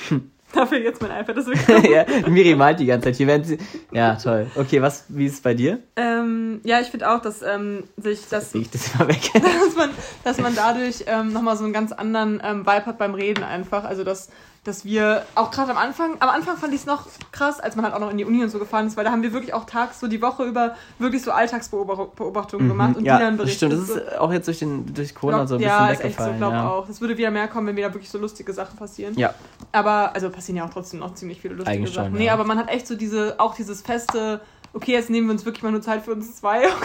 Dafür 0.53 0.79
jetzt 0.79 1.01
mein 1.01 1.11
iPad 1.11 1.37
ist 1.37 1.47
wirklich. 1.47 1.91
ja, 1.91 2.05
Miri 2.29 2.55
malt 2.55 2.79
die 2.79 2.85
ganze 2.85 3.05
Zeit. 3.05 3.17
Hier 3.17 3.27
werden 3.27 3.43
sie. 3.43 3.57
Ja, 3.91 4.15
toll. 4.15 4.47
Okay, 4.55 4.81
was, 4.81 5.05
wie 5.09 5.25
ist 5.25 5.33
es 5.33 5.41
bei 5.41 5.53
dir? 5.53 5.79
ähm, 6.17 6.61
ja, 6.63 6.79
ich 6.79 6.87
finde 6.87 7.09
auch, 7.09 7.21
dass 7.21 7.41
ähm, 7.41 7.83
sich 7.97 8.27
das 8.29 8.53
ich 8.55 8.69
das 8.69 8.93
immer 8.93 9.07
weg. 9.07 9.21
dass 9.33 9.75
man, 9.75 9.89
dass 10.23 10.39
man 10.39 10.55
dadurch 10.55 11.03
ähm, 11.07 11.33
nochmal 11.33 11.57
so 11.57 11.63
einen 11.63 11.73
ganz 11.73 11.91
anderen 11.91 12.41
ähm, 12.43 12.61
Vibe 12.61 12.85
hat 12.85 12.97
beim 12.97 13.13
Reden 13.13 13.43
einfach. 13.43 13.83
Also 13.83 14.03
dass, 14.03 14.29
dass 14.67 14.83
wir 14.85 15.23
auch 15.35 15.49
gerade 15.49 15.71
am 15.71 15.77
Anfang, 15.77 16.17
am 16.19 16.29
Anfang 16.29 16.57
fand 16.57 16.73
ich 16.73 16.81
es 16.81 16.85
noch 16.85 17.07
krass, 17.31 17.59
als 17.59 17.75
man 17.75 17.85
halt 17.85 17.93
auch 17.95 17.99
noch 17.99 18.11
in 18.11 18.17
die 18.17 18.25
Uni 18.25 18.43
und 18.43 18.49
so 18.49 18.59
gefahren 18.59 18.85
ist, 18.87 18.97
weil 18.97 19.05
da 19.05 19.11
haben 19.11 19.23
wir 19.23 19.31
wirklich 19.33 19.53
auch 19.53 19.65
tags 19.65 19.99
so 19.99 20.07
die 20.07 20.21
Woche 20.21 20.43
über 20.43 20.75
wirklich 20.99 21.23
so 21.23 21.31
Alltagsbeobachtungen 21.31 22.67
gemacht 22.67 22.95
und 22.95 23.01
Mhm. 23.01 23.05
ja, 23.07 23.17
die 23.17 23.23
dann 23.23 23.37
das 23.37 23.45
berichtet. 23.45 23.71
stimmt. 23.71 23.89
Das 23.89 23.95
so. 23.95 23.99
ist 24.01 24.17
auch 24.19 24.31
jetzt 24.33 24.47
durch, 24.47 24.59
den, 24.59 24.93
durch 24.93 25.15
Corona 25.15 25.47
so 25.47 25.55
ein 25.55 25.59
bisschen 25.59 25.69
ja, 25.73 25.87
ist 25.89 26.01
echt 26.01 26.01
so, 26.01 26.25
weggefallen. 26.25 26.37
glaube 26.37 26.55
ja. 26.55 26.69
auch. 26.69 26.89
Es 26.89 26.99
würde 27.01 27.17
wieder 27.17 27.31
mehr 27.31 27.47
kommen, 27.47 27.67
wenn 27.67 27.75
wieder 27.77 27.93
wirklich 27.93 28.09
so 28.09 28.17
lustige 28.17 28.51
Sachen 28.53 28.77
passieren. 28.77 29.13
ja, 29.17 29.33
Aber, 29.71 30.13
also 30.13 30.29
passieren 30.29 30.57
ja 30.57 30.65
auch 30.65 30.69
trotzdem 30.73 30.99
noch 30.99 31.13
ziemlich 31.15 31.39
viele 31.41 31.53
lustige 31.55 31.77
Eigentlich 31.77 31.93
schon, 31.93 32.03
Sachen. 32.03 32.13
ja. 32.15 32.19
Nee, 32.19 32.29
aber 32.29 32.43
man 32.43 32.57
hat 32.57 32.69
echt 32.69 32.87
so 32.87 32.95
diese, 32.95 33.39
auch 33.39 33.55
dieses 33.55 33.81
feste, 33.81 34.41
okay, 34.73 34.91
jetzt 34.91 35.09
nehmen 35.09 35.27
wir 35.27 35.31
uns 35.33 35.45
wirklich 35.45 35.63
mal 35.63 35.71
nur 35.71 35.81
Zeit 35.81 36.03
für 36.03 36.11
uns 36.11 36.35
zwei. 36.35 36.63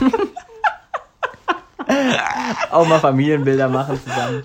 Okay. 0.00 0.12
auch 2.70 2.86
mal 2.86 3.00
Familienbilder 3.00 3.68
machen 3.68 4.00
zusammen. 4.02 4.44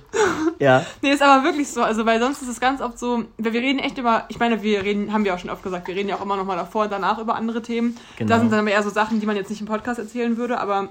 Ja. 0.59 0.85
Nee, 1.01 1.11
ist 1.11 1.21
aber 1.21 1.43
wirklich 1.43 1.69
so. 1.69 1.81
Also, 1.83 2.05
weil 2.05 2.19
sonst 2.19 2.41
ist 2.41 2.47
es 2.47 2.59
ganz 2.59 2.81
oft 2.81 2.97
so, 2.97 3.25
weil 3.37 3.53
wir 3.53 3.61
reden 3.61 3.79
echt 3.79 3.97
über, 3.97 4.25
ich 4.29 4.39
meine, 4.39 4.63
wir 4.63 4.83
reden, 4.83 5.11
haben 5.13 5.25
wir 5.25 5.33
auch 5.33 5.39
schon 5.39 5.49
oft 5.49 5.63
gesagt, 5.63 5.87
wir 5.87 5.95
reden 5.95 6.09
ja 6.09 6.15
auch 6.15 6.21
immer 6.21 6.37
noch 6.37 6.45
mal 6.45 6.55
davor 6.55 6.83
und 6.85 6.91
danach 6.91 7.17
über 7.19 7.35
andere 7.35 7.61
Themen. 7.61 7.97
Genau. 8.17 8.29
Das 8.29 8.39
sind 8.41 8.51
dann 8.51 8.59
aber 8.61 8.71
eher 8.71 8.83
so 8.83 8.89
Sachen, 8.89 9.19
die 9.19 9.25
man 9.25 9.35
jetzt 9.35 9.49
nicht 9.49 9.61
im 9.61 9.67
Podcast 9.67 9.99
erzählen 9.99 10.37
würde, 10.37 10.59
aber 10.59 10.89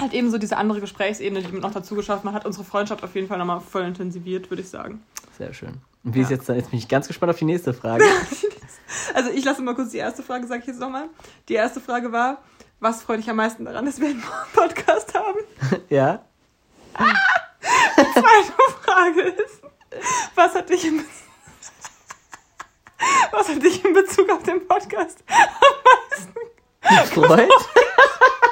halt 0.00 0.12
eben 0.14 0.30
so 0.30 0.38
diese 0.38 0.56
andere 0.56 0.80
Gesprächsebene, 0.80 1.42
die 1.42 1.52
man 1.52 1.60
noch 1.60 1.72
dazu 1.72 1.94
geschafft 1.94 2.24
hat, 2.24 2.32
hat 2.32 2.46
unsere 2.46 2.64
Freundschaft 2.64 3.02
auf 3.04 3.14
jeden 3.14 3.28
Fall 3.28 3.38
nochmal 3.38 3.60
voll 3.60 3.82
intensiviert, 3.82 4.50
würde 4.50 4.62
ich 4.62 4.68
sagen. 4.68 5.02
Sehr 5.38 5.52
schön. 5.52 5.74
Und 6.04 6.14
wie 6.14 6.20
ist 6.20 6.30
Ja. 6.30 6.36
jetzt, 6.36 6.48
jetzt 6.48 6.70
bin 6.70 6.78
ich 6.78 6.88
ganz 6.88 7.06
gespannt 7.08 7.30
auf 7.30 7.38
die 7.38 7.44
nächste 7.44 7.72
Frage. 7.74 8.04
Also, 9.14 9.30
ich 9.30 9.42
lasse 9.42 9.62
mal 9.62 9.74
kurz 9.74 9.90
die 9.92 9.96
erste 9.98 10.22
Frage, 10.22 10.46
sage 10.46 10.60
ich 10.60 10.66
jetzt 10.66 10.78
nochmal. 10.78 11.04
Die 11.48 11.54
erste 11.54 11.80
Frage 11.80 12.12
war, 12.12 12.38
was 12.82 13.02
freut 13.02 13.20
dich 13.20 13.30
am 13.30 13.36
meisten 13.36 13.64
daran, 13.64 13.86
dass 13.86 14.00
wir 14.00 14.08
einen 14.08 14.22
Podcast 14.54 15.14
haben? 15.14 15.38
ja. 15.88 16.24
Zweite 17.96 18.52
Frage 18.82 19.22
ist, 19.22 19.62
was 20.34 20.54
hat 20.54 20.68
dich 20.68 20.84
in, 20.84 20.98
Be 20.98 21.04
was 23.30 23.48
hat 23.48 23.62
dich 23.62 23.84
in 23.84 23.94
Bezug 23.94 24.28
auf 24.30 24.42
den 24.42 24.66
Podcast 24.66 25.22
Freud? 27.14 27.48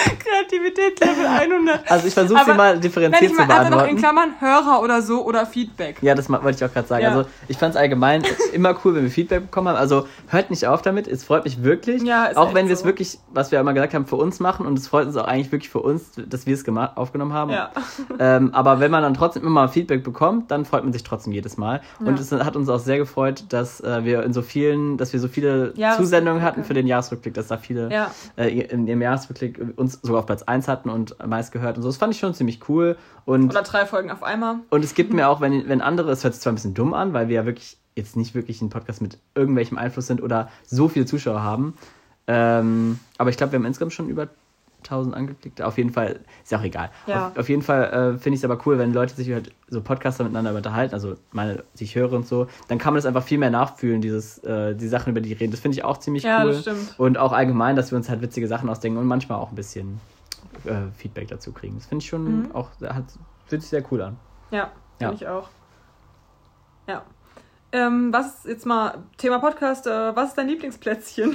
Kreativität 0.18 1.00
Level 1.00 1.26
100? 1.26 1.90
Also 1.90 2.06
ich 2.06 2.14
versuche 2.14 2.44
sie 2.44 2.54
mal 2.54 2.78
differenziert 2.78 3.30
ich 3.30 3.36
zu 3.36 3.46
mal 3.46 3.50
einfach 3.50 3.70
noch 3.70 3.86
in 3.86 3.96
beantworten. 3.96 3.96
Klammern 3.96 4.40
Hörer 4.40 4.82
oder 4.82 5.02
so 5.02 5.24
oder 5.24 5.46
Feedback. 5.46 5.96
Ja, 6.02 6.14
das 6.14 6.28
wollte 6.28 6.50
ich 6.50 6.64
auch 6.64 6.72
gerade 6.72 6.86
sagen. 6.86 7.02
Ja. 7.02 7.10
Also 7.10 7.28
ich 7.48 7.58
fand 7.58 7.74
es 7.74 7.80
allgemein 7.80 8.22
immer 8.52 8.76
cool, 8.84 8.94
wenn 8.94 9.04
wir 9.04 9.10
Feedback 9.10 9.42
bekommen 9.42 9.68
haben. 9.68 9.76
Also 9.76 10.06
hört 10.28 10.50
nicht 10.50 10.66
auf 10.66 10.82
damit, 10.82 11.06
es 11.08 11.24
freut 11.24 11.44
mich 11.44 11.62
wirklich. 11.62 12.02
Ja, 12.02 12.30
auch 12.36 12.54
wenn 12.54 12.66
wir 12.66 12.74
es 12.74 12.80
so. 12.80 12.86
wirklich, 12.86 13.18
was 13.32 13.50
wir 13.52 13.60
immer 13.60 13.72
gesagt 13.72 13.94
haben, 13.94 14.06
für 14.06 14.16
uns 14.16 14.40
machen 14.40 14.66
und 14.66 14.78
es 14.78 14.88
freut 14.88 15.06
uns 15.06 15.16
auch 15.16 15.26
eigentlich 15.26 15.52
wirklich 15.52 15.70
für 15.70 15.80
uns, 15.80 16.12
dass 16.16 16.46
wir 16.46 16.54
es 16.54 16.64
aufgenommen 16.96 17.32
haben. 17.32 17.50
Ja. 17.50 17.70
Ähm, 18.18 18.52
aber 18.52 18.80
wenn 18.80 18.90
man 18.90 19.02
dann 19.02 19.14
trotzdem 19.14 19.42
immer 19.42 19.62
mal 19.62 19.68
Feedback 19.68 20.04
bekommt, 20.04 20.50
dann 20.50 20.64
freut 20.64 20.82
man 20.84 20.92
sich 20.92 21.02
trotzdem 21.02 21.32
jedes 21.32 21.56
Mal. 21.56 21.80
Und 22.00 22.18
es 22.18 22.30
hat 22.32 22.54
uns 22.54 22.68
auch 22.68 22.78
sehr 22.78 22.98
gefreut, 22.98 23.44
dass 23.48 23.80
äh, 23.80 24.04
wir 24.04 24.24
in 24.24 24.32
so 24.32 24.42
vielen, 24.42 24.98
dass 24.98 25.12
wir 25.12 25.20
so 25.20 25.28
viele. 25.28 25.72
Zusendungen 25.96 26.42
hatten 26.42 26.64
für 26.64 26.74
den 26.74 26.86
Jahresrückblick, 26.86 27.34
dass 27.34 27.48
da 27.48 27.56
viele 27.56 28.08
äh, 28.36 28.48
in 28.60 28.86
dem 28.86 29.00
Jahresrückblick 29.00 29.58
uns 29.76 29.89
sogar 29.92 30.20
auf 30.20 30.26
Platz 30.26 30.42
1 30.42 30.68
hatten 30.68 30.90
und 30.90 31.16
meist 31.26 31.52
gehört 31.52 31.76
und 31.76 31.82
so. 31.82 31.88
Das 31.88 31.96
fand 31.96 32.14
ich 32.14 32.20
schon 32.20 32.34
ziemlich 32.34 32.68
cool. 32.68 32.96
Und 33.24 33.50
Oder 33.50 33.62
drei 33.62 33.86
Folgen 33.86 34.10
auf 34.10 34.22
einmal. 34.22 34.56
und 34.70 34.84
es 34.84 34.94
gibt 34.94 35.12
mir 35.12 35.28
auch, 35.30 35.40
wenn, 35.40 35.68
wenn 35.68 35.80
andere, 35.80 36.10
es 36.10 36.24
hört 36.24 36.34
sich 36.34 36.42
zwar 36.42 36.52
ein 36.52 36.56
bisschen 36.56 36.74
dumm 36.74 36.94
an, 36.94 37.12
weil 37.12 37.28
wir 37.28 37.36
ja 37.36 37.46
wirklich 37.46 37.78
jetzt 37.96 38.16
nicht 38.16 38.34
wirklich 38.34 38.62
ein 38.62 38.70
Podcast 38.70 39.02
mit 39.02 39.18
irgendwelchem 39.34 39.76
Einfluss 39.78 40.06
sind 40.06 40.22
oder 40.22 40.48
so 40.66 40.88
viele 40.88 41.06
Zuschauer 41.06 41.42
haben. 41.42 41.74
Ähm, 42.26 42.98
aber 43.18 43.30
ich 43.30 43.36
glaube, 43.36 43.52
wir 43.52 43.58
haben 43.58 43.66
insgesamt 43.66 43.92
schon 43.92 44.08
über 44.08 44.28
1000 44.80 45.14
angeklickt. 45.14 45.62
Auf 45.62 45.78
jeden 45.78 45.90
Fall, 45.90 46.20
ist 46.42 46.52
ja 46.52 46.58
auch 46.58 46.62
egal. 46.62 46.90
Ja. 47.06 47.28
Auf, 47.28 47.38
auf 47.38 47.48
jeden 47.48 47.62
Fall 47.62 47.84
äh, 47.84 48.18
finde 48.18 48.34
ich 48.36 48.40
es 48.40 48.44
aber 48.44 48.58
cool, 48.66 48.78
wenn 48.78 48.92
Leute 48.92 49.14
sich 49.14 49.30
halt 49.32 49.52
so 49.68 49.80
Podcaster 49.80 50.24
miteinander 50.24 50.54
unterhalten, 50.54 50.94
also 50.94 51.14
meine, 51.32 51.62
die 51.78 51.84
ich 51.84 51.94
höre 51.94 52.12
und 52.12 52.26
so, 52.26 52.46
dann 52.68 52.78
kann 52.78 52.92
man 52.92 52.98
das 52.98 53.06
einfach 53.06 53.22
viel 53.22 53.38
mehr 53.38 53.50
nachfühlen, 53.50 54.00
dieses, 54.00 54.38
äh, 54.38 54.74
die 54.74 54.88
Sachen, 54.88 55.10
über 55.10 55.20
die 55.20 55.32
reden. 55.32 55.50
Das 55.52 55.60
finde 55.60 55.76
ich 55.78 55.84
auch 55.84 55.98
ziemlich 55.98 56.24
Ja, 56.24 56.42
cool. 56.44 56.52
das 56.52 56.62
stimmt. 56.62 56.94
Und 56.98 57.18
auch 57.18 57.32
allgemein, 57.32 57.76
dass 57.76 57.90
wir 57.92 57.96
uns 57.96 58.08
halt 58.08 58.20
witzige 58.22 58.48
Sachen 58.48 58.68
ausdenken 58.68 58.98
und 58.98 59.06
manchmal 59.06 59.38
auch 59.38 59.50
ein 59.50 59.54
bisschen 59.56 60.00
äh, 60.64 60.90
Feedback 60.96 61.28
dazu 61.28 61.52
kriegen. 61.52 61.76
Das 61.76 61.86
finde 61.86 62.02
ich 62.02 62.08
schon 62.08 62.40
Mhm. 62.42 62.52
auch, 62.52 62.70
hat, 62.82 63.04
fühlt 63.46 63.62
sich 63.62 63.70
sehr 63.70 63.84
cool 63.92 64.02
an. 64.02 64.16
Ja, 64.50 64.58
Ja. 64.58 65.08
finde 65.08 65.14
ich 65.14 65.28
auch. 65.28 65.48
Ja. 66.88 67.02
Ähm, 67.72 68.12
was 68.12 68.44
jetzt 68.44 68.66
mal 68.66 68.98
Thema 69.16 69.38
Podcast? 69.38 69.86
Äh, 69.86 70.16
was 70.16 70.30
ist 70.30 70.38
dein 70.38 70.48
Lieblingsplätzchen? 70.48 71.34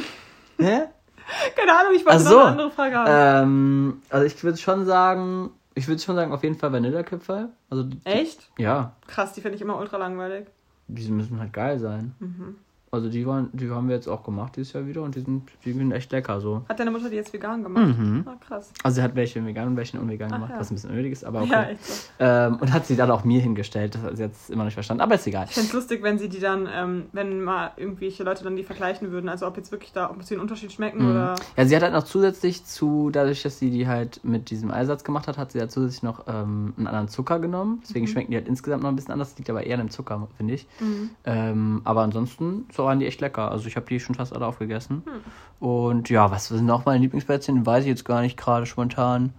Hä? 0.60 0.82
Keine 1.55 1.71
Ahnung, 1.78 1.93
ich 1.95 2.05
wollte 2.05 2.19
Ach 2.19 2.23
noch 2.23 2.32
so. 2.32 2.39
eine 2.39 2.49
andere 2.51 2.71
Frage 2.71 2.95
haben. 2.95 3.43
Ähm, 3.43 4.01
also 4.09 4.26
ich 4.26 4.43
würde 4.43 4.57
schon 4.57 4.86
sagen, 4.86 5.49
ich 5.73 5.88
würde 5.88 6.01
schon 6.01 6.15
sagen, 6.15 6.32
auf 6.32 6.43
jeden 6.43 6.55
Fall 6.57 6.71
Vanillekipferl. 6.71 7.49
Also 7.69 7.84
die- 7.84 7.99
Echt? 8.05 8.49
ja, 8.57 8.93
Krass, 9.07 9.34
die 9.34 9.41
finde 9.41 9.55
ich 9.55 9.61
immer 9.61 9.78
ultra 9.78 9.97
langweilig. 9.97 10.47
die 10.88 11.09
müssen 11.11 11.39
halt 11.39 11.51
geil 11.53 11.80
sein. 11.80 12.13
Mhm. 12.19 12.57
Also 12.96 13.10
die 13.10 13.26
waren, 13.26 13.50
die 13.54 13.70
haben 13.70 13.88
wir 13.88 13.96
jetzt 13.96 14.08
auch 14.08 14.24
gemacht 14.24 14.56
dieses 14.56 14.74
Jahr 14.74 14.86
wieder 14.88 15.02
und 15.04 15.16
die 15.16 15.22
sind, 15.22 15.43
die 15.64 15.74
sind 15.74 15.91
echt 15.91 16.12
lecker 16.12 16.39
so. 16.41 16.64
Hat 16.70 16.80
deine 16.80 16.91
Mutter 16.91 17.10
die 17.10 17.16
jetzt 17.16 17.32
vegan 17.34 17.64
gemacht? 17.64 17.98
Mhm. 17.98 18.24
Ah, 18.28 18.36
krass. 18.46 18.72
Also 18.84 18.96
sie 18.96 19.02
hat 19.02 19.16
welche 19.16 19.46
vegan 19.46 19.68
und 19.70 19.78
welche 19.78 20.00
unvegan 20.00 20.30
Ach 20.32 20.36
gemacht, 20.38 20.52
ja. 20.54 20.60
was 20.60 20.72
ein 20.72 20.76
bisschen 20.76 20.89
unnötig 20.89 21.12
ist, 21.12 21.24
aber 21.26 21.43
Ja, 21.43 21.62
okay. 21.64 21.78
so. 21.82 21.93
ähm, 22.20 22.56
und 22.62 22.74
hat 22.74 22.86
sie 22.86 22.96
dann 22.96 23.12
auch 23.12 23.24
mir 23.24 23.39
hingestellt, 23.41 23.96
das 23.96 24.02
hat 24.04 24.18
sie 24.18 24.24
jetzt 24.24 24.50
immer 24.50 24.64
nicht 24.66 24.74
verstanden, 24.74 25.02
aber 25.02 25.16
ist 25.16 25.28
egal. 25.28 25.46
Ich 25.48 25.54
finde 25.54 25.68
es 25.68 25.74
lustig, 25.74 26.02
wenn 26.04 26.18
sie 26.18 26.30
die 26.30 26.39
dann, 26.39 26.68
ähm, 26.74 27.04
wenn 27.12 27.43
mal 27.43 27.72
irgendwelche 27.78 28.24
Leute 28.24 28.43
dann 28.43 28.56
die 28.56 28.64
vergleichen 28.64 29.12
würden. 29.12 29.30
Also 29.30 29.46
ob 29.48 29.58
jetzt 29.58 29.72
wirklich 29.72 29.91
da 29.91 30.10
ob 30.10 30.24
sie 30.24 30.36
einen 30.36 30.41
Unterschied 30.41 30.72
schmecken 30.72 31.04
Mhm. 31.04 31.12
oder. 31.12 31.36
Ja, 31.58 31.66
sie 31.66 31.76
hat 31.76 31.84
halt 31.84 31.93
noch 31.93 32.04
zusätzlich 32.04 32.66
zu, 32.66 33.10
dadurch, 33.12 33.43
dass 33.43 33.60
sie 33.60 33.70
die 33.72 33.88
halt 33.88 34.22
mit 34.24 34.50
diesem 34.50 34.72
Eisatz 34.72 35.04
gemacht 35.04 35.28
hat, 35.28 35.38
hat 35.38 35.52
sie 35.52 35.60
ja 35.60 35.68
zusätzlich 35.68 36.04
noch 36.04 36.26
ähm, 36.28 36.74
einen 36.78 36.88
anderen 36.88 37.08
Zucker 37.10 37.39
genommen. 37.39 37.80
Deswegen 37.84 38.06
Mhm. 38.06 38.10
schmecken 38.10 38.32
die 38.32 38.38
halt 38.38 38.48
insgesamt 38.48 38.84
noch 38.84 38.89
ein 38.89 38.96
bisschen 38.96 39.12
anders. 39.12 39.30
Das 39.30 39.38
liegt 39.38 39.50
aber 39.50 39.64
eher 39.66 39.76
an 39.80 39.86
dem 39.88 39.89
Zucker, 39.89 40.28
finde 40.38 40.54
ich. 40.54 40.68
Mhm. 40.80 41.10
Ähm, 41.26 41.82
aber 41.84 42.02
ansonsten 42.02 42.66
so 42.74 42.84
waren 42.86 42.99
die 42.99 43.05
echt 43.05 43.19
lecker. 43.21 43.51
Also 43.51 43.67
ich 43.67 43.75
habe 43.75 43.86
die 43.88 43.99
schon 43.99 44.15
fast 44.15 44.33
alle 44.33 44.45
aufgegessen. 44.47 45.03
Hm. 45.05 45.67
Und 45.67 46.09
ja, 46.09 46.31
was 46.31 46.47
sind 46.47 46.65
noch 46.65 46.86
meine 46.86 46.99
Lieblingsplätzchen? 46.99 47.65
Weiß 47.65 47.83
ich 47.83 47.89
jetzt 47.89 48.05
gar 48.05 48.21
nicht 48.21 48.38
gerade 48.38 48.65
spontan. 48.65 49.33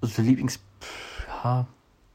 Also 0.00 0.22
Lieblings... 0.22 0.60
Ja, 1.44 1.66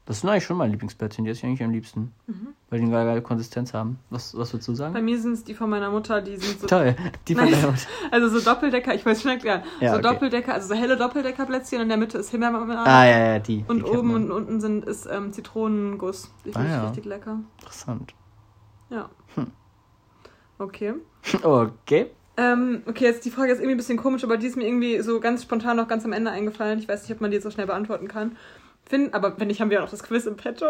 das 0.06 0.20
sind 0.20 0.28
eigentlich 0.28 0.44
schon 0.44 0.58
meine 0.58 0.70
Lieblingsplätzchen. 0.72 1.24
Die 1.24 1.30
esse 1.30 1.38
ich 1.40 1.44
eigentlich 1.46 1.62
am 1.64 1.70
liebsten. 1.70 2.12
Mhm. 2.26 2.48
Weil 2.68 2.78
die 2.78 2.84
eine 2.84 2.92
geile, 2.94 3.06
geile 3.06 3.22
Konsistenz 3.22 3.72
haben. 3.72 3.98
Was, 4.10 4.36
was 4.36 4.52
würdest 4.52 4.68
du 4.68 4.72
Bei 4.72 4.76
sagen? 4.76 5.04
mir 5.04 5.18
sind 5.18 5.32
es 5.32 5.44
die 5.44 5.54
von 5.54 5.70
meiner 5.70 5.90
Mutter, 5.90 6.20
die 6.20 6.36
sind 6.36 6.60
so. 6.60 6.66
Toll. 6.66 6.94
Die 7.26 7.34
von 7.34 7.50
deiner 7.50 7.68
Mutter. 7.68 7.78
Also 8.10 8.28
so 8.28 8.44
Doppeldecker, 8.44 8.94
ich 8.94 9.06
weiß 9.06 9.22
schon 9.22 9.30
erklären. 9.30 9.62
Ja, 9.80 9.92
so 9.92 9.98
okay. 9.98 10.08
Doppeldecker, 10.08 10.52
also 10.52 10.68
so 10.68 10.74
helle 10.74 10.96
Doppeldecker-Plätzchen, 10.98 11.80
in 11.80 11.88
der 11.88 11.96
Mitte 11.96 12.18
ist 12.18 12.30
Himbeermarmelade. 12.30 12.88
Ah, 12.90 13.06
ja, 13.06 13.18
ja, 13.32 13.38
die. 13.38 13.64
Und 13.66 13.78
die 13.78 13.84
oben 13.84 14.14
und 14.14 14.30
unten 14.30 14.60
sind, 14.60 14.84
ist 14.84 15.06
ähm, 15.10 15.32
Zitronenguss. 15.32 16.30
Die 16.44 16.52
finde 16.52 16.58
Ah, 16.58 16.64
ich 16.64 16.70
ja. 16.70 16.86
richtig 16.88 17.04
lecker. 17.06 17.38
Interessant. 17.60 18.14
Ja. 18.90 19.08
Hm. 19.36 19.46
Okay. 20.58 20.94
Okay. 21.42 22.10
Ähm, 22.36 22.82
okay, 22.86 23.04
jetzt 23.04 23.24
die 23.24 23.30
Frage 23.30 23.52
ist 23.52 23.58
irgendwie 23.58 23.74
ein 23.74 23.78
bisschen 23.78 23.96
komisch, 23.96 24.24
aber 24.24 24.36
die 24.36 24.46
ist 24.46 24.56
mir 24.56 24.66
irgendwie 24.66 25.00
so 25.00 25.20
ganz 25.20 25.42
spontan 25.42 25.76
noch 25.76 25.86
ganz 25.88 26.04
am 26.04 26.12
Ende 26.12 26.30
eingefallen. 26.30 26.78
Ich 26.80 26.88
weiß 26.88 27.02
nicht, 27.02 27.12
ob 27.12 27.20
man 27.20 27.30
die 27.30 27.36
jetzt 27.36 27.44
so 27.44 27.50
schnell 27.50 27.66
beantworten 27.66 28.08
kann. 28.08 28.36
Finn, 28.84 29.14
aber 29.14 29.38
wenn 29.38 29.48
nicht, 29.48 29.60
haben 29.60 29.70
wir 29.70 29.78
auch 29.78 29.84
noch 29.84 29.90
das 29.90 30.02
Quiz 30.02 30.26
im 30.26 30.36
Petto. 30.36 30.66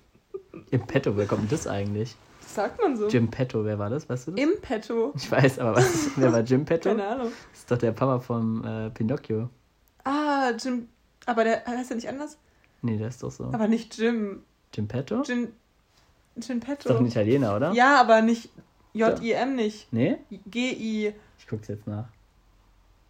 Im 0.70 0.86
Petto, 0.86 1.16
wer 1.16 1.26
kommt 1.26 1.42
denn 1.42 1.48
das 1.50 1.66
eigentlich? 1.66 2.16
Das 2.42 2.54
sagt 2.54 2.82
man 2.82 2.96
so. 2.96 3.08
Jim 3.08 3.30
Petto, 3.30 3.64
wer 3.64 3.78
war 3.78 3.88
das? 3.88 4.08
Weißt 4.08 4.26
du 4.26 4.32
das? 4.32 4.40
Im 4.40 4.60
Petto. 4.60 5.12
Ich 5.16 5.30
weiß, 5.30 5.58
aber 5.60 5.76
was, 5.76 6.10
wer 6.16 6.32
war 6.32 6.40
Jim 6.40 6.64
Petto? 6.64 6.90
Keine 6.90 7.06
Ahnung. 7.06 7.32
Das 7.52 7.60
ist 7.60 7.70
doch 7.70 7.78
der 7.78 7.92
Papa 7.92 8.18
vom 8.18 8.64
äh, 8.64 8.90
Pinocchio. 8.90 9.48
Ah, 10.04 10.50
Jim. 10.58 10.88
Aber 11.26 11.44
der 11.44 11.64
heißt 11.66 11.90
ja 11.90 11.96
nicht 11.96 12.08
anders? 12.08 12.38
Nee, 12.82 12.96
der 12.96 13.08
ist 13.08 13.22
doch 13.22 13.30
so. 13.30 13.44
Aber 13.44 13.68
nicht 13.68 13.96
Jim. 13.96 14.42
Jim 14.74 14.88
Petto? 14.88 15.22
Jim. 15.22 15.48
Jim 16.36 16.58
Ist 16.58 16.66
doch 16.66 16.66
Petto. 16.66 16.96
ein 16.98 17.06
Italiener, 17.06 17.56
oder? 17.56 17.72
Ja, 17.72 18.00
aber 18.00 18.22
nicht 18.22 18.50
J-I-M 18.98 19.56
nicht. 19.56 19.92
Nee? 19.92 20.18
G-I. 20.46 21.14
Ich 21.38 21.46
guck's 21.48 21.68
jetzt 21.68 21.86
nach. 21.86 22.06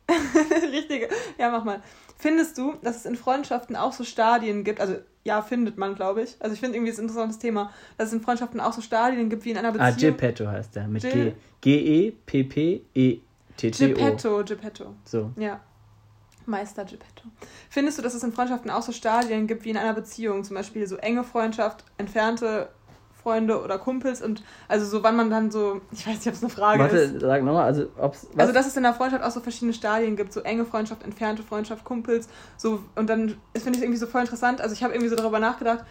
Richtige. 0.73 1.09
Ja, 1.39 1.51
mach 1.51 1.65
mal. 1.65 1.83
Findest 2.17 2.57
du, 2.59 2.75
dass 2.83 2.97
es 2.97 3.07
in 3.07 3.17
Freundschaften 3.17 3.77
auch 3.77 3.93
so 3.93 4.05
Stadien 4.05 4.65
gibt? 4.65 4.81
Also, 4.81 4.97
ja, 5.25 5.43
findet 5.43 5.77
man, 5.77 5.95
glaube 5.95 6.23
ich. 6.23 6.37
Also, 6.41 6.55
ich 6.55 6.61
finde 6.61 6.77
irgendwie 6.77 6.91
das 6.91 6.99
ein 6.99 7.03
interessantes 7.03 7.39
Thema, 7.39 7.71
dass 7.99 8.09
es 8.09 8.15
in 8.15 8.21
Freundschaften 8.23 8.61
auch 8.61 8.73
so 8.73 8.81
Stadien 8.81 9.29
gibt 9.29 9.45
wie 9.45 9.51
in 9.51 9.59
einer 9.59 9.69
Ah, 9.69 9.91
Beziehung. 9.91 10.17
Geppetto 10.17 10.47
heißt 10.47 10.75
der. 10.77 10.89
Mit 10.89 11.03
G. 11.03 11.33
G-E-P-P-E-T-T-O. 11.61 13.89
Geppetto, 13.89 14.45
Geppetto. 14.45 14.95
So. 15.05 15.31
Ja. 15.37 15.61
Meister 16.47 16.85
Geppetto. 16.85 17.25
Findest 17.69 17.99
du, 17.99 18.03
dass 18.03 18.15
es 18.15 18.23
in 18.23 18.33
Freundschaften 18.33 18.71
auch 18.71 18.83
so 18.83 18.93
Stadien 18.93 19.47
gibt 19.47 19.65
wie 19.65 19.71
in 19.71 19.77
einer 19.77 19.93
Beziehung? 19.93 20.45
Zum 20.45 20.57
Beispiel 20.57 20.87
so 20.87 20.97
enge 20.97 21.23
Freundschaft, 21.23 21.85
entfernte 21.99 22.71
Freunde 23.23 23.63
oder 23.63 23.79
Kumpels 23.79 24.23
und 24.23 24.43
also 24.69 24.87
so, 24.87 25.03
wann 25.03 25.17
man 25.17 25.31
dann 25.31 25.51
so, 25.51 25.81
ich 25.93 26.07
weiß 26.07 26.17
nicht, 26.17 26.29
ob 26.29 26.35
es 26.35 26.43
eine 26.43 26.51
Frage 26.51 26.85
ist. 26.85 27.15
Warte, 27.15 27.21
sag 27.21 27.43
nochmal, 27.43 27.65
also 27.65 27.87
ob's. 27.99 28.27
Was? 28.33 28.41
Also, 28.41 28.53
dass 28.53 28.67
es 28.67 28.77
in 28.77 28.83
der 28.83 28.95
Freundschaft 28.95 29.23
auch 29.23 29.31
so 29.31 29.41
verschiedene 29.41 29.73
Stadien 29.73 30.17
gibt, 30.17 30.33
so 30.33 30.41
enge 30.41 30.65
Freundschaft, 30.65 31.03
entfernte 31.05 31.43
Freundschaft, 31.43 31.85
Kumpels, 31.85 32.29
so 32.57 32.81
und 32.97 33.09
dann 33.09 33.37
ist 33.53 33.63
finde 33.63 33.79
ich 33.79 33.85
irgendwie 33.85 33.99
so 33.99 34.07
voll 34.07 34.23
interessant. 34.23 34.61
Also 34.61 34.75
ich 34.75 34.83
habe 34.83 34.95
irgendwie 34.95 35.11
so 35.11 35.17
darüber 35.17 35.39
nachgedacht, 35.39 35.85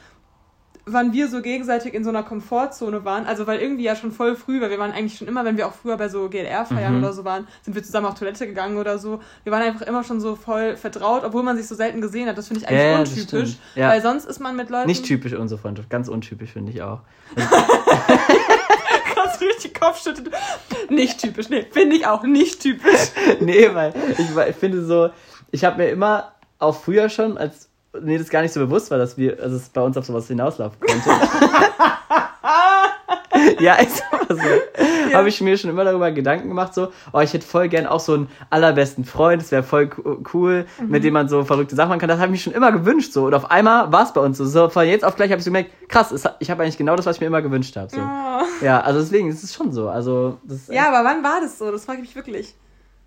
wann 0.88 1.14
wir 1.14 1.28
so 1.28 1.42
gegenseitig 1.42 1.94
in 1.94 2.04
so 2.04 2.10
einer 2.10 2.24
Komfortzone 2.24 3.06
waren. 3.06 3.26
Also 3.26 3.46
weil 3.46 3.60
irgendwie 3.60 3.84
ja 3.84 3.96
schon 3.96 4.12
voll 4.12 4.36
früh, 4.36 4.62
weil 4.62 4.70
wir 4.70 4.80
waren 4.80 4.92
eigentlich 4.92 5.18
schon 5.18 5.28
immer, 5.28 5.46
wenn 5.46 5.58
wir 5.58 5.68
auch 5.68 5.74
früher 5.74 5.98
bei 5.98 6.10
so 6.10 6.30
GLR-Feiern 6.30 6.98
Mhm. 6.98 7.04
oder 7.04 7.14
so 7.14 7.26
waren, 7.26 7.48
sind 7.62 7.76
wir 7.76 7.84
zusammen 7.84 8.08
auf 8.08 8.16
Toilette 8.18 8.48
gegangen 8.48 8.78
oder 8.78 8.98
so. 8.98 9.20
Wir 9.44 9.52
waren 9.52 9.62
einfach 9.62 9.86
immer 9.86 10.04
schon 10.04 10.20
so 10.22 10.36
voll 10.36 10.76
vertraut, 10.78 11.24
obwohl 11.24 11.44
man 11.44 11.58
sich 11.58 11.68
so 11.68 11.76
selten 11.76 12.02
gesehen 12.02 12.28
hat. 12.28 12.38
Das 12.38 12.48
finde 12.48 12.62
ich 12.62 12.68
eigentlich 12.68 12.82
Ja, 12.82 13.00
untypisch. 13.00 13.58
Ja. 13.76 13.90
Weil 13.90 14.02
sonst 14.02 14.26
ist 14.26 14.40
man 14.40 14.56
mit 14.56 14.70
Leuten. 14.70 14.88
Nicht 14.88 15.06
typisch 15.06 15.34
unsere 15.34 15.60
Freundschaft, 15.60 15.90
ganz 15.90 16.08
untypisch 16.08 16.52
finde 16.52 16.72
ich 16.72 16.82
auch. 16.82 17.02
Kannst 19.16 19.42
du 19.42 19.46
durch 19.46 19.58
die 19.58 19.74
Kopf 19.74 20.02
schütteln. 20.02 20.30
Nicht 20.90 21.20
typisch, 21.20 21.50
nee, 21.50 21.66
finde 21.70 21.96
ich 21.96 22.06
auch 22.08 22.24
nicht 22.24 22.62
typisch. 22.62 23.12
nee, 23.40 23.70
weil 23.74 23.94
ich, 24.18 24.36
weil 24.36 24.50
ich 24.52 24.56
finde 24.56 24.84
so, 24.86 25.10
ich 25.52 25.66
habe 25.66 25.78
mir 25.78 25.90
immer 25.90 26.32
auch 26.60 26.76
früher 26.80 27.10
schon, 27.10 27.38
als 27.38 27.70
mir 28.02 28.20
das 28.20 28.30
gar 28.30 28.42
nicht 28.42 28.54
so 28.54 28.60
bewusst 28.60 28.92
war, 28.92 28.98
dass 28.98 29.18
wir, 29.18 29.42
also 29.42 29.56
es 29.56 29.70
bei 29.70 29.82
uns 29.82 29.98
auf 29.98 30.06
sowas 30.06 30.28
hinauslaufen 30.28 30.80
könnte. 30.80 31.10
ja, 33.60 33.78
ich, 33.82 33.90
Also, 34.30 34.44
ja. 35.10 35.18
habe 35.18 35.30
ich 35.30 35.40
mir 35.42 35.58
schon 35.58 35.70
immer 35.70 35.84
darüber 35.84 36.12
Gedanken 36.12 36.50
gemacht, 36.50 36.74
so, 36.74 36.92
oh, 37.14 37.20
ich 37.20 37.34
hätte 37.34 37.46
voll 37.46 37.70
gern 37.70 37.86
auch 37.86 38.00
so 38.00 38.14
einen 38.14 38.30
allerbesten 38.50 39.06
Freund, 39.06 39.42
das 39.42 39.52
wäre 39.52 39.64
voll 39.64 39.90
cool, 40.34 40.66
mhm. 40.80 40.90
mit 40.90 41.04
dem 41.04 41.14
man 41.14 41.30
so 41.30 41.44
verrückte 41.44 41.76
Sachen 41.76 41.90
machen 41.90 42.00
kann. 42.00 42.10
Das 42.10 42.20
habe 42.20 42.28
ich 42.28 42.32
mir 42.32 42.44
schon 42.44 42.54
immer 42.54 42.72
gewünscht, 42.72 43.14
so. 43.14 43.26
Und 43.26 43.34
auf 43.34 43.50
einmal 43.50 43.92
war 43.92 44.04
es 44.04 44.14
bei 44.14 44.22
uns 44.22 44.38
so. 44.38 44.46
so. 44.46 44.70
Von 44.70 44.86
jetzt 44.86 45.06
auf 45.06 45.16
gleich 45.16 45.32
habe 45.32 45.40
ich 45.40 45.46
so 45.46 45.50
gemerkt, 45.50 45.72
krass, 45.88 46.14
ich 46.40 46.52
habe 46.52 46.64
eigentlich 46.64 46.78
genau 46.78 46.96
das, 46.96 47.06
was 47.06 47.18
ich 47.18 47.22
mir 47.22 47.28
immer 47.28 47.42
gewünscht 47.42 47.76
habe. 47.76 47.90
So. 47.90 48.00
Oh. 48.00 48.66
Ja, 48.66 48.82
also 48.82 49.00
deswegen 49.00 49.30
ist 49.30 49.44
es 49.44 49.54
schon 49.54 49.72
so. 49.72 49.90
Also, 49.90 50.38
ja, 50.70 50.90
aber 50.90 51.08
wann 51.08 51.24
war 51.24 51.42
das 51.42 51.58
so? 51.58 51.72
Das 51.72 51.86
frage 51.86 52.02
ich 52.02 52.08
mich 52.08 52.16
wirklich. 52.16 52.56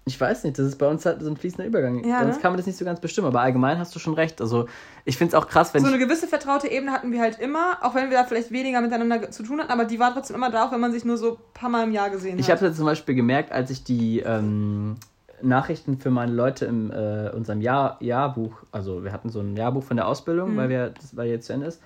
Ich 0.07 0.21
weiß 0.21 0.45
nicht, 0.45 0.59
das 0.59 0.67
ist 0.67 0.77
bei 0.77 0.89
uns 0.89 1.05
halt 1.05 1.23
so 1.23 1.31
ein 1.31 1.37
fließender 1.37 1.67
Übergang. 1.67 2.03
Ja, 2.05 2.21
Sonst 2.23 2.37
ne? 2.37 2.43
kann 2.43 2.53
man 2.53 2.57
das 2.57 2.67
nicht 2.67 2.79
so 2.79 2.85
ganz 2.85 3.01
bestimmen, 3.01 3.27
aber 3.27 3.41
allgemein 3.41 3.79
hast 3.79 3.95
du 3.95 3.99
schon 3.99 4.15
recht. 4.15 4.41
Also 4.41 4.67
ich 5.05 5.17
finde 5.17 5.37
es 5.37 5.43
auch 5.43 5.47
krass, 5.47 5.75
wenn. 5.75 5.83
So 5.83 5.89
eine 5.89 5.99
gewisse 5.99 6.27
vertraute 6.27 6.69
Ebene 6.69 6.91
hatten 6.93 7.13
wir 7.13 7.21
halt 7.21 7.39
immer, 7.39 7.79
auch 7.83 7.95
wenn 7.95 8.11
wir 8.11 8.17
da 8.17 8.25
vielleicht 8.25 8.51
weniger 8.51 8.81
miteinander 8.81 9.31
zu 9.31 9.43
tun 9.43 9.61
hatten, 9.61 9.71
aber 9.71 9.85
die 9.85 9.99
war 9.99 10.13
trotzdem 10.13 10.37
immer 10.37 10.51
da, 10.51 10.67
auch 10.67 10.73
wenn 10.73 10.81
man 10.81 10.93
sich 10.93 11.05
nur 11.05 11.17
so 11.17 11.33
ein 11.33 11.39
paar 11.55 11.69
Mal 11.69 11.85
im 11.85 11.93
Jahr 11.93 12.11
gesehen 12.11 12.33
hat. 12.33 12.41
Ich 12.41 12.51
habe 12.51 12.67
das 12.67 12.77
zum 12.77 12.87
Beispiel 12.87 13.15
gemerkt, 13.15 13.53
als 13.53 13.71
ich 13.71 13.85
die 13.85 14.21
ähm, 14.21 14.97
Nachrichten 15.43 15.99
für 15.99 16.11
meine 16.11 16.33
Leute 16.33 16.65
in 16.65 16.91
äh, 16.91 17.31
unserem 17.35 17.61
Jahr, 17.61 17.99
Jahrbuch, 18.01 18.63
also 18.73 19.05
wir 19.05 19.13
hatten 19.13 19.29
so 19.29 19.41
ein 19.41 19.57
Jahrbuch 19.57 19.85
von 19.85 19.97
der 19.97 20.09
Ausbildung, 20.09 20.55
mhm. 20.55 20.57
weil 20.57 20.69
wir, 20.71 20.91
das, 20.91 21.17
weil 21.17 21.29
jetzt 21.29 21.47
zu 21.47 21.53
Ende 21.53 21.67
ist. 21.67 21.81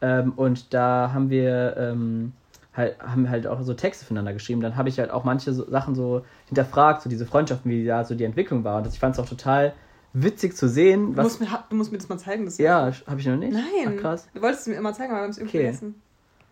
Ähm, 0.00 0.32
und 0.36 0.72
da 0.72 1.10
haben 1.12 1.30
wir. 1.30 1.76
Ähm, 1.76 2.32
halt, 2.76 3.00
haben 3.00 3.24
wir 3.24 3.30
halt 3.30 3.46
auch 3.46 3.60
so 3.62 3.74
Texte 3.74 4.04
füreinander 4.04 4.32
geschrieben. 4.32 4.60
Dann 4.60 4.76
habe 4.76 4.88
ich 4.88 4.98
halt 4.98 5.10
auch 5.10 5.24
manche 5.24 5.52
so 5.52 5.68
Sachen 5.68 5.94
so 5.94 6.22
hinterfragt, 6.46 7.02
so 7.02 7.08
diese 7.08 7.26
Freundschaften, 7.26 7.70
wie 7.70 7.84
da 7.84 8.04
so 8.04 8.14
die 8.14 8.24
Entwicklung 8.24 8.64
war. 8.64 8.78
Und 8.78 8.86
ich 8.86 8.98
fand 8.98 9.14
es 9.14 9.20
auch 9.20 9.28
total 9.28 9.72
witzig 10.12 10.56
zu 10.56 10.68
sehen. 10.68 11.14
Du, 11.14 11.22
musst 11.22 11.40
mir, 11.40 11.48
du 11.68 11.76
musst 11.76 11.92
mir 11.92 11.98
das 11.98 12.08
mal 12.08 12.18
zeigen. 12.18 12.44
Das 12.44 12.58
ja, 12.58 12.90
habe 13.06 13.20
ich 13.20 13.26
noch 13.26 13.36
nicht. 13.36 13.52
Nein. 13.52 13.94
Ach, 13.96 14.00
krass. 14.00 14.28
Du 14.34 14.42
wolltest 14.42 14.62
es 14.62 14.66
mir 14.68 14.74
immer 14.74 14.92
zeigen, 14.92 15.10
aber 15.10 15.20
wir 15.20 15.24
haben 15.24 15.30
es 15.30 15.38
irgendwie 15.38 15.58
okay. 15.58 15.64
vergessen. 15.66 16.02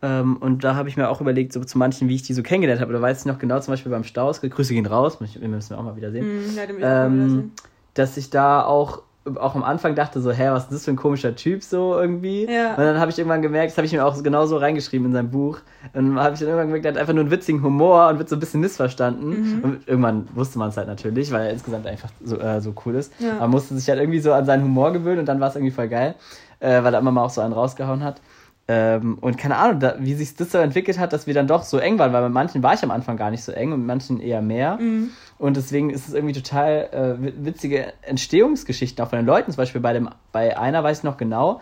Ähm, 0.03 0.37
und 0.37 0.65
da 0.65 0.75
habe 0.75 0.89
ich 0.89 0.97
mir 0.97 1.09
auch 1.09 1.21
überlegt, 1.21 1.53
so 1.53 1.65
zu 1.65 1.79
manchen, 1.79 2.09
wie 2.09 2.15
ich 2.15 2.23
die 2.23 2.35
so 2.35 2.43
kennengelernt 2.43 2.83
habe. 2.83 2.93
Da 2.93 3.01
weiß 3.01 3.21
ich 3.21 3.27
noch 3.27 3.39
genau, 3.39 3.59
zum 3.61 3.73
Beispiel 3.73 3.91
beim 3.91 4.05
Staus, 4.05 4.41
Grüße 4.43 4.75
gehen 4.75 4.87
raus, 4.87 5.19
wir 5.21 5.49
müssen 5.49 5.71
wir 5.71 5.79
auch 5.79 5.83
mal 5.83 5.97
wieder 5.97 6.11
sehen. 6.11 6.27
Mm, 6.27 6.57
ja, 6.57 6.67
den 6.67 6.77
ähm, 6.77 6.83
auch 6.83 6.89
mal 6.89 7.15
wieder 7.15 7.29
sehen. 7.29 7.53
Dass 7.95 8.17
ich 8.17 8.29
da 8.29 8.65
auch 8.65 9.03
auch 9.37 9.55
am 9.55 9.63
Anfang 9.63 9.95
dachte 9.95 10.21
so, 10.21 10.33
hä, 10.33 10.51
was 10.51 10.65
ist 10.65 10.73
das 10.73 10.85
für 10.85 10.91
ein 10.91 10.97
komischer 10.97 11.35
Typ 11.35 11.63
so 11.63 11.99
irgendwie? 11.99 12.47
Ja. 12.47 12.71
Und 12.73 12.85
dann 12.85 12.99
habe 12.99 13.11
ich 13.11 13.19
irgendwann 13.19 13.41
gemerkt, 13.41 13.71
das 13.71 13.79
habe 13.79 13.87
ich 13.87 13.93
mir 13.93 14.05
auch 14.05 14.23
genauso 14.23 14.59
reingeschrieben 14.59 15.07
in 15.07 15.13
sein 15.13 15.31
Buch. 15.31 15.61
Und 15.95 16.19
habe 16.19 16.35
ich 16.35 16.41
dann 16.41 16.49
irgendwann 16.49 16.67
gemerkt, 16.69 16.85
er 16.85 16.93
hat 16.93 16.99
einfach 16.99 17.15
nur 17.15 17.23
einen 17.23 17.31
witzigen 17.31 17.63
Humor 17.63 18.09
und 18.09 18.19
wird 18.19 18.29
so 18.29 18.37
ein 18.37 18.41
bisschen 18.41 18.61
missverstanden. 18.61 19.59
Mhm. 19.59 19.65
Und 19.65 19.89
irgendwann 19.89 20.29
wusste 20.35 20.59
man 20.59 20.69
es 20.69 20.77
halt 20.77 20.89
natürlich, 20.89 21.33
weil 21.33 21.47
er 21.47 21.51
insgesamt 21.51 21.87
einfach 21.87 22.11
so, 22.23 22.39
äh, 22.39 22.61
so 22.61 22.75
cool 22.85 22.97
ist. 22.97 23.13
Ja. 23.19 23.37
Man 23.41 23.51
musste 23.51 23.75
sich 23.75 23.89
halt 23.89 23.99
irgendwie 23.99 24.21
so 24.21 24.33
an 24.33 24.45
seinen 24.45 24.65
Humor 24.65 24.93
gewöhnen 24.93 25.21
und 25.21 25.27
dann 25.27 25.41
war 25.41 25.49
es 25.49 25.57
irgendwie 25.57 25.73
voll 25.73 25.89
geil, 25.89 26.15
äh, 26.61 26.83
weil 26.83 26.93
er 26.93 27.01
immer 27.01 27.11
mal 27.11 27.25
auch 27.25 27.31
so 27.31 27.41
einen 27.41 27.55
rausgehauen 27.55 28.05
hat. 28.05 28.21
Ähm, 28.67 29.19
und 29.21 29.37
keine 29.37 29.57
Ahnung, 29.57 29.81
da, 29.81 29.97
wie 29.99 30.15
sich 30.15 30.37
das 30.37 30.53
so 30.53 30.59
entwickelt 30.59 30.99
hat, 30.99 31.13
dass 31.13 31.27
wir 31.27 31.35
dann 31.35 31.47
doch 31.47 31.65
so 31.65 31.79
eng 31.79 31.99
waren, 31.99 32.13
weil 32.15 32.23
bei 32.23 32.29
manchen 32.31 32.63
war 32.63 32.73
ich 32.73 32.83
am 32.83 32.91
Anfang 32.91 33.17
gar 33.19 33.31
nicht 33.31 33.45
so 33.45 33.53
eng 33.53 33.73
und 33.73 33.81
mit 33.81 33.87
manchen 33.87 34.21
eher 34.21 34.41
mehr. 34.41 34.79
Mhm. 34.79 35.11
Und 35.39 35.57
deswegen 35.57 35.91
ist 35.91 36.09
es 36.09 36.15
irgendwie 36.15 36.35
total 36.35 37.19
äh, 37.21 37.45
witzige 37.45 37.93
Entstehungsgeschichten, 38.03 39.05
auch 39.05 39.11
von 39.11 39.19
den 39.19 39.27
Leuten. 39.27 39.51
Zum 39.51 39.57
Beispiel 39.57 39.81
bei, 39.81 39.93
dem, 39.93 40.09
bei 40.33 40.57
einer 40.57 40.83
weiß 40.83 40.99
ich 40.99 41.05
noch 41.05 41.17
genau, 41.17 41.61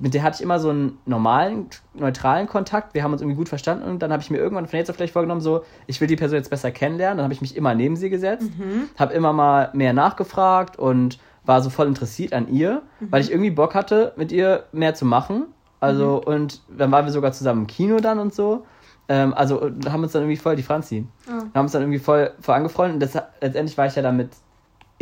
mit 0.00 0.14
der 0.14 0.22
hatte 0.22 0.36
ich 0.36 0.42
immer 0.42 0.58
so 0.58 0.70
einen 0.70 0.98
normalen, 1.04 1.66
neutralen 1.94 2.46
Kontakt. 2.46 2.94
Wir 2.94 3.02
haben 3.02 3.12
uns 3.12 3.20
irgendwie 3.20 3.36
gut 3.36 3.48
verstanden 3.48 3.84
und 3.84 3.98
dann 4.00 4.10
habe 4.10 4.22
ich 4.22 4.30
mir 4.30 4.38
irgendwann 4.38 4.66
von 4.66 4.78
jetzt 4.78 4.90
auf 4.90 4.96
gleich 4.96 5.12
vorgenommen, 5.12 5.40
so, 5.40 5.64
ich 5.86 6.00
will 6.00 6.08
die 6.08 6.16
Person 6.16 6.38
jetzt 6.38 6.50
besser 6.50 6.70
kennenlernen. 6.70 7.18
Dann 7.18 7.24
habe 7.24 7.34
ich 7.34 7.42
mich 7.42 7.56
immer 7.56 7.74
neben 7.74 7.96
sie 7.96 8.08
gesetzt, 8.08 8.50
mhm. 8.58 8.88
habe 8.98 9.12
immer 9.12 9.32
mal 9.32 9.70
mehr 9.74 9.92
nachgefragt 9.92 10.78
und 10.78 11.18
war 11.44 11.60
so 11.60 11.70
voll 11.70 11.88
interessiert 11.88 12.32
an 12.32 12.48
ihr, 12.48 12.82
mhm. 13.00 13.12
weil 13.12 13.20
ich 13.20 13.30
irgendwie 13.30 13.50
Bock 13.50 13.74
hatte, 13.74 14.12
mit 14.16 14.32
ihr 14.32 14.64
mehr 14.72 14.94
zu 14.94 15.04
machen. 15.04 15.46
Also, 15.80 16.22
mhm. 16.24 16.32
und 16.32 16.60
dann 16.76 16.90
waren 16.90 17.04
wir 17.04 17.12
sogar 17.12 17.32
zusammen 17.32 17.62
im 17.62 17.66
Kino 17.66 17.98
dann 17.98 18.18
und 18.18 18.32
so. 18.32 18.64
Ähm, 19.08 19.34
also, 19.34 19.70
haben 19.88 20.02
uns 20.02 20.12
dann 20.12 20.22
irgendwie 20.22 20.36
voll, 20.36 20.56
die 20.56 20.62
Franzi, 20.62 21.06
oh. 21.28 21.32
haben 21.54 21.64
uns 21.64 21.72
dann 21.72 21.82
irgendwie 21.82 21.98
voll, 21.98 22.32
voll 22.40 22.54
angefreundet. 22.54 22.94
Und 22.94 23.00
das, 23.00 23.22
letztendlich 23.40 23.76
war 23.76 23.86
ich 23.86 23.96
ja 23.96 24.02
dann 24.02 24.16
mit 24.16 24.30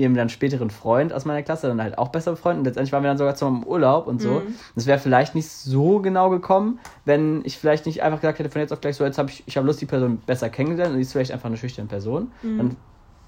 ihrem 0.00 0.14
dann 0.14 0.30
späteren 0.30 0.70
Freund 0.70 1.12
aus 1.12 1.26
meiner 1.26 1.42
Klasse 1.42 1.68
dann 1.68 1.82
halt 1.82 1.98
auch 1.98 2.08
besser 2.08 2.32
befreundet. 2.32 2.60
Und 2.60 2.64
letztendlich 2.64 2.92
waren 2.92 3.02
wir 3.02 3.10
dann 3.10 3.18
sogar 3.18 3.34
zusammen 3.34 3.62
im 3.62 3.68
Urlaub 3.68 4.06
und 4.06 4.20
so. 4.20 4.40
Mhm. 4.40 4.54
Das 4.74 4.86
wäre 4.86 4.98
vielleicht 4.98 5.34
nicht 5.34 5.48
so 5.48 6.00
genau 6.00 6.30
gekommen, 6.30 6.80
wenn 7.04 7.42
ich 7.44 7.58
vielleicht 7.58 7.86
nicht 7.86 8.02
einfach 8.02 8.20
gesagt 8.20 8.38
hätte, 8.38 8.48
von 8.48 8.60
jetzt 8.60 8.72
auf 8.72 8.80
gleich 8.80 8.96
so, 8.96 9.04
jetzt 9.04 9.18
habe 9.18 9.30
ich, 9.30 9.44
ich 9.46 9.56
habe 9.56 9.66
Lust, 9.66 9.80
die 9.80 9.86
Person 9.86 10.18
besser 10.26 10.48
kennengelernt 10.48 10.92
und 10.92 10.96
die 10.96 11.02
ist 11.02 11.12
vielleicht 11.12 11.32
einfach 11.32 11.48
eine 11.48 11.58
schüchterne 11.58 11.88
Person. 11.88 12.32
Mhm. 12.42 12.58
Dann 12.58 12.76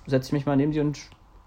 setze 0.06 0.28
ich 0.28 0.32
mich 0.32 0.46
mal 0.46 0.56
neben 0.56 0.72
die 0.72 0.80
und 0.80 0.98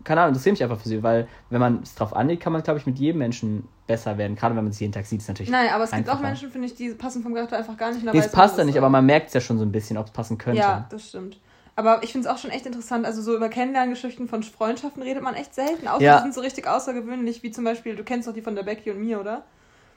keine 0.06 0.22
Ahnung, 0.22 0.30
interessiere 0.30 0.54
mich 0.54 0.64
einfach 0.64 0.80
für 0.80 0.88
sie, 0.88 1.04
weil 1.04 1.28
wenn 1.50 1.60
man 1.60 1.82
es 1.82 1.96
drauf 1.96 2.16
anlegt, 2.16 2.42
kann 2.42 2.54
man, 2.54 2.64
glaube 2.64 2.80
ich, 2.80 2.86
mit 2.86 2.98
jedem 2.98 3.20
Menschen 3.20 3.68
besser 3.88 4.18
werden. 4.18 4.36
Gerade 4.36 4.56
wenn 4.56 4.64
man 4.64 4.72
sie 4.72 4.86
jeden 4.86 4.94
Tag 4.94 5.06
sieht, 5.06 5.20
ist 5.20 5.28
natürlich. 5.28 5.52
Nein, 5.52 5.70
aber 5.74 5.84
es 5.84 5.92
einfacher. 5.92 6.14
gibt 6.14 6.18
auch 6.18 6.28
Menschen, 6.28 6.52
finde 6.52 6.68
ich, 6.68 6.76
die 6.76 6.90
passen 6.92 7.24
vom 7.24 7.34
Charakter 7.34 7.58
einfach 7.58 7.76
gar 7.76 7.92
nicht. 7.92 8.06
Nee, 8.06 8.18
es 8.18 8.32
passt 8.32 8.58
ja 8.58 8.64
nicht, 8.64 8.78
aber 8.78 8.90
man 8.90 9.06
merkt 9.06 9.28
es 9.28 9.34
ja 9.34 9.42
schon 9.42 9.58
so 9.58 9.66
ein 9.66 9.72
bisschen, 9.72 9.98
ob 9.98 10.06
es 10.06 10.12
passen 10.12 10.38
könnte. 10.38 10.60
Ja, 10.60 10.86
das 10.90 11.10
stimmt. 11.10 11.38
Aber 11.76 12.04
ich 12.04 12.14
finde 12.14 12.28
es 12.28 12.34
auch 12.34 12.38
schon 12.38 12.52
echt 12.52 12.66
interessant. 12.66 13.06
Also 13.06 13.22
so 13.22 13.36
über 13.36 13.50
Kennenlerngeschichten 13.50 14.30
von 14.30 14.44
Freundschaften 14.44 15.04
redet 15.04 15.22
man 15.22 15.36
echt 15.36 15.54
selten. 15.54 15.88
Außer 15.88 16.04
ja. 16.04 16.18
die 16.18 16.24
sind 16.24 16.34
so 16.34 16.42
richtig 16.42 16.68
außergewöhnlich, 16.68 17.44
wie 17.44 17.52
zum 17.52 17.66
Beispiel, 17.66 17.96
du 17.96 18.04
kennst 18.04 18.28
doch 18.28 18.34
die 18.34 18.42
von 18.42 18.56
der 18.56 18.64
Becky 18.64 18.92
und 18.92 19.00
mir, 19.00 19.20
oder? 19.20 19.44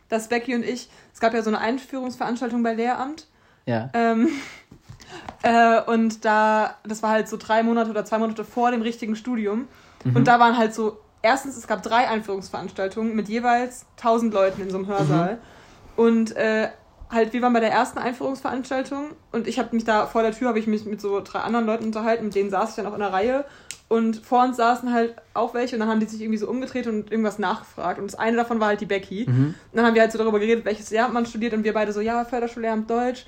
Dass 0.08 0.28
Becky 0.28 0.54
und 0.56 0.64
ich, 0.64 0.88
es 1.12 1.20
gab 1.20 1.34
ja 1.34 1.42
so 1.42 1.50
eine 1.50 1.60
Einführungsveranstaltung 1.60 2.62
bei 2.62 2.74
Lehramt. 2.74 3.28
Ja. 3.66 3.90
Ähm, 3.92 4.28
äh, 5.42 5.80
und 5.82 6.24
da, 6.24 6.74
das 6.82 7.02
war 7.02 7.10
halt 7.10 7.28
so 7.28 7.36
drei 7.36 7.62
Monate 7.62 7.90
oder 7.90 8.04
zwei 8.04 8.18
Monate 8.18 8.44
vor 8.44 8.72
dem 8.72 8.82
richtigen 8.82 9.14
Studium. 9.14 9.68
Mhm. 10.04 10.16
Und 10.16 10.28
da 10.28 10.38
waren 10.40 10.56
halt 10.56 10.74
so, 10.74 10.98
erstens, 11.22 11.56
es 11.56 11.66
gab 11.66 11.82
drei 11.82 12.08
Einführungsveranstaltungen 12.08 13.14
mit 13.14 13.28
jeweils 13.28 13.86
1000 13.96 14.32
Leuten 14.32 14.62
in 14.62 14.70
so 14.70 14.78
einem 14.78 14.86
Hörsaal. 14.86 15.34
Mhm. 15.34 15.38
Und 15.96 16.36
äh, 16.36 16.68
halt, 17.10 17.32
wir 17.32 17.42
waren 17.42 17.52
bei 17.52 17.60
der 17.60 17.72
ersten 17.72 17.98
Einführungsveranstaltung 17.98 19.12
und 19.32 19.48
ich 19.48 19.58
habe 19.58 19.74
mich 19.74 19.84
da 19.84 20.06
vor 20.06 20.22
der 20.22 20.32
Tür, 20.32 20.48
habe 20.48 20.58
ich 20.58 20.66
mich 20.66 20.84
mit 20.84 21.00
so 21.00 21.20
drei 21.20 21.40
anderen 21.40 21.66
Leuten 21.66 21.84
unterhalten, 21.84 22.26
mit 22.26 22.34
denen 22.34 22.50
saß 22.50 22.70
ich 22.70 22.76
dann 22.76 22.86
auch 22.86 22.94
in 22.94 23.00
der 23.00 23.12
Reihe 23.12 23.44
und 23.88 24.18
vor 24.18 24.44
uns 24.44 24.58
saßen 24.58 24.92
halt 24.92 25.16
auch 25.32 25.54
welche 25.54 25.76
und 25.76 25.80
dann 25.80 25.88
haben 25.88 26.00
die 26.00 26.06
sich 26.06 26.20
irgendwie 26.20 26.38
so 26.38 26.48
umgedreht 26.48 26.86
und 26.86 27.10
irgendwas 27.10 27.38
nachgefragt. 27.38 27.98
Und 27.98 28.06
das 28.06 28.18
eine 28.18 28.36
davon 28.36 28.60
war 28.60 28.68
halt 28.68 28.82
die 28.82 28.86
Becky. 28.86 29.24
Mhm. 29.26 29.46
Und 29.46 29.54
dann 29.72 29.86
haben 29.86 29.94
wir 29.94 30.02
halt 30.02 30.12
so 30.12 30.18
darüber 30.18 30.38
geredet, 30.38 30.66
welches 30.66 30.90
Jahr 30.90 31.08
man 31.08 31.24
studiert 31.24 31.54
und 31.54 31.64
wir 31.64 31.72
beide 31.72 31.92
so, 31.92 32.02
ja, 32.02 32.24
Förderschullehramt 32.26 32.90
Deutsch. 32.90 33.24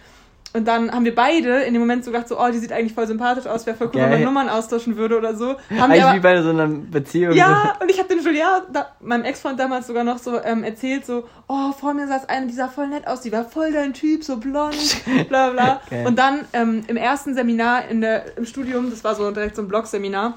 Und 0.53 0.67
dann 0.67 0.91
haben 0.91 1.05
wir 1.05 1.15
beide 1.15 1.61
in 1.61 1.75
dem 1.75 1.81
Moment 1.81 2.05
so 2.05 2.11
gedacht, 2.11 2.27
so, 2.27 2.41
oh, 2.41 2.51
die 2.51 2.59
sieht 2.59 2.73
eigentlich 2.73 2.93
voll 2.93 3.07
sympathisch 3.07 3.47
aus, 3.47 3.67
wäre 3.67 3.77
voll 3.77 3.87
cool, 3.89 4.01
Geil. 4.01 4.11
wenn 4.11 4.19
man 4.19 4.25
Nummern 4.25 4.49
austauschen 4.49 4.97
würde 4.97 5.17
oder 5.17 5.37
so. 5.37 5.57
Haben 5.71 5.93
eigentlich 5.93 6.03
aber, 6.03 6.17
wie 6.17 6.21
bei 6.21 6.43
so 6.43 6.51
einer 6.51 6.67
Beziehung. 6.67 7.35
Ja, 7.35 7.77
und 7.81 7.89
ich 7.89 7.99
habe 8.01 8.09
den 8.09 8.25
Julia, 8.25 8.63
da, 8.73 8.89
meinem 9.01 9.25
Ex-Freund 9.25 9.61
damals 9.61 9.87
sogar 9.87 10.03
noch 10.03 10.19
so 10.19 10.43
ähm, 10.43 10.65
erzählt, 10.65 11.07
so, 11.07 11.29
oh, 11.47 11.71
vor 11.71 11.95
mir 11.95 12.09
saß 12.09 12.29
eine, 12.29 12.49
die 12.49 12.53
sah 12.53 12.67
voll 12.67 12.89
nett 12.89 13.07
aus, 13.07 13.21
die 13.21 13.31
war 13.31 13.45
voll 13.45 13.73
dein 13.73 13.95
Typ, 13.95 14.25
so 14.25 14.39
blond, 14.39 14.75
bla 15.29 15.51
bla. 15.51 15.81
Okay. 15.87 16.05
Und 16.05 16.19
dann 16.19 16.41
ähm, 16.53 16.83
im 16.89 16.97
ersten 16.97 17.35
Seminar 17.35 17.87
in 17.89 18.01
der, 18.01 18.37
im 18.37 18.45
Studium, 18.45 18.91
das 18.91 19.05
war 19.05 19.15
so 19.15 19.31
direkt 19.31 19.55
so 19.55 19.63
ein 19.63 19.69
Blog-Seminar, 19.69 20.35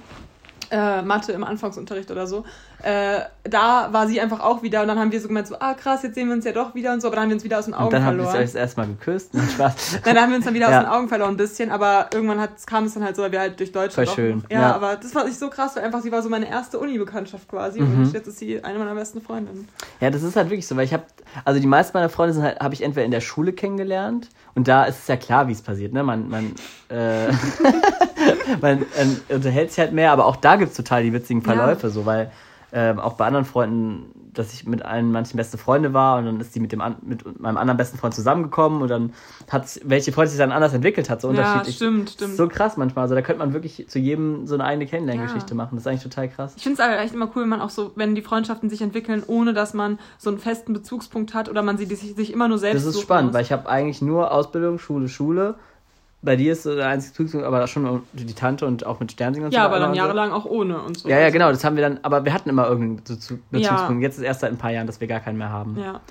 äh, 0.70 1.02
Mathe 1.02 1.32
im 1.32 1.44
Anfangsunterricht 1.44 2.12
oder 2.12 2.28
so, 2.28 2.46
äh, 2.84 3.22
da 3.44 3.90
war 3.92 4.08
sie 4.08 4.20
einfach 4.20 4.42
auch 4.42 4.62
wieder 4.62 4.82
und 4.82 4.90
dann 4.90 5.00
haben 5.00 5.12
wir 5.12 5.20
so 5.22 5.30
gemeint, 5.30 5.48
so, 5.48 5.56
ah 5.58 5.74
krass, 5.74 6.04
jetzt 6.04 6.16
sehen 6.16 6.28
wir 6.28 6.36
uns 6.36 6.44
ja 6.44 6.52
doch 6.52 6.76
wieder 6.76 6.92
und 6.92 7.02
so, 7.02 7.08
aber 7.08 7.16
dann 7.16 7.24
haben 7.24 7.30
wir 7.30 7.36
uns 7.36 7.44
wieder 7.46 7.60
aus 7.60 7.66
den 7.66 7.74
Augen 7.74 7.92
verloren. 7.92 8.12
Und 8.12 8.18
dann 8.20 8.28
haben 8.28 8.36
wir 8.36 8.42
uns 8.42 8.56
erstmal 8.56 8.88
geküsst. 8.88 9.34
Nein, 9.34 9.48
Spaß. 9.50 9.94
Nein, 9.94 10.02
dann 10.16 10.18
haben 10.24 10.30
wir 10.32 10.36
uns 10.36 10.46
dann 10.46 10.54
wieder 10.54 10.70
ja. 10.70 10.80
aus 10.80 10.84
den 10.84 10.92
Augen 10.92 11.08
verloren 11.08 11.34
ein 11.34 11.38
bisschen, 11.38 11.72
aber 11.72 12.10
irgendwann 12.14 12.42
hat, 12.42 12.52
kam 12.68 12.84
es 12.84 12.94
dann 12.94 13.04
halt 13.04 13.16
so, 13.16 13.22
weil 13.22 13.32
wir 13.32 13.40
halt 13.40 13.58
durch 13.60 13.72
Deutschland 13.72 14.10
Voll 14.10 14.16
schön. 14.16 14.44
Ja, 14.50 14.62
ja, 14.62 14.76
aber 14.76 14.98
das 14.98 15.14
fand 15.14 15.30
ich 15.30 15.38
so 15.38 15.50
krass, 15.50 15.78
weil 15.78 15.84
einfach 15.84 16.02
sie 16.02 16.12
war 16.12 16.22
so 16.22 16.30
meine 16.30 16.50
erste 16.50 16.78
Uni-Bekanntschaft 16.78 17.48
quasi 17.48 17.80
mhm. 17.80 18.04
und 18.04 18.14
jetzt 18.14 18.28
ist 18.28 18.40
sie 18.40 18.62
eine 18.64 18.80
meiner 18.80 18.96
besten 18.96 19.22
Freundinnen. 19.22 19.68
Ja, 20.02 20.10
das 20.10 20.24
ist 20.24 20.36
halt 20.36 20.50
wirklich 20.50 20.68
so, 20.68 20.76
weil 20.76 20.86
ich 20.86 20.94
habe, 20.94 21.04
also 21.46 21.62
die 21.62 21.68
meisten 21.68 21.98
meiner 21.98 22.10
Freunde 22.10 22.42
halt, 22.42 22.60
habe 22.60 22.74
ich 22.74 22.82
entweder 22.82 23.06
in 23.06 23.12
der 23.12 23.22
Schule 23.22 23.54
kennengelernt 23.54 24.30
und 24.56 24.68
da 24.68 24.84
ist 24.84 25.00
es 25.00 25.08
ja 25.08 25.16
klar, 25.16 25.48
wie 25.48 25.54
es 25.54 25.62
passiert, 25.62 25.94
ne? 25.94 26.04
Man, 26.04 26.30
man, 26.30 26.54
äh, 26.90 27.32
man 28.62 28.82
äh, 28.82 29.34
unterhält 29.34 29.72
sich 29.72 29.80
halt 29.80 29.94
mehr, 29.94 30.12
aber 30.12 30.26
auch 30.26 30.36
da 30.36 30.58
gibt 30.58 30.72
es 30.72 30.78
total 30.78 31.04
die 31.04 31.14
witzigen 31.14 31.42
Verläufe, 31.42 31.88
ja. 31.88 31.94
so, 31.94 32.06
weil 32.06 32.32
ähm, 32.76 33.00
auch 33.00 33.14
bei 33.14 33.28
anderen 33.28 33.46
Freunden, 33.46 34.12
dass 34.34 34.52
ich 34.52 34.66
mit 34.66 34.84
allen 34.84 35.12
manchen 35.12 35.38
beste 35.38 35.60
Freunde 35.60 35.94
war 35.94 36.18
und 36.18 36.26
dann 36.26 36.40
ist 36.40 36.56
die 36.56 36.60
mit 36.60 36.72
dem 36.72 36.82
mit 37.04 37.40
meinem 37.40 37.58
anderen 37.58 37.78
besten 37.78 38.00
Freund 38.00 38.16
zusammengekommen 38.16 38.82
und 38.82 38.88
dann 38.88 39.14
hat 39.48 39.80
welche 39.84 40.12
Freunde 40.12 40.32
sich 40.32 40.40
dann 40.40 40.52
anders 40.52 40.74
entwickelt 40.74 41.08
hat, 41.08 41.22
so 41.22 41.28
unterschiedlich. 41.28 41.80
Ja, 41.80 41.86
stimmt, 41.86 42.10
stimmt. 42.10 42.36
So 42.36 42.48
krass 42.48 42.76
manchmal. 42.76 43.04
Also 43.04 43.14
da 43.14 43.22
könnte 43.22 43.40
man 43.40 43.54
wirklich 43.54 43.86
zu 43.88 44.00
jedem 44.00 44.48
so 44.48 44.56
eine 44.56 44.64
eigene 44.64 44.88
Kennenlerngeschichte 44.88 45.52
ja. 45.52 45.56
machen. 45.56 45.76
Das 45.76 45.84
ist 45.84 45.88
eigentlich 45.88 46.04
total 46.04 46.30
krass. 46.30 46.54
Ich 46.58 46.64
finde 46.64 46.82
es 46.82 46.88
aber 46.88 47.00
echt 47.00 47.14
immer 47.14 47.30
cool, 47.36 47.44
wenn 47.44 47.50
man 47.50 47.62
auch 47.62 47.70
so, 47.70 47.92
wenn 47.96 48.16
die 48.16 48.24
Freundschaften 48.24 48.72
sich 48.72 48.82
entwickeln, 48.82 49.22
ohne 49.28 49.54
dass 49.54 49.76
man 49.76 50.00
so 50.18 50.32
einen 50.32 50.40
festen 50.40 50.74
Bezugspunkt 50.74 51.36
hat 51.36 51.50
oder 51.50 51.62
man 51.62 51.78
sie 51.78 51.86
sich, 51.86 52.16
sich 52.16 52.34
immer 52.34 52.48
nur 52.48 52.58
selbst. 52.58 52.88
Das 52.88 52.96
ist 52.96 53.02
spannend, 53.02 53.28
muss. 53.28 53.36
weil 53.36 53.44
ich 53.44 53.52
habe 53.52 53.70
eigentlich 53.70 54.02
nur 54.02 54.32
Ausbildung, 54.32 54.80
Schule, 54.80 55.10
Schule 55.10 55.56
bei 56.24 56.36
dir 56.36 56.54
ist 56.54 56.66
der 56.66 56.88
einzige 56.88 57.30
Zug, 57.30 57.44
aber 57.44 57.68
schon 57.68 58.04
die 58.14 58.34
Tante 58.34 58.66
und 58.66 58.86
auch 58.86 59.00
mit 59.00 59.12
Sternsingen 59.12 59.48
und 59.48 59.54
ja, 59.54 59.60
so. 59.60 59.64
Ja, 59.64 59.70
aber 59.70 59.80
dann 59.80 59.94
jahrelang 59.94 60.32
auch 60.32 60.46
ohne 60.46 60.82
und 60.82 60.98
so. 60.98 61.10
Ja, 61.10 61.20
ja, 61.20 61.30
genau, 61.30 61.52
das 61.52 61.64
haben 61.64 61.76
wir 61.76 61.84
dann, 61.84 62.00
aber 62.02 62.26
wir 62.26 62.34
hatten 62.34 62.50
immer 62.50 62.68
irgendeinen 62.68 62.96
Bezugspunkt. 63.52 64.02
Ja. 64.02 64.08
Jetzt 64.08 64.18
ist 64.18 64.24
erst 64.24 64.40
seit 64.40 64.52
ein 64.52 64.58
paar 64.58 64.72
Jahren, 64.72 64.88
dass 64.88 65.02
wir 65.02 65.08
gar 65.08 65.20
keinen 65.20 65.38
mehr 65.38 65.50
haben. 65.50 65.78
Ja. 65.78 66.02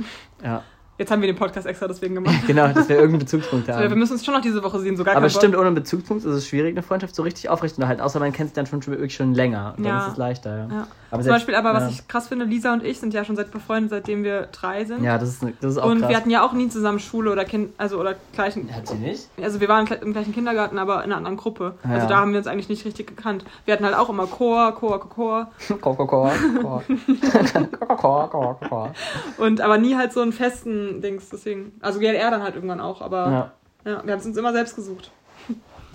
Ja. 0.45 0.63
Jetzt 1.03 1.11
haben 1.11 1.21
wir 1.21 1.27
den 1.27 1.35
Podcast 1.37 1.67
extra 1.67 1.89
deswegen 1.89 2.15
gemacht. 2.15 2.37
Genau, 2.47 2.69
dass 2.69 2.89
wir 2.89 2.95
irgendeinen 2.95 3.19
Bezugspunkt 3.19 3.67
So, 3.67 3.73
wir 3.73 3.91
haben. 3.91 3.99
müssen 3.99 4.13
uns 4.13 4.25
schon 4.25 4.35
noch 4.35 4.41
diese 4.41 4.63
Woche 4.63 4.79
sehen, 4.79 4.97
sogar 4.97 5.17
Aber 5.17 5.27
es 5.27 5.35
stimmt, 5.35 5.57
ohne 5.57 5.67
einen 5.67 5.75
Bezugspunkt 5.75 6.25
ist 6.25 6.31
es 6.33 6.47
schwierig, 6.47 6.75
eine 6.75 6.83
Freundschaft 6.85 7.13
so 7.17 7.25
richtig 7.25 7.49
aufrechtzuerhalten, 7.49 8.01
außer 8.01 8.21
man 8.21 8.33
kennt 8.33 8.51
sich 8.51 8.55
dann 8.55 8.67
schon, 8.67 8.83
schon 8.83 8.93
wirklich 8.95 9.13
schon 9.17 9.35
länger. 9.35 9.75
Und 9.77 9.85
dann 9.85 9.93
Ja. 9.95 10.07
ist 10.07 10.13
es 10.13 10.17
leichter, 10.19 10.57
ja. 10.57 10.67
Ja. 10.69 10.87
Aber 11.11 11.21
Zum 11.21 11.23
selbst- 11.25 11.29
Beispiel 11.41 11.55
aber, 11.57 11.75
was 11.75 11.83
ja. 11.83 11.89
ich 11.91 12.07
krass 12.09 12.29
finde, 12.29 12.45
Lisa 12.45 12.73
und 12.73 12.85
ich 12.85 13.01
sind 13.01 13.13
ja 13.15 13.25
schon 13.25 13.35
seit 13.37 13.51
befreundet, 13.51 13.91
seitdem 13.91 14.23
wir 14.23 14.43
drei 14.53 14.85
sind. 14.85 15.03
Ja, 15.03 15.19
das 15.19 15.29
ist, 15.31 15.43
das 15.61 15.73
ist 15.73 15.79
auch 15.79 15.91
und 15.91 15.99
krass. 15.99 16.09
wir 16.09 16.17
hatten 16.17 16.31
ja 16.31 16.47
auch 16.47 16.53
nie 16.53 16.69
zusammen 16.69 17.01
Schule 17.01 17.33
oder 17.33 17.45
Kind, 17.45 17.71
also 17.79 17.99
oder 17.99 18.15
gleichen. 18.33 18.73
Hat 18.75 18.87
sie 18.87 18.95
nicht? 18.95 19.29
Also 19.43 19.61
wir 19.61 19.69
waren 19.69 19.87
im 19.89 20.13
gleichen 20.13 20.33
Kindergarten, 20.33 20.79
aber 20.79 20.99
in 20.99 21.11
einer 21.11 21.17
anderen 21.17 21.37
Gruppe. 21.37 21.75
Ja. 21.85 21.91
Also 21.97 22.09
da 22.09 22.19
haben 22.19 22.31
wir 22.33 22.39
uns 22.39 22.47
eigentlich 22.47 22.69
nicht 22.69 22.85
richtig 22.85 23.09
gekannt. 23.09 23.45
Wir 23.65 23.75
hatten 23.75 23.85
halt 23.85 23.97
auch 23.97 24.09
immer 24.09 24.27
Chor, 24.27 24.73
Chor, 24.73 25.01
Chor, 25.01 25.11
Chor. 25.69 25.79
Chor, 25.81 25.97
Chor, 25.97 26.07
Chor, 26.07 26.33
Chor. 26.63 26.83
Chor, 27.89 27.97
Chor, 27.99 28.31
Chor, 28.31 28.61
Chor. 28.69 28.91
Und 29.39 29.61
aber 29.61 29.79
nie 29.79 29.97
halt 29.97 30.13
so 30.13 30.21
einen 30.21 30.33
festen 30.33 30.92
Dings, 31.01 31.29
deswegen. 31.31 31.73
Also 31.81 31.99
GLR 31.99 32.31
dann 32.31 32.43
halt 32.43 32.55
irgendwann 32.55 32.81
auch, 32.81 33.01
aber 33.01 33.53
ja, 33.85 33.91
Ja, 33.93 34.05
wir 34.05 34.13
haben 34.13 34.21
es 34.21 34.27
uns 34.27 34.37
immer 34.37 34.53
selbst 34.53 34.77
gesucht. 34.77 35.11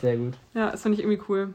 sehr 0.01 0.17
gut. 0.17 0.33
Ja, 0.53 0.71
das 0.71 0.81
finde 0.81 0.97
ich 0.97 1.03
irgendwie 1.05 1.21
cool. 1.29 1.53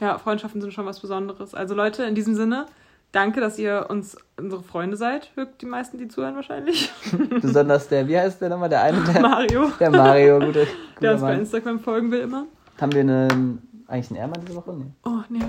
Ja, 0.00 0.18
Freundschaften 0.18 0.60
sind 0.60 0.72
schon 0.72 0.86
was 0.86 1.00
Besonderes. 1.00 1.54
Also 1.54 1.74
Leute, 1.74 2.04
in 2.04 2.14
diesem 2.14 2.34
Sinne, 2.34 2.66
danke, 3.12 3.40
dass 3.40 3.58
ihr 3.58 3.86
uns 3.88 4.16
unsere 4.36 4.62
Freunde 4.62 4.96
seid. 4.96 5.30
Die 5.60 5.66
meisten, 5.66 5.98
die 5.98 6.06
zuhören 6.08 6.36
wahrscheinlich. 6.36 6.92
Besonders 7.40 7.88
der, 7.88 8.06
wie 8.06 8.16
heißt 8.18 8.40
der 8.40 8.50
nochmal? 8.50 8.68
Der 8.68 8.82
eine, 8.82 9.00
der, 9.02 9.20
Mario, 9.20 9.70
der 9.80 9.90
Mario, 9.90 10.38
guter, 10.38 10.66
der 11.00 11.12
uns 11.14 11.20
bei. 11.22 11.34
Instagram 11.34 11.80
folgen 11.80 12.10
will 12.12 12.20
immer. 12.20 12.46
Haben 12.80 12.92
wir 12.92 13.00
einen, 13.00 13.84
eigentlich 13.88 14.10
einen 14.10 14.20
Ehrmann 14.20 14.40
diese 14.46 14.54
Woche? 14.56 14.72
Nee. 14.74 14.84
Oh, 15.04 15.18
nee. 15.28 15.40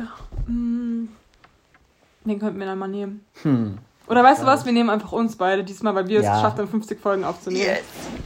Hm. 0.48 1.10
Den 2.26 2.40
könnten 2.40 2.60
wir 2.60 2.66
dann 2.66 2.80
mal 2.80 2.88
nehmen. 2.88 3.24
Hm. 3.44 3.78
Oder 4.10 4.24
weißt 4.24 4.42
du 4.42 4.46
was? 4.48 4.66
Wir 4.66 4.74
nehmen 4.74 4.90
einfach 4.90 5.12
uns 5.12 5.36
beide 5.36 5.64
diesmal, 5.64 5.94
weil 5.96 6.08
wir 6.08 6.20
es 6.20 6.26
Ja. 6.26 6.36
geschafft 6.36 6.58
haben, 6.58 6.68
50 6.68 7.00
Folgen 7.00 7.24
aufzunehmen. 7.24 7.78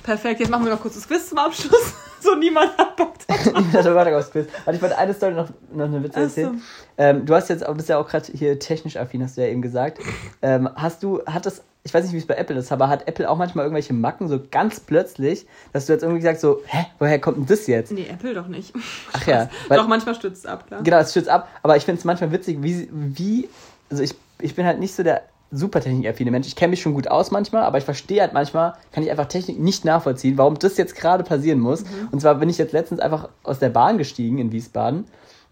Perfekt, 0.02 0.40
jetzt 0.40 0.50
machen 0.50 0.64
wir 0.66 0.72
noch 0.72 0.82
kurz 0.82 0.96
das 0.96 1.08
Quiz 1.08 1.28
zum 1.30 1.38
Abschluss. 1.38 1.94
so 2.22 2.36
niemand 2.36 2.78
hat 2.78 2.96
Bock 2.96 3.14
drauf. 3.28 3.54
Ich 3.70 3.74
hatte 3.78 3.94
Warte 3.94 4.18
aufs 4.18 4.32
Quiz. 4.32 4.48
Warte, 4.64 4.78
ich 4.78 4.82
wollte 4.82 4.98
eine 4.98 5.14
Story 5.14 5.34
noch, 5.34 5.50
noch 5.74 5.86
eine 5.86 6.02
Witze 6.02 6.14
Ach 6.20 6.30
so. 6.30 6.42
erzählen. 6.42 6.62
Ähm, 6.98 7.26
du 7.26 7.36
hast 7.36 7.50
jetzt, 7.50 7.66
bist 7.76 7.90
ja 7.90 7.98
auch 7.98 8.08
gerade 8.08 8.32
hier 8.34 8.58
technisch 8.60 8.96
affin, 8.98 9.24
hast 9.24 9.36
du 9.38 9.42
ja 9.42 9.48
eben 9.48 9.62
gesagt. 9.62 10.00
Ähm, 10.42 10.70
hast 10.76 11.04
du, 11.04 11.22
hat 11.26 11.46
das, 11.46 11.62
ich 11.84 11.94
weiß 11.94 12.06
nicht, 12.06 12.14
wie 12.14 12.18
es 12.18 12.28
bei 12.28 12.36
Apple 12.36 12.56
ist, 12.56 12.72
aber 12.72 12.88
hat 12.88 13.06
Apple 13.10 13.30
auch 13.30 13.38
manchmal 13.38 13.66
irgendwelche 13.66 13.94
Macken 13.94 14.30
so 14.30 14.40
ganz 14.52 14.80
plötzlich, 14.80 15.46
dass 15.74 15.88
du 15.88 15.94
jetzt 15.94 16.04
irgendwie 16.04 16.22
sagst 16.22 16.42
so, 16.42 16.62
hä, 16.66 16.86
woher 17.00 17.20
kommt 17.20 17.38
denn 17.40 17.46
das 17.48 17.68
jetzt? 17.68 17.92
Nee, 17.92 18.08
Apple 18.10 18.34
doch 18.34 18.48
nicht. 18.48 18.74
Ach 19.12 19.28
ja, 19.28 19.50
weil, 19.68 19.78
Doch, 19.80 19.88
manchmal 19.90 20.16
stützt 20.16 20.46
es 20.46 20.50
ab, 20.50 20.66
klar. 20.68 20.82
genau, 20.82 20.98
es 21.00 21.12
stürzt 21.12 21.28
ab, 21.30 21.50
aber 21.62 21.76
ich 21.76 21.84
finde 21.84 22.00
es 22.00 22.06
manchmal 22.06 22.32
witzig, 22.32 22.60
wie, 22.62 22.88
wie, 22.92 23.50
also 23.90 24.02
ich, 24.02 24.16
ich 24.40 24.56
bin 24.56 24.66
halt 24.66 24.80
nicht 24.80 24.96
so 24.96 25.04
der 25.04 25.24
super 25.54 25.82
technikaffine 25.82 26.32
Mensch. 26.32 26.48
Ich 26.48 26.56
kenne 26.56 26.72
mich 26.72 26.82
schon 26.82 26.94
gut 26.94 27.08
aus 27.08 27.32
manchmal, 27.32 27.64
aber 27.64 27.78
ich 27.78 27.84
verstehe 27.84 28.22
halt 28.22 28.34
manchmal, 28.34 28.74
kann 28.92 29.04
ich 29.04 29.12
einfach 29.12 29.28
Technik 29.28 29.60
nicht 29.60 29.86
nachvollziehen, 29.86 30.38
warum 30.38 30.58
das 30.58 30.78
jetzt 30.78 30.96
gerade 30.96 31.24
passieren 31.24 31.60
muss. 31.60 31.84
Und 32.12 32.22
zwar 32.22 32.36
bin 32.36 32.50
ich 32.50 32.58
jetzt 32.58 32.74
letztens 32.74 33.00
einfach 33.00 33.30
aus 33.44 33.60
der 33.60 33.70
Bahn 33.70 33.98
gestiegen 33.98 34.40
in 34.40 34.52
Wiesbaden 34.52 35.06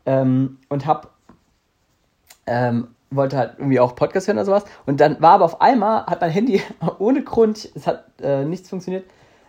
ähm, 0.05 0.57
und 0.69 0.85
hab 0.85 1.11
ähm, 2.47 2.87
wollte 3.11 3.37
halt 3.37 3.55
irgendwie 3.57 3.79
auch 3.79 3.95
Podcast 3.95 4.27
hören 4.27 4.37
oder 4.37 4.45
sowas. 4.45 4.65
Und 4.85 4.99
dann 4.99 5.21
war 5.21 5.33
aber 5.33 5.45
auf 5.45 5.61
einmal, 5.61 6.05
hat 6.05 6.21
mein 6.21 6.31
Handy 6.31 6.61
ohne 6.99 7.23
Grund, 7.23 7.69
es 7.75 7.85
hat 7.85 8.05
äh, 8.21 8.45
nichts 8.45 8.69
funktioniert, 8.69 9.05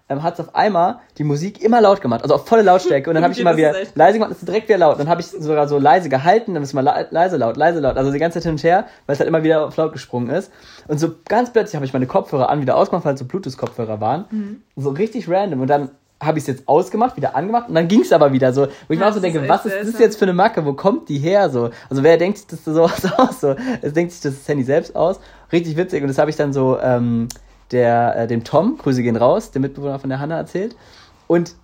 ähm, 0.08 0.22
hat 0.22 0.34
es 0.34 0.40
auf 0.40 0.54
einmal 0.54 0.98
die 1.18 1.24
Musik 1.24 1.62
immer 1.62 1.80
laut 1.80 2.00
gemacht, 2.00 2.22
also 2.22 2.34
auf 2.34 2.46
volle 2.46 2.62
Lautstärke. 2.62 3.08
Und 3.08 3.14
dann 3.14 3.24
habe 3.24 3.32
ich 3.32 3.40
immer 3.40 3.56
wieder 3.56 3.74
leise 3.94 4.18
gemacht, 4.18 4.32
ist 4.32 4.46
direkt 4.46 4.68
wieder 4.68 4.78
laut. 4.78 4.98
Dann 4.98 5.08
habe 5.08 5.20
ich 5.20 5.26
sogar 5.26 5.68
so 5.68 5.78
leise 5.78 6.08
gehalten, 6.08 6.54
dann 6.54 6.62
ist 6.62 6.72
mal 6.72 6.84
le 6.84 7.08
leise 7.10 7.36
laut, 7.36 7.56
leise 7.56 7.80
laut. 7.80 7.96
Also 7.96 8.12
die 8.12 8.18
ganze 8.18 8.38
Zeit 8.38 8.44
hin 8.44 8.52
und 8.52 8.62
her, 8.62 8.86
weil 9.06 9.14
es 9.14 9.20
halt 9.20 9.28
immer 9.28 9.42
wieder 9.42 9.66
auf 9.66 9.76
laut 9.76 9.92
gesprungen 9.92 10.30
ist. 10.30 10.52
Und 10.88 10.98
so 10.98 11.14
ganz 11.28 11.52
plötzlich 11.52 11.76
habe 11.76 11.84
ich 11.84 11.92
meine 11.92 12.06
Kopfhörer 12.06 12.48
an, 12.48 12.60
wieder 12.60 12.76
ausgemacht, 12.76 13.04
weil 13.04 13.14
es 13.14 13.20
so 13.20 13.26
Bluetooth-Kopfhörer 13.26 14.00
waren. 14.00 14.24
Mhm. 14.30 14.62
So 14.76 14.90
richtig 14.90 15.28
random. 15.28 15.60
Und 15.60 15.68
dann 15.68 15.90
habe 16.22 16.38
ich 16.38 16.44
es 16.44 16.48
jetzt 16.48 16.68
ausgemacht, 16.68 17.16
wieder 17.16 17.34
angemacht 17.34 17.68
und 17.68 17.74
dann 17.74 17.88
ging 17.88 18.00
es 18.00 18.12
aber 18.12 18.32
wieder 18.32 18.52
so. 18.52 18.68
Wo 18.86 18.94
ich 18.94 18.98
mir 18.98 19.06
auch 19.06 19.12
so 19.12 19.20
denke, 19.20 19.48
was 19.48 19.66
ist 19.66 19.94
das 19.94 19.98
jetzt 19.98 20.18
für 20.18 20.24
eine 20.24 20.32
Macke? 20.32 20.64
Wo 20.64 20.72
kommt 20.72 21.08
die 21.08 21.18
her? 21.18 21.50
So? 21.50 21.70
Also 21.90 22.02
wer 22.02 22.16
denkt 22.16 22.38
sich 22.38 22.46
das 22.46 22.64
sowas 22.64 23.04
aus? 23.16 23.40
So, 23.40 23.56
es 23.80 23.92
denkt 23.92 24.12
sich 24.12 24.20
das 24.20 24.46
Handy 24.48 24.62
selbst 24.62 24.94
aus. 24.94 25.18
Richtig 25.50 25.76
witzig. 25.76 26.02
Und 26.02 26.08
das 26.08 26.18
habe 26.18 26.30
ich 26.30 26.36
dann 26.36 26.52
so 26.52 26.78
ähm, 26.80 27.28
der, 27.72 28.16
äh, 28.16 28.26
dem 28.26 28.44
Tom, 28.44 28.78
Grüße 28.78 29.02
gehen 29.02 29.16
raus, 29.16 29.50
der 29.50 29.60
Mitbewohner 29.60 29.98
von 29.98 30.10
der 30.10 30.20
Hanna 30.20 30.36
erzählt. 30.36 30.76
Und 31.26 31.54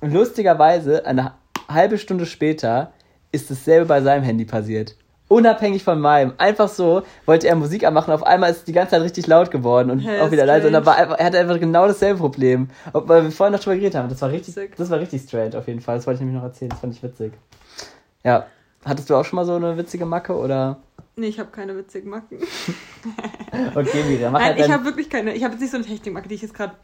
lustigerweise, 0.00 1.06
eine 1.06 1.32
halbe 1.68 1.98
Stunde 1.98 2.26
später, 2.26 2.92
ist 3.32 3.50
dasselbe 3.50 3.86
bei 3.86 4.00
seinem 4.00 4.22
Handy 4.22 4.44
passiert. 4.44 4.96
Unabhängig 5.28 5.82
von 5.82 6.00
meinem. 6.00 6.34
Einfach 6.38 6.68
so 6.68 7.02
wollte 7.24 7.48
er 7.48 7.56
Musik 7.56 7.84
anmachen, 7.84 8.12
auf 8.12 8.22
einmal 8.22 8.50
ist 8.52 8.58
es 8.58 8.64
die 8.64 8.72
ganze 8.72 8.92
Zeit 8.92 9.02
richtig 9.02 9.26
laut 9.26 9.50
geworden 9.50 9.90
und 9.90 9.98
Hä, 9.98 10.20
auch 10.20 10.30
wieder 10.30 10.46
leise. 10.46 10.68
Und 10.68 10.74
strange. 10.74 10.86
war 10.86 10.96
einfach, 10.96 11.18
er 11.18 11.24
hatte 11.26 11.38
einfach 11.40 11.58
genau 11.58 11.88
dasselbe 11.88 12.20
Problem. 12.20 12.68
Ob, 12.92 13.08
weil 13.08 13.24
wir 13.24 13.32
vorhin 13.32 13.52
noch 13.52 13.60
drüber 13.60 13.74
geredet 13.74 13.96
haben. 13.96 14.08
Das 14.08 14.22
war 14.22 14.30
richtig, 14.30 14.54
Sick. 14.54 14.76
das 14.76 14.88
war 14.88 15.00
richtig 15.00 15.22
strange 15.22 15.58
auf 15.58 15.66
jeden 15.66 15.80
Fall. 15.80 15.96
Das 15.96 16.06
wollte 16.06 16.16
ich 16.18 16.20
nämlich 16.20 16.36
noch 16.36 16.44
erzählen. 16.44 16.68
Das 16.68 16.78
fand 16.78 16.94
ich 16.94 17.02
witzig. 17.02 17.32
Ja. 18.22 18.46
Hattest 18.84 19.10
du 19.10 19.16
auch 19.16 19.24
schon 19.24 19.36
mal 19.36 19.44
so 19.44 19.56
eine 19.56 19.76
witzige 19.76 20.06
Macke 20.06 20.36
oder? 20.36 20.76
Nee, 21.18 21.28
ich 21.28 21.38
habe 21.38 21.50
keine 21.50 21.74
witzigen 21.76 22.10
Macken. 22.10 22.38
Okay, 23.74 24.02
Miriam, 24.06 24.32
mach 24.32 24.40
Nein, 24.40 24.56
halt 24.56 24.66
ich 24.66 24.70
habe 24.70 24.84
wirklich 24.84 25.08
keine. 25.08 25.34
Ich 25.34 25.42
habe 25.42 25.54
jetzt 25.54 25.62
nicht 25.62 25.70
so 25.70 25.78
eine 25.78 25.86
Technikmacke, 25.86 26.28
die 26.28 26.34
ich 26.34 26.42
jetzt 26.42 26.52
gerade 26.52 26.74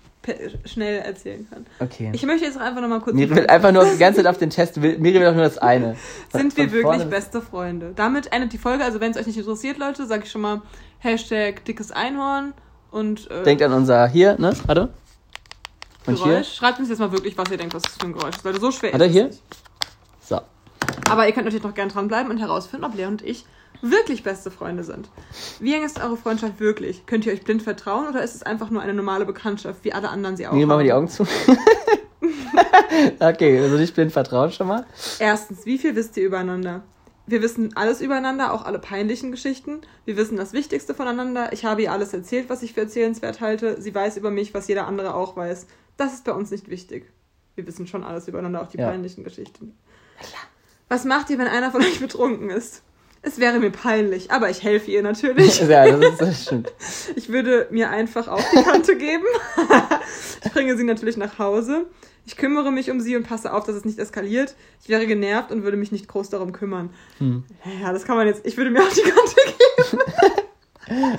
schnell 0.64 1.00
erzählen 1.00 1.46
kann. 1.50 1.66
Okay. 1.80 2.10
Ich 2.14 2.24
möchte 2.24 2.46
jetzt 2.46 2.56
auch 2.56 2.62
einfach 2.62 2.80
nochmal 2.80 3.00
kurz. 3.00 3.14
Miri 3.14 3.34
will 3.34 3.46
einfach 3.48 3.72
nur 3.72 3.84
die 3.84 3.98
ganze 3.98 4.22
Zeit 4.22 4.26
auf 4.30 4.38
den 4.38 4.48
Test. 4.48 4.80
Will- 4.80 4.96
Miri 4.98 5.20
will 5.20 5.26
auch 5.26 5.34
nur 5.34 5.42
das 5.42 5.58
eine. 5.58 5.96
Sind 6.32 6.56
wir 6.56 6.72
wirklich 6.72 7.04
beste 7.04 7.42
Freunde? 7.42 7.92
Damit 7.94 8.32
endet 8.32 8.54
die 8.54 8.58
Folge. 8.58 8.84
Also, 8.84 9.00
wenn 9.00 9.10
es 9.10 9.18
euch 9.18 9.26
nicht 9.26 9.36
interessiert, 9.36 9.76
Leute, 9.76 10.06
sage 10.06 10.22
ich 10.24 10.30
schon 10.30 10.40
mal 10.40 10.62
Hashtag 11.00 11.62
dickes 11.66 11.90
Einhorn 11.92 12.54
und 12.90 13.30
äh, 13.30 13.42
Denkt 13.42 13.62
an 13.62 13.72
unser 13.74 14.06
hier, 14.08 14.38
ne? 14.38 14.54
Warte. 14.66 14.88
Und 16.06 16.14
Geräusch. 16.14 16.30
hier. 16.30 16.44
Schreibt 16.44 16.78
uns 16.78 16.88
jetzt 16.88 17.00
mal 17.00 17.12
wirklich, 17.12 17.36
was 17.36 17.50
ihr 17.50 17.58
denkt, 17.58 17.74
was 17.74 17.82
das 17.82 17.96
für 17.96 18.06
ein 18.06 18.14
Geräusch 18.14 18.36
ist. 18.36 18.44
Leute, 18.44 18.60
so 18.60 18.70
schwer 18.70 18.92
Warte, 18.92 19.06
ist 19.06 19.12
hier. 19.12 19.30
So. 20.22 20.40
Aber 21.10 21.26
ihr 21.26 21.32
könnt 21.32 21.44
natürlich 21.44 21.64
noch 21.64 21.74
gerne 21.74 21.92
dranbleiben 21.92 22.30
und 22.30 22.38
herausfinden, 22.38 22.86
ob 22.86 22.94
Lea 22.94 23.06
und 23.06 23.20
ich 23.20 23.44
wirklich 23.82 24.22
beste 24.22 24.50
Freunde 24.50 24.84
sind. 24.84 25.10
Wie 25.60 25.74
eng 25.74 25.84
ist 25.84 26.02
eure 26.02 26.16
Freundschaft 26.16 26.60
wirklich? 26.60 27.04
Könnt 27.06 27.26
ihr 27.26 27.32
euch 27.32 27.42
blind 27.42 27.62
vertrauen 27.62 28.08
oder 28.08 28.22
ist 28.22 28.34
es 28.34 28.42
einfach 28.42 28.70
nur 28.70 28.80
eine 28.82 28.94
normale 28.94 29.24
Bekanntschaft, 29.26 29.84
wie 29.84 29.92
alle 29.92 30.08
anderen 30.08 30.36
sie 30.36 30.46
auch 30.46 30.52
Miri, 30.52 30.66
mach 30.66 30.76
mal 30.76 30.78
haben? 30.80 30.86
die 30.86 30.92
Augen 30.92 31.08
zu. 31.08 31.26
okay, 33.20 33.60
also 33.60 33.76
nicht 33.76 33.94
blind 33.94 34.12
vertrauen 34.12 34.52
schon 34.52 34.68
mal. 34.68 34.86
Erstens, 35.18 35.66
wie 35.66 35.78
viel 35.78 35.96
wisst 35.96 36.16
ihr 36.16 36.24
übereinander? 36.24 36.82
Wir 37.26 37.40
wissen 37.40 37.76
alles 37.76 38.00
übereinander, 38.00 38.52
auch 38.52 38.64
alle 38.64 38.78
peinlichen 38.80 39.30
Geschichten. 39.30 39.80
Wir 40.04 40.16
wissen 40.16 40.36
das 40.36 40.52
Wichtigste 40.52 40.92
voneinander. 40.94 41.52
Ich 41.52 41.64
habe 41.64 41.82
ihr 41.82 41.92
alles 41.92 42.12
erzählt, 42.12 42.50
was 42.50 42.62
ich 42.62 42.74
für 42.74 42.80
erzählenswert 42.80 43.40
halte. 43.40 43.80
Sie 43.80 43.94
weiß 43.94 44.16
über 44.16 44.30
mich, 44.30 44.54
was 44.54 44.66
jeder 44.68 44.86
andere 44.88 45.14
auch 45.14 45.36
weiß. 45.36 45.66
Das 45.96 46.14
ist 46.14 46.24
bei 46.24 46.32
uns 46.32 46.50
nicht 46.50 46.68
wichtig. 46.68 47.10
Wir 47.54 47.66
wissen 47.66 47.86
schon 47.86 48.02
alles 48.02 48.26
übereinander, 48.28 48.62
auch 48.62 48.68
die 48.68 48.78
Ja. 48.78 48.88
peinlichen 48.88 49.22
Geschichten. 49.24 49.76
Was 50.88 51.04
macht 51.04 51.30
ihr, 51.30 51.38
wenn 51.38 51.46
einer 51.46 51.70
von 51.70 51.80
euch 51.82 52.00
betrunken 52.00 52.50
ist? 52.50 52.82
Es 53.24 53.38
wäre 53.38 53.60
mir 53.60 53.70
peinlich, 53.70 54.32
aber 54.32 54.50
ich 54.50 54.62
helfe 54.64 54.90
ihr 54.90 55.02
natürlich. 55.02 55.60
ja, 55.68 55.86
das 55.90 56.12
ist 56.12 56.20
das 56.20 56.42
stimmt. 56.42 56.72
Ich 57.14 57.28
würde 57.28 57.68
mir 57.70 57.90
einfach 57.90 58.26
auf 58.26 58.44
die 58.50 58.62
Kante 58.62 58.96
geben. 58.96 59.24
ich 60.44 60.52
bringe 60.52 60.76
sie 60.76 60.84
natürlich 60.84 61.16
nach 61.16 61.38
Hause. 61.38 61.86
Ich 62.26 62.36
kümmere 62.36 62.70
mich 62.72 62.90
um 62.90 63.00
sie 63.00 63.16
und 63.16 63.24
passe 63.26 63.52
auf, 63.52 63.64
dass 63.64 63.76
es 63.76 63.84
nicht 63.84 63.98
eskaliert. 63.98 64.54
Ich 64.82 64.88
wäre 64.88 65.06
genervt 65.06 65.50
und 65.52 65.62
würde 65.62 65.76
mich 65.76 65.92
nicht 65.92 66.08
groß 66.08 66.30
darum 66.30 66.52
kümmern. 66.52 66.90
Hm. 67.18 67.44
Ja, 67.80 67.92
das 67.92 68.04
kann 68.04 68.16
man 68.16 68.26
jetzt. 68.26 68.44
Ich 68.44 68.56
würde 68.56 68.70
mir 68.70 68.80
auf 68.80 68.92
die 68.92 69.02
Kante 69.02 69.34
geben. 70.88 71.18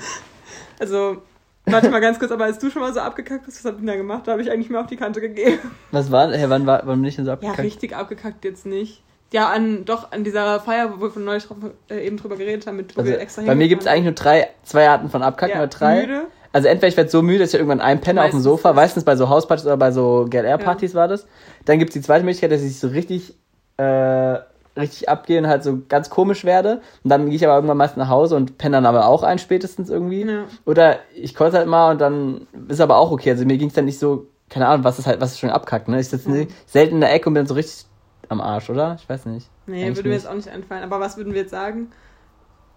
also, 0.78 1.22
warte 1.66 1.90
mal 1.90 2.00
ganz 2.00 2.18
kurz, 2.18 2.30
aber 2.32 2.44
als 2.44 2.58
du 2.58 2.70
schon 2.70 2.82
mal 2.82 2.92
so 2.92 3.00
abgekackt 3.00 3.44
bist, 3.46 3.64
was 3.64 3.70
hat 3.70 3.78
denn 3.78 3.86
da 3.86 3.96
gemacht? 3.96 4.26
Da 4.26 4.32
habe 4.32 4.42
ich 4.42 4.50
eigentlich 4.50 4.70
mir 4.70 4.80
auf 4.80 4.86
die 4.86 4.96
Kante 4.96 5.20
gegeben. 5.20 5.70
Was 5.90 6.10
war, 6.10 6.30
hey, 6.32 6.48
wann 6.48 6.66
war, 6.66 6.82
wann 6.86 7.00
bin 7.00 7.08
ich 7.08 7.16
denn 7.16 7.24
so 7.24 7.30
Ja, 7.30 7.34
abgekackt? 7.34 7.60
richtig 7.60 7.96
abgekackt 7.96 8.44
jetzt 8.44 8.66
nicht. 8.66 9.02
Ja, 9.34 9.48
an, 9.48 9.84
doch, 9.84 10.12
an 10.12 10.22
dieser 10.22 10.60
Feier, 10.60 10.92
wo 10.94 11.02
wir 11.02 11.10
von 11.10 11.24
neulich 11.24 11.44
drauf, 11.44 11.56
äh, 11.90 12.06
eben 12.06 12.16
drüber 12.16 12.36
geredet 12.36 12.68
haben, 12.68 12.76
mit 12.76 12.96
wo 12.96 13.00
also, 13.00 13.10
wir 13.10 13.18
extra 13.18 13.42
bei 13.42 13.56
mir 13.56 13.66
gibt 13.66 13.82
es 13.82 13.88
eigentlich 13.88 14.04
nur 14.04 14.12
drei, 14.12 14.48
zwei 14.62 14.88
Arten 14.88 15.10
von 15.10 15.24
Abkacken 15.24 15.56
ja, 15.56 15.62
oder 15.62 15.66
drei. 15.66 16.02
Müde. 16.02 16.22
Also 16.52 16.68
entweder 16.68 16.86
ich 16.86 16.96
werde 16.96 17.10
so 17.10 17.20
müde, 17.20 17.40
dass 17.40 17.48
ich 17.48 17.54
irgendwann 17.54 17.80
einpenne 17.80 18.20
auf 18.20 18.26
dem 18.26 18.36
Meistens 18.36 18.44
Sofa, 18.44 18.72
meistens 18.74 19.02
bei 19.02 19.16
so 19.16 19.28
Hauspartys 19.28 19.66
oder 19.66 19.76
bei 19.76 19.90
so 19.90 20.26
GLR-Partys 20.30 20.94
war 20.94 21.08
das. 21.08 21.26
Dann 21.64 21.80
gibt 21.80 21.88
es 21.88 21.94
die 21.94 22.00
zweite 22.00 22.24
Möglichkeit, 22.24 22.52
dass 22.52 22.62
ich 22.62 22.78
so 22.78 22.86
richtig, 22.86 23.34
äh, 23.76 24.36
richtig 24.78 25.08
abgehe 25.08 25.40
und 25.40 25.48
halt 25.48 25.64
so 25.64 25.80
ganz 25.88 26.10
komisch 26.10 26.44
werde. 26.44 26.80
Und 27.02 27.10
dann 27.10 27.26
gehe 27.26 27.34
ich 27.34 27.44
aber 27.44 27.56
irgendwann 27.56 27.78
meist 27.78 27.96
nach 27.96 28.08
Hause 28.08 28.36
und 28.36 28.56
penne 28.56 28.76
dann 28.76 28.86
aber 28.86 29.08
auch 29.08 29.24
ein 29.24 29.40
spätestens 29.40 29.90
irgendwie. 29.90 30.22
Ja. 30.22 30.44
Oder 30.64 31.00
ich 31.12 31.34
kotze 31.34 31.56
halt 31.56 31.66
mal 31.66 31.90
und 31.90 32.00
dann 32.00 32.46
ist 32.68 32.80
aber 32.80 32.98
auch 32.98 33.10
okay. 33.10 33.30
Also 33.32 33.44
mir 33.44 33.58
ging 33.58 33.66
es 33.66 33.74
dann 33.74 33.86
nicht 33.86 33.98
so, 33.98 34.28
keine 34.48 34.68
Ahnung, 34.68 34.84
was 34.84 35.00
ist 35.00 35.08
halt, 35.08 35.20
was 35.20 35.32
ist 35.32 35.40
schon 35.40 35.50
abkackt, 35.50 35.88
ne? 35.88 35.98
Ich 35.98 36.08
sitze 36.08 36.30
Ja. 36.30 36.46
selten 36.66 36.94
in 36.94 37.00
der 37.00 37.12
Ecke 37.12 37.28
und 37.28 37.34
bin 37.34 37.40
dann 37.40 37.48
so 37.48 37.54
richtig 37.54 37.86
am 38.34 38.40
Arsch, 38.40 38.68
oder? 38.70 38.96
Ich 39.00 39.08
weiß 39.08 39.26
nicht. 39.26 39.48
Nee, 39.66 39.82
Eigentlich 39.84 39.96
würde 39.96 40.08
mir 40.10 40.14
nicht. 40.16 40.24
jetzt 40.24 40.30
auch 40.30 40.36
nicht 40.36 40.48
einfallen. 40.48 40.82
Aber 40.84 41.00
was 41.00 41.16
würden 41.16 41.32
wir 41.32 41.40
jetzt 41.40 41.50
sagen? 41.50 41.90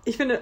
Ich 0.05 0.15
finde, 0.17 0.41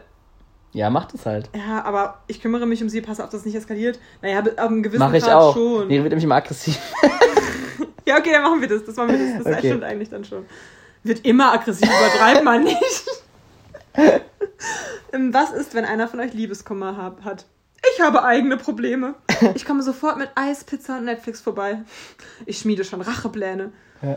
Ja, 0.74 0.90
macht 0.90 1.14
es 1.16 1.26
halt. 1.26 1.50
ja, 1.56 1.84
aber 1.84 2.20
ich 2.28 2.42
kümmere 2.42 2.66
mich 2.68 2.82
um 2.84 2.90
sie, 2.90 3.02
passe 3.02 3.24
auf, 3.24 3.30
dass 3.30 3.40
es 3.42 3.46
nicht 3.46 3.56
eskaliert. 3.56 4.00
Naja, 4.22 4.40
ab 4.40 4.58
einem 4.60 4.84
gewissen 4.84 5.00
Mache 5.00 5.18
ich 5.18 5.24
Grad 5.24 5.34
auch. 5.36 5.54
schon. 5.56 5.88
Nee, 5.88 5.98
wird 5.98 6.10
nämlich 6.10 6.24
immer 6.26 6.36
aggressiv. 6.36 6.80
Ja, 8.08 8.20
okay, 8.20 8.34
dann 8.34 8.44
machen 8.44 8.62
wir 8.62 8.68
das. 8.68 8.86
Das 8.86 8.96
machen 8.98 9.10
wir 9.10 9.18
das. 9.36 9.44
Das 9.44 9.54
Okay. 9.58 9.68
stimmt 9.70 9.84
eigentlich 9.84 10.10
dann 10.10 10.24
schon. 10.24 10.46
Wird 11.02 11.26
immer 11.26 11.54
aggressiv, 11.54 11.90
übertreibt 11.90 12.44
man 12.44 12.64
nicht. 12.64 12.78
Ähm, 15.14 15.34
Was 15.34 15.52
ist, 15.52 15.74
wenn 15.74 15.86
einer 15.86 16.08
von 16.08 16.20
euch 16.20 16.34
Liebeskummer 16.34 16.98
hab- 16.98 17.24
hat? 17.24 17.46
Ich 17.96 18.02
habe 18.02 18.24
eigene 18.24 18.58
Probleme. 18.58 19.16
Ich 19.54 19.66
komme 19.66 19.82
sofort 19.84 20.18
mit 20.18 20.30
Eis, 20.36 20.64
Pizza 20.64 20.98
und 20.98 21.06
Netflix 21.06 21.40
vorbei. 21.40 21.80
Ich 22.46 22.58
schmiede 22.60 22.84
schon 22.84 23.02
Rachepläne. 23.02 23.72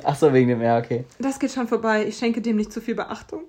Ach 0.05 0.17
so, 0.17 0.33
wegen 0.33 0.49
dem, 0.49 0.61
ja, 0.63 0.79
okay. 0.79 1.05
Das 1.19 1.39
geht 1.39 1.53
schon 1.53 1.69
vorbei. 1.69 2.05
Ich 2.07 2.17
schenke 2.19 2.41
dem 2.41 2.57
nicht 2.57 2.73
zu 2.73 2.81
viel 2.81 2.95
Beachtung. 2.95 3.43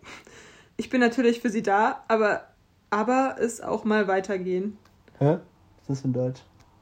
Ich 0.77 0.89
bin 0.89 1.01
natürlich 1.01 1.41
für 1.41 1.49
sie 1.49 1.61
da, 1.63 2.03
aber, 2.07 2.43
aber 2.89 3.35
es 3.39 3.61
auch 3.61 3.83
mal 3.83 4.07
weitergehen. 4.07 4.77
Hä? 5.19 5.25
Was 5.35 5.35
ist 5.35 5.89
das 5.89 6.01
für 6.01 6.07
ein 6.07 6.13
Deutsch? 6.13 6.41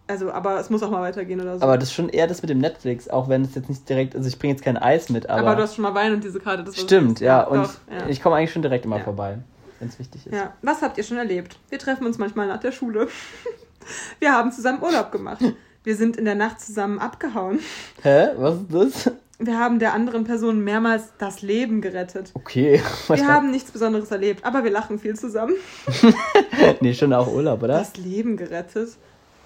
Also, 0.10 0.32
aber 0.32 0.60
es 0.60 0.70
muss 0.70 0.82
auch 0.84 0.92
mal 0.92 1.02
weitergehen 1.02 1.42
oder 1.42 1.58
so. 1.58 1.64
Aber 1.64 1.78
das 1.78 1.90
ist 1.90 1.94
schon 1.94 2.10
eher 2.10 2.28
das 2.28 2.42
mit 2.42 2.50
dem 2.50 2.60
Netflix, 2.60 3.10
auch 3.10 3.28
wenn 3.28 3.42
es 3.42 3.56
jetzt 3.56 3.68
nicht 3.68 3.88
direkt, 3.90 4.16
also 4.16 4.28
ich 4.28 4.40
bringe 4.40 4.54
jetzt 4.54 4.64
kein 4.64 4.78
Eis 4.78 5.10
mit, 5.10 5.30
aber. 5.30 5.42
aber, 5.42 5.56
du 5.58 5.64
hast 5.64 5.76
schon 5.76 5.84
mal 5.84 5.94
Wein 5.96 6.14
und 6.14 6.24
diese 6.24 6.40
Karte. 6.40 6.64
Das 6.64 6.80
stimmt, 6.80 7.20
ja. 7.20 7.44
Und 7.44 7.66
doch, 7.66 7.74
ja. 7.92 8.08
ich 8.08 8.22
komme 8.22 8.38
eigentlich 8.38 8.54
schon 8.54 8.62
direkt 8.62 8.86
immer 8.86 9.00
Ja. 9.00 9.04
vorbei, 9.04 9.40
wenn 9.80 9.90
es 9.90 10.00
wichtig 10.00 10.26
ist. 10.28 10.34
Ja, 10.34 10.54
was 10.62 10.82
habt 10.82 10.98
ihr 10.98 11.04
schon 11.04 11.18
erlebt? 11.18 11.58
Wir 11.70 11.80
treffen 11.80 12.06
uns 12.06 12.18
manchmal 12.18 12.48
nach 12.48 12.60
der 12.60 12.72
Schule. 12.72 13.08
Wir 14.20 14.34
haben 14.34 14.52
zusammen 14.52 14.82
Urlaub 14.82 15.12
gemacht. 15.12 15.42
Wir 15.84 15.96
sind 15.96 16.18
in 16.18 16.26
der 16.26 16.36
Nacht 16.36 16.60
zusammen 16.60 17.00
abgehauen. 17.00 17.60
Hä? 18.04 18.28
Was 18.36 18.56
ist 18.56 19.06
das? 19.06 19.12
Wir 19.40 19.60
haben 19.60 19.78
der 19.78 19.94
anderen 19.94 20.24
Person 20.24 20.64
mehrmals 20.64 21.14
das 21.20 21.44
Leben 21.44 21.80
gerettet. 21.82 22.32
Okay. 22.34 22.82
Was 23.08 23.20
Wir 23.20 23.28
haben 23.28 23.52
nichts 23.52 23.72
Besonderes 23.72 24.10
erlebt, 24.10 24.44
aber 24.44 24.64
wir 24.64 24.72
lachen 24.72 24.98
viel 24.98 25.16
zusammen. 25.16 25.54
nee, 26.82 26.94
schon 26.94 27.14
auch 27.14 27.32
Urlaub, 27.32 27.62
oder? 27.62 27.78
Das 27.78 27.98
Leben 27.98 28.36
gerettet? 28.36 28.90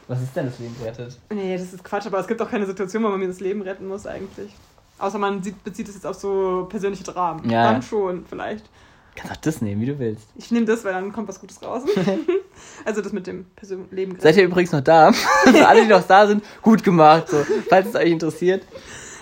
Was 0.08 0.22
ist 0.22 0.36
denn 0.36 0.46
das 0.46 0.60
Leben 0.60 0.76
gerettet? 0.80 1.20
Nee, 1.30 1.58
das 1.58 1.74
ist 1.74 1.84
Quatsch, 1.84 2.06
aber 2.06 2.20
es 2.20 2.28
gibt 2.28 2.42
auch 2.42 2.50
keine 2.50 2.66
Situation, 2.66 3.04
wo 3.04 3.10
man 3.10 3.20
mir 3.20 3.28
das 3.28 3.42
Leben 3.42 3.62
retten 3.62 3.88
muss 3.88 4.08
eigentlich. 4.08 4.52
Außer 4.98 5.18
man 5.18 5.44
sieht, 5.44 5.62
bezieht 5.64 5.89
es 5.89 5.96
jetzt 5.96 6.06
auf 6.06 6.16
so 6.16 6.68
persönliche 6.70 7.04
Dramen. 7.04 7.50
Ja, 7.50 7.72
dann 7.72 7.82
schon, 7.82 8.26
vielleicht. 8.26 8.70
Kannst 9.16 9.34
auch 9.34 9.42
das 9.42 9.62
nehmen, 9.62 9.82
wie 9.82 9.88
du 9.88 10.00
willst. 10.00 10.28
Ich 10.36 10.52
nehme 10.52 10.66
das, 10.66 10.86
weil 10.86 10.94
dann 10.94 11.12
kommt 11.12 11.28
was 11.28 11.39
Gutes 11.39 11.62
raus. 11.62 11.84
also 12.86 13.02
das 13.02 13.12
mit 13.12 13.28
dem 13.28 13.46
Person 13.56 13.88
Leben 13.92 14.12
gerettet. 14.12 14.24
Seid 14.24 14.38
ihr 14.38 14.46
übrigens 14.46 14.72
noch 14.72 14.82
da? 14.82 15.12
Für 15.12 15.68
alle, 15.68 15.82
die 15.82 15.88
noch 15.88 16.04
da 16.04 16.28
sind, 16.28 16.44
gut 16.62 16.84
gemacht. 16.84 17.28
So. 17.28 17.44
Falls 17.68 17.89
es 17.89 17.96
euch 17.96 18.12
interessiert. 18.12 18.64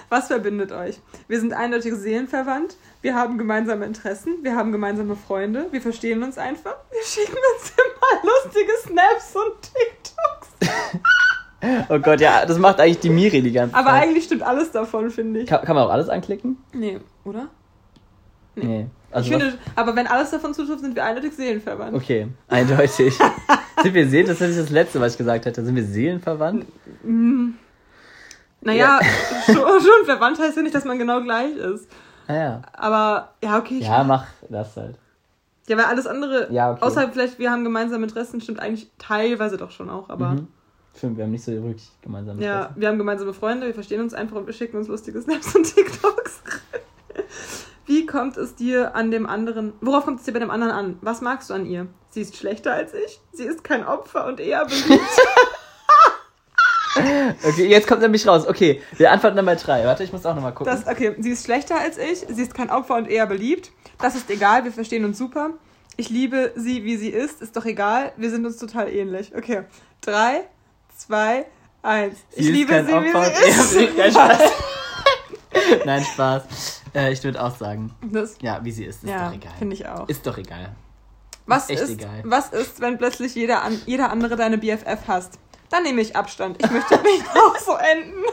Was 0.10 0.28
verbindet 0.28 0.72
euch? 0.72 1.00
Wir 1.28 1.40
sind 1.40 1.54
eindeutig 1.54 1.94
seelenverwandt. 1.94 2.76
Wir 3.02 3.16
haben 3.16 3.38
gemeinsame 3.38 3.86
Interessen. 3.86 4.38
Wir 4.42 4.56
haben 4.56 4.72
gemeinsame 4.72 5.16
Freunde. 5.16 5.68
Wir 5.72 5.82
verstehen 5.82 6.24
uns 6.24 6.38
einfach. 6.38 6.76
Wir 6.92 7.04
schicken 7.04 7.38
uns 7.56 7.74
immer 7.78 8.32
lustige 8.32 8.72
Snaps 8.82 9.36
und 9.36 9.62
TikToks. 9.62 11.00
Oh 11.90 12.00
Gott, 12.00 12.22
ja, 12.22 12.46
das 12.46 12.58
macht 12.58 12.80
eigentlich 12.80 13.00
die 13.00 13.10
Miri 13.10 13.42
die 13.42 13.52
ganze 13.52 13.76
Aber 13.76 13.90
Zeit. 13.90 14.04
eigentlich 14.04 14.24
stimmt 14.24 14.44
alles 14.44 14.72
davon, 14.72 15.12
finde 15.12 15.42
ich. 15.42 15.50
Kann, 15.50 15.62
kann 15.62 15.76
man 15.76 15.86
auch 15.88 15.92
alles 15.92 16.08
anklicken? 16.08 16.56
Nee, 16.72 17.02
oder? 17.26 17.50
Nee. 18.56 18.64
Nee. 18.66 18.88
Also 19.12 19.26
ich 19.30 19.38
finde, 19.38 19.58
aber 19.76 19.94
wenn 19.96 20.08
alles 20.08 20.32
davon 20.32 20.54
zutrifft, 20.54 20.80
sind 20.80 20.96
wir 20.96 21.04
eindeutig 21.04 21.34
seelenverwandt. 21.34 21.98
Okay, 21.98 22.28
eindeutig. 22.48 23.14
sind 23.84 23.94
wir 23.94 24.08
Seelen? 24.08 24.28
Das 24.28 24.40
ist 24.40 24.58
das 24.58 24.70
letzte, 24.70 25.02
was 25.02 25.14
ich 25.14 25.18
gesagt 25.18 25.46
hätte. 25.46 25.66
Sind 25.66 25.76
wir 25.76 25.84
seelenverwandt? 25.84 26.66
Naja, 28.62 29.00
schon, 29.46 29.56
schon 29.56 30.06
verwandt 30.06 30.40
heißt 30.40 30.58
ja 30.58 30.64
nicht, 30.64 30.76
dass 30.76 30.86
man 30.86 30.98
genau 31.00 31.22
gleich 31.22 31.56
ist. 31.56 31.88
Naja. 32.28 32.62
Aber 32.74 33.34
ja, 33.44 33.58
okay. 33.58 33.80
Ja, 33.80 34.04
mach 34.04 34.26
das 34.50 34.76
halt. 34.78 34.98
Ja, 35.68 35.78
weil 35.78 35.86
alles 35.86 36.08
andere, 36.08 36.52
Ja, 36.52 36.72
okay. 36.72 36.82
außer 36.82 37.10
vielleicht 37.12 37.40
wir 37.40 37.52
haben 37.52 37.64
gemeinsame 37.64 38.04
Interessen, 38.04 38.42
stimmt 38.42 38.60
eigentlich 38.60 38.90
teilweise 38.98 39.58
doch 39.58 39.72
schon 39.72 39.90
auch. 39.90 40.10
Aber 40.10 40.30
Mhm. 40.32 40.48
Stimmt, 40.98 41.18
wir 41.18 41.24
haben 41.26 41.32
nicht 41.32 41.44
so 41.46 41.52
wirklich 41.52 41.88
gemeinsam. 42.02 42.40
ja, 42.42 42.72
wir 42.76 42.88
haben 42.88 42.98
gemeinsame 42.98 43.34
Freunde, 43.34 43.68
wir 43.68 43.74
verstehen 43.76 44.02
uns 44.02 44.14
einfach 44.16 44.36
und 44.36 44.48
wir 44.48 44.54
schicken 44.54 44.76
uns 44.78 44.88
lustige 44.88 45.22
Snaps 45.22 45.56
und 45.56 45.64
TikToks. 45.64 46.42
Wie 47.86 48.06
kommt 48.06 48.38
es 48.38 48.56
dir 48.56 48.96
an 48.96 49.10
dem 49.12 49.26
anderen, 49.28 49.74
worauf 49.82 50.06
kommt 50.06 50.20
es 50.20 50.26
dir 50.26 50.34
bei 50.34 50.40
dem 50.40 50.52
anderen 50.52 50.72
an? 50.74 50.98
Was 51.02 51.22
magst 51.22 51.50
du 51.50 51.54
an 51.54 51.66
ihr? 51.66 51.88
Sie 52.10 52.22
ist 52.22 52.36
schlechter 52.36 52.74
als 52.74 52.94
ich, 52.94 53.22
sie 53.32 53.44
ist 53.46 53.64
kein 53.64 53.86
Opfer 53.86 54.26
und 54.26 54.40
eher 54.40 54.66
beliebt. 54.66 54.90
Okay, 57.44 57.68
jetzt 57.68 57.88
kommt 57.88 58.02
nämlich 58.02 58.28
raus. 58.28 58.48
Okay, 58.48 58.82
wir 58.98 59.12
antworten 59.12 59.44
bei 59.46 59.56
drei. 59.56 59.86
Warte, 59.86 60.04
ich 60.04 60.12
muss 60.12 60.26
auch 60.26 60.36
nochmal 60.36 60.54
gucken. 60.54 60.74
Das, 60.74 60.88
okay, 60.88 61.16
sie 61.20 61.32
ist 61.32 61.46
schlechter 61.46 61.80
als 61.80 61.98
ich, 61.98 62.26
sie 62.30 62.42
ist 62.42 62.54
kein 62.54 62.70
Opfer 62.70 62.96
und 62.96 63.08
eher 63.10 63.26
beliebt. 63.28 63.72
Das 64.00 64.16
ist 64.16 64.30
egal, 64.30 64.64
wir 64.64 64.72
verstehen 64.72 65.06
uns 65.06 65.18
super. 65.18 65.52
Ich 65.98 66.10
liebe 66.10 66.54
sie, 66.56 66.84
wie 66.86 66.96
sie 66.98 67.10
ist, 67.10 67.42
ist 67.42 67.56
doch 67.58 67.66
egal, 67.66 68.14
wir 68.18 68.30
sind 68.30 68.46
uns 68.46 68.58
total 68.58 68.90
ähnlich. 68.90 69.36
Okay, 69.36 69.64
drei, 70.02 70.46
zwei, 70.96 71.46
eins. 71.82 72.18
Sie 72.32 72.40
ich 72.42 72.46
ist 72.48 72.54
liebe 72.54 72.86
sie, 72.86 72.94
Opfer 72.94 73.32
wie 73.42 73.52
sie 73.52 73.86
ist. 73.86 73.98
Nein, 73.98 74.12
Spaß. 74.12 74.42
Nein, 75.86 76.04
Spaß. 76.04 76.44
Äh, 76.96 77.12
ich 77.14 77.24
würde 77.24 77.44
auch 77.44 77.56
sagen, 77.56 77.94
Das, 78.02 78.36
ja, 78.42 78.60
wie 78.64 78.72
sie 78.72 78.86
ist, 78.86 79.04
ist 79.04 79.10
ja, 79.10 79.28
doch 79.30 79.36
egal. 79.36 79.54
finde 79.58 79.76
ich 79.76 79.88
auch. 79.88 80.08
Ist 80.08 80.26
doch 80.26 80.38
egal. 80.38 80.76
Was 81.46 81.70
ist, 81.70 81.90
egal. 81.90 82.22
was 82.24 82.50
ist, 82.52 82.80
wenn 82.80 82.98
plötzlich 82.98 83.34
jeder, 83.36 83.64
an, 83.64 83.80
jeder 83.86 84.12
andere 84.12 84.36
deine 84.36 84.58
BFF 84.58 85.08
hasst? 85.08 85.40
Dann 85.70 85.84
nehme 85.84 86.02
ich 86.02 86.16
Abstand. 86.16 86.58
Ich 86.64 86.70
möchte 86.72 86.98
nicht 87.04 87.26
auch 87.30 87.58
so 87.58 87.74
enden. 87.76 88.24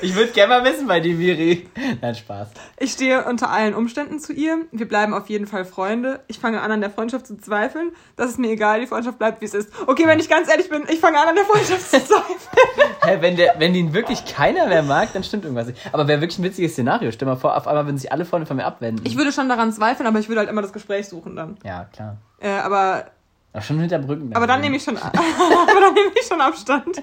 Ich 0.00 0.14
würde 0.16 0.32
gerne 0.32 0.54
mal 0.58 0.64
wissen 0.64 0.86
bei 0.86 0.98
dir, 0.98 1.14
Miri. 1.14 1.68
Nein, 2.00 2.14
Spaß. 2.14 2.48
Ich 2.78 2.92
stehe 2.92 3.24
unter 3.24 3.50
allen 3.50 3.74
Umständen 3.74 4.18
zu 4.18 4.32
ihr. 4.32 4.64
Wir 4.72 4.88
bleiben 4.88 5.14
auf 5.14 5.28
jeden 5.28 5.46
Fall 5.46 5.64
Freunde. 5.64 6.20
Ich 6.26 6.38
fange 6.38 6.60
an, 6.62 6.72
an 6.72 6.80
der 6.80 6.90
Freundschaft 6.90 7.26
zu 7.26 7.36
zweifeln. 7.36 7.92
Das 8.16 8.30
ist 8.30 8.38
mir 8.38 8.50
egal, 8.50 8.80
die 8.80 8.86
Freundschaft 8.86 9.18
bleibt, 9.18 9.40
wie 9.40 9.44
es 9.44 9.54
ist. 9.54 9.70
Okay, 9.86 10.06
wenn 10.06 10.18
ich 10.18 10.28
ganz 10.28 10.48
ehrlich 10.50 10.68
bin, 10.68 10.84
ich 10.88 10.98
fange 11.00 11.20
an, 11.20 11.28
an 11.28 11.34
der 11.34 11.44
Freundschaft 11.44 11.82
zu 11.82 12.02
zweifeln. 12.04 12.38
Hä, 13.04 13.18
wenn, 13.20 13.36
der, 13.36 13.54
wenn 13.58 13.74
ihn 13.74 13.92
wirklich 13.92 14.24
keiner 14.24 14.66
mehr 14.66 14.82
mag, 14.82 15.12
dann 15.12 15.22
stimmt 15.22 15.44
irgendwas 15.44 15.66
nicht. 15.68 15.78
Aber 15.92 16.08
wäre 16.08 16.20
wirklich 16.20 16.38
ein 16.38 16.44
witziges 16.44 16.72
Szenario. 16.72 17.12
Stell 17.12 17.28
mal 17.28 17.36
vor, 17.36 17.56
auf 17.56 17.68
einmal 17.68 17.86
würden 17.86 17.98
sich 17.98 18.10
alle 18.10 18.24
Freunde 18.24 18.46
von 18.46 18.56
mir 18.56 18.64
abwenden. 18.64 19.04
Ich 19.06 19.16
würde 19.16 19.32
schon 19.32 19.48
daran 19.48 19.72
zweifeln, 19.72 20.06
aber 20.06 20.18
ich 20.18 20.28
würde 20.28 20.40
halt 20.40 20.50
immer 20.50 20.62
das 20.62 20.72
Gespräch 20.72 21.08
suchen 21.08 21.36
dann. 21.36 21.56
ja, 21.62 21.84
klar. 21.92 22.16
Äh, 22.38 22.50
aber, 22.50 23.06
Aber 23.56 23.62
schon 23.64 23.80
hinter 23.80 23.98
Brücken. 23.98 24.36
aber 24.36 24.46
dann 24.46 24.60
nehme 24.60 24.76
ich 24.76 24.84
schon, 24.84 24.96
aber 24.98 25.10
dann 25.14 25.94
nehme 25.94 26.10
ich 26.20 26.26
schon 26.26 26.40
Abstand. 26.42 27.02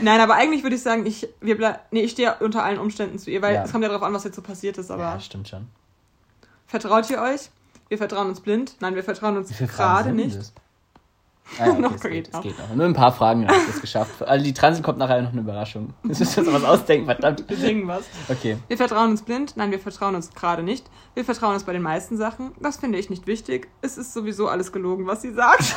Nein, 0.00 0.20
aber 0.20 0.34
eigentlich 0.34 0.62
würde 0.62 0.74
ich 0.76 0.82
sagen, 0.82 1.04
ich, 1.04 1.28
wir 1.40 1.78
nee, 1.90 2.00
ich 2.00 2.12
stehe 2.12 2.34
unter 2.40 2.64
allen 2.64 2.78
Umständen 2.78 3.18
zu 3.18 3.30
ihr, 3.30 3.42
weil 3.42 3.54
Ja. 3.54 3.64
es 3.64 3.72
kommt 3.72 3.82
ja 3.82 3.88
darauf 3.90 4.02
an, 4.02 4.14
was 4.14 4.24
jetzt 4.24 4.36
so 4.36 4.42
passiert 4.42 4.78
ist, 4.78 4.90
aber 4.90 5.02
Ja, 5.02 5.20
stimmt 5.20 5.48
schon. 5.48 5.66
vertraut 6.66 7.08
ihr 7.10 7.20
euch? 7.20 7.50
Wir 7.88 7.98
vertrauen 7.98 8.28
uns 8.28 8.40
blind? 8.40 8.76
Nein, 8.80 8.94
wir 8.94 9.04
vertrauen 9.04 9.36
uns 9.36 9.50
gerade 9.56 10.12
nicht. 10.12 10.36
das? 10.36 10.52
Ah, 11.58 11.66
ja, 11.66 11.70
okay, 11.72 11.80
Noch 11.80 11.94
es 11.94 12.00
geht 12.02 12.12
geht, 12.12 12.26
es 12.28 12.32
noch. 12.32 12.42
geht 12.42 12.58
noch. 12.58 12.74
Nur 12.74 12.86
ein 12.86 12.94
paar 12.94 13.12
Fragen 13.12 13.46
habe 13.46 13.56
ich 13.58 13.66
das 13.66 13.80
geschafft. 13.80 14.22
Alle, 14.22 14.42
die 14.42 14.52
dran 14.52 14.74
sind, 14.74 14.82
kommt 14.82 14.98
nachher 14.98 15.22
noch 15.22 15.32
eine 15.32 15.40
Überraschung. 15.40 15.94
Das 16.04 16.20
ist 16.20 16.34
jetzt 16.36 16.52
was 16.52 16.64
ausdenken, 16.64 17.06
verdammt. 17.06 17.48
Wir 17.48 17.56
singen 17.56 17.86
was. 17.86 18.04
Okay. 18.28 18.58
Wir 18.68 18.76
vertrauen 18.76 19.10
uns 19.10 19.22
blind? 19.22 19.56
Nein, 19.56 19.70
wir 19.70 19.78
vertrauen 19.78 20.14
uns 20.14 20.32
gerade 20.34 20.62
nicht. 20.62 20.86
Wir 21.14 21.24
vertrauen 21.24 21.54
uns 21.54 21.64
bei 21.64 21.72
den 21.72 21.82
meisten 21.82 22.16
Sachen. 22.16 22.52
Das 22.60 22.78
finde 22.78 22.98
ich 22.98 23.10
nicht 23.10 23.26
wichtig. 23.26 23.68
Es 23.80 23.96
ist 23.96 24.12
sowieso 24.12 24.48
alles 24.48 24.72
gelogen, 24.72 25.06
was 25.06 25.22
sie 25.22 25.32
sagt. 25.32 25.74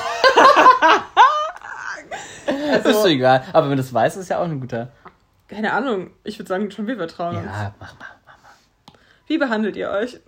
Das 2.48 2.86
ist 2.86 3.02
so 3.02 3.08
egal. 3.08 3.44
Aber 3.54 3.70
wenn 3.70 3.78
du 3.78 3.84
das 3.84 3.94
weißt, 3.94 4.18
ist 4.18 4.30
ja 4.30 4.40
auch 4.40 4.46
ein 4.46 4.60
guter. 4.60 4.92
Keine 5.48 5.74
Ahnung. 5.74 6.12
Ich 6.24 6.38
würde 6.40 6.50
sagen, 6.50 6.72
schon 6.72 6.88
wir 6.88 6.98
vertrauen 6.98 7.38
uns. 7.38 7.46
Ja, 7.46 7.74
mach 7.80 7.98
mal. 8.00 8.06
Wie 9.28 9.38
behandelt 9.38 9.76
ihr 9.76 9.90
euch? 9.92 10.20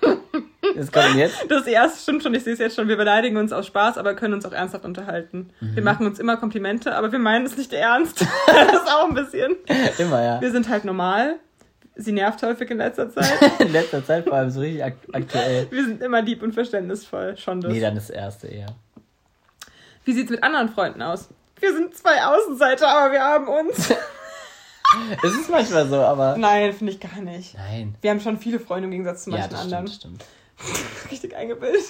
Das 0.76 0.92
kommt 0.92 1.16
jetzt. 1.16 1.44
Das 1.48 1.66
erste 1.66 2.00
stimmt 2.00 2.22
schon, 2.22 2.34
ich 2.34 2.44
sehe 2.44 2.52
es 2.54 2.58
jetzt 2.58 2.76
schon. 2.76 2.88
Wir 2.88 2.96
beleidigen 2.96 3.36
uns 3.36 3.52
aus 3.52 3.66
Spaß, 3.66 3.98
aber 3.98 4.14
können 4.14 4.34
uns 4.34 4.44
auch 4.46 4.52
ernsthaft 4.52 4.84
unterhalten. 4.84 5.50
Wir 5.60 5.82
machen 5.82 6.06
uns 6.06 6.18
immer 6.18 6.36
Komplimente, 6.36 6.94
aber 6.94 7.12
wir 7.12 7.18
meinen 7.18 7.46
es 7.46 7.56
nicht 7.56 7.72
ernst. 7.72 8.20
das 8.46 8.72
ist 8.72 8.88
auch 8.88 9.08
ein 9.08 9.14
bisschen. 9.14 9.56
Immer, 9.98 10.22
ja. 10.22 10.40
Wir 10.40 10.50
sind 10.50 10.68
halt 10.68 10.84
normal. 10.84 11.36
Sie 11.94 12.12
nervt 12.12 12.42
häufig 12.42 12.70
in 12.70 12.78
letzter 12.78 13.10
Zeit. 13.10 13.32
In 13.60 13.70
letzter 13.70 14.04
Zeit 14.04 14.24
vor 14.24 14.32
allem 14.34 14.50
so 14.50 14.60
richtig 14.60 14.82
ak 14.82 14.94
aktuell. 15.12 15.66
Wir 15.70 15.84
sind 15.84 16.02
immer 16.02 16.22
lieb 16.22 16.42
und 16.42 16.52
verständnisvoll. 16.54 17.36
Schon 17.36 17.60
das. 17.60 17.70
Nee, 17.70 17.80
dann 17.80 17.94
das 17.94 18.08
erste 18.08 18.48
eher. 18.48 18.74
Wie 20.06 20.12
sieht's 20.14 20.30
mit 20.30 20.42
anderen 20.42 20.70
Freunden 20.70 21.02
aus? 21.02 21.28
Wir 21.60 21.72
sind 21.74 21.94
zwei 21.94 22.24
Außenseiter, 22.24 22.88
aber 22.88 23.12
wir 23.12 23.20
haben 23.22 23.46
uns. 23.48 23.92
Es 25.22 25.32
ist 25.32 25.48
manchmal 25.50 25.86
so, 25.86 25.96
aber. 26.00 26.36
Nein, 26.36 26.72
finde 26.74 26.92
ich 26.92 27.00
gar 27.00 27.20
nicht. 27.22 27.54
Nein. 27.56 27.94
Wir 28.02 28.10
haben 28.10 28.20
schon 28.20 28.38
viele 28.38 28.60
Freunde 28.60 28.84
im 28.84 28.90
Gegensatz 28.90 29.24
zu 29.24 29.30
Ja, 29.30 29.38
manchen 29.38 29.50
das 29.52 29.60
anderen. 29.62 29.88
stimmt, 29.88 30.20
das 30.20 30.26
stimmt. 30.26 30.41
Richtig 31.10 31.36
eingebildet. 31.36 31.82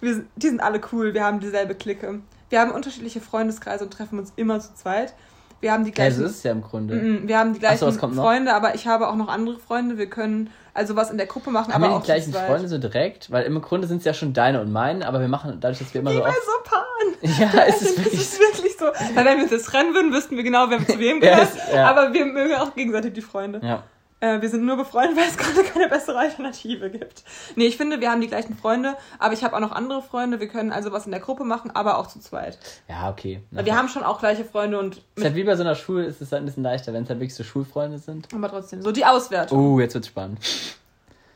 Wir 0.00 0.24
die 0.36 0.48
sind 0.48 0.60
alle 0.60 0.80
cool, 0.92 1.14
wir 1.14 1.24
haben 1.24 1.40
dieselbe 1.40 1.74
Clique. 1.74 2.20
Wir 2.50 2.60
haben 2.60 2.70
unterschiedliche 2.70 3.20
Freundeskreise 3.20 3.84
und 3.84 3.92
treffen 3.92 4.18
uns 4.18 4.32
immer 4.36 4.60
zu 4.60 4.74
zweit. 4.74 5.14
Wir 5.60 5.72
haben 5.72 5.84
die 5.84 5.90
Ja, 5.90 6.10
so 6.10 6.16
gleichen, 6.18 6.24
ist 6.26 6.36
es 6.36 6.42
ja 6.42 6.52
im 6.52 6.60
Grunde. 6.62 6.94
Mm, 6.96 7.26
wir 7.28 7.38
haben 7.38 7.54
die 7.54 7.54
so, 7.54 7.60
gleichen 7.60 7.86
was 7.86 7.98
kommt 7.98 8.14
noch? 8.14 8.22
Freunde, 8.24 8.52
aber 8.54 8.74
ich 8.74 8.86
habe 8.86 9.08
auch 9.08 9.16
noch 9.16 9.28
andere 9.28 9.58
Freunde. 9.58 9.96
Wir 9.96 10.08
können 10.10 10.50
also 10.74 10.94
was 10.96 11.10
in 11.10 11.16
der 11.16 11.26
Gruppe 11.26 11.50
machen, 11.50 11.72
Haben 11.72 11.82
aber 11.82 11.92
wir 11.94 11.96
auch 11.96 12.02
die 12.02 12.06
gleichen. 12.06 12.34
Freunde 12.34 12.68
so 12.68 12.76
direkt? 12.76 13.30
Weil 13.30 13.44
im 13.44 13.60
Grunde 13.62 13.86
sind 13.88 13.98
es 13.98 14.04
ja 14.04 14.12
schon 14.12 14.34
deine 14.34 14.60
und 14.60 14.70
meine, 14.70 15.08
aber 15.08 15.20
wir 15.20 15.28
machen 15.28 15.56
dadurch, 15.60 15.78
dass 15.78 15.94
wir 15.94 16.02
immer 16.02 16.10
Wie 16.10 16.16
so 16.16 16.22
bei 16.22 16.28
oft. 16.28 16.36
so 16.44 16.70
Paaren. 16.70 16.82
Ja, 17.54 17.64
es 17.64 17.80
ist 17.80 17.96
das 17.96 18.04
wirklich 18.04 18.20
ist 18.20 18.38
wirklich 18.40 18.76
so. 18.76 18.84
Weil 19.14 19.24
wenn 19.24 19.36
wir 19.38 19.44
uns 19.44 19.50
jetzt 19.52 19.66
trennen 19.66 19.94
würden, 19.94 20.12
wüssten 20.12 20.36
wir 20.36 20.42
genau, 20.44 20.68
wer 20.68 20.86
zu 20.86 20.98
wem 20.98 21.16
Ja, 21.22 21.30
gehört. 21.36 21.48
es- 21.54 21.72
ja. 21.74 21.88
Aber 21.90 22.12
wir 22.12 22.26
mögen 22.26 22.54
auch 22.56 22.74
gegenseitig 22.74 23.14
die 23.14 23.22
Freunde. 23.22 23.60
Ja. 23.64 23.82
Äh, 24.20 24.40
wir 24.40 24.48
sind 24.48 24.64
nur 24.64 24.76
befreundet, 24.76 25.16
weil 25.16 25.28
es 25.28 25.36
gerade 25.36 25.62
keine 25.62 25.88
bessere 25.88 26.18
Alternative 26.18 26.88
gibt. 26.90 27.22
Nee, 27.54 27.66
ich 27.66 27.76
finde, 27.76 28.00
wir 28.00 28.10
haben 28.10 28.20
die 28.20 28.28
gleichen 28.28 28.56
Freunde, 28.56 28.96
aber 29.18 29.34
ich 29.34 29.44
habe 29.44 29.54
auch 29.54 29.60
noch 29.60 29.72
andere 29.72 30.00
Freunde. 30.02 30.40
Wir 30.40 30.48
können 30.48 30.72
also 30.72 30.90
was 30.90 31.04
in 31.04 31.12
der 31.12 31.20
Gruppe 31.20 31.44
machen, 31.44 31.70
aber 31.72 31.98
auch 31.98 32.06
zu 32.06 32.18
zweit. 32.20 32.58
Ja, 32.88 33.10
okay. 33.10 33.42
Weil 33.50 33.66
Wir 33.66 33.76
haben 33.76 33.88
schon 33.88 34.02
auch 34.02 34.18
gleiche 34.18 34.44
Freunde 34.44 34.78
und 34.78 35.02
ist 35.16 35.24
halt 35.24 35.34
wie 35.34 35.44
bei 35.44 35.54
so 35.56 35.62
einer 35.62 35.74
Schule, 35.74 36.04
ist 36.06 36.22
es 36.22 36.32
halt 36.32 36.42
ein 36.42 36.46
bisschen 36.46 36.62
leichter, 36.62 36.94
wenn 36.94 37.02
es 37.02 37.10
halt 37.10 37.20
wirklich 37.20 37.34
so 37.34 37.44
Schulfreunde 37.44 37.98
sind. 37.98 38.28
aber 38.34 38.48
trotzdem 38.48 38.80
so 38.80 38.90
die 38.90 39.04
Auswertung. 39.04 39.58
Oh, 39.58 39.80
jetzt 39.80 39.94
wird's 39.94 40.08
spannend. 40.08 40.38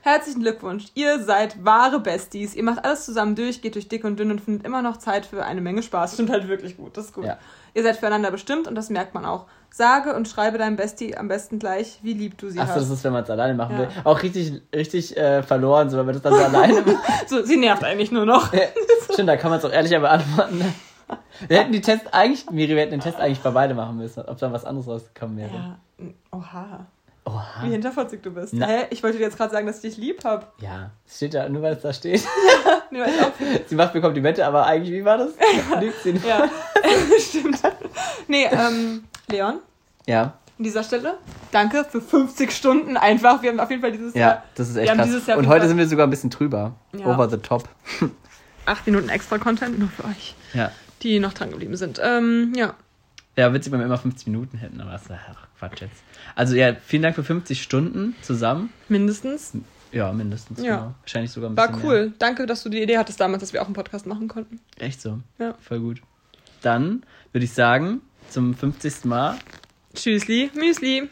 Herzlichen 0.03 0.41
Glückwunsch. 0.41 0.87
Ihr 0.95 1.23
seid 1.23 1.63
wahre 1.65 2.01
Besties. 2.01 2.55
Ihr 2.55 2.63
macht 2.63 2.85
alles 2.85 3.05
zusammen 3.05 3.35
durch, 3.35 3.61
geht 3.61 3.75
durch 3.75 3.89
dick 3.89 4.05
und 4.05 4.19
dünn 4.19 4.31
und 4.31 4.41
findet 4.41 4.65
immer 4.67 4.81
noch 4.81 4.97
Zeit 4.97 5.27
für 5.27 5.45
eine 5.45 5.61
Menge 5.61 5.83
Spaß. 5.83 6.15
Stimmt 6.15 6.31
halt 6.31 6.49
wirklich 6.49 6.77
gut. 6.79 6.97
Das 6.97 7.07
ist 7.07 7.15
gut. 7.15 7.25
Ja. 7.27 7.37
Ihr 7.75 7.83
seid 7.83 7.97
füreinander 7.99 8.31
bestimmt 8.31 8.67
und 8.67 8.75
das 8.75 8.89
merkt 8.89 9.13
man 9.15 9.27
auch. 9.27 9.47
Sage 9.73 10.15
und 10.17 10.27
schreibe 10.27 10.59
deinem 10.59 10.77
Bestie 10.77 11.17
am 11.17 11.29
besten 11.29 11.59
gleich, 11.59 11.99
wie 12.03 12.15
lieb 12.15 12.39
du 12.39 12.49
sie 12.51 12.59
Achso, 12.59 12.75
hast. 12.75 12.81
das 12.83 12.91
ist, 12.91 13.05
wenn 13.05 13.13
man 13.13 13.23
es 13.25 13.31
alleine 13.31 13.55
machen 13.55 13.75
Ja. 13.75 13.79
will. 13.83 13.89
Auch 14.05 14.23
richtig, 14.23 14.63
richtig 14.75 15.17
äh, 15.17 15.43
verloren, 15.43 15.91
so 15.91 15.99
wenn 15.99 16.07
man 16.07 16.15
das 16.15 16.23
dann 16.23 16.35
so 16.35 16.41
alleine 16.45 16.81
macht. 16.87 17.29
So, 17.29 17.43
sie 17.45 17.57
nervt 17.59 17.85
eigentlich 17.85 18.11
nur 18.11 18.25
noch. 18.27 18.53
Ja, 18.53 18.63
Stimmt, 19.13 19.29
da 19.29 19.37
kann 19.37 19.51
man 19.51 19.59
es 19.61 19.65
auch 19.65 19.71
ehrlicher 19.73 20.01
beantworten. 20.01 20.59
ne? 20.59 20.73
Wir 21.47 21.59
hätten 21.59 21.73
die 21.73 21.81
Tests 21.81 22.07
eigentlich, 22.13 22.51
Miri, 22.51 22.71
wir 22.71 22.79
hätten 22.83 22.93
den 22.93 23.01
Test 23.01 23.19
eigentlich 23.21 23.41
bei 23.41 23.51
beide 23.51 23.75
machen 23.75 23.97
müssen, 23.97 24.25
ob 24.27 24.39
dann 24.39 24.53
was 24.53 24.65
anderes 24.65 24.89
rausgekommen 24.89 25.37
wäre. 25.37 25.51
Ja. 25.53 26.07
Oha. 26.33 26.87
Oha. 27.35 27.63
Wie 27.65 27.71
hinterfotzig 27.71 28.23
du 28.23 28.31
bist. 28.33 28.53
Na. 28.55 28.67
Hä? 28.67 28.87
Ich 28.91 29.03
wollte 29.03 29.19
dir 29.19 29.25
jetzt 29.25 29.37
gerade 29.37 29.53
sagen, 29.53 29.67
dass 29.67 29.77
ich 29.77 29.83
dich 29.83 29.97
lieb 29.97 30.25
hab. 30.25 30.53
Ja, 30.63 30.91
es 31.07 31.17
steht 31.17 31.35
da, 31.35 31.49
nur 31.49 31.63
weil 31.63 31.75
es 31.75 31.83
da 31.83 31.93
steht. 31.93 32.23
Nee, 32.93 32.99
weil 33.01 33.09
ich 33.09 33.69
Sie 33.69 33.77
macht 33.77 33.95
mir 33.95 34.01
Komplimente, 34.01 34.45
aber 34.45 34.67
eigentlich, 34.67 34.91
wie 34.93 35.05
war 35.05 35.17
das? 35.17 35.31
Lügt 35.81 35.95
sie 36.03 36.13
nicht. 36.13 36.27
Ja, 36.27 36.49
stimmt. 37.21 37.61
Nee, 38.27 38.47
ähm, 38.51 39.05
Leon, 39.29 39.61
Ja, 40.07 40.23
an 40.59 40.65
dieser 40.65 40.83
Stelle, 40.83 41.17
danke 41.53 41.85
für 41.89 42.01
50 42.01 42.51
Stunden 42.51 42.97
einfach. 42.97 43.43
Wir 43.43 43.51
haben 43.51 43.61
auf 43.61 43.71
jeden 43.71 43.81
Fall 43.81 43.93
dieses 43.93 44.13
ja, 44.15 44.21
Jahr 44.21 44.43
das 44.57 44.71
ist 44.71 44.75
wir 44.75 44.83
echt 44.83 44.91
haben 44.91 44.99
krass. 44.99 45.07
dieses 45.07 45.25
Jahr 45.27 45.37
auf 45.39 45.45
Und 45.45 45.49
heute 45.49 45.69
sind 45.69 45.79
wir 45.79 45.87
sogar 45.87 46.07
ein 46.07 46.11
bisschen 46.11 46.31
drüber. 46.31 46.73
Ja. 46.93 47.07
Over 47.07 47.31
the 47.31 47.37
top. 47.37 47.69
acht 48.67 48.87
Minuten 48.87 49.09
extra 49.09 49.39
Content 49.39 49.79
nur 49.79 49.89
für 49.89 50.05
euch, 50.07 50.35
Ja. 50.53 50.73
die 51.03 51.21
noch 51.21 51.33
dran 51.33 51.51
geblieben 51.51 51.77
sind. 51.77 52.01
Ähm, 52.03 52.53
ja. 52.57 52.75
Ja, 53.37 53.53
witzig, 53.55 53.73
wenn 53.73 53.81
wir 53.81 53.87
immer 53.87 53.99
50 53.99 54.27
Minuten 54.27 54.59
hätten, 54.59 54.81
aber 54.81 54.93
das 54.93 55.03
ist 55.03 55.13
ach, 55.13 55.47
Quatsch 55.59 55.81
jetzt. 55.83 56.03
Also 56.35 56.57
ja, 56.57 56.75
vielen 56.75 57.03
Dank 57.03 57.15
für 57.15 57.25
50 57.25 57.63
Stunden 57.63 58.15
zusammen. 58.23 58.71
Mindestens. 58.89 59.53
Ja, 59.93 60.13
mindestens. 60.13 60.63
Ja. 60.63 60.77
Genau. 60.77 60.95
Wahrscheinlich 61.01 61.31
sogar 61.31 61.51
ein 61.51 61.57
War 61.57 61.69
bisschen 61.69 61.89
cool. 61.89 62.13
Danke, 62.19 62.47
dass 62.47 62.63
du 62.63 62.69
die 62.69 62.83
Idee 62.83 62.99
hattest 62.99 63.21
damals, 63.21 63.41
dass 63.41 63.53
wir 63.53 63.63
auch 63.63 63.67
einen 63.67 63.75
Podcast 63.75 64.07
machen 64.07 64.29
konnten. 64.29 64.61
Mehr. 64.79 64.89
Echt 64.89 65.01
so. 65.01 65.21
Ja. 65.39 65.55
Voll 65.61 65.81
gut. 65.81 66.03
Dann 66.63 67.05
würde 67.33 67.45
ich 67.45 67.53
sagen, 67.53 68.03
zum 68.29 68.55
50. 68.55 69.05
Mal 69.05 69.37
Tschüssli, 69.95 70.51
Müsli. 70.55 71.09